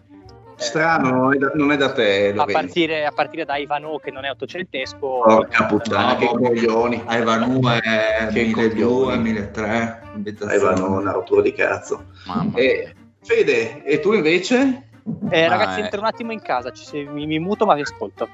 Strano, 0.58 1.10
non 1.10 1.34
è 1.34 1.38
da, 1.39 1.51
non 1.56 1.72
è 1.72 1.76
da 1.76 1.91
te. 1.91 2.36
A 2.38 2.45
partire, 2.45 3.04
a 3.04 3.12
partire, 3.12 3.45
da 3.45 3.58
Ivanhoe, 3.58 3.99
che 3.99 4.12
non 4.12 4.26
è 4.26 4.30
ottocentesco. 4.30 4.99
Porca 4.99 5.66
puttana, 5.66 6.14
no, 6.14 6.20
che 6.20 6.28
coglioni. 6.28 7.04
Ivanhoe 7.10 7.80
è 7.80 8.30
1200, 8.32 9.20
1300. 9.20 10.54
Ivanhoe 10.54 10.97
è 10.97 11.01
una 11.01 11.12
rottura 11.14 11.41
di 11.41 11.51
cazzo. 11.54 12.06
Mamma 12.28 12.56
e, 12.56 12.93
Fede, 13.24 13.84
e 13.84 13.99
tu 13.99 14.14
invece? 14.14 14.89
Eh, 15.32 15.47
ragazzi, 15.47 15.80
entro 15.80 15.99
un 15.99 16.06
attimo 16.06 16.32
in 16.32 16.43
casa, 16.43 16.70
ci, 16.70 17.04
mi, 17.06 17.26
mi 17.26 17.39
muto 17.39 17.66
ma 17.66 17.74
vi 17.74 17.82
ascolto. 17.82 18.30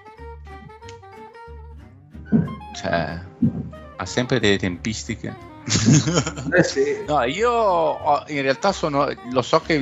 Cioè, 2.75 3.21
ha 3.95 4.05
sempre 4.05 4.41
delle 4.41 4.57
tempistiche. 4.57 5.48
eh 6.51 6.63
sì. 6.63 7.03
No, 7.07 7.23
io 7.23 8.23
in 8.27 8.41
realtà 8.41 8.71
sono, 8.71 9.07
lo 9.31 9.41
so 9.41 9.61
che 9.61 9.77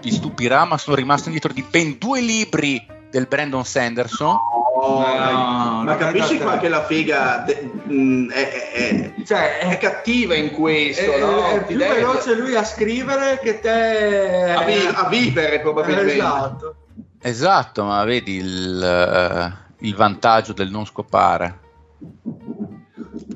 vi 0.00 0.10
stupirà, 0.10 0.64
ma 0.64 0.78
sono 0.78 0.96
rimasto 0.96 1.28
indietro 1.28 1.52
di 1.52 1.64
ben 1.68 1.96
due 1.98 2.20
libri 2.20 2.84
del 3.10 3.26
Brandon 3.26 3.64
Sanderson. 3.64 4.36
Oh, 4.82 5.00
no, 5.00 5.82
ma 5.84 5.96
capisci 5.96 6.38
qua 6.38 6.56
che 6.58 6.68
la 6.68 6.84
figa 6.84 7.42
de, 7.44 7.70
mh, 7.84 7.92
mm, 7.92 8.30
è, 8.30 8.72
è, 8.72 9.12
cioè, 9.26 9.58
è, 9.58 9.76
cattiva 9.76 10.34
in 10.34 10.52
questo, 10.52 11.12
è, 11.12 11.20
no? 11.20 11.50
è 11.50 11.64
più 11.64 11.76
deve... 11.76 11.96
veloce 11.96 12.34
lui 12.34 12.54
a 12.54 12.64
scrivere 12.64 13.38
che 13.40 13.60
te 13.60 14.52
a, 14.54 14.64
vi- 14.64 14.90
a 14.90 15.06
vivere 15.08 15.60
probabilmente. 15.60 16.14
Esatto. 16.14 16.74
esatto, 17.20 17.84
ma 17.84 18.02
vedi 18.04 18.36
il, 18.36 19.56
il 19.80 19.94
vantaggio 19.94 20.54
del 20.54 20.70
non 20.70 20.86
scopare. 20.86 21.58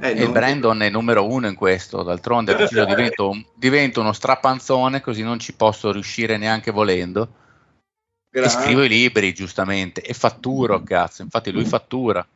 Eh, 0.04 0.20
e 0.20 0.28
Brandon 0.28 0.82
è 0.82 0.90
numero 0.90 1.26
uno 1.26 1.46
in 1.46 1.54
questo, 1.54 2.02
d'altronde 2.02 2.68
io 2.70 2.84
divento, 2.84 3.32
divento, 3.54 4.00
uno 4.02 4.12
strapanzone 4.12 5.00
così 5.00 5.22
non 5.22 5.38
ci 5.38 5.54
posso 5.54 5.90
riuscire 5.90 6.36
neanche 6.36 6.70
volendo. 6.70 7.26
Grazie. 8.28 8.58
E 8.58 8.62
scrivo 8.62 8.82
i 8.82 8.88
libri 8.88 9.32
giustamente 9.32 10.02
e 10.02 10.12
fatturo, 10.12 10.82
cazzo, 10.82 11.22
infatti 11.22 11.50
lui 11.50 11.64
fattura. 11.64 12.26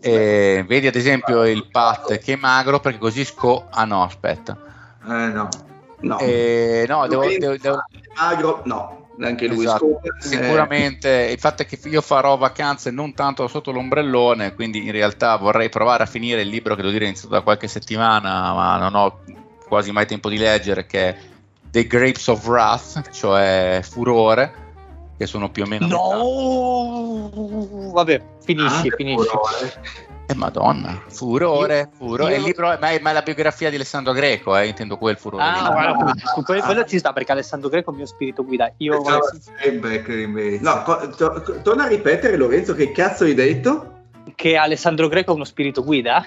E 0.00 0.64
vedi 0.66 0.86
ad 0.86 0.94
esempio 0.94 1.44
il 1.44 1.68
Pat 1.70 2.16
che 2.18 2.32
è 2.32 2.36
magro 2.36 2.80
perché 2.80 2.98
così 2.98 3.22
sco... 3.22 3.66
Ah 3.68 3.84
no, 3.84 4.04
aspetta. 4.04 4.56
Eh 5.04 5.26
no. 5.26 5.48
No, 6.00 6.18
eh, 6.20 6.86
no 6.88 7.06
devo, 7.06 7.26
devo, 7.26 7.56
devo... 7.56 7.82
magro, 8.14 8.62
no 8.64 9.07
anche 9.20 9.46
lui 9.46 9.64
esatto. 9.64 10.00
sicuramente 10.18 11.28
eh. 11.28 11.32
il 11.32 11.38
fatto 11.38 11.62
è 11.62 11.66
che 11.66 11.78
io 11.88 12.00
farò 12.00 12.36
vacanze 12.36 12.90
non 12.90 13.14
tanto 13.14 13.46
sotto 13.48 13.72
l'ombrellone 13.72 14.54
quindi 14.54 14.84
in 14.84 14.92
realtà 14.92 15.36
vorrei 15.36 15.68
provare 15.68 16.04
a 16.04 16.06
finire 16.06 16.42
il 16.42 16.48
libro 16.48 16.74
che 16.74 16.82
devo 16.82 16.92
dire 16.92 17.04
è 17.04 17.08
iniziato 17.08 17.34
da 17.34 17.40
qualche 17.40 17.68
settimana 17.68 18.52
ma 18.54 18.76
non 18.78 18.94
ho 18.94 19.20
quasi 19.66 19.92
mai 19.92 20.06
tempo 20.06 20.28
di 20.28 20.38
leggere 20.38 20.86
che 20.86 21.08
è 21.08 21.16
The 21.70 21.86
Grapes 21.86 22.26
of 22.28 22.46
Wrath 22.46 23.10
cioè 23.10 23.80
Furore 23.82 24.66
che 25.16 25.26
sono 25.26 25.50
più 25.50 25.64
o 25.64 25.66
meno 25.66 25.86
no 25.86 27.30
metà. 27.32 27.92
vabbè 27.92 28.22
finisci 28.40 28.88
ah, 28.88 28.94
finisci 28.96 29.36
Eh, 30.30 30.34
Madonna, 30.34 31.04
furore, 31.08 31.88
furore. 31.96 32.32
Io... 32.32 32.36
Il 32.36 32.42
libro, 32.42 32.76
ma, 32.78 32.90
è, 32.90 33.00
ma 33.00 33.10
è 33.10 33.12
la 33.14 33.22
biografia 33.22 33.70
di 33.70 33.76
Alessandro 33.76 34.12
Greco, 34.12 34.54
eh, 34.54 34.66
intendo 34.66 34.98
quel 34.98 35.16
furore. 35.16 35.42
Ah, 35.42 35.70
guarda, 35.70 36.12
su 36.34 36.42
quello, 36.42 36.62
quello 36.62 36.84
ci 36.84 36.98
sta 36.98 37.14
perché 37.14 37.32
Alessandro 37.32 37.70
Greco 37.70 37.88
è 37.88 37.92
il 37.92 37.98
mio 38.00 38.06
spirito 38.06 38.44
guida. 38.44 38.70
Io 38.76 39.00
vorrei... 39.00 40.58
No, 40.60 40.82
to, 41.16 41.40
to, 41.40 41.62
torna 41.62 41.84
a 41.84 41.88
ripetere 41.88 42.36
Lorenzo, 42.36 42.74
che 42.74 42.92
cazzo 42.92 43.24
hai 43.24 43.32
detto? 43.32 44.02
Che 44.34 44.56
Alessandro 44.56 45.08
Greco 45.08 45.32
è 45.32 45.34
uno 45.34 45.44
spirito 45.44 45.82
guida? 45.82 46.22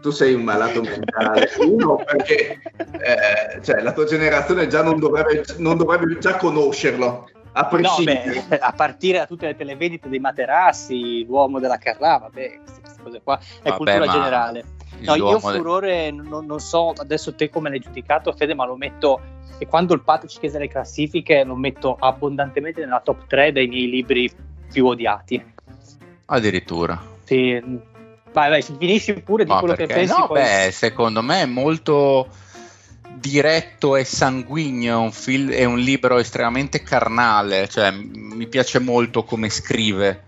tu 0.00 0.10
sei 0.10 0.34
un 0.34 0.42
malato 0.42 0.82
mentale. 0.82 1.48
Uno, 1.58 2.02
perché 2.04 2.60
eh, 2.76 3.62
cioè, 3.62 3.80
la 3.80 3.92
tua 3.92 4.04
generazione 4.04 4.66
già 4.66 4.82
non 4.82 4.98
dovrebbe, 4.98 5.44
non 5.58 5.76
dovrebbe 5.76 6.18
già 6.18 6.36
conoscerlo. 6.36 7.28
A, 7.54 7.68
no, 7.70 7.96
beh, 8.02 8.44
a 8.60 8.72
partire 8.72 9.18
da 9.18 9.26
tutte 9.26 9.46
le 9.46 9.56
televendite 9.56 10.08
dei 10.08 10.18
materassi, 10.18 11.24
l'uomo 11.26 11.58
della 11.60 11.76
Carrà, 11.76 12.18
vabbè, 12.18 12.60
queste 12.62 13.02
cose 13.02 13.20
qua 13.22 13.38
è 13.38 13.68
vabbè, 13.68 13.76
cultura 13.76 14.06
generale. 14.06 14.64
No, 15.00 15.14
io 15.16 15.38
furore, 15.38 16.10
de... 16.10 16.12
non, 16.12 16.46
non, 16.46 16.60
so 16.60 16.92
adesso 16.96 17.34
te 17.34 17.50
come 17.50 17.68
l'hai 17.68 17.80
giudicato, 17.80 18.32
Fede, 18.32 18.54
ma 18.54 18.64
lo 18.64 18.76
metto, 18.76 19.20
e 19.58 19.66
quando 19.66 19.94
il 19.94 20.00
Pato 20.00 20.26
ci 20.26 20.38
chiese 20.38 20.58
le 20.58 20.68
classifiche, 20.68 21.44
lo 21.44 21.56
metto 21.56 21.96
abbondantemente 21.98 22.80
nella 22.80 23.00
top 23.00 23.26
3 23.26 23.52
dei 23.52 23.66
miei 23.66 23.90
libri 23.90 24.30
più 24.72 24.86
odiati. 24.86 25.44
Addirittura. 26.26 27.00
Sì, 27.24 27.60
vai, 28.32 28.50
vai, 28.50 28.62
finisci 28.62 29.12
pure 29.20 29.44
di 29.44 29.50
no, 29.50 29.58
quello 29.58 29.74
perché? 29.74 29.92
che 29.92 30.00
pensi. 30.00 30.18
No, 30.18 30.26
poi... 30.26 30.40
beh, 30.40 30.70
secondo 30.70 31.22
me 31.22 31.42
è 31.42 31.46
molto 31.46 32.28
diretto 33.22 33.94
e 33.94 34.04
sanguigno, 34.04 34.92
è 34.92 34.96
un, 34.96 35.12
fil- 35.12 35.50
è 35.50 35.64
un 35.64 35.78
libro 35.78 36.18
estremamente 36.18 36.82
carnale, 36.82 37.68
cioè 37.68 37.92
mi 37.92 38.48
piace 38.48 38.80
molto 38.80 39.22
come 39.22 39.48
scrive 39.48 40.22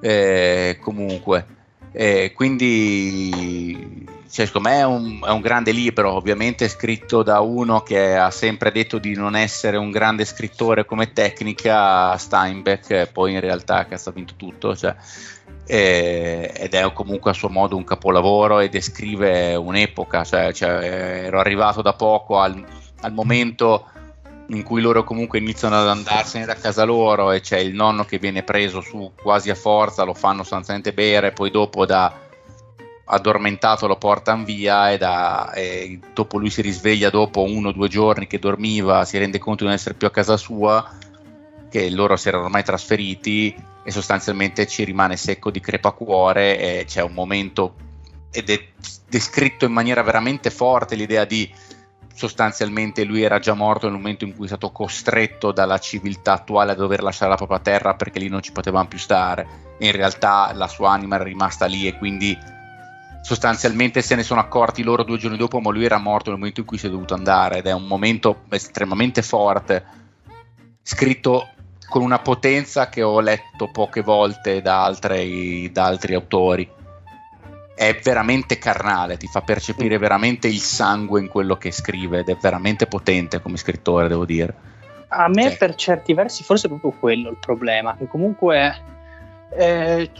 eh, 0.00 0.76
comunque. 0.80 1.54
Eh, 1.92 2.32
quindi 2.34 4.04
cioè, 4.28 4.44
secondo 4.44 4.68
me 4.68 4.76
è 4.76 4.84
un, 4.84 5.20
è 5.24 5.30
un, 5.30 5.40
grande 5.40 5.72
libro, 5.72 6.12
ovviamente 6.12 6.68
scritto 6.68 7.22
da 7.22 7.40
uno 7.40 7.80
che 7.80 8.16
ha 8.16 8.30
sempre 8.30 8.70
detto 8.70 8.98
di 8.98 9.14
non 9.14 9.34
essere 9.34 9.78
un 9.78 9.90
grande 9.90 10.26
scrittore 10.26 10.84
come 10.84 11.14
tecnica, 11.14 12.14
Steinbeck, 12.18 13.12
poi 13.12 13.32
in 13.32 13.40
realtà 13.40 13.86
cazzo, 13.86 14.10
ha 14.10 14.12
vinto 14.12 14.34
tutto, 14.36 14.76
cioè, 14.76 14.94
eh, 15.66 16.52
ed 16.54 16.74
è 16.74 16.92
comunque 16.92 17.32
a 17.32 17.34
suo 17.34 17.48
modo 17.48 17.76
un 17.76 17.84
capolavoro 17.84 18.60
e 18.60 18.68
descrive 18.68 19.54
un'epoca, 19.56 20.24
cioè, 20.24 20.52
cioè, 20.52 21.24
ero 21.24 21.40
arrivato 21.40 21.82
da 21.82 21.92
poco 21.92 22.38
al, 22.38 22.64
al 23.00 23.12
momento 23.12 23.86
in 24.50 24.62
cui 24.62 24.80
loro 24.80 25.02
comunque 25.02 25.38
iniziano 25.38 25.76
ad 25.80 25.88
andarsene 25.88 26.44
da 26.44 26.54
casa 26.54 26.84
loro 26.84 27.32
e 27.32 27.40
c'è 27.40 27.58
il 27.58 27.74
nonno 27.74 28.04
che 28.04 28.18
viene 28.18 28.44
preso 28.44 28.80
su 28.80 29.10
quasi 29.20 29.50
a 29.50 29.56
forza, 29.56 30.04
lo 30.04 30.14
fanno 30.14 30.42
sostanzialmente 30.42 30.92
bere, 30.92 31.32
poi 31.32 31.50
dopo 31.50 31.84
da 31.84 32.24
addormentato 33.08 33.86
lo 33.86 33.96
portano 33.96 34.44
via 34.44 34.90
e, 34.90 34.98
da, 34.98 35.52
e 35.52 35.98
dopo 36.12 36.38
lui 36.38 36.50
si 36.50 36.62
risveglia 36.62 37.10
dopo 37.10 37.42
uno 37.42 37.68
o 37.68 37.72
due 37.72 37.88
giorni 37.88 38.26
che 38.28 38.38
dormiva, 38.38 39.04
si 39.04 39.18
rende 39.18 39.38
conto 39.38 39.62
di 39.62 39.66
non 39.66 39.74
essere 39.74 39.94
più 39.94 40.06
a 40.06 40.10
casa 40.10 40.36
sua, 40.36 40.88
che 41.68 41.90
loro 41.90 42.16
si 42.16 42.28
erano 42.28 42.44
ormai 42.44 42.62
trasferiti 42.62 43.74
e 43.86 43.92
sostanzialmente 43.92 44.66
ci 44.66 44.82
rimane 44.82 45.16
secco 45.16 45.52
di 45.52 45.60
crepacuore 45.60 46.58
e 46.58 46.84
c'è 46.86 47.02
un 47.02 47.12
momento 47.12 47.76
ed 48.32 48.50
è 48.50 48.60
descritto 49.08 49.64
in 49.64 49.70
maniera 49.70 50.02
veramente 50.02 50.50
forte 50.50 50.96
l'idea 50.96 51.24
di 51.24 51.48
sostanzialmente 52.12 53.04
lui 53.04 53.22
era 53.22 53.38
già 53.38 53.54
morto 53.54 53.86
nel 53.86 53.96
momento 53.96 54.24
in 54.24 54.34
cui 54.34 54.46
è 54.46 54.48
stato 54.48 54.72
costretto 54.72 55.52
dalla 55.52 55.78
civiltà 55.78 56.32
attuale 56.32 56.72
a 56.72 56.74
dover 56.74 57.00
lasciare 57.00 57.30
la 57.30 57.36
propria 57.36 57.60
terra 57.60 57.94
perché 57.94 58.18
lì 58.18 58.28
non 58.28 58.42
ci 58.42 58.50
potevamo 58.50 58.88
più 58.88 58.98
stare. 58.98 59.46
In 59.78 59.92
realtà 59.92 60.50
la 60.52 60.66
sua 60.66 60.90
anima 60.90 61.14
era 61.14 61.24
rimasta 61.24 61.66
lì 61.66 61.86
e 61.86 61.96
quindi 61.96 62.36
sostanzialmente 63.22 64.02
se 64.02 64.16
ne 64.16 64.24
sono 64.24 64.40
accorti 64.40 64.82
loro 64.82 65.04
due 65.04 65.18
giorni 65.18 65.36
dopo, 65.36 65.60
ma 65.60 65.70
lui 65.70 65.84
era 65.84 65.98
morto 65.98 66.30
nel 66.30 66.38
momento 66.38 66.60
in 66.60 66.66
cui 66.66 66.78
si 66.78 66.86
è 66.86 66.90
dovuto 66.90 67.14
andare 67.14 67.58
ed 67.58 67.66
è 67.66 67.72
un 67.72 67.86
momento 67.86 68.44
estremamente 68.48 69.22
forte, 69.22 69.84
scritto 70.82 71.50
con 71.88 72.02
una 72.02 72.18
potenza 72.18 72.88
che 72.88 73.02
ho 73.02 73.20
letto 73.20 73.70
poche 73.70 74.02
volte 74.02 74.60
da, 74.60 74.84
altre, 74.84 75.70
da 75.72 75.84
altri 75.84 76.14
autori 76.14 76.68
è 77.76 77.98
veramente 78.02 78.58
carnale, 78.58 79.18
ti 79.18 79.26
fa 79.26 79.42
percepire 79.42 79.98
mm. 79.98 80.00
veramente 80.00 80.48
il 80.48 80.60
sangue 80.60 81.20
in 81.20 81.28
quello 81.28 81.56
che 81.56 81.70
scrive 81.70 82.20
ed 82.20 82.30
è 82.30 82.36
veramente 82.40 82.86
potente 82.86 83.42
come 83.42 83.58
scrittore, 83.58 84.08
devo 84.08 84.24
dire. 84.24 84.54
A 85.08 85.28
me 85.28 85.42
cioè. 85.42 85.56
per 85.56 85.74
certi 85.74 86.14
versi 86.14 86.42
forse 86.42 86.66
è 86.66 86.70
proprio 86.70 86.92
quello 86.98 87.28
il 87.28 87.36
problema, 87.38 87.94
che 87.96 88.06
comunque 88.06 88.74
eh, 89.50 90.10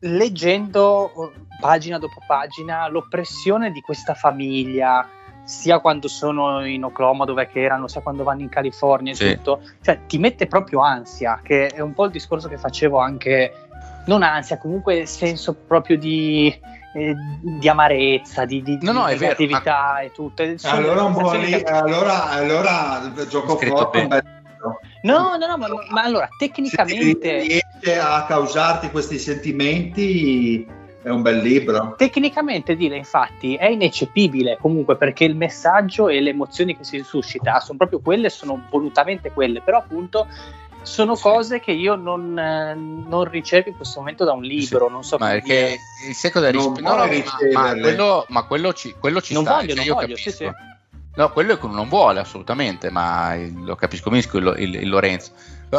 leggendo 0.00 1.32
pagina 1.60 1.98
dopo 1.98 2.20
pagina 2.26 2.88
l'oppressione 2.88 3.70
di 3.70 3.80
questa 3.80 4.14
famiglia, 4.14 5.08
sia 5.46 5.78
quando 5.78 6.08
sono 6.08 6.66
in 6.66 6.82
Oklahoma 6.82 7.24
dove 7.24 7.46
che 7.46 7.62
erano, 7.62 7.86
sia 7.86 8.00
quando 8.00 8.24
vanno 8.24 8.42
in 8.42 8.48
California 8.48 9.12
e 9.12 9.14
sì. 9.14 9.34
tutto, 9.36 9.62
cioè 9.80 10.00
ti 10.06 10.18
mette 10.18 10.46
proprio 10.46 10.80
ansia, 10.80 11.40
che 11.42 11.68
è 11.68 11.80
un 11.80 11.94
po' 11.94 12.06
il 12.06 12.10
discorso 12.10 12.48
che 12.48 12.58
facevo 12.58 12.98
anche 12.98 13.52
non 14.06 14.22
ansia, 14.22 14.58
comunque 14.58 15.06
senso 15.06 15.54
proprio 15.54 15.96
di, 15.96 16.52
eh, 16.94 17.14
di 17.40 17.68
amarezza, 17.68 18.44
di, 18.44 18.62
di, 18.62 18.78
no, 18.82 18.92
no, 18.92 19.06
di 19.06 19.18
negatività 19.18 19.92
ma... 19.94 20.00
e 20.00 20.12
tutto. 20.12 20.42
Allora, 20.64 21.04
un 21.04 21.14
po 21.14 21.32
lì, 21.32 21.54
allora, 21.62 22.30
allora 22.30 23.12
il 23.16 23.26
gioco 23.28 23.56
forte 23.56 24.34
No, 25.02 25.36
no, 25.36 25.46
no, 25.46 25.56
ma, 25.56 25.68
ma 25.90 26.02
allora 26.02 26.28
tecnicamente... 26.36 27.40
Se 27.40 27.46
riesce 27.46 28.00
a 28.00 28.24
causarti 28.26 28.90
questi 28.90 29.18
sentimenti 29.18 30.66
è 31.06 31.10
un 31.10 31.22
bel 31.22 31.38
libro. 31.38 31.94
Tecnicamente 31.96 32.74
dire 32.74 32.96
infatti 32.96 33.54
è 33.54 33.66
ineccepibile 33.66 34.58
comunque 34.60 34.96
perché 34.96 35.22
il 35.22 35.36
messaggio 35.36 36.08
e 36.08 36.20
le 36.20 36.30
emozioni 36.30 36.76
che 36.76 36.82
si 36.82 37.00
suscita 37.04 37.60
sono 37.60 37.78
proprio 37.78 38.00
quelle, 38.00 38.28
sono 38.28 38.66
volutamente 38.68 39.30
quelle, 39.30 39.60
però 39.60 39.78
appunto 39.78 40.26
sono 40.82 41.14
cose 41.14 41.60
che 41.60 41.70
io 41.70 41.94
non, 41.94 42.36
eh, 42.36 42.74
non, 42.74 43.22
ricevo 43.22 43.68
in 43.68 43.76
questo 43.76 44.00
momento 44.00 44.24
da 44.24 44.32
un 44.32 44.42
libro. 44.42 44.86
Sì, 44.86 44.92
non 44.92 45.04
so 45.04 45.16
ma 45.18 45.28
perché 45.28 45.78
il 46.08 46.14
secco 46.14 46.40
da 46.40 46.50
risp- 46.50 46.80
no, 46.80 46.96
no, 46.96 47.06
ma, 47.06 47.06
ma, 47.52 47.74
quello, 47.78 48.26
ma 48.30 48.42
quello 48.42 48.72
ci, 48.72 48.96
quello 48.98 49.20
ci 49.20 49.32
non 49.32 49.44
sta. 49.44 49.54
Voglio, 49.54 49.74
cioè, 49.76 49.86
non 49.86 49.94
voglio, 49.94 50.16
sì, 50.16 50.30
sì. 50.32 50.50
No, 51.14 51.30
quello 51.30 51.56
non 51.62 51.88
vuole 51.88 52.18
assolutamente, 52.18 52.90
ma 52.90 53.36
lo 53.62 53.76
capisco 53.76 54.10
benissimo 54.10 54.38
il, 54.38 54.54
il, 54.58 54.74
il 54.74 54.88
Lorenzo. 54.88 55.30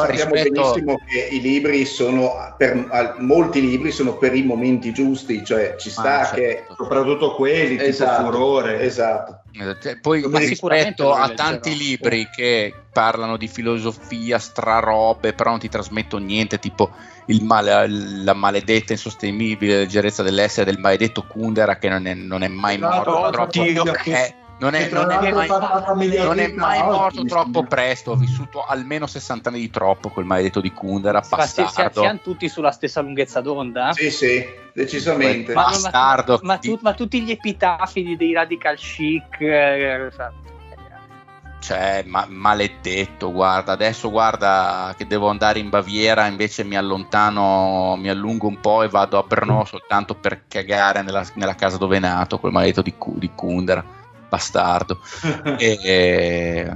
Però 0.01 0.17
Sappiamo 0.17 0.33
rispetto... 0.33 0.61
benissimo 0.61 0.99
che 1.07 1.27
i 1.31 1.41
libri 1.41 1.85
sono 1.85 2.55
per 2.57 3.15
molti 3.19 3.61
libri 3.61 3.91
sono 3.91 4.17
per 4.17 4.35
i 4.35 4.43
momenti 4.43 4.93
giusti, 4.93 5.43
cioè 5.43 5.75
ci 5.77 5.89
sta 5.89 6.21
ah, 6.21 6.25
certo. 6.25 6.35
che 6.35 6.65
soprattutto 6.75 7.35
quelli 7.35 7.77
esatto, 7.79 8.21
tipo 8.21 8.31
furore. 8.31 8.81
Esatto. 8.81 9.41
Cioè, 9.81 9.99
poi 9.99 10.21
Ma 10.21 10.37
rispetto 10.37 11.13
a 11.13 11.29
tanti 11.29 11.75
libri 11.75 12.29
che 12.29 12.73
parlano 12.91 13.37
di 13.37 13.47
filosofia, 13.47 14.37
strarobe, 14.37 15.33
però 15.33 15.51
non 15.51 15.59
ti 15.59 15.69
trasmettono 15.69 16.23
niente, 16.23 16.59
tipo 16.59 16.91
male, 17.41 17.87
la 17.87 18.33
maledetta 18.33 18.93
insostenibile 18.93 19.79
leggerezza 19.79 20.23
dell'essere 20.23 20.71
del 20.71 20.79
maledetto 20.79 21.25
Kundera 21.27 21.77
che 21.77 21.89
non 21.89 22.05
è, 22.05 22.13
non 22.13 22.43
è 22.43 22.47
mai 22.47 22.75
esatto, 22.75 23.11
morto. 23.11 23.29
Troppo, 23.31 23.63
è, 24.11 24.33
non 24.59 24.73
è, 24.73 24.89
non 24.89 25.11
è 25.11 25.31
mai, 25.31 25.47
non 26.17 26.39
è 26.39 26.51
mai 26.51 26.81
morto 26.81 27.23
troppo 27.25 27.63
presto. 27.63 28.11
Ho 28.11 28.15
vissuto 28.15 28.65
almeno 28.65 29.05
60 29.05 29.49
anni 29.49 29.59
di 29.59 29.69
troppo 29.69 30.09
quel 30.09 30.25
maledetto 30.25 30.61
di 30.61 30.71
Kundera. 30.71 31.21
Bastardo. 31.27 32.01
siamo 32.01 32.19
tutti 32.21 32.49
sulla 32.49 32.71
stessa 32.71 33.01
lunghezza 33.01 33.39
d'onda? 33.41 33.93
Sì, 33.93 34.09
sì, 34.09 34.43
decisamente. 34.73 35.53
Ma, 35.53 35.65
bastardo. 35.65 36.39
Ma, 36.41 36.53
ma, 36.53 36.57
tu, 36.57 36.79
ma, 36.81 36.93
tutti 36.93 37.21
gli 37.21 37.31
epitafi 37.31 38.15
dei 38.17 38.34
radical 38.34 38.77
chic. 38.77 39.41
Eh, 39.41 40.09
cioè, 41.59 42.03
ma, 42.07 42.25
maledetto, 42.27 43.31
guarda, 43.31 43.73
adesso 43.73 44.09
guarda 44.09 44.95
che 44.97 45.05
devo 45.05 45.27
andare 45.27 45.59
in 45.59 45.69
Baviera, 45.69 46.25
invece 46.25 46.63
mi 46.63 46.77
allontano, 46.77 47.95
mi 47.95 48.09
allungo 48.09 48.47
un 48.47 48.59
po' 48.59 48.81
e 48.81 48.89
vado 48.89 49.19
a 49.19 49.23
Brno 49.23 49.65
soltanto 49.65 50.15
per 50.15 50.43
cagare 50.47 51.03
nella, 51.03 51.23
nella 51.34 51.55
casa 51.55 51.77
dove 51.77 51.97
è 51.97 51.99
nato, 51.99 52.39
quel 52.39 52.53
maledetto 52.53 52.81
di, 52.81 52.93
di 53.17 53.31
Kundera 53.35 53.96
bastardo. 54.27 54.99
e, 55.57 56.71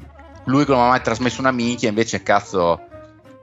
lui 0.45 0.65
che 0.65 0.71
non 0.71 0.81
ha 0.81 0.89
mai 0.89 1.01
trasmesso 1.01 1.39
una 1.39 1.51
minchia, 1.51 1.89
invece 1.89 2.23
cazzo 2.23 2.81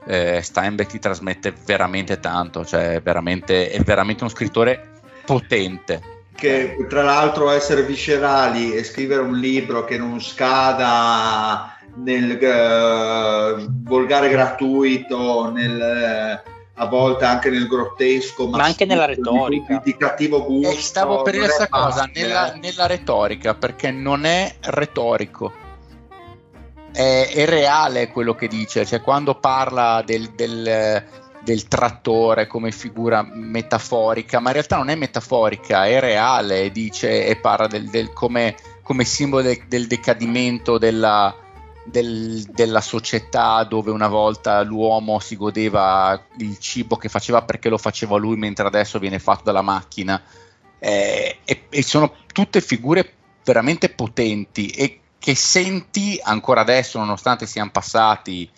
eh, 0.05 0.41
Steinbeck 0.41 0.91
ti 0.91 0.99
trasmette 0.99 1.53
veramente 1.65 2.19
tanto, 2.19 2.65
cioè 2.65 3.01
veramente, 3.01 3.69
è 3.69 3.81
veramente 3.81 4.23
uno 4.23 4.31
scrittore 4.31 4.89
potente. 5.25 6.17
Che 6.35 6.85
tra 6.87 7.03
l'altro 7.03 7.51
essere 7.51 7.83
viscerali 7.83 8.73
e 8.73 8.83
scrivere 8.83 9.21
un 9.21 9.37
libro 9.37 9.83
che 9.83 9.97
non 9.97 10.21
scada 10.21 11.75
nel 11.95 12.37
uh, 12.41 13.67
volgare 13.83 14.29
gratuito, 14.29 15.51
nel... 15.51 16.41
Uh, 16.45 16.57
a 16.81 16.85
volte 16.85 17.25
anche 17.25 17.49
nel 17.49 17.67
grottesco, 17.67 18.47
ma, 18.47 18.57
ma 18.57 18.63
anche 18.63 18.85
nella 18.85 19.05
retorica. 19.05 19.81
Di, 19.83 19.91
di 19.91 19.97
cattivo 19.97 20.43
gusto. 20.45 20.71
E 20.71 20.81
stavo 20.81 21.21
per 21.21 21.33
dire 21.33 21.45
questa 21.45 21.67
cosa, 21.67 22.09
nella, 22.13 22.53
nella, 22.53 22.87
retorica, 22.87 23.53
perché 23.53 23.91
non 23.91 24.25
è 24.25 24.55
retorico. 24.61 25.51
È, 26.91 27.31
è, 27.33 27.45
reale 27.45 28.07
quello 28.09 28.33
che 28.33 28.47
dice, 28.47 28.85
cioè 28.85 29.01
quando 29.01 29.35
parla 29.35 30.01
del, 30.05 30.29
del 30.31 31.05
del 31.41 31.67
trattore 31.67 32.47
come 32.47 32.71
figura 32.71 33.23
metaforica, 33.23 34.39
ma 34.39 34.49
in 34.49 34.55
realtà 34.55 34.75
non 34.75 34.89
è 34.89 34.95
metaforica, 34.95 35.85
è 35.85 35.99
reale, 35.99 36.69
dice 36.69 37.25
e 37.25 37.37
parla 37.37 37.65
del, 37.65 37.89
del 37.89 38.11
come, 38.11 38.55
come, 38.83 39.05
simbolo 39.05 39.43
del, 39.43 39.57
del 39.67 39.87
decadimento 39.87 40.77
della, 40.77 41.33
del, 41.89 42.43
della 42.43 42.81
società 42.81 43.63
dove 43.63 43.91
una 43.91 44.07
volta 44.07 44.61
l'uomo 44.61 45.19
si 45.19 45.35
godeva 45.35 46.21
il 46.37 46.57
cibo 46.57 46.97
che 46.97 47.09
faceva 47.09 47.43
perché 47.43 47.69
lo 47.69 47.77
faceva 47.77 48.17
lui, 48.17 48.37
mentre 48.37 48.67
adesso 48.67 48.99
viene 48.99 49.19
fatto 49.19 49.43
dalla 49.43 49.61
macchina. 49.61 50.21
Eh, 50.79 51.39
e, 51.43 51.63
e 51.69 51.83
sono 51.83 52.15
tutte 52.31 52.61
figure 52.61 53.13
veramente 53.43 53.89
potenti 53.89 54.67
e 54.67 54.99
che 55.19 55.35
senti 55.35 56.19
ancora 56.23 56.61
adesso, 56.61 56.97
nonostante 56.99 57.45
siano 57.45 57.71
passati 57.71 58.49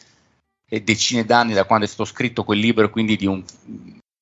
decine 0.79 1.25
d'anni 1.25 1.53
da 1.53 1.65
quando 1.65 1.85
è 1.85 1.87
stato 1.87 2.05
scritto 2.05 2.43
quel 2.45 2.59
libro, 2.59 2.89
quindi 2.89 3.17
di, 3.17 3.25
un, 3.25 3.43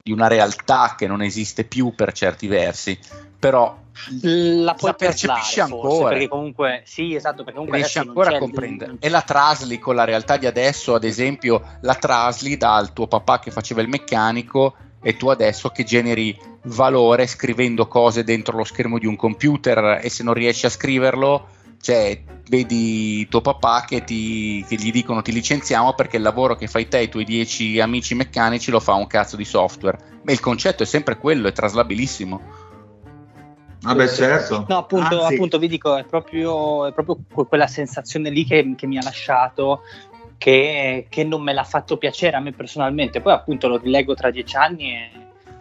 di 0.02 0.11
una 0.11 0.27
realtà 0.27 0.95
che 0.98 1.06
non 1.06 1.22
esiste 1.22 1.64
più 1.64 1.94
per 1.94 2.11
certi 2.11 2.48
versi, 2.48 2.98
però 3.38 3.77
la, 4.21 4.76
la 4.80 4.93
percepisci 4.93 5.59
ancora 5.59 5.89
forse, 5.89 6.09
perché 6.09 6.27
comunque 6.27 6.81
sì 6.85 7.15
esatto 7.15 7.43
perché 7.43 7.53
comunque 7.53 7.77
riesci 7.77 7.97
ancora 7.99 8.35
a 8.35 8.39
comprendere. 8.39 8.95
e 8.99 9.09
la 9.09 9.21
trasli 9.21 9.80
con 9.80 9.95
la 9.95 10.03
realtà 10.03 10.38
di 10.38 10.45
adesso 10.45 10.95
ad 10.95 11.03
esempio 11.03 11.61
la 11.81 11.95
trasli 11.95 12.57
dal 12.57 12.93
tuo 12.93 13.07
papà 13.07 13.39
che 13.39 13.51
faceva 13.51 13.81
il 13.81 13.88
meccanico 13.88 14.76
e 15.01 15.15
tu 15.15 15.30
adesso 15.30 15.69
che 15.69 15.84
generi 15.84 16.38
valore 16.63 17.27
scrivendo 17.27 17.88
cose 17.88 18.23
dentro 18.23 18.57
lo 18.57 18.63
schermo 18.63 18.99
di 18.99 19.05
un 19.05 19.15
computer 19.15 19.99
e 20.01 20.09
se 20.09 20.23
non 20.23 20.34
riesci 20.34 20.65
a 20.65 20.69
scriverlo 20.69 21.47
cioè 21.81 22.21
vedi 22.49 23.27
tuo 23.30 23.41
papà 23.41 23.85
che, 23.88 24.03
ti, 24.03 24.65
che 24.67 24.76
gli 24.76 24.91
dicono 24.91 25.21
ti 25.21 25.31
licenziamo 25.31 25.93
perché 25.93 26.17
il 26.17 26.23
lavoro 26.23 26.55
che 26.55 26.67
fai 26.67 26.88
te 26.88 26.97
e 26.99 27.03
i 27.03 27.09
tuoi 27.09 27.23
dieci 27.23 27.80
amici 27.80 28.15
meccanici 28.15 28.71
lo 28.71 28.80
fa 28.80 28.95
un 28.95 29.07
cazzo 29.07 29.38
di 29.38 29.45
software. 29.45 30.19
Ma 30.23 30.31
il 30.31 30.39
concetto 30.39 30.84
è 30.84 30.85
sempre 30.85 31.17
quello 31.17 31.47
è 31.47 31.53
traslabilissimo 31.53 32.67
Vabbè, 33.81 34.03
ah 34.03 34.07
certo. 34.07 34.65
No, 34.68 34.77
appunto, 34.77 35.22
Anzi. 35.22 35.34
appunto, 35.34 35.57
vi 35.57 35.68
dico, 35.68 35.95
è 35.95 36.03
proprio, 36.03 36.88
è 36.88 36.91
proprio 36.91 37.18
quella 37.45 37.68
sensazione 37.68 38.30
lì 38.30 38.45
che, 38.45 38.76
che 38.76 38.88
mi 38.88 38.97
ha 38.97 39.03
lasciato, 39.03 39.81
che, 40.38 41.07
che, 41.10 41.23
non 41.23 41.41
me 41.41 41.53
l'ha 41.53 41.64
fatto 41.64 41.97
piacere 41.97 42.35
a 42.35 42.41
me 42.41 42.51
personalmente. 42.51 43.22
Poi, 43.22 43.34
appunto, 43.34 43.68
lo 43.68 43.77
rileggo 43.77 44.14
tra 44.15 44.31
dieci 44.31 44.56
anni 44.57 44.91
e 44.91 45.11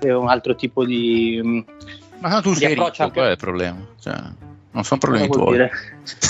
è 0.01 0.13
un 0.13 0.29
altro 0.29 0.55
tipo 0.57 0.85
di. 0.85 1.41
Mm, 1.43 1.61
Ma 2.21 2.41
tu 2.41 2.55
sei 2.55 2.75
ricco, 2.75 2.85
anche... 2.87 3.11
qual 3.13 3.27
è 3.27 3.31
il 3.31 3.37
problema? 3.37 3.87
Cioè, 4.01 4.15
non 4.73 4.85
sono 4.85 5.01
problemi 5.01 5.29
tuoi. 5.29 5.53
Dire? 5.53 5.71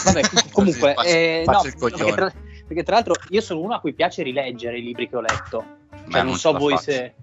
Vabbè, 0.05 0.21
comunque, 0.53 0.95
faccio, 0.95 1.09
eh, 1.09 1.43
faccio 1.45 1.69
no, 1.69 1.89
perché 1.89 2.13
tra, 2.13 2.33
perché 2.67 2.83
tra 2.83 2.95
l'altro 2.97 3.15
io 3.31 3.41
sono 3.41 3.61
uno 3.61 3.75
a 3.75 3.81
cui 3.81 3.95
piace 3.95 4.23
rileggere 4.23 4.79
i 4.79 4.83
libri 4.83 5.09
che 5.09 5.17
ho 5.17 5.21
letto. 5.21 5.65
Cioè, 6.11 6.23
non 6.23 6.37
so 6.37 6.53
voi 6.53 6.75
faccio. 6.75 6.91
se 6.91 7.15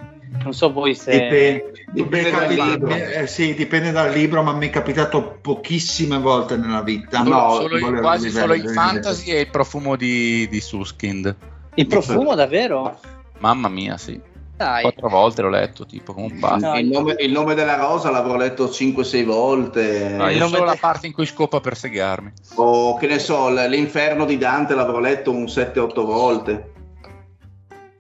non 0.44 0.54
so 0.54 0.72
voi 0.72 0.96
se 0.96 1.12
dipende, 1.12 1.86
dipende, 1.92 2.32
dal 2.32 2.54
libro. 2.54 2.94
Eh, 2.94 3.28
sì, 3.28 3.54
dipende 3.54 3.92
dal 3.92 4.12
libro, 4.12 4.44
ma 4.44 4.54
mi 4.54 4.68
è 4.68 4.70
capitato 4.70 5.38
pochissime 5.42 6.18
volte 6.20 6.58
nella 6.58 6.82
vita. 6.82 7.22
No, 7.24 7.56
solo 7.56 7.78
in, 7.78 7.98
quasi 8.00 8.30
solo 8.30 8.54
in 8.54 8.68
fantasy 8.68 9.32
e 9.32 9.42
il 9.42 9.50
profumo 9.50 9.96
di, 9.96 10.48
di 10.50 10.60
Suskind. 10.62 11.36
Il 11.76 11.88
profumo 11.88 12.36
davvero? 12.36 13.00
Mamma 13.40 13.68
mia, 13.68 13.98
sì. 13.98 14.20
Dai. 14.58 14.84
Quattro 14.84 15.10
volte 15.10 15.42
l'ho 15.42 15.50
letto, 15.50 15.86
tipo 15.86 16.14
come 16.14 16.28
un 16.32 16.40
pazzo. 16.40 16.68
No, 16.68 16.78
il, 16.78 16.88
nome, 16.88 17.16
il, 17.20 17.32
nome, 17.32 17.56
della 17.56 17.76
rosa 17.76 18.10
l'avrò 18.10 18.38
letto 18.38 18.66
5-6 18.66 19.26
volte. 19.26 20.10
No, 20.10 20.30
io 20.30 20.48
solo 20.48 20.62
de... 20.62 20.66
la 20.66 20.78
parte 20.80 21.08
in 21.08 21.14
cui 21.14 21.26
scopa 21.26 21.60
per 21.60 21.76
segarmi. 21.76 22.32
O 22.56 22.96
che 22.96 23.08
ne 23.08 23.20
so, 23.20 23.50
l'inferno 23.50 24.24
di 24.24 24.38
Dante 24.38 24.74
l'avrò 24.74 25.00
letto 25.00 25.32
un 25.32 25.44
7-8 25.44 26.06
volte. 26.06 26.74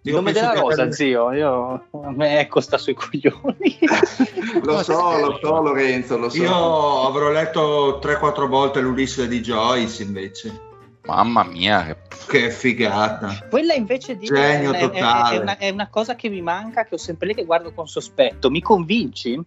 Il 0.05 0.13
nome 0.13 0.33
della 0.33 0.53
rosa, 0.53 0.83
per... 0.83 0.93
zio, 0.93 1.31
io, 1.31 1.87
a 1.89 2.11
me 2.11 2.45
costa 2.47 2.77
sui 2.77 2.93
coglioni. 2.93 3.79
lo 4.61 4.83
so, 4.83 5.17
lo 5.17 5.39
so 5.41 5.61
Lorenzo, 5.61 6.17
lo 6.19 6.29
so. 6.29 6.43
Io 6.43 7.07
avrò 7.07 7.31
letto 7.31 7.99
3-4 7.99 8.47
volte 8.47 8.81
l'Ulisse 8.81 9.27
di 9.27 9.41
Joyce 9.41 10.03
invece. 10.03 10.61
Mamma 11.05 11.43
mia, 11.43 11.85
che, 11.85 11.97
che 12.27 12.51
figata! 12.51 13.47
Quella 13.49 13.73
invece 13.73 14.15
di 14.15 14.27
Genio 14.27 14.73
è, 14.73 14.79
totale. 14.79 15.37
È, 15.37 15.39
è, 15.39 15.41
una, 15.41 15.57
è, 15.57 15.69
una, 15.71 15.89
cosa 15.89 16.13
che 16.15 16.29
mi 16.29 16.41
manca, 16.43 16.83
che 16.83 16.93
ho 16.93 16.99
sempre 16.99 17.27
lì 17.27 17.33
che 17.33 17.43
guardo 17.43 17.71
con 17.73 17.87
sospetto. 17.87 18.51
Mi 18.51 18.61
convinci? 18.61 19.41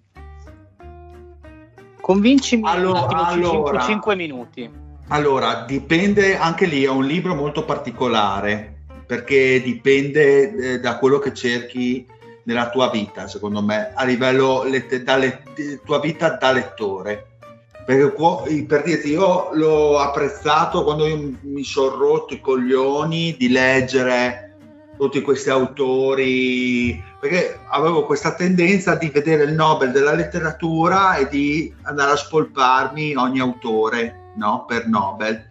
Convincimi 2.00 2.62
allora, 2.66 2.98
un 2.98 3.14
attimo, 3.14 3.50
allora, 3.50 3.78
5, 3.78 3.80
5 3.80 4.14
minuti. 4.16 4.70
Allora, 5.10 5.62
dipende 5.64 6.36
anche 6.36 6.66
lì, 6.66 6.82
è 6.82 6.88
un 6.88 7.04
libro 7.04 7.36
molto 7.36 7.64
particolare 7.64 8.77
perché 9.08 9.62
dipende 9.62 10.74
eh, 10.74 10.80
da 10.80 10.98
quello 10.98 11.18
che 11.18 11.32
cerchi 11.32 12.06
nella 12.42 12.68
tua 12.68 12.90
vita, 12.90 13.26
secondo 13.26 13.62
me, 13.62 13.92
a 13.94 14.04
livello 14.04 14.64
let- 14.64 15.02
da 15.02 15.16
let- 15.16 15.82
tua 15.82 15.98
vita 15.98 16.36
da 16.36 16.52
lettore. 16.52 17.38
Perché 17.86 18.64
per 18.64 18.82
dirti, 18.82 19.08
io 19.08 19.48
l'ho 19.54 19.98
apprezzato 19.98 20.84
quando 20.84 21.06
mi 21.40 21.64
sono 21.64 21.96
rotto 21.96 22.34
i 22.34 22.40
coglioni 22.40 23.34
di 23.38 23.48
leggere 23.48 24.56
tutti 24.98 25.22
questi 25.22 25.48
autori, 25.48 27.02
perché 27.18 27.60
avevo 27.70 28.04
questa 28.04 28.34
tendenza 28.34 28.94
di 28.94 29.08
vedere 29.08 29.44
il 29.44 29.54
Nobel 29.54 29.90
della 29.90 30.12
letteratura 30.12 31.16
e 31.16 31.28
di 31.28 31.72
andare 31.84 32.10
a 32.10 32.16
spolparmi 32.16 33.14
ogni 33.14 33.40
autore 33.40 34.32
no? 34.36 34.66
per 34.66 34.86
Nobel 34.86 35.48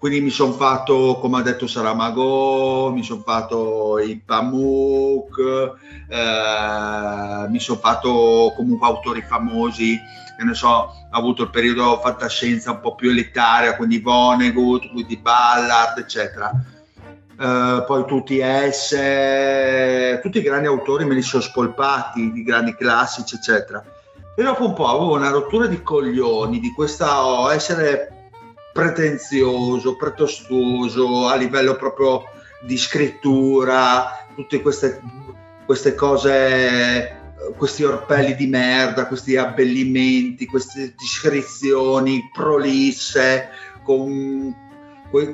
quindi 0.00 0.22
mi 0.22 0.30
sono 0.30 0.52
fatto, 0.52 1.18
come 1.20 1.40
ha 1.40 1.42
detto 1.42 1.66
Saramago, 1.66 2.90
mi 2.90 3.02
sono 3.02 3.20
fatto 3.20 3.98
i 3.98 4.16
Pamuk, 4.16 5.74
eh, 6.08 7.46
mi 7.50 7.60
sono 7.60 7.78
fatto 7.78 8.54
comunque 8.56 8.86
autori 8.86 9.20
famosi, 9.20 9.98
che 10.38 10.42
ne 10.42 10.54
so, 10.54 10.68
ho 10.68 10.90
avuto 11.10 11.42
il 11.42 11.50
periodo 11.50 12.00
fantascienza 12.02 12.70
un 12.70 12.80
po' 12.80 12.94
più 12.94 13.10
elitaria, 13.10 13.76
quindi 13.76 13.98
Vonnegut, 13.98 14.90
quindi 14.90 15.18
Ballard, 15.18 15.98
eccetera. 15.98 16.50
Eh, 17.38 17.84
poi 17.86 18.04
tutti 18.06 18.40
S, 18.40 18.96
tutti 20.22 20.38
i 20.38 20.42
grandi 20.42 20.66
autori 20.66 21.04
me 21.04 21.12
li 21.12 21.20
sono 21.20 21.42
spolpati, 21.42 22.32
di 22.32 22.42
grandi 22.42 22.74
classici, 22.74 23.34
eccetera. 23.34 23.84
E 24.34 24.42
dopo 24.42 24.64
un 24.64 24.72
po' 24.72 24.88
avevo 24.88 25.14
una 25.14 25.28
rottura 25.28 25.66
di 25.66 25.82
coglioni 25.82 26.58
di 26.58 26.72
questa 26.72 27.22
oh, 27.22 27.52
essere 27.52 28.14
pretenzioso, 28.72 29.96
pretestuoso 29.96 31.26
a 31.26 31.34
livello 31.36 31.76
proprio 31.76 32.24
di 32.62 32.76
scrittura, 32.76 34.26
tutte 34.34 34.60
queste, 34.60 35.00
queste 35.66 35.94
cose, 35.94 37.16
questi 37.56 37.84
orpelli 37.84 38.34
di 38.34 38.46
merda, 38.46 39.06
questi 39.06 39.36
abbellimenti, 39.36 40.46
queste 40.46 40.94
descrizioni 40.96 42.28
prolisse, 42.32 43.48
con 43.82 44.54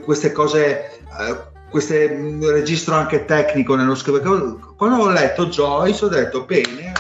queste 0.05 0.33
cose, 0.33 0.99
eh, 0.99 1.55
queste 1.69 2.39
registro 2.41 2.95
anche 2.95 3.25
tecnico 3.25 3.75
nello 3.75 3.95
scrivere. 3.95 4.25
Quando 4.77 5.03
ho 5.03 5.11
letto 5.11 5.47
Joyce 5.47 6.05
ho 6.05 6.09
detto 6.09 6.45
bene, 6.45 6.93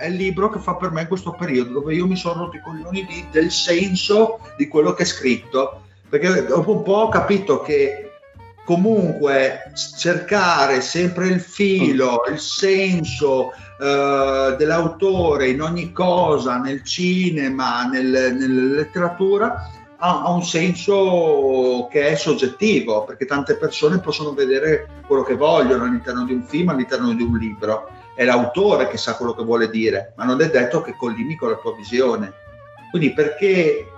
è 0.00 0.06
il 0.06 0.14
libro 0.14 0.48
che 0.48 0.58
fa 0.58 0.76
per 0.76 0.90
me 0.92 1.06
questo 1.06 1.32
periodo, 1.32 1.72
dove 1.72 1.94
io 1.94 2.06
mi 2.06 2.16
sono 2.16 2.44
rotto 2.44 2.56
i 2.56 2.62
coglioni 2.62 3.04
di, 3.04 3.26
del 3.30 3.50
senso 3.50 4.38
di 4.56 4.66
quello 4.66 4.94
che 4.94 5.02
è 5.02 5.06
scritto, 5.06 5.82
perché 6.08 6.46
dopo 6.46 6.72
un 6.72 6.82
po' 6.82 6.94
ho 6.94 7.08
capito 7.10 7.60
che 7.60 8.12
comunque 8.64 9.72
cercare 9.98 10.80
sempre 10.80 11.26
il 11.26 11.38
filo, 11.38 12.22
il 12.30 12.38
senso 12.38 13.52
eh, 13.78 14.54
dell'autore 14.56 15.48
in 15.50 15.60
ogni 15.60 15.92
cosa, 15.92 16.56
nel 16.56 16.82
cinema, 16.82 17.84
nel, 17.84 18.06
nella 18.06 18.76
letteratura, 18.76 19.70
ha, 19.98 20.22
ha, 20.22 20.30
un 20.30 20.42
senso 20.42 21.88
che 21.90 22.08
è 22.08 22.14
soggettivo, 22.16 23.04
perché 23.04 23.26
tante 23.26 23.56
persone 23.56 24.00
possono 24.00 24.32
vedere 24.32 25.02
quello 25.06 25.24
che 25.24 25.36
vogliono 25.36 25.84
all'interno 25.84 26.24
di 26.24 26.32
un 26.32 26.42
film, 26.42 26.70
all'interno 26.70 27.12
di 27.12 27.22
un 27.22 27.36
libro 27.36 27.98
è 28.20 28.24
l'autore 28.24 28.88
che 28.88 28.98
sa 28.98 29.14
quello 29.14 29.32
che 29.32 29.42
vuole 29.42 29.70
dire, 29.70 30.12
ma 30.16 30.24
non 30.24 30.42
è 30.42 30.50
detto 30.50 30.82
che 30.82 30.94
collimi 30.94 31.36
con 31.36 31.48
la 31.48 31.56
tua 31.56 31.74
visione. 31.74 32.30
Quindi 32.90 33.14
perché 33.14 33.88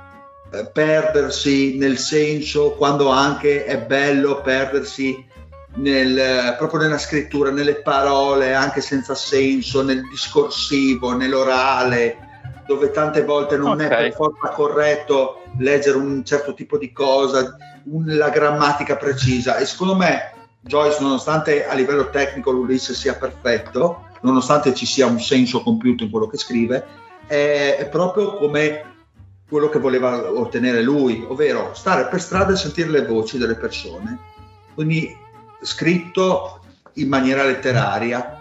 eh, 0.49 0.66
perdersi 0.73 1.77
nel 1.77 1.99
senso 1.99 2.70
quando 2.74 3.09
anche 3.09 3.65
è 3.65 3.78
bello 3.78 4.40
perdersi 4.40 5.27
nel, 5.74 6.55
proprio 6.57 6.82
nella 6.82 6.99
scrittura, 6.99 7.51
nelle 7.51 7.82
parole, 7.82 8.55
anche 8.55 8.81
senza 8.81 9.16
senso, 9.16 9.82
nel 9.82 10.07
discorsivo, 10.09 11.16
nell'orale, 11.16 12.16
dove 12.65 12.93
tante 12.93 13.24
volte 13.24 13.57
non 13.57 13.73
okay. 13.73 13.86
è 13.86 13.89
per 13.89 14.12
forza 14.12 14.51
corretto 14.51 15.43
leggere 15.59 15.97
un 15.97 16.24
certo 16.24 16.55
tipo 16.55 16.78
di 16.78 16.93
cosa, 16.93 17.57
un, 17.86 18.05
la 18.07 18.28
grammatica 18.28 18.94
precisa. 18.94 19.57
E 19.57 19.66
secondo 19.66 19.97
me 19.97 20.31
Joyce, 20.61 21.01
nonostante 21.01 21.66
a 21.66 21.74
livello 21.74 22.09
tecnico 22.11 22.53
l'Ulisse 22.53 22.94
sia 22.94 23.15
perfetto, 23.15 24.11
nonostante 24.23 24.74
ci 24.74 24.86
sia 24.86 25.07
un 25.07 25.20
senso 25.20 25.62
compiuto 25.62 26.03
in 26.05 26.11
quello 26.11 26.27
che 26.27 26.39
scrive, 26.39 26.85
è, 27.27 27.77
è 27.78 27.89
proprio 27.89 28.35
come 28.35 28.90
quello 29.49 29.69
che 29.69 29.78
voleva 29.78 30.32
ottenere 30.32 30.82
lui, 30.82 31.24
ovvero 31.28 31.73
stare 31.74 32.07
per 32.07 32.20
strada 32.20 32.53
e 32.53 32.57
sentire 32.57 32.89
le 32.89 33.07
voci 33.07 33.36
delle 33.36 33.55
persone. 33.55 34.19
Quindi 34.74 35.15
scritto 35.61 36.61
in 36.94 37.09
maniera 37.09 37.44
letteraria 37.44 38.39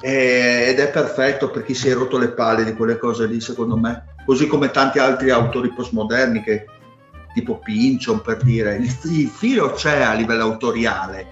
eh, 0.00 0.66
ed 0.68 0.78
è 0.78 0.90
perfetto 0.90 1.50
per 1.50 1.64
chi 1.64 1.74
si 1.74 1.88
è 1.88 1.94
rotto 1.94 2.18
le 2.18 2.28
palle 2.28 2.64
di 2.64 2.74
quelle 2.74 2.98
cose 2.98 3.26
lì, 3.26 3.40
secondo 3.40 3.76
me. 3.76 4.14
Così 4.24 4.46
come 4.46 4.70
tanti 4.70 4.98
altri 4.98 5.30
autori 5.30 5.72
postmoderni 5.72 6.42
che 6.42 6.66
tipo 7.34 7.58
Pinchon 7.58 8.20
per 8.20 8.36
dire, 8.42 8.76
il, 8.76 8.96
il 9.04 9.28
filo 9.28 9.72
c'è 9.72 10.02
a 10.02 10.14
livello 10.14 10.44
autoriale, 10.44 11.26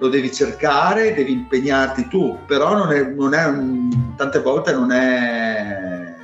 lo 0.00 0.08
devi 0.08 0.32
cercare, 0.32 1.14
devi 1.14 1.32
impegnarti 1.32 2.08
tu, 2.08 2.38
però 2.46 2.74
non 2.74 2.90
è, 2.90 3.04
non 3.04 3.34
è 3.34 3.44
un, 3.44 4.14
tante 4.16 4.40
volte 4.40 4.72
non 4.72 4.90
è, 4.90 6.14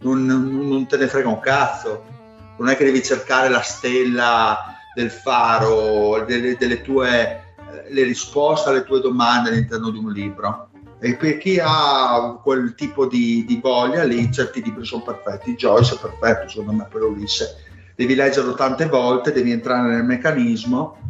non, 0.00 0.24
non, 0.24 0.86
te 0.86 0.98
ne 0.98 1.08
frega 1.08 1.28
un 1.28 1.40
cazzo, 1.40 2.04
non 2.58 2.68
è 2.68 2.76
che 2.76 2.84
devi 2.84 3.02
cercare 3.02 3.48
la 3.48 3.62
stella 3.62 4.76
del 4.94 5.10
faro, 5.10 6.24
delle, 6.26 6.56
delle 6.56 6.82
tue 6.82 7.40
le 7.88 8.02
risposte 8.04 8.70
alle 8.70 8.84
tue 8.84 9.00
domande 9.00 9.50
all'interno 9.50 9.90
di 9.90 9.98
un 9.98 10.12
libro. 10.12 10.68
E 11.00 11.16
per 11.16 11.38
chi 11.38 11.60
ha 11.62 12.38
quel 12.42 12.74
tipo 12.74 13.06
di, 13.06 13.44
di 13.46 13.60
voglia 13.60 14.04
lì, 14.04 14.30
certi 14.32 14.62
libri 14.62 14.84
sono 14.84 15.02
perfetti. 15.02 15.54
Joyce 15.54 15.96
è 15.96 15.98
perfetto, 15.98 16.48
secondo 16.48 16.72
me, 16.72 16.86
per 16.90 17.02
Ulisse. 17.02 17.56
Devi 17.94 18.14
leggerlo 18.14 18.54
tante 18.54 18.86
volte, 18.86 19.32
devi 19.32 19.50
entrare 19.50 19.88
nel 19.88 20.04
meccanismo, 20.04 21.03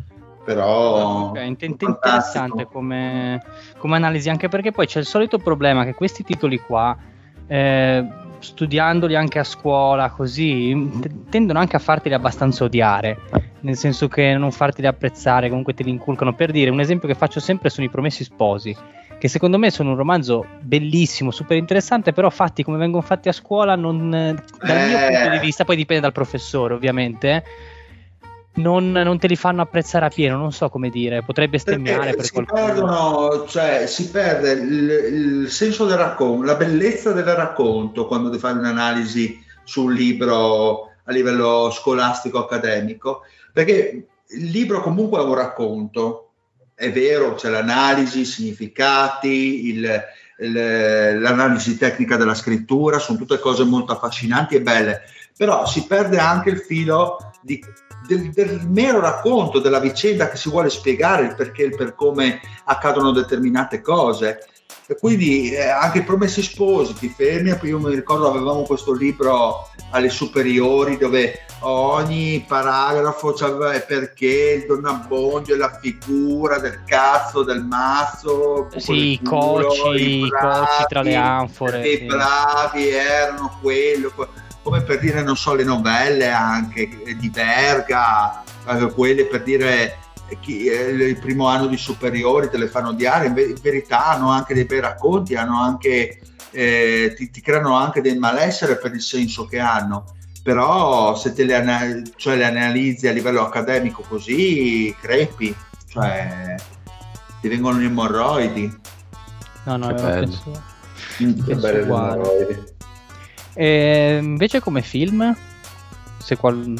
però... 0.44 1.30
Okay, 1.30 1.56
interessante 1.58 2.66
come, 2.66 3.42
come, 3.78 3.96
analisi, 3.96 4.28
anche 4.28 4.48
perché 4.48 4.70
poi 4.70 4.86
c'è 4.86 5.00
il 5.00 5.06
solito 5.06 5.38
problema 5.38 5.84
che 5.84 5.94
questi 5.94 6.22
titoli 6.22 6.58
qua... 6.58 6.96
Eh, 7.46 8.22
studiandoli 8.44 9.16
anche 9.16 9.38
a 9.38 9.44
scuola 9.44 10.10
così 10.10 11.00
tendono 11.30 11.58
anche 11.58 11.76
a 11.76 11.78
farteli 11.78 12.14
abbastanza 12.14 12.64
odiare. 12.64 13.18
Nel 13.60 13.76
senso 13.76 14.08
che 14.08 14.36
non 14.36 14.52
farteli 14.52 14.86
apprezzare 14.86 15.48
comunque 15.48 15.72
te 15.72 15.82
li 15.82 15.90
inculcano. 15.90 16.34
Per 16.34 16.52
dire 16.52 16.70
un 16.70 16.80
esempio 16.80 17.08
che 17.08 17.14
faccio 17.14 17.40
sempre 17.40 17.70
sono 17.70 17.86
i 17.86 17.90
promessi 17.90 18.22
sposi 18.22 18.76
che 19.24 19.30
secondo 19.30 19.56
me 19.56 19.70
sono 19.70 19.92
un 19.92 19.96
romanzo 19.96 20.44
bellissimo, 20.60 21.30
super 21.30 21.56
interessante, 21.56 22.12
però 22.12 22.28
fatti 22.28 22.62
come 22.62 22.76
vengono 22.76 23.02
fatti 23.02 23.30
a 23.30 23.32
scuola, 23.32 23.74
non, 23.74 24.10
dal 24.10 24.76
eh. 24.76 24.86
mio 24.86 24.98
punto 24.98 25.30
di 25.30 25.38
vista, 25.38 25.64
poi 25.64 25.76
dipende 25.76 26.02
dal 26.02 26.12
professore 26.12 26.74
ovviamente, 26.74 27.42
non, 28.54 28.92
non, 28.92 29.18
te 29.18 29.26
li 29.26 29.36
fanno 29.36 29.62
apprezzare 29.62 30.06
a 30.06 30.10
pieno, 30.10 30.36
non 30.36 30.52
so 30.52 30.68
come 30.68 30.90
dire, 30.90 31.22
potrebbe 31.22 31.52
bestemmiare 31.52 32.14
per 32.14 32.24
si 32.24 32.32
qualcuno. 32.32 32.64
Perdono, 32.64 33.46
cioè, 33.46 33.86
si 33.86 34.10
perde 34.10 34.52
il, 34.52 34.90
il, 35.42 35.50
senso 35.50 35.86
del 35.86 35.96
racconto, 35.96 36.44
la 36.44 36.54
bellezza 36.54 37.12
del 37.12 37.24
racconto 37.24 38.06
quando 38.06 38.28
devi 38.28 38.40
fare 38.40 38.58
un'analisi 38.58 39.42
su 39.64 39.84
un 39.84 39.92
libro 39.92 40.90
a 41.04 41.12
livello 41.12 41.70
scolastico 41.70 42.38
accademico, 42.38 43.22
perché 43.52 44.06
il 44.28 44.50
libro 44.50 44.80
comunque 44.80 45.20
è 45.20 45.24
un 45.24 45.34
racconto, 45.34 46.30
è 46.74 46.90
vero, 46.90 47.34
c'è 47.34 47.50
l'analisi, 47.50 48.20
i 48.20 48.24
significati, 48.24 49.68
il, 49.68 50.02
il, 50.38 51.20
l'analisi 51.20 51.76
tecnica 51.76 52.16
della 52.16 52.34
scrittura, 52.34 52.98
sono 52.98 53.18
tutte 53.18 53.38
cose 53.38 53.64
molto 53.64 53.92
affascinanti 53.92 54.54
e 54.54 54.62
belle, 54.62 55.02
però 55.36 55.66
si 55.66 55.86
perde 55.86 56.18
anche 56.18 56.50
il 56.50 56.58
filo 56.58 57.32
di, 57.42 57.62
del, 58.06 58.30
del, 58.30 58.66
mero 58.68 59.00
racconto 59.00 59.58
della 59.58 59.80
vicenda 59.80 60.28
che 60.28 60.36
si 60.36 60.48
vuole 60.48 60.70
spiegare, 60.70 61.26
il 61.26 61.34
perché 61.34 61.62
e 61.62 61.66
il 61.66 61.76
per 61.76 61.94
come 61.94 62.40
accadono 62.64 63.12
determinate 63.12 63.80
cose. 63.80 64.46
E 64.86 64.96
quindi 64.96 65.50
eh, 65.50 65.66
anche 65.66 65.98
i 65.98 66.04
promessi 66.04 66.42
sposi, 66.42 66.94
ti 66.94 67.08
fermi, 67.08 67.56
io 67.62 67.78
mi 67.78 67.94
ricordo 67.94 68.28
avevamo 68.28 68.62
questo 68.62 68.92
libro 68.92 69.68
alle 69.90 70.10
superiori 70.10 70.98
dove 70.98 71.46
ogni 71.60 72.44
paragrafo 72.46 73.32
c'aveva 73.32 73.78
perché 73.80 74.60
il 74.60 74.66
Donnabbondio 74.66 75.54
è 75.54 75.58
la 75.58 75.78
figura 75.80 76.58
del 76.58 76.82
cazzo 76.84 77.42
del 77.42 77.64
mazzo 77.64 78.68
sì, 78.76 79.12
i 79.12 79.22
coci, 79.22 80.24
i 80.24 80.28
coci 80.28 80.84
tra 80.88 81.02
le 81.02 81.14
anfore 81.14 81.88
i 81.88 81.96
sì. 81.98 82.04
bravi 82.04 82.88
erano 82.88 83.58
quello 83.62 84.12
come 84.64 84.82
per 84.82 84.98
dire 84.98 85.22
non 85.22 85.36
so 85.36 85.54
le 85.54 85.62
novelle 85.62 86.30
anche 86.30 86.88
di 87.16 87.28
Verga 87.28 88.42
quelle 88.92 89.26
per 89.26 89.44
dire 89.44 89.98
chi, 90.40 90.66
eh, 90.66 90.88
il 90.88 91.18
primo 91.18 91.46
anno 91.46 91.66
di 91.66 91.76
superiori 91.76 92.48
te 92.50 92.56
le 92.56 92.66
fanno 92.66 92.88
odiare 92.88 93.26
in, 93.26 93.36
in 93.36 93.58
verità 93.62 94.06
hanno 94.06 94.30
anche 94.30 94.54
dei 94.54 94.64
bei 94.64 94.80
racconti 94.80 95.36
hanno 95.36 95.60
anche 95.60 96.18
eh, 96.50 97.14
ti, 97.16 97.30
ti 97.30 97.40
creano 97.40 97.76
anche 97.76 98.00
del 98.00 98.18
malessere 98.18 98.78
per 98.78 98.94
il 98.94 99.02
senso 99.02 99.44
che 99.44 99.58
hanno 99.60 100.06
però 100.44 101.16
se 101.16 101.32
te 101.32 101.44
le, 101.44 101.54
ana- 101.54 102.02
cioè 102.16 102.36
le 102.36 102.44
analizzi 102.44 103.08
a 103.08 103.12
livello 103.12 103.40
accademico 103.40 104.04
così 104.06 104.94
crepi, 105.00 105.56
cioè 105.88 106.54
ti 107.40 107.48
vengono 107.48 107.78
gli 107.78 107.86
emorroidi. 107.86 108.80
No, 109.64 109.76
no, 109.78 109.94
penso, 109.94 110.62
mm, 111.22 111.44
penso 111.46 111.76
uguale. 111.76 112.74
E 113.54 114.18
invece 114.20 114.60
come 114.60 114.82
film, 114.82 115.34
se 116.18 116.36
qual... 116.36 116.74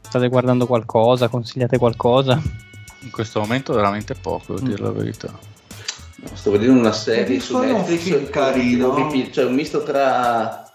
state 0.00 0.28
guardando 0.28 0.66
qualcosa, 0.66 1.28
consigliate 1.28 1.78
qualcosa? 1.78 2.40
In 3.00 3.10
questo 3.10 3.40
momento 3.40 3.74
veramente 3.74 4.14
poco, 4.14 4.54
devo 4.54 4.64
mm. 4.64 4.68
dire 4.68 4.82
la 4.82 4.90
verità. 4.90 5.38
sto 6.32 6.50
vedendo 6.50 6.80
una 6.80 6.92
serie 6.92 7.38
su 7.38 7.58
Netflix 7.58 8.30
carino, 8.30 9.10
cioè 9.30 9.44
un 9.44 9.54
misto 9.54 9.82
tra 9.82 10.68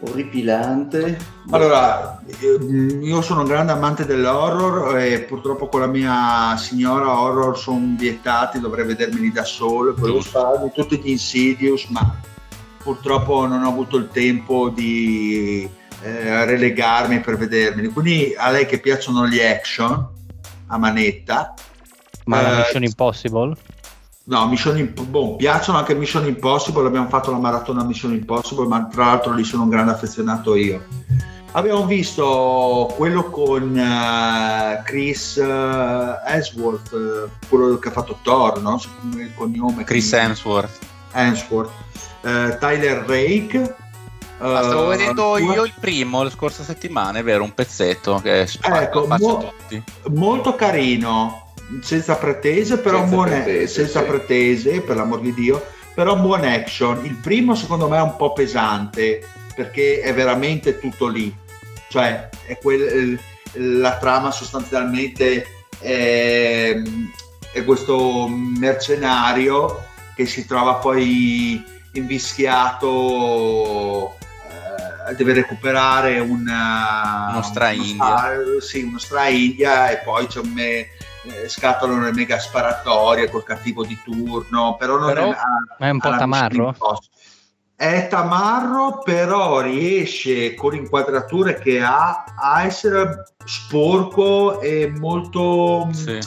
orripilante. 0.00 1.18
Allora, 1.50 2.22
io 2.40 3.20
sono 3.22 3.40
un 3.40 3.46
grande 3.46 3.72
amante 3.72 4.06
dell'horror 4.06 4.96
e 4.98 5.20
purtroppo 5.20 5.68
con 5.68 5.80
la 5.80 5.86
mia 5.86 6.56
signora 6.56 7.20
horror 7.20 7.58
sono 7.58 7.94
vietati, 7.98 8.60
dovrei 8.60 8.86
vedermeli 8.86 9.32
da 9.32 9.44
solo, 9.44 9.94
volevo 9.94 10.20
farmi 10.20 10.70
tutti 10.72 10.98
gli 10.98 11.10
Insidious, 11.10 11.86
ma 11.86 12.20
purtroppo 12.82 13.46
non 13.46 13.64
ho 13.64 13.68
avuto 13.68 13.96
il 13.96 14.08
tempo 14.10 14.68
di 14.68 15.68
eh, 16.02 16.44
relegarmi 16.44 17.20
per 17.20 17.36
vedermeli. 17.36 17.88
Quindi 17.88 18.34
a 18.36 18.50
lei 18.50 18.66
che 18.66 18.78
piacciono 18.78 19.26
gli 19.26 19.40
action 19.40 20.08
a 20.66 20.78
manetta. 20.78 21.54
Ma 22.24 22.42
la 22.42 22.54
eh, 22.54 22.56
Mission 22.58 22.84
Impossible? 22.84 23.56
No, 24.24 24.46
Mission 24.46 24.76
Imp- 24.76 25.02
boh, 25.04 25.36
piacciono 25.36 25.78
anche 25.78 25.94
Mission 25.94 26.26
Impossible, 26.26 26.86
abbiamo 26.86 27.08
fatto 27.08 27.30
la 27.30 27.38
maratona 27.38 27.82
Mission 27.82 28.12
Impossible, 28.12 28.66
ma 28.66 28.86
tra 28.86 29.06
l'altro 29.06 29.32
lì 29.32 29.42
sono 29.42 29.62
un 29.62 29.70
grande 29.70 29.92
affezionato 29.92 30.54
io. 30.54 30.84
Abbiamo 31.52 31.86
visto 31.86 32.92
quello 32.94 33.30
con 33.30 33.74
uh, 33.74 34.82
Chris 34.84 35.36
uh, 35.36 36.20
Hemsworth, 36.26 36.92
uh, 36.92 37.30
quello 37.48 37.78
che 37.78 37.88
ha 37.88 37.90
fatto 37.90 38.18
Thor, 38.22 38.60
no? 38.60 38.78
Il 39.14 39.32
cognome. 39.34 39.84
Chris 39.84 40.12
Hemsworth. 40.12 40.78
Hemsworth. 41.12 41.72
Tyler 42.58 43.04
Rake. 43.06 43.74
Ah, 44.40 44.62
stavo 44.62 44.86
vedendo 44.86 45.36
io 45.38 45.64
il 45.64 45.74
primo 45.78 46.22
la 46.22 46.30
scorsa 46.30 46.62
settimana, 46.62 47.18
è 47.18 47.24
vero, 47.24 47.42
un 47.42 47.54
pezzetto 47.54 48.20
che 48.22 48.42
è 48.42 48.48
ecco, 48.72 49.06
mo- 49.08 49.52
molto 50.10 50.54
carino 50.54 51.52
senza 51.82 52.16
pretese, 52.16 52.78
però 52.78 52.98
senza 52.98 53.14
buone, 53.14 53.42
pretese, 53.42 53.82
senza 53.82 54.00
sì. 54.00 54.06
pretese, 54.06 54.80
per 54.80 54.96
l'amor 54.96 55.20
di 55.20 55.34
Dio, 55.34 55.66
però 55.92 56.16
buon 56.16 56.44
action. 56.44 57.04
Il 57.04 57.16
primo 57.16 57.56
secondo 57.56 57.88
me 57.88 57.96
è 57.96 58.02
un 58.02 58.14
po' 58.14 58.32
pesante 58.32 59.26
perché 59.56 60.00
è 60.00 60.14
veramente 60.14 60.78
tutto 60.78 61.08
lì, 61.08 61.34
cioè 61.88 62.28
è 62.46 62.58
quel, 62.58 63.18
la 63.54 63.96
trama 63.96 64.30
sostanzialmente 64.30 65.46
è, 65.80 66.80
è 67.52 67.64
questo 67.64 68.28
mercenario 68.28 69.84
che 70.14 70.26
si 70.26 70.46
trova 70.46 70.74
poi 70.74 71.76
invischiato 71.92 72.98
eh, 75.08 75.14
deve 75.14 75.32
recuperare 75.32 76.18
una, 76.18 77.28
uno 77.30 77.42
stra 77.42 77.70
India. 77.70 78.32
Sì, 78.60 78.82
uno 78.82 78.98
stra 78.98 79.28
India 79.28 79.90
e 79.90 79.98
poi 79.98 80.26
c'è 80.26 80.40
un, 80.40 80.50
me, 80.50 80.88
eh, 81.22 81.48
scatolano 81.48 82.04
le 82.04 82.12
mega 82.12 82.38
sparatorie 82.38 83.30
col 83.30 83.44
cattivo 83.44 83.84
di 83.84 83.98
turno, 84.02 84.76
però 84.78 84.98
non 84.98 85.06
però 85.08 85.30
è, 85.32 85.36
a, 85.36 85.86
è 85.86 85.90
un 85.90 85.98
po' 85.98 86.10
tamarro. 86.10 86.74
È 87.74 88.08
tamarro, 88.08 88.98
però 89.04 89.60
riesce 89.60 90.54
con 90.54 90.72
le 90.72 90.78
inquadrature 90.78 91.58
che 91.58 91.80
ha 91.80 92.24
a 92.36 92.64
essere 92.64 93.24
sporco 93.44 94.60
e 94.60 94.88
molto... 94.88 95.88
Sì. 95.92 96.18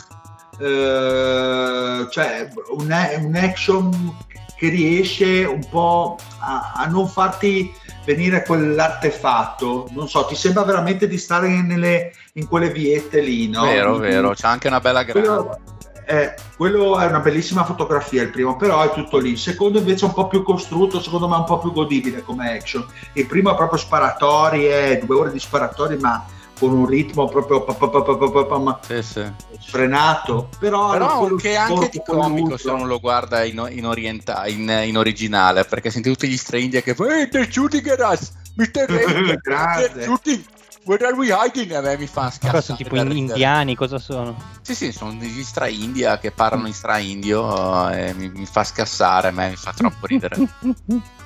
Eh, 0.60 2.08
cioè 2.10 2.50
un, 2.70 3.10
un, 3.22 3.36
action 3.36 4.16
che 4.62 4.70
riesce 4.70 5.44
un 5.44 5.68
po' 5.68 6.20
a, 6.38 6.74
a 6.76 6.86
non 6.86 7.08
farti 7.08 7.74
venire 8.06 8.44
quell'artefatto, 8.44 9.88
non 9.90 10.08
so, 10.08 10.24
ti 10.28 10.36
sembra 10.36 10.62
veramente 10.62 11.08
di 11.08 11.18
stare 11.18 11.50
nelle, 11.64 12.14
in 12.34 12.48
quelle 12.48 12.70
viette 12.70 13.22
lì, 13.22 13.50
no? 13.50 13.64
Vero, 13.64 13.98
vero, 13.98 14.36
c'è 14.36 14.46
anche 14.46 14.68
una 14.68 14.80
bella 14.80 15.02
grana. 15.02 15.58
Eh, 16.06 16.36
quello 16.56 17.00
è 17.00 17.08
una 17.08 17.22
bellissima 17.22 17.64
fotografia, 17.64 18.22
il 18.22 18.30
primo, 18.30 18.56
però 18.56 18.84
è 18.84 18.94
tutto 18.94 19.18
lì. 19.18 19.32
Il 19.32 19.40
secondo 19.40 19.80
invece 19.80 20.06
è 20.06 20.10
un 20.10 20.14
po' 20.14 20.28
più 20.28 20.44
costruito, 20.44 21.02
secondo 21.02 21.28
me 21.28 21.38
è 21.38 21.40
un 21.40 21.46
po' 21.46 21.58
più 21.58 21.72
godibile 21.72 22.22
come 22.22 22.56
action. 22.56 22.86
Il 23.14 23.26
primo 23.26 23.54
è 23.54 23.56
proprio 23.56 23.80
sparatorie, 23.80 25.02
due 25.04 25.16
ore 25.16 25.32
di 25.32 25.40
sparatorie, 25.40 25.98
ma 25.98 26.24
con 26.62 26.74
un 26.74 26.86
ritmo 26.86 27.28
proprio 27.28 27.64
pa, 27.64 27.74
pa, 27.74 27.90
pa, 27.90 28.04
pa, 28.04 28.16
pa, 28.16 28.30
pa, 28.30 28.46
pa, 28.46 28.58
ma 28.60 28.80
Sì, 28.86 29.02
sì. 29.02 29.26
frenato, 29.62 30.48
però, 30.60 30.92
Però 30.92 31.18
quello 31.18 31.40
anche, 31.58 31.90
di 31.90 32.02
comico 32.06 32.56
se 32.56 32.70
uno 32.70 32.86
lo 32.86 33.00
guarda 33.00 33.44
in, 33.44 33.68
in, 33.72 33.88
orienta- 33.88 34.46
in, 34.46 34.70
in 34.86 34.96
originale, 34.96 35.66
perché 35.66 35.90
senti 35.90 36.10
tutti 36.10 36.28
gli 36.28 36.38
straindia 36.38 36.82
che 36.82 36.94
fanno 36.94 37.10
Hey, 37.10 37.30
they're 37.30 37.52
shooting 37.52 37.88
at 37.88 38.00
us! 38.00 38.32
Mr. 38.58 38.86
Ranger, 39.44 39.92
they're 39.92 40.04
shooting! 40.04 40.46
Where 40.84 41.04
are 41.04 41.16
we 41.16 41.32
hiding? 41.32 41.72
A 41.72 41.82
me 41.82 41.98
mi 41.98 42.06
fa 42.06 42.30
scassare 42.30 42.52
cosa 42.52 42.62
sono 42.62 42.78
tipo 42.78 42.96
indiani, 42.96 43.76
cosa 43.76 43.98
sono? 43.98 44.36
Sì, 44.62 44.76
sì, 44.76 44.92
sono 44.92 45.16
degli 45.16 45.44
stra-india 45.44 46.20
che 46.20 46.30
parlano 46.30 46.68
in 46.68 46.74
stra-indio 46.74 47.90
e 47.90 48.14
mi, 48.14 48.30
mi 48.30 48.46
fa 48.46 48.64
scassare, 48.64 49.30
a 49.30 49.32
me 49.32 49.50
mi 49.50 49.56
fa 49.56 49.74
troppo 49.74 50.06
ridere. 50.06 50.38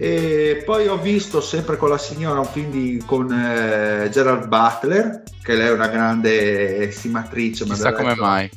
E 0.00 0.62
poi 0.64 0.86
ho 0.86 0.96
visto 0.96 1.40
sempre 1.40 1.76
con 1.76 1.88
la 1.88 1.98
signora 1.98 2.38
un 2.38 2.46
film 2.46 2.70
di- 2.70 3.02
con 3.04 3.32
eh, 3.32 4.08
Gerald 4.10 4.46
Butler, 4.46 5.24
che 5.42 5.56
lei 5.56 5.66
è 5.66 5.72
una 5.72 5.88
grande 5.88 6.88
stimatrice, 6.92 7.66
ma 7.66 7.74
Chissà 7.74 7.90
del 7.90 7.98
come 7.98 8.14
mai. 8.14 8.50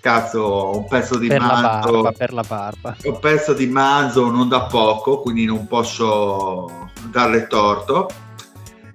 Cazzo, 0.00 0.76
un 0.76 0.86
pezzo 0.88 1.16
di 1.16 1.28
per 1.28 1.40
la 1.40 1.46
manzo, 1.46 1.90
barba, 1.92 2.12
per 2.12 2.32
la 2.34 2.42
barba. 2.46 2.96
un 3.04 3.18
pezzo 3.20 3.52
di 3.54 3.66
manzo 3.68 4.30
non 4.30 4.48
da 4.48 4.62
poco, 4.64 5.20
quindi 5.20 5.46
non 5.46 5.66
posso 5.66 6.90
darle 7.10 7.46
torto. 7.46 8.08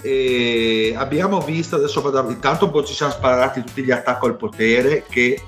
E 0.02 0.94
abbiamo 0.96 1.40
visto, 1.40 1.78
adesso 1.78 2.02
vado, 2.02 2.30
intanto 2.30 2.66
un 2.66 2.72
po' 2.72 2.84
ci 2.84 2.94
siamo 2.94 3.12
sparati 3.12 3.64
tutti 3.64 3.84
gli 3.84 3.92
attacchi 3.92 4.26
al 4.26 4.36
potere 4.36 5.04
che 5.10 5.42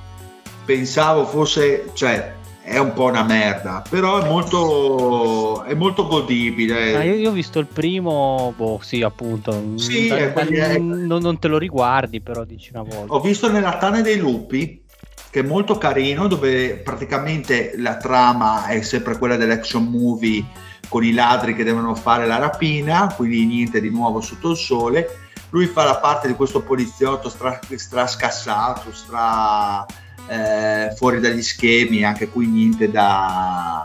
pensavo 0.66 1.26
fosse, 1.26 1.92
cioè 1.94 2.38
è 2.70 2.78
un 2.78 2.94
po' 2.94 3.06
una 3.06 3.24
merda, 3.24 3.82
però 3.90 4.22
è 4.24 4.28
molto, 4.28 5.64
è 5.64 5.74
molto 5.74 6.06
godibile. 6.06 6.96
Ah, 6.96 7.04
io, 7.04 7.16
io 7.16 7.30
ho 7.32 7.34
visto 7.34 7.58
il 7.58 7.66
primo, 7.66 8.54
boh, 8.56 8.80
sì, 8.84 9.02
appunto. 9.02 9.78
Sì, 9.78 10.08
Da- 10.08 10.18
è 10.18 10.32
da- 10.32 10.42
è- 10.44 10.78
non, 10.78 11.20
non 11.20 11.40
te 11.40 11.48
lo 11.48 11.58
riguardi, 11.58 12.22
però 12.22 12.44
dici 12.44 12.70
una 12.72 12.84
volta. 12.84 13.14
Ho 13.14 13.20
visto 13.22 13.50
nella 13.52 13.78
Tane 13.78 14.04
dei 14.04 14.20
Lupi, 14.20 14.84
che 15.32 15.40
è 15.40 15.44
molto 15.44 15.80
carino, 15.80 16.28
dove 16.28 16.76
praticamente 16.78 17.74
la 17.78 17.98
trama 17.98 18.68
è 18.68 18.82
sempre 18.82 19.18
quella 19.18 19.36
dell'action 19.36 19.86
movie 19.86 20.46
con 20.88 21.04
i 21.04 21.12
ladri 21.12 21.56
che 21.56 21.64
devono 21.64 21.96
fare 21.96 22.28
la 22.28 22.38
rapina, 22.38 23.12
quindi 23.16 23.46
niente 23.46 23.82
di 23.82 23.90
nuovo 23.90 24.22
sotto 24.22 24.52
il 24.52 24.58
sole. 24.58 25.08
Lui 25.50 25.66
fa 25.66 25.84
la 25.84 25.98
parte 25.98 26.28
di 26.28 26.36
questo 26.36 26.62
poliziotto 26.62 27.30
stra, 27.30 27.60
stra 27.76 28.06
scassato, 28.06 28.92
stra 28.94 29.84
eh, 30.30 30.94
fuori 30.96 31.20
dagli 31.20 31.42
schemi, 31.42 32.04
anche 32.04 32.30
qui 32.30 32.46
niente, 32.46 32.90
da, 32.92 33.84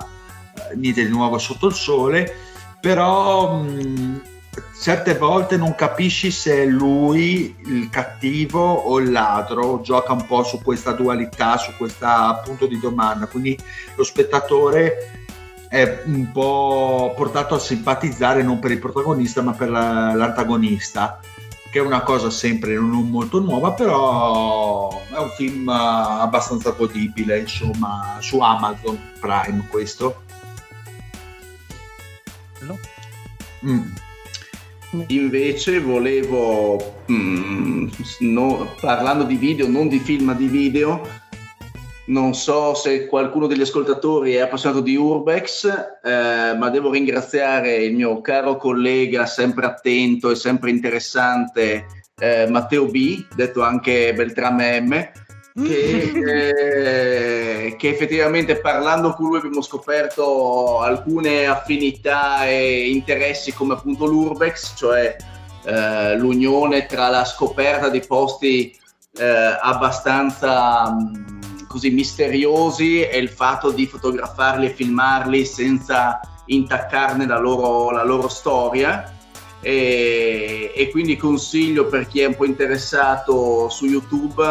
niente 0.75 1.05
di 1.05 1.11
nuovo 1.11 1.39
sotto 1.39 1.67
il 1.67 1.75
sole, 1.75 2.33
però 2.81 3.61
mh, 3.63 4.23
certe 4.79 5.17
volte 5.17 5.57
non 5.57 5.75
capisci 5.75 6.31
se 6.31 6.63
è 6.63 6.67
lui 6.67 7.57
il 7.67 7.89
cattivo 7.89 8.61
o 8.61 8.99
il 8.99 9.11
ladro, 9.11 9.81
gioca 9.81 10.13
un 10.13 10.27
po' 10.27 10.43
su 10.43 10.61
questa 10.63 10.93
dualità, 10.93 11.57
su 11.57 11.73
questo 11.77 12.07
punto 12.45 12.67
di 12.67 12.79
domanda, 12.79 13.27
quindi 13.27 13.59
lo 13.97 14.05
spettatore 14.05 15.23
è 15.69 16.03
un 16.05 16.31
po' 16.31 17.15
portato 17.17 17.55
a 17.55 17.59
simpatizzare 17.59 18.43
non 18.43 18.61
per 18.61 18.71
il 18.71 18.79
protagonista 18.79 19.43
ma 19.43 19.53
per 19.53 19.71
la- 19.71 20.15
l'antagonista 20.15 21.19
che 21.75 21.81
è 21.81 21.83
una 21.83 22.03
cosa 22.03 22.31
sempre 22.31 22.75
non 22.75 23.11
molto 23.11 23.41
nuova 23.41 23.73
però 23.73 24.89
è 25.11 25.19
un 25.19 25.29
film 25.31 25.69
eh, 25.69 25.73
abbastanza 25.73 26.71
godibile 26.71 27.41
insomma 27.41 28.17
su 28.21 28.39
Amazon 28.39 28.97
Prime 29.19 29.67
questo. 29.69 30.23
Mm. 33.67 33.93
Invece 35.09 35.81
volevo, 35.81 37.03
mm, 37.11 37.89
no- 38.21 38.73
parlando 38.81 39.25
di 39.25 39.35
video, 39.35 39.69
non 39.69 39.89
di 39.89 39.99
film 39.99 40.27
ma 40.27 40.35
di 40.35 40.47
video, 40.47 41.05
non 42.07 42.35
so 42.35 42.75
se 42.75 43.07
qualcuno 43.07 43.47
degli 43.47 43.63
ascoltatori 43.63 44.35
è 44.35 44.41
appassionato 44.41 44.81
di 44.81 44.97
Urbex, 44.97 45.65
eh, 46.03 46.55
ma 46.57 46.69
devo 46.69 46.91
ringraziare 46.91 47.77
il 47.77 47.95
mio 47.95 48.21
caro 48.21 48.57
collega, 48.57 49.27
sempre 49.27 49.67
attento 49.67 50.31
e 50.31 50.35
sempre 50.35 50.71
interessante, 50.71 51.87
eh, 52.19 52.47
Matteo 52.49 52.87
B, 52.87 53.25
detto 53.35 53.63
anche 53.63 54.13
Beltrame 54.13 54.81
M, 54.81 55.11
che, 55.63 56.13
eh, 57.67 57.77
che 57.77 57.89
effettivamente 57.89 58.57
parlando 58.57 59.15
con 59.15 59.29
lui 59.29 59.39
abbiamo 59.39 59.63
scoperto 59.63 60.81
alcune 60.81 61.47
affinità 61.47 62.45
e 62.47 62.91
interessi 62.91 63.53
come 63.53 63.75
appunto 63.75 64.05
l'Urbex, 64.05 64.77
cioè 64.77 65.17
eh, 65.65 66.17
l'unione 66.19 66.87
tra 66.87 67.09
la 67.09 67.25
scoperta 67.25 67.89
di 67.89 68.01
posti 68.01 68.77
eh, 69.17 69.59
abbastanza 69.61 70.91
mh, 70.91 71.54
così 71.75 71.91
misteriosi 71.91 73.03
e 73.03 73.19
il 73.19 73.29
fatto 73.29 73.73
di 73.73 73.85
fotografarli 73.87 74.67
e 74.67 74.75
filmarli 74.75 75.45
senza 75.45 76.21
intaccarne 76.47 77.27
la 77.27 77.41
loro, 77.41 77.91
la 77.91 78.05
loro 78.05 78.29
storia. 78.29 79.13
E, 79.61 80.73
e 80.73 80.91
quindi 80.91 81.17
consiglio 81.17 81.87
per 81.87 82.07
chi 82.07 82.21
è 82.21 82.27
un 82.27 82.37
po' 82.37 82.45
interessato 82.45 83.69
su 83.71 83.87
YouTube 83.87 84.43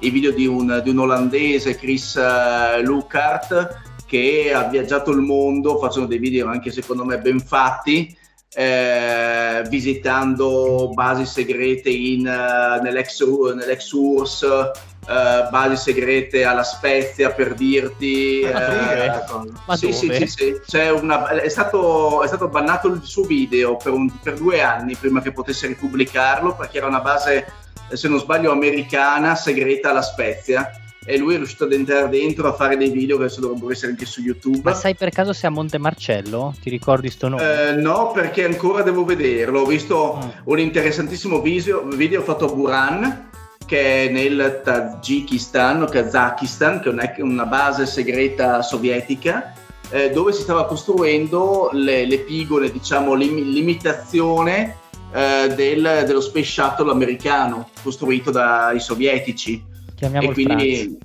i 0.00 0.10
video 0.10 0.32
di 0.32 0.46
un, 0.46 0.82
di 0.84 0.90
un 0.90 0.98
olandese, 0.98 1.76
Chris 1.76 2.16
eh, 2.16 2.82
Lukart, 2.82 4.04
che 4.04 4.52
ha 4.52 4.64
viaggiato 4.64 5.12
il 5.12 5.20
mondo 5.20 5.78
facendo 5.78 6.06
dei 6.06 6.18
video 6.18 6.48
anche 6.48 6.70
secondo 6.70 7.06
me 7.06 7.18
ben 7.18 7.40
fatti, 7.40 8.14
eh, 8.52 9.64
visitando 9.70 10.90
basi 10.92 11.24
segrete 11.24 11.88
in, 11.88 12.26
eh, 12.26 12.82
nell'ex, 12.82 13.24
nell'ex 13.24 13.90
URSS, 13.92 14.70
eh, 15.08 15.48
basi 15.50 15.76
segrete 15.76 16.44
alla 16.44 16.62
Spezia 16.64 17.30
per 17.30 17.54
dirti. 17.54 18.44
Ah. 18.44 19.44
Ma 19.66 19.76
sì, 19.76 19.92
sì, 19.92 20.06
dove? 20.06 20.18
sì, 20.18 20.26
sì. 20.26 20.60
C'è 20.66 20.90
una- 20.90 21.28
è, 21.28 21.48
stato, 21.48 22.22
è 22.22 22.26
stato 22.26 22.48
bannato 22.48 22.88
il 22.88 23.00
suo 23.02 23.24
video 23.24 23.76
per, 23.76 23.92
un- 23.92 24.10
per 24.22 24.34
due 24.34 24.60
anni 24.62 24.94
prima 24.96 25.20
che 25.22 25.32
potesse 25.32 25.66
ripubblicarlo 25.66 26.54
perché 26.54 26.78
era 26.78 26.86
una 26.86 27.00
base, 27.00 27.46
se 27.92 28.08
non 28.08 28.18
sbaglio, 28.18 28.50
americana, 28.52 29.34
segreta 29.34 29.90
alla 29.90 30.02
Spezia. 30.02 30.70
E 31.08 31.18
lui 31.18 31.34
è 31.34 31.36
riuscito 31.36 31.62
ad 31.62 31.72
entrare 31.72 32.08
dentro 32.08 32.48
a 32.48 32.52
fare 32.52 32.76
dei 32.76 32.90
video 32.90 33.16
che 33.16 33.24
adesso 33.26 33.40
dovrebbero 33.40 33.70
essere 33.70 33.92
anche 33.92 34.04
su 34.04 34.20
YouTube. 34.22 34.58
Ma 34.64 34.74
sai 34.74 34.96
per 34.96 35.10
caso 35.10 35.32
se 35.32 35.46
a 35.46 35.50
Monte 35.50 35.78
Marcello? 35.78 36.52
Ti 36.60 36.68
ricordi 36.68 37.10
sto 37.10 37.28
nome? 37.28 37.68
Eh, 37.68 37.72
no, 37.74 38.10
perché 38.10 38.44
ancora 38.44 38.82
devo 38.82 39.04
vederlo. 39.04 39.60
Ho 39.60 39.66
visto 39.66 40.18
Mm. 40.20 40.28
un 40.46 40.58
interessantissimo 40.58 41.40
video, 41.40 41.84
video 41.84 42.22
fatto 42.22 42.46
a 42.46 42.52
Buran, 42.52 43.28
che 43.66 44.06
è 44.06 44.10
nel 44.10 44.62
Tagikistan 44.64 45.82
o 45.82 45.86
Kazakistan, 45.86 46.80
che 46.80 46.90
è 46.90 47.20
una, 47.20 47.44
base 47.44 47.84
segreta 47.84 48.62
sovietica, 48.62 49.52
eh, 49.90 50.10
dove 50.10 50.32
si 50.32 50.42
stava 50.42 50.66
costruendo 50.66 51.70
le- 51.72 52.06
l'epigone, 52.06 52.70
diciamo, 52.70 53.14
l'im- 53.14 53.52
l'imitazione 53.52 54.78
eh, 55.12 55.52
del- 55.54 56.04
dello 56.06 56.20
Space 56.20 56.50
Shuttle 56.50 56.90
americano 56.90 57.68
costruito 57.82 58.30
dai 58.30 58.80
sovietici. 58.80 59.62
Chiamiamo 59.94 60.28
e 60.28 60.32
quindi, 60.32 60.98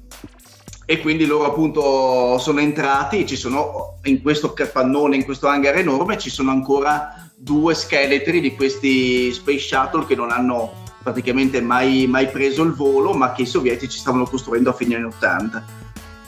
e 0.86 1.00
quindi 1.00 1.26
loro 1.26 1.46
appunto 1.46 2.38
sono 2.40 2.60
entrati 2.60 3.26
ci 3.26 3.38
sono 3.38 4.00
in 4.04 4.22
questo 4.22 4.52
capannone 4.52 5.16
in 5.16 5.24
questo 5.24 5.48
hangar 5.48 5.78
enorme 5.78 6.18
ci 6.18 6.30
sono 6.30 6.52
ancora 6.52 7.30
due 7.38 7.74
scheletri 7.74 8.42
di 8.42 8.54
questi 8.56 9.32
space 9.32 9.60
shuttle 9.60 10.06
che 10.06 10.16
non 10.16 10.32
hanno 10.32 10.74
praticamente 11.02 11.62
mai, 11.62 12.06
mai 12.08 12.28
preso 12.28 12.64
il 12.64 12.74
volo 12.74 13.14
ma 13.14 13.32
che 13.32 13.44
i 13.44 13.48
sovietici 13.48 13.98
stavano 13.98 14.26
costruendo 14.26 14.70
a 14.70 14.74
fine 14.74 14.96
anni 14.96 15.06
80 15.06 15.66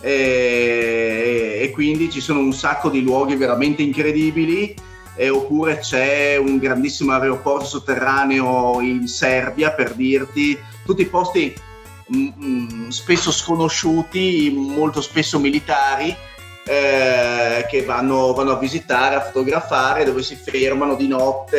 e, 0.02 1.60
e 1.62 1.72
quindi 1.72 2.10
ci 2.12 2.20
sono 2.20 2.40
un 2.40 2.54
sacco 2.54 2.90
di 2.90 3.02
luoghi 3.02 3.36
veramente 3.36 3.82
incredibili 3.82 4.76
e 5.16 5.30
oppure 5.30 5.78
c'è 5.78 6.36
un 6.38 6.58
grandissimo 6.58 7.14
aeroporto 7.14 7.66
sotterraneo 7.66 8.82
in 8.82 9.08
Serbia 9.08 9.72
per 9.72 9.94
dirti. 9.94 10.58
Tutti 10.84 11.06
posti 11.06 11.54
mm, 12.14 12.28
mm, 12.44 12.88
spesso 12.90 13.32
sconosciuti, 13.32 14.52
molto 14.54 15.02
spesso 15.02 15.40
militari, 15.40 16.14
eh, 16.66 17.66
che 17.70 17.84
vanno, 17.84 18.34
vanno 18.34 18.52
a 18.52 18.58
visitare, 18.60 19.16
a 19.16 19.22
fotografare, 19.22 20.06
dove 20.06 20.24
si 20.24 20.36
fermano 20.36 20.96
di 20.96 21.08
notte 21.08 21.58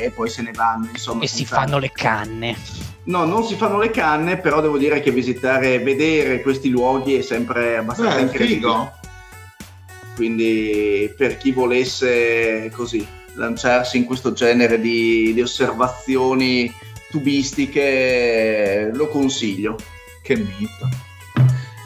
e, 0.00 0.04
e 0.04 0.10
poi 0.10 0.28
se 0.28 0.42
ne 0.42 0.52
vanno. 0.52 0.88
Insomma, 0.92 1.22
E 1.24 1.28
si 1.28 1.44
fanno 1.46 1.78
le 1.78 1.90
canne. 1.92 2.56
No, 3.04 3.24
non 3.24 3.44
si 3.44 3.56
fanno 3.56 3.78
le 3.78 3.90
canne, 3.90 4.36
però 4.38 4.60
devo 4.60 4.78
dire 4.78 5.00
che 5.00 5.10
visitare, 5.10 5.80
vedere 5.80 6.40
questi 6.40 6.68
luoghi 6.68 7.16
è 7.16 7.22
sempre 7.22 7.76
abbastanza 7.76 8.14
Beh, 8.16 8.20
incredibile. 8.22 8.56
figo. 8.56 8.92
Quindi 10.14 11.12
per 11.16 11.36
chi 11.38 11.52
volesse 11.52 12.70
così 12.72 13.04
lanciarsi 13.34 13.96
in 13.96 14.04
questo 14.04 14.32
genere 14.34 14.78
di, 14.78 15.32
di 15.32 15.40
osservazioni 15.40 16.72
tubistiche, 17.10 18.90
lo 18.92 19.08
consiglio. 19.08 19.76
Che 20.22 20.36
mito. 20.36 20.88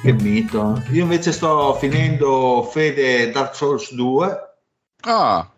Che 0.06 0.12
mito. 0.12 0.84
Io 0.92 1.02
invece 1.02 1.32
sto 1.32 1.74
finendo 1.74 2.62
Fede 2.70 3.32
Dark 3.32 3.56
Souls 3.56 3.92
2. 3.92 4.40
Ah, 5.00 5.50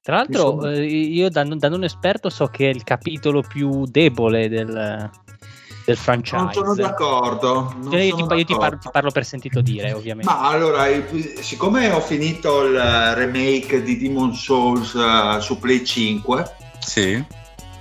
Tra 0.00 0.16
l'altro, 0.16 0.64
eh, 0.68 0.84
io 0.84 1.28
da, 1.28 1.42
da 1.42 1.68
non 1.68 1.82
esperto 1.82 2.30
so 2.30 2.46
che 2.46 2.66
è 2.66 2.72
il 2.72 2.84
capitolo 2.84 3.42
più 3.42 3.84
debole 3.86 4.48
del, 4.48 5.10
del 5.86 5.96
franchise. 5.96 6.36
Non 6.36 6.52
sono 6.52 6.74
d'accordo. 6.76 7.74
non 7.80 7.90
Cioè, 7.90 8.00
io, 8.02 8.16
sono 8.16 8.26
ti, 8.28 8.34
io 8.34 8.44
ti 8.44 8.52
d'accordo. 8.52 8.58
par- 8.76 8.78
ti 8.78 8.88
parlo 8.92 9.10
per 9.10 9.24
sentito 9.24 9.60
dire, 9.60 9.92
ovviamente. 9.92 10.30
Ma 10.32 10.48
allora, 10.48 10.84
siccome 11.40 11.90
ho 11.90 12.00
finito 12.00 12.62
il 12.62 12.78
remake 13.14 13.82
di 13.82 13.98
Demon 13.98 14.34
Souls 14.36 14.94
eh, 14.94 15.40
su 15.40 15.58
Play 15.58 15.84
5 15.84 16.44
Sì. 16.78 17.24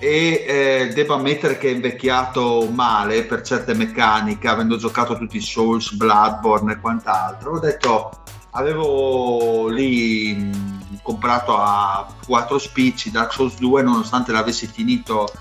E 0.04 0.44
eh, 0.46 0.94
devo 0.94 1.14
ammettere 1.14 1.58
che 1.58 1.70
è 1.70 1.72
invecchiato 1.72 2.68
male 2.70 3.24
per 3.24 3.42
certe 3.42 3.74
meccaniche, 3.74 4.50
avendo 4.50 4.76
giocato 4.76 5.18
tutti 5.18 5.38
i 5.38 5.42
Souls, 5.42 5.94
Bloodborne 5.94 6.74
e 6.74 6.80
quant'altro, 6.82 7.54
ho 7.54 7.60
detto, 7.60 8.12
avevo 8.52 9.70
lì 9.70 10.34
mh, 10.34 11.00
comprato 11.04 11.56
a 11.56 12.06
quattro 12.26 12.60
spicci 12.60 13.12
Dark 13.12 13.32
Souls 13.32 13.58
2 13.58 13.82
nonostante 13.82 14.34
l'avessi 14.34 14.68
finito 14.68 15.32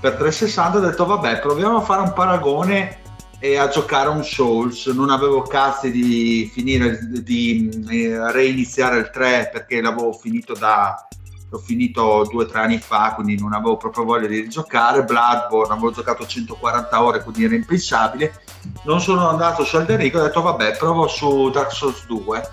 per 0.00 0.16
360, 0.16 0.76
ho 0.76 0.80
detto 0.82 1.06
vabbè 1.06 1.40
proviamo 1.40 1.78
a 1.78 1.82
fare 1.82 2.02
un 2.02 2.12
paragone 2.12 3.00
e 3.38 3.56
a 3.56 3.68
giocare 3.68 4.10
un 4.10 4.22
Souls. 4.22 4.84
Non 4.88 5.08
avevo 5.08 5.40
cazzi 5.40 5.90
di 5.90 6.50
finire 6.52 6.98
di 7.22 7.70
eh, 7.88 8.32
reiniziare 8.32 8.98
il 8.98 9.08
3 9.10 9.48
perché 9.50 9.80
l'avevo 9.80 10.12
finito 10.12 10.52
da 10.52 11.08
l'ho 11.50 11.58
finito 11.58 12.26
due 12.30 12.44
o 12.44 12.46
tre 12.46 12.60
anni 12.60 12.78
fa, 12.78 13.12
quindi 13.14 13.38
non 13.38 13.52
avevo 13.52 13.76
proprio 13.76 14.04
voglia 14.04 14.28
di 14.28 14.40
rigiocare. 14.40 15.04
Bloodborne 15.04 15.72
avevo 15.72 15.90
giocato 15.90 16.24
140 16.26 17.02
ore, 17.02 17.22
quindi 17.22 17.44
era 17.44 17.54
impensabile. 17.56 18.42
Non 18.84 19.00
sono 19.00 19.28
andato 19.28 19.64
su 19.64 19.76
Elden 19.76 19.96
Ring, 19.96 20.14
ho 20.14 20.22
detto 20.22 20.42
vabbè, 20.42 20.76
provo 20.76 21.08
su 21.08 21.50
Dark 21.50 21.72
Souls 21.72 22.06
2. 22.06 22.48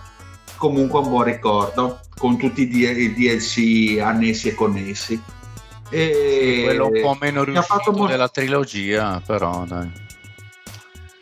Comunque 0.58 1.00
un 1.00 1.10
buon 1.10 1.24
ricordo 1.24 2.00
con 2.18 2.38
tutti 2.38 2.62
i 2.62 3.14
DLC 3.14 4.00
annessi 4.02 4.48
e 4.50 4.56
connessi. 4.56 5.22
E 5.90 6.62
Quello 6.66 6.88
un 6.88 7.02
po' 7.02 7.18
meno 7.20 7.44
riuscito 7.44 7.92
molto- 7.92 8.08
della 8.08 8.30
trilogia, 8.30 9.22
però 9.26 9.64
dai. 9.66 10.06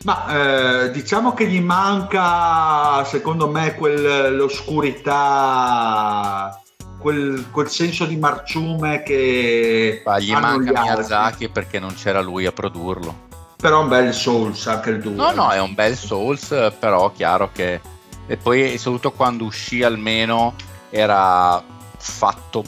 Ma 0.03 0.83
eh, 0.85 0.91
diciamo 0.91 1.33
che 1.33 1.47
gli 1.47 1.59
manca, 1.59 3.03
secondo 3.05 3.49
me, 3.49 3.73
quel, 3.75 4.35
l'oscurità, 4.35 6.59
quel, 7.05 7.45
quel 7.51 7.69
senso 7.69 8.05
di 8.07 8.17
marciume 8.17 9.03
che 9.03 10.01
Ma 10.03 10.17
gli 10.17 10.31
manca. 10.31 10.81
Miyazaki 10.81 11.49
perché 11.49 11.77
non 11.77 11.93
c'era 11.93 12.19
lui 12.19 12.47
a 12.47 12.51
produrlo. 12.51 13.27
Però 13.57 13.81
è 13.81 13.83
un 13.83 13.89
bel 13.89 14.11
Souls 14.11 14.65
anche 14.65 14.89
il 14.89 15.01
2. 15.01 15.13
No, 15.13 15.31
no, 15.31 15.51
è 15.51 15.61
un 15.61 15.75
bel 15.75 15.95
Souls, 15.95 16.47
però 16.79 17.11
chiaro 17.11 17.51
che... 17.51 17.79
E 18.25 18.37
poi 18.37 18.79
soprattutto 18.79 19.11
quando 19.11 19.43
uscì 19.43 19.83
almeno 19.83 20.55
era 20.89 21.63
fatto 21.95 22.63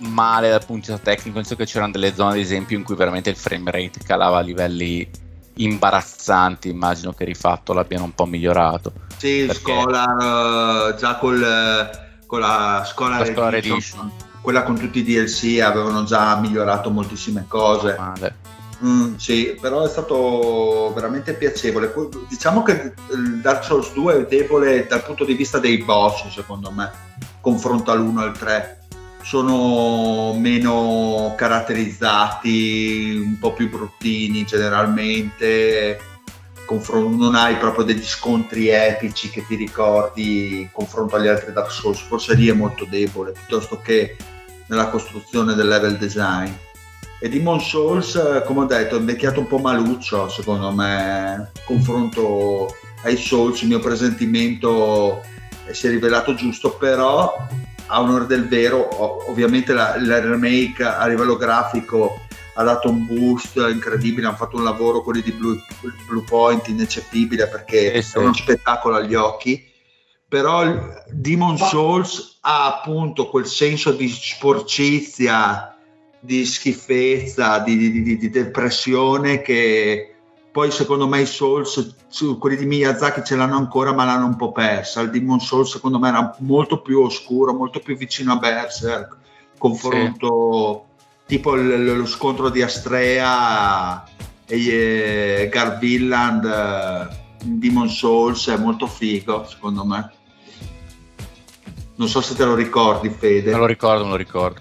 male 0.00 0.50
dal 0.50 0.66
punto 0.66 0.90
di 0.90 0.92
vista 0.92 1.10
tecnico, 1.10 1.38
nel 1.38 1.46
senso 1.46 1.56
che 1.56 1.64
c'erano 1.64 1.92
delle 1.92 2.14
zone 2.14 2.32
ad 2.32 2.38
esempio 2.38 2.76
in 2.76 2.84
cui 2.84 2.94
veramente 2.94 3.30
il 3.30 3.36
frame 3.36 3.70
rate 3.70 4.00
calava 4.04 4.36
a 4.36 4.42
livelli 4.42 5.08
imbarazzanti, 5.54 6.68
immagino 6.68 7.14
che 7.14 7.24
rifatto 7.24 7.72
l'abbiano 7.72 8.04
un 8.04 8.14
po' 8.14 8.26
migliorato. 8.26 8.92
Sì, 9.16 9.46
perché- 9.46 9.54
Scholar, 9.54 10.90
eh, 10.92 10.98
già 10.98 11.16
col, 11.16 12.06
con 12.28 12.40
la 12.40 12.84
Scholar, 12.84 13.20
La 13.20 13.24
Scholar 13.24 13.54
Edition, 13.54 13.78
Edition. 13.78 14.12
quella 14.42 14.62
con 14.62 14.78
tutti 14.78 14.98
i 14.98 15.02
DLC 15.02 15.60
avevano 15.62 16.04
già 16.04 16.36
migliorato 16.36 16.90
moltissime 16.90 17.46
cose. 17.48 17.96
Mm, 18.84 19.16
sì, 19.16 19.56
però 19.58 19.84
è 19.84 19.88
stato 19.88 20.92
veramente 20.94 21.32
piacevole. 21.32 21.92
Diciamo 22.28 22.62
che 22.62 22.92
il 23.12 23.40
Dark 23.40 23.64
Souls 23.64 23.92
2 23.94 24.18
è 24.18 24.26
debole 24.26 24.86
dal 24.86 25.02
punto 25.02 25.24
di 25.24 25.32
vista 25.32 25.58
dei 25.58 25.78
boss, 25.78 26.28
secondo 26.28 26.70
me, 26.70 26.92
confronto 27.40 27.90
all'1 27.90 28.20
e 28.20 28.22
al 28.22 28.38
3. 28.38 28.78
Sono 29.22 30.34
meno 30.34 31.34
caratterizzati, 31.36 33.20
un 33.24 33.38
po' 33.38 33.54
più 33.54 33.70
bruttini 33.70 34.44
generalmente. 34.44 35.98
Non 36.70 37.34
hai 37.34 37.56
proprio 37.56 37.84
degli 37.84 38.04
scontri 38.04 38.68
epici 38.68 39.30
che 39.30 39.44
ti 39.46 39.54
ricordi 39.54 40.60
in 40.60 40.68
confronto 40.70 41.16
agli 41.16 41.28
altri 41.28 41.52
Dark 41.52 41.70
Souls. 41.70 42.00
Forse 42.00 42.34
lì 42.34 42.48
è 42.48 42.52
molto 42.52 42.84
debole, 42.84 43.32
piuttosto 43.32 43.80
che 43.80 44.16
nella 44.66 44.88
costruzione 44.88 45.54
del 45.54 45.66
level 45.66 45.96
design. 45.96 46.50
E 47.20 47.28
Demon 47.28 47.60
Souls, 47.60 48.14
eh, 48.14 48.42
come 48.44 48.60
ho 48.60 48.64
detto, 48.66 48.96
è 48.96 48.98
invecchiato 48.98 49.40
un 49.40 49.46
po' 49.46 49.58
maluccio, 49.58 50.28
secondo 50.28 50.70
me, 50.70 51.50
confronto 51.64 52.76
ai 53.02 53.16
Souls, 53.16 53.62
il 53.62 53.68
mio 53.68 53.80
presentimento 53.80 55.22
eh, 55.66 55.74
si 55.74 55.86
è 55.86 55.90
rivelato 55.90 56.34
giusto, 56.34 56.72
però 56.72 57.34
a 57.86 58.00
onore 58.00 58.26
del 58.26 58.46
vero, 58.46 59.30
ovviamente 59.30 59.72
la, 59.72 59.96
il 59.96 60.06
remake 60.06 60.84
a 60.84 61.06
livello 61.06 61.36
grafico 61.36 62.26
ha 62.58 62.62
dato 62.64 62.88
un 62.88 63.06
boost 63.06 63.56
incredibile, 63.56 64.26
hanno 64.26 64.36
fatto 64.36 64.56
un 64.56 64.64
lavoro 64.64 65.02
quelli 65.02 65.22
di 65.22 65.30
Blue, 65.32 65.62
Blue 66.08 66.24
Point 66.24 66.66
ineccepibile 66.68 67.46
perché 67.46 68.02
Sì, 68.02 68.10
sì. 68.10 68.16
è 68.16 68.20
uno 68.20 68.34
spettacolo 68.34 68.96
agli 68.96 69.14
occhi 69.14 69.64
però 70.28 70.62
il 70.62 71.04
Demon 71.10 71.56
Souls 71.56 72.36
ha 72.42 72.66
appunto 72.66 73.28
quel 73.30 73.46
senso 73.46 73.92
di 73.92 74.08
sporcizia, 74.08 75.74
di 76.20 76.44
schifezza, 76.44 77.60
di, 77.60 77.76
di- 77.78 78.02
di- 78.02 78.18
di 78.18 78.28
depressione 78.28 79.40
che 79.40 80.14
poi 80.52 80.70
secondo 80.70 81.06
me 81.08 81.22
i 81.22 81.26
Souls, 81.26 81.94
quelli 82.38 82.56
di 82.56 82.66
Miyazaki 82.66 83.24
ce 83.24 83.36
l'hanno 83.36 83.56
ancora 83.56 83.94
ma 83.94 84.04
l'hanno 84.04 84.26
un 84.26 84.36
po' 84.36 84.52
persa. 84.52 85.00
Il 85.00 85.10
Demon 85.10 85.40
Souls 85.40 85.70
secondo 85.70 85.98
me 85.98 86.08
era 86.08 86.36
molto 86.40 86.82
più 86.82 87.00
oscuro, 87.00 87.54
molto 87.54 87.78
più 87.80 87.96
vicino 87.96 88.32
a 88.32 88.36
Berserk, 88.36 89.16
confronto 89.56 90.87
tipo 91.28 91.54
il- 91.56 91.96
lo 91.98 92.06
scontro 92.06 92.48
di 92.48 92.62
Astrea 92.62 94.02
e 94.46 94.66
eh, 94.66 95.48
Garvilland 95.52 96.44
eh, 96.44 97.44
in 97.44 97.58
Demon 97.58 97.90
Souls 97.90 98.48
è 98.48 98.56
molto 98.56 98.86
figo 98.86 99.46
secondo 99.46 99.84
me. 99.84 100.10
Non 101.96 102.08
so 102.08 102.22
se 102.22 102.34
te 102.34 102.44
lo 102.44 102.54
ricordi 102.54 103.10
Fede. 103.10 103.50
Non 103.50 103.60
lo 103.60 103.66
ricordo, 103.66 104.02
non 104.02 104.10
lo 104.12 104.16
ricordo. 104.16 104.60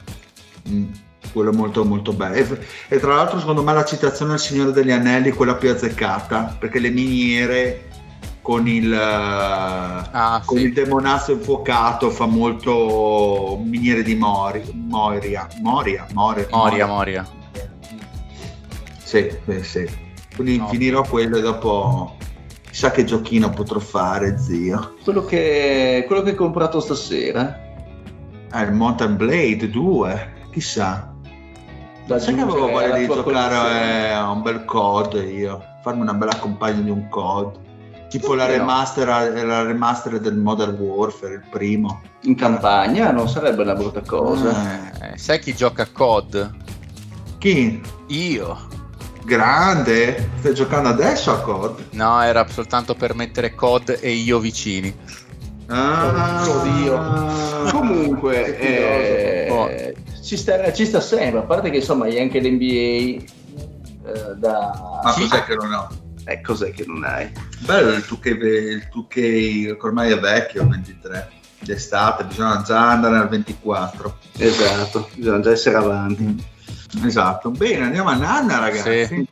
Mm, 0.69 0.85
quello 1.31 1.51
è 1.51 1.55
molto 1.55 1.85
molto 1.85 2.11
bello. 2.11 2.35
E, 2.35 2.59
e 2.89 2.99
tra 2.99 3.15
l'altro 3.15 3.39
secondo 3.39 3.63
me 3.63 3.73
la 3.73 3.85
citazione 3.85 4.33
al 4.33 4.39
Signore 4.39 4.71
degli 4.73 4.91
Anelli 4.91 5.29
è 5.29 5.33
quella 5.33 5.55
più 5.55 5.69
azzeccata 5.69 6.57
perché 6.59 6.79
le 6.79 6.89
miniere 6.89 7.86
con 8.47 8.65
il, 8.65 8.93
eh, 8.93 8.97
Ah, 8.97 10.41
con 10.45 10.57
sì. 10.57 10.63
il 10.63 10.73
demonazzo 10.73 11.33
infuocato 11.33 12.09
fa 12.09 12.27
molto 12.27 13.59
miniere 13.61 14.03
di 14.03 14.15
Mori, 14.15 14.63
Moria 14.73 15.45
Moria 15.61 16.07
Moria 16.13 16.47
Moria, 16.49 16.85
Moria. 16.87 17.27
sì, 19.03 19.29
sì, 19.45 19.63
sì. 19.63 19.89
Quindi 20.33 20.57
No. 20.59 20.67
finirò 20.69 21.01
quello 21.03 21.35
e 21.35 21.41
dopo 21.41 22.15
chissà 22.69 22.91
che 22.91 23.03
giochino 23.03 23.49
potrò 23.49 23.79
fare, 23.79 24.37
zio. 24.37 24.95
Quello 25.03 25.25
che, 25.25 26.05
quello 26.07 26.21
che 26.21 26.29
hai 26.29 26.35
comprato 26.35 26.79
stasera. 26.79 27.59
Eh, 28.53 28.61
il 28.61 28.71
Mountain 28.71 29.17
Blade 29.17 29.69
2, 29.69 30.33
chissà. 30.53 31.13
Da 32.05 32.17
Sai 32.17 32.33
che 32.35 32.41
avevo 32.41 32.69
voglia 32.69 32.95
di 32.97 33.07
giocare 33.07 34.05
eh, 34.07 34.11
a 34.11 34.29
un 34.29 34.41
bel 34.41 34.63
COD 34.63 35.27
io, 35.35 35.61
farmi 35.83 35.99
una 35.99 36.13
bella 36.13 36.37
compagna 36.37 36.79
di 36.79 36.89
un 36.89 37.09
COD. 37.09 37.65
Tipo 38.09 38.33
la 38.35 38.45
Perché 38.45 38.59
no? 38.59 38.65
remaster, 38.65 39.07
la 39.45 39.61
remaster 39.63 40.19
del 40.19 40.35
Modern 40.37 40.75
Warfare, 40.75 41.33
il 41.33 41.43
primo. 41.49 42.01
In 42.21 42.35
campagna 42.35 43.11
non 43.11 43.27
sarebbe 43.27 43.63
una 43.63 43.73
brutta 43.75 44.01
cosa. 44.01 44.51
Eh, 45.01 45.11
Eh, 45.13 45.17
sai 45.17 45.39
chi 45.39 45.53
gioca 45.55 45.83
a 45.83 45.87
COD? 45.91 46.55
chi? 47.37 47.81
Io. 48.07 48.57
Grande? 49.25 50.29
Stai 50.39 50.53
giocando 50.53 50.87
adesso 50.89 51.31
a 51.31 51.41
COD? 51.41 51.79
No, 51.91 52.21
era 52.23 52.47
soltanto 52.47 52.95
per 52.95 53.13
mettere 53.13 53.53
COD 53.53 53.97
e 54.01 54.11
io 54.11 54.39
vicini. 54.39 54.95
Ah, 55.67 56.45
Oddio. 56.47 57.71
Comunque, 57.71 58.55
Che 58.57 59.45
eh, 59.45 59.95
ci, 60.23 60.37
sta, 60.37 60.71
ci 60.71 60.85
sta 60.85 61.01
sempre, 61.01 61.39
a 61.41 61.43
parte 61.43 61.69
che 61.69 61.77
insomma 61.77 62.05
hai 62.05 62.19
anche 62.21 62.39
l'NBA 62.39 62.63
eh, 64.09 64.35
da... 64.37 64.99
Ma 65.03 65.11
Sì. 65.11 65.21
cos'è 65.27 65.43
che 65.43 65.55
non 65.55 65.73
ho? 65.73 65.87
Eh, 66.27 66.41
cos'è 66.41 66.71
che 66.71 66.83
non 66.85 67.05
hai? 67.05 67.31
Bello 67.59 67.91
il 67.91 68.05
2K, 68.05 68.27
il 68.27 68.89
2K 68.93 69.07
che 69.07 69.77
ormai 69.79 70.11
è 70.11 70.19
vecchio, 70.19 70.63
il 70.63 70.67
23 70.67 71.29
d'estate, 71.59 72.25
bisogna 72.25 72.61
già 72.65 72.89
andare 72.91 73.15
al 73.15 73.29
24. 73.29 74.17
Esatto, 74.37 75.09
bisogna 75.15 75.39
già 75.39 75.51
essere 75.51 75.77
avanti. 75.77 76.45
Esatto, 77.05 77.49
bene, 77.51 77.85
andiamo 77.85 78.09
a 78.09 78.15
Nanna 78.15 78.59
ragazzi. 78.59 79.05
Sì. 79.05 79.27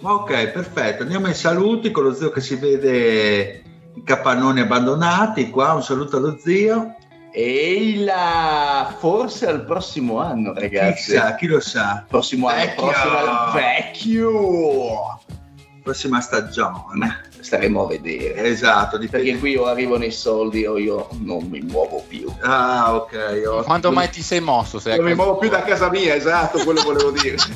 Ok, 0.00 0.46
perfetto, 0.48 1.02
andiamo 1.02 1.26
ai 1.26 1.34
saluti 1.34 1.90
con 1.90 2.04
lo 2.04 2.14
zio 2.14 2.30
che 2.30 2.40
si 2.40 2.54
vede 2.56 3.62
i 3.94 4.02
capannoni 4.04 4.60
abbandonati, 4.60 5.50
qua 5.50 5.74
un 5.74 5.82
saluto 5.82 6.16
allo 6.16 6.38
zio. 6.38 6.96
E 7.30 7.96
la... 7.98 8.94
forse 8.98 9.46
al 9.46 9.66
prossimo 9.66 10.20
anno, 10.20 10.54
ragazzi. 10.54 11.10
Chissà, 11.10 11.34
chi 11.34 11.46
lo 11.46 11.60
sa. 11.60 12.02
Prossimo 12.08 12.48
anno, 12.48 12.60
Vecchio. 12.60 12.82
prossimo 12.86 13.16
anno. 13.18 13.52
Vecchio! 13.52 15.20
Prossima 15.86 16.20
stagione. 16.20 17.22
Staremo 17.38 17.84
a 17.84 17.86
vedere. 17.86 18.42
Esatto, 18.44 18.98
dipende. 18.98 19.24
Perché 19.24 19.38
qui 19.38 19.54
o 19.56 19.66
arrivano 19.66 20.04
i 20.04 20.10
soldi 20.10 20.66
o 20.66 20.76
io 20.78 21.06
non 21.20 21.46
mi 21.48 21.60
muovo 21.60 22.02
più. 22.08 22.26
Ah, 22.40 22.92
ok. 22.96 23.14
ottimo. 23.46 23.62
Quando 23.62 23.92
mai 23.92 24.10
ti 24.10 24.20
sei 24.20 24.40
mosso? 24.40 24.80
Sei 24.80 24.96
Non 24.96 25.04
mi 25.04 25.14
muovo 25.14 25.38
più 25.38 25.48
da 25.48 25.62
casa 25.62 25.88
mia, 25.88 26.16
esatto, 26.16 26.58
quello 26.64 26.82
volevo 26.82 27.12
dire. 27.12 27.36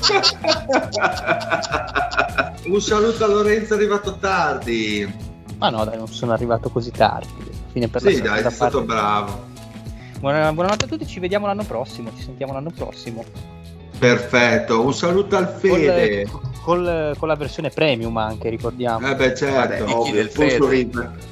Un 2.67 2.81
saluto 2.81 3.25
a 3.25 3.27
Lorenzo 3.27 3.75
arrivato 3.75 4.17
tardi. 4.19 5.13
Ma 5.59 5.71
no, 5.71 5.85
dai, 5.85 5.97
non 5.97 6.07
sono 6.07 6.33
arrivato 6.33 6.71
così 6.71 6.93
tardi. 6.93 7.51
Fine 7.73 7.89
per 7.89 8.03
la 8.05 8.11
Sì, 8.11 8.21
dai, 8.21 8.43
sei 8.43 8.51
stato 8.53 8.83
bravo. 8.83 9.49
Buona- 10.21 10.53
buonanotte 10.53 10.85
a 10.85 10.89
tutti, 10.89 11.05
ci 11.07 11.19
vediamo 11.19 11.47
l'anno 11.47 11.65
prossimo, 11.65 12.13
ci 12.17 12.23
sentiamo 12.23 12.53
l'anno 12.53 12.71
prossimo. 12.71 13.25
Perfetto, 14.01 14.83
un 14.83 14.95
saluto 14.95 15.37
al 15.37 15.53
Col- 15.53 15.61
Fede. 15.61 16.27
col- 16.65 17.15
con 17.19 17.29
la 17.29 17.35
versione 17.37 17.69
premium 17.69 18.17
anche, 18.17 18.49
ricordiamo. 18.49 19.07
Eh 19.07 19.15
beh, 19.15 19.29
Vabbè, 19.29 19.37
certo. 19.37 19.99
ovvio, 20.01 20.13
del 20.15 20.29
Fede. 20.31 21.29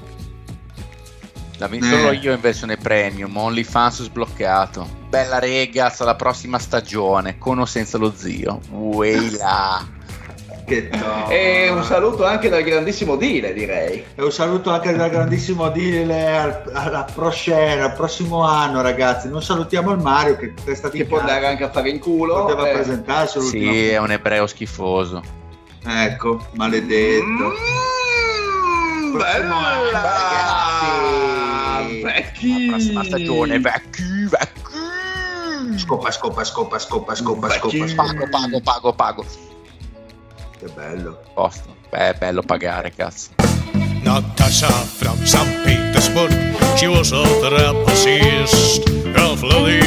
La 1.57 1.67
vinto 1.67 1.87
solo 1.87 2.11
Eh. 2.11 2.17
io 2.17 2.33
in 2.35 2.41
versione 2.41 2.77
premium, 2.77 3.35
OnlyFans 3.37 4.03
sbloccato. 4.05 4.87
Bella 5.09 5.39
ragazza, 5.41 6.05
la 6.05 6.15
prossima 6.15 6.59
stagione, 6.59 7.39
con 7.39 7.59
o 7.59 7.65
senza 7.65 7.97
lo 7.99 8.13
zio. 8.15 8.61
Weila. 8.71 9.97
E 11.29 11.69
un 11.71 11.85
saluto 11.85 12.25
anche 12.25 12.49
dal 12.49 12.63
grandissimo 12.63 13.17
Dile, 13.17 13.53
direi. 13.53 14.05
E 14.15 14.23
un 14.23 14.33
saluto 14.33 14.71
anche 14.71 14.95
dal 14.95 15.11
grandissimo 15.11 15.69
Dile 15.71 16.37
al, 16.37 16.71
alla 16.73 17.07
proscena, 17.13 17.85
al 17.85 17.93
prossimo 17.95 18.43
anno, 18.43 18.81
ragazzi. 18.81 19.29
Non 19.29 19.43
salutiamo 19.43 19.93
il 19.93 19.99
Mario 19.99 20.37
che 20.37 20.55
è 20.65 20.75
stato 20.75 20.97
Che 20.97 21.03
in 21.03 21.09
può 21.09 21.19
andare 21.19 21.47
anche 21.47 21.65
a 21.65 21.71
fare 21.71 21.91
in 21.91 21.99
culo. 21.99 22.43
Poteva 22.43 22.69
eh. 22.69 22.73
presentarsi 22.73 23.41
Sì, 23.41 23.89
è 23.89 23.99
un 23.99 24.11
ebreo 24.11 24.47
schifoso. 24.47 25.23
Ecco, 25.85 26.47
maledetto. 26.55 27.25
Mm, 27.25 27.49
anno, 29.13 29.19
bella! 29.19 29.99
ragazzi. 31.89 32.03
Vecchi! 32.03 32.67
La 32.67 32.73
prossima 32.73 33.05
stagione, 33.05 33.59
vecchi, 33.59 34.03
vecchi. 34.29 35.79
Scopa, 35.79 36.11
scopa, 36.11 36.45
scopa, 36.45 36.79
scopa, 36.79 37.15
scopa, 37.15 37.47
Vecchi. 37.49 37.87
scopa, 37.87 37.87
scopa. 37.87 38.27
Pago, 38.29 38.29
pago, 38.29 38.61
pago, 38.61 38.93
pago. 38.93 39.25
Che 40.59 40.67
bello. 40.75 41.23
Posto. 41.35 41.77
Beh, 41.89 42.11
è 42.11 42.15
bello 42.15 42.43
pagare, 42.43 42.93
cazzo. 42.93 43.31
Natasha 44.03 44.69
from 44.69 45.23
St. 45.25 45.63
Petersburg, 45.65 46.33
she 46.77 46.87
was 46.87 47.13
a 47.13 47.23
trapezist. 47.41 48.89
Ralph 49.15 49.41
Vladimir 49.41 49.78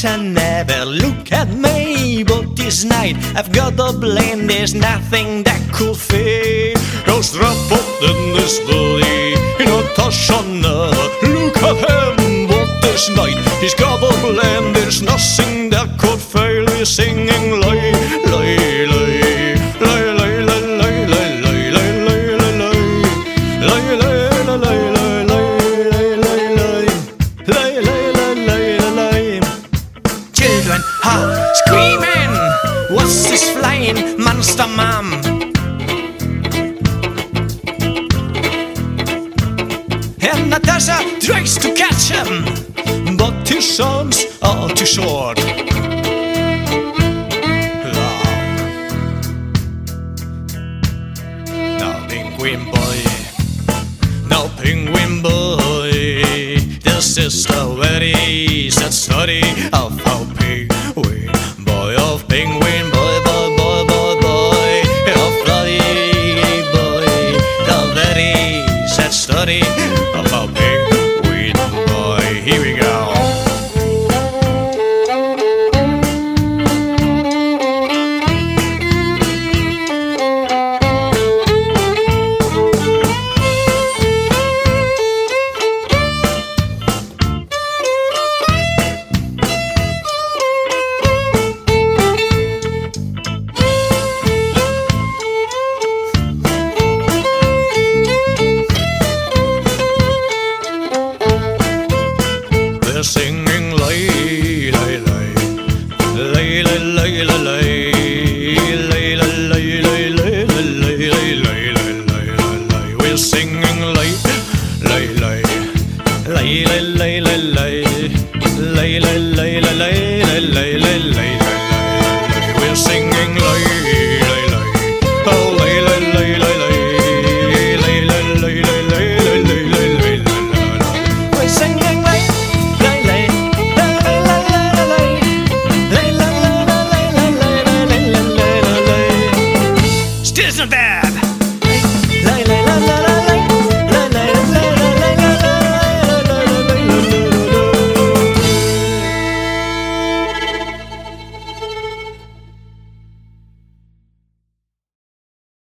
piensan 0.00 0.37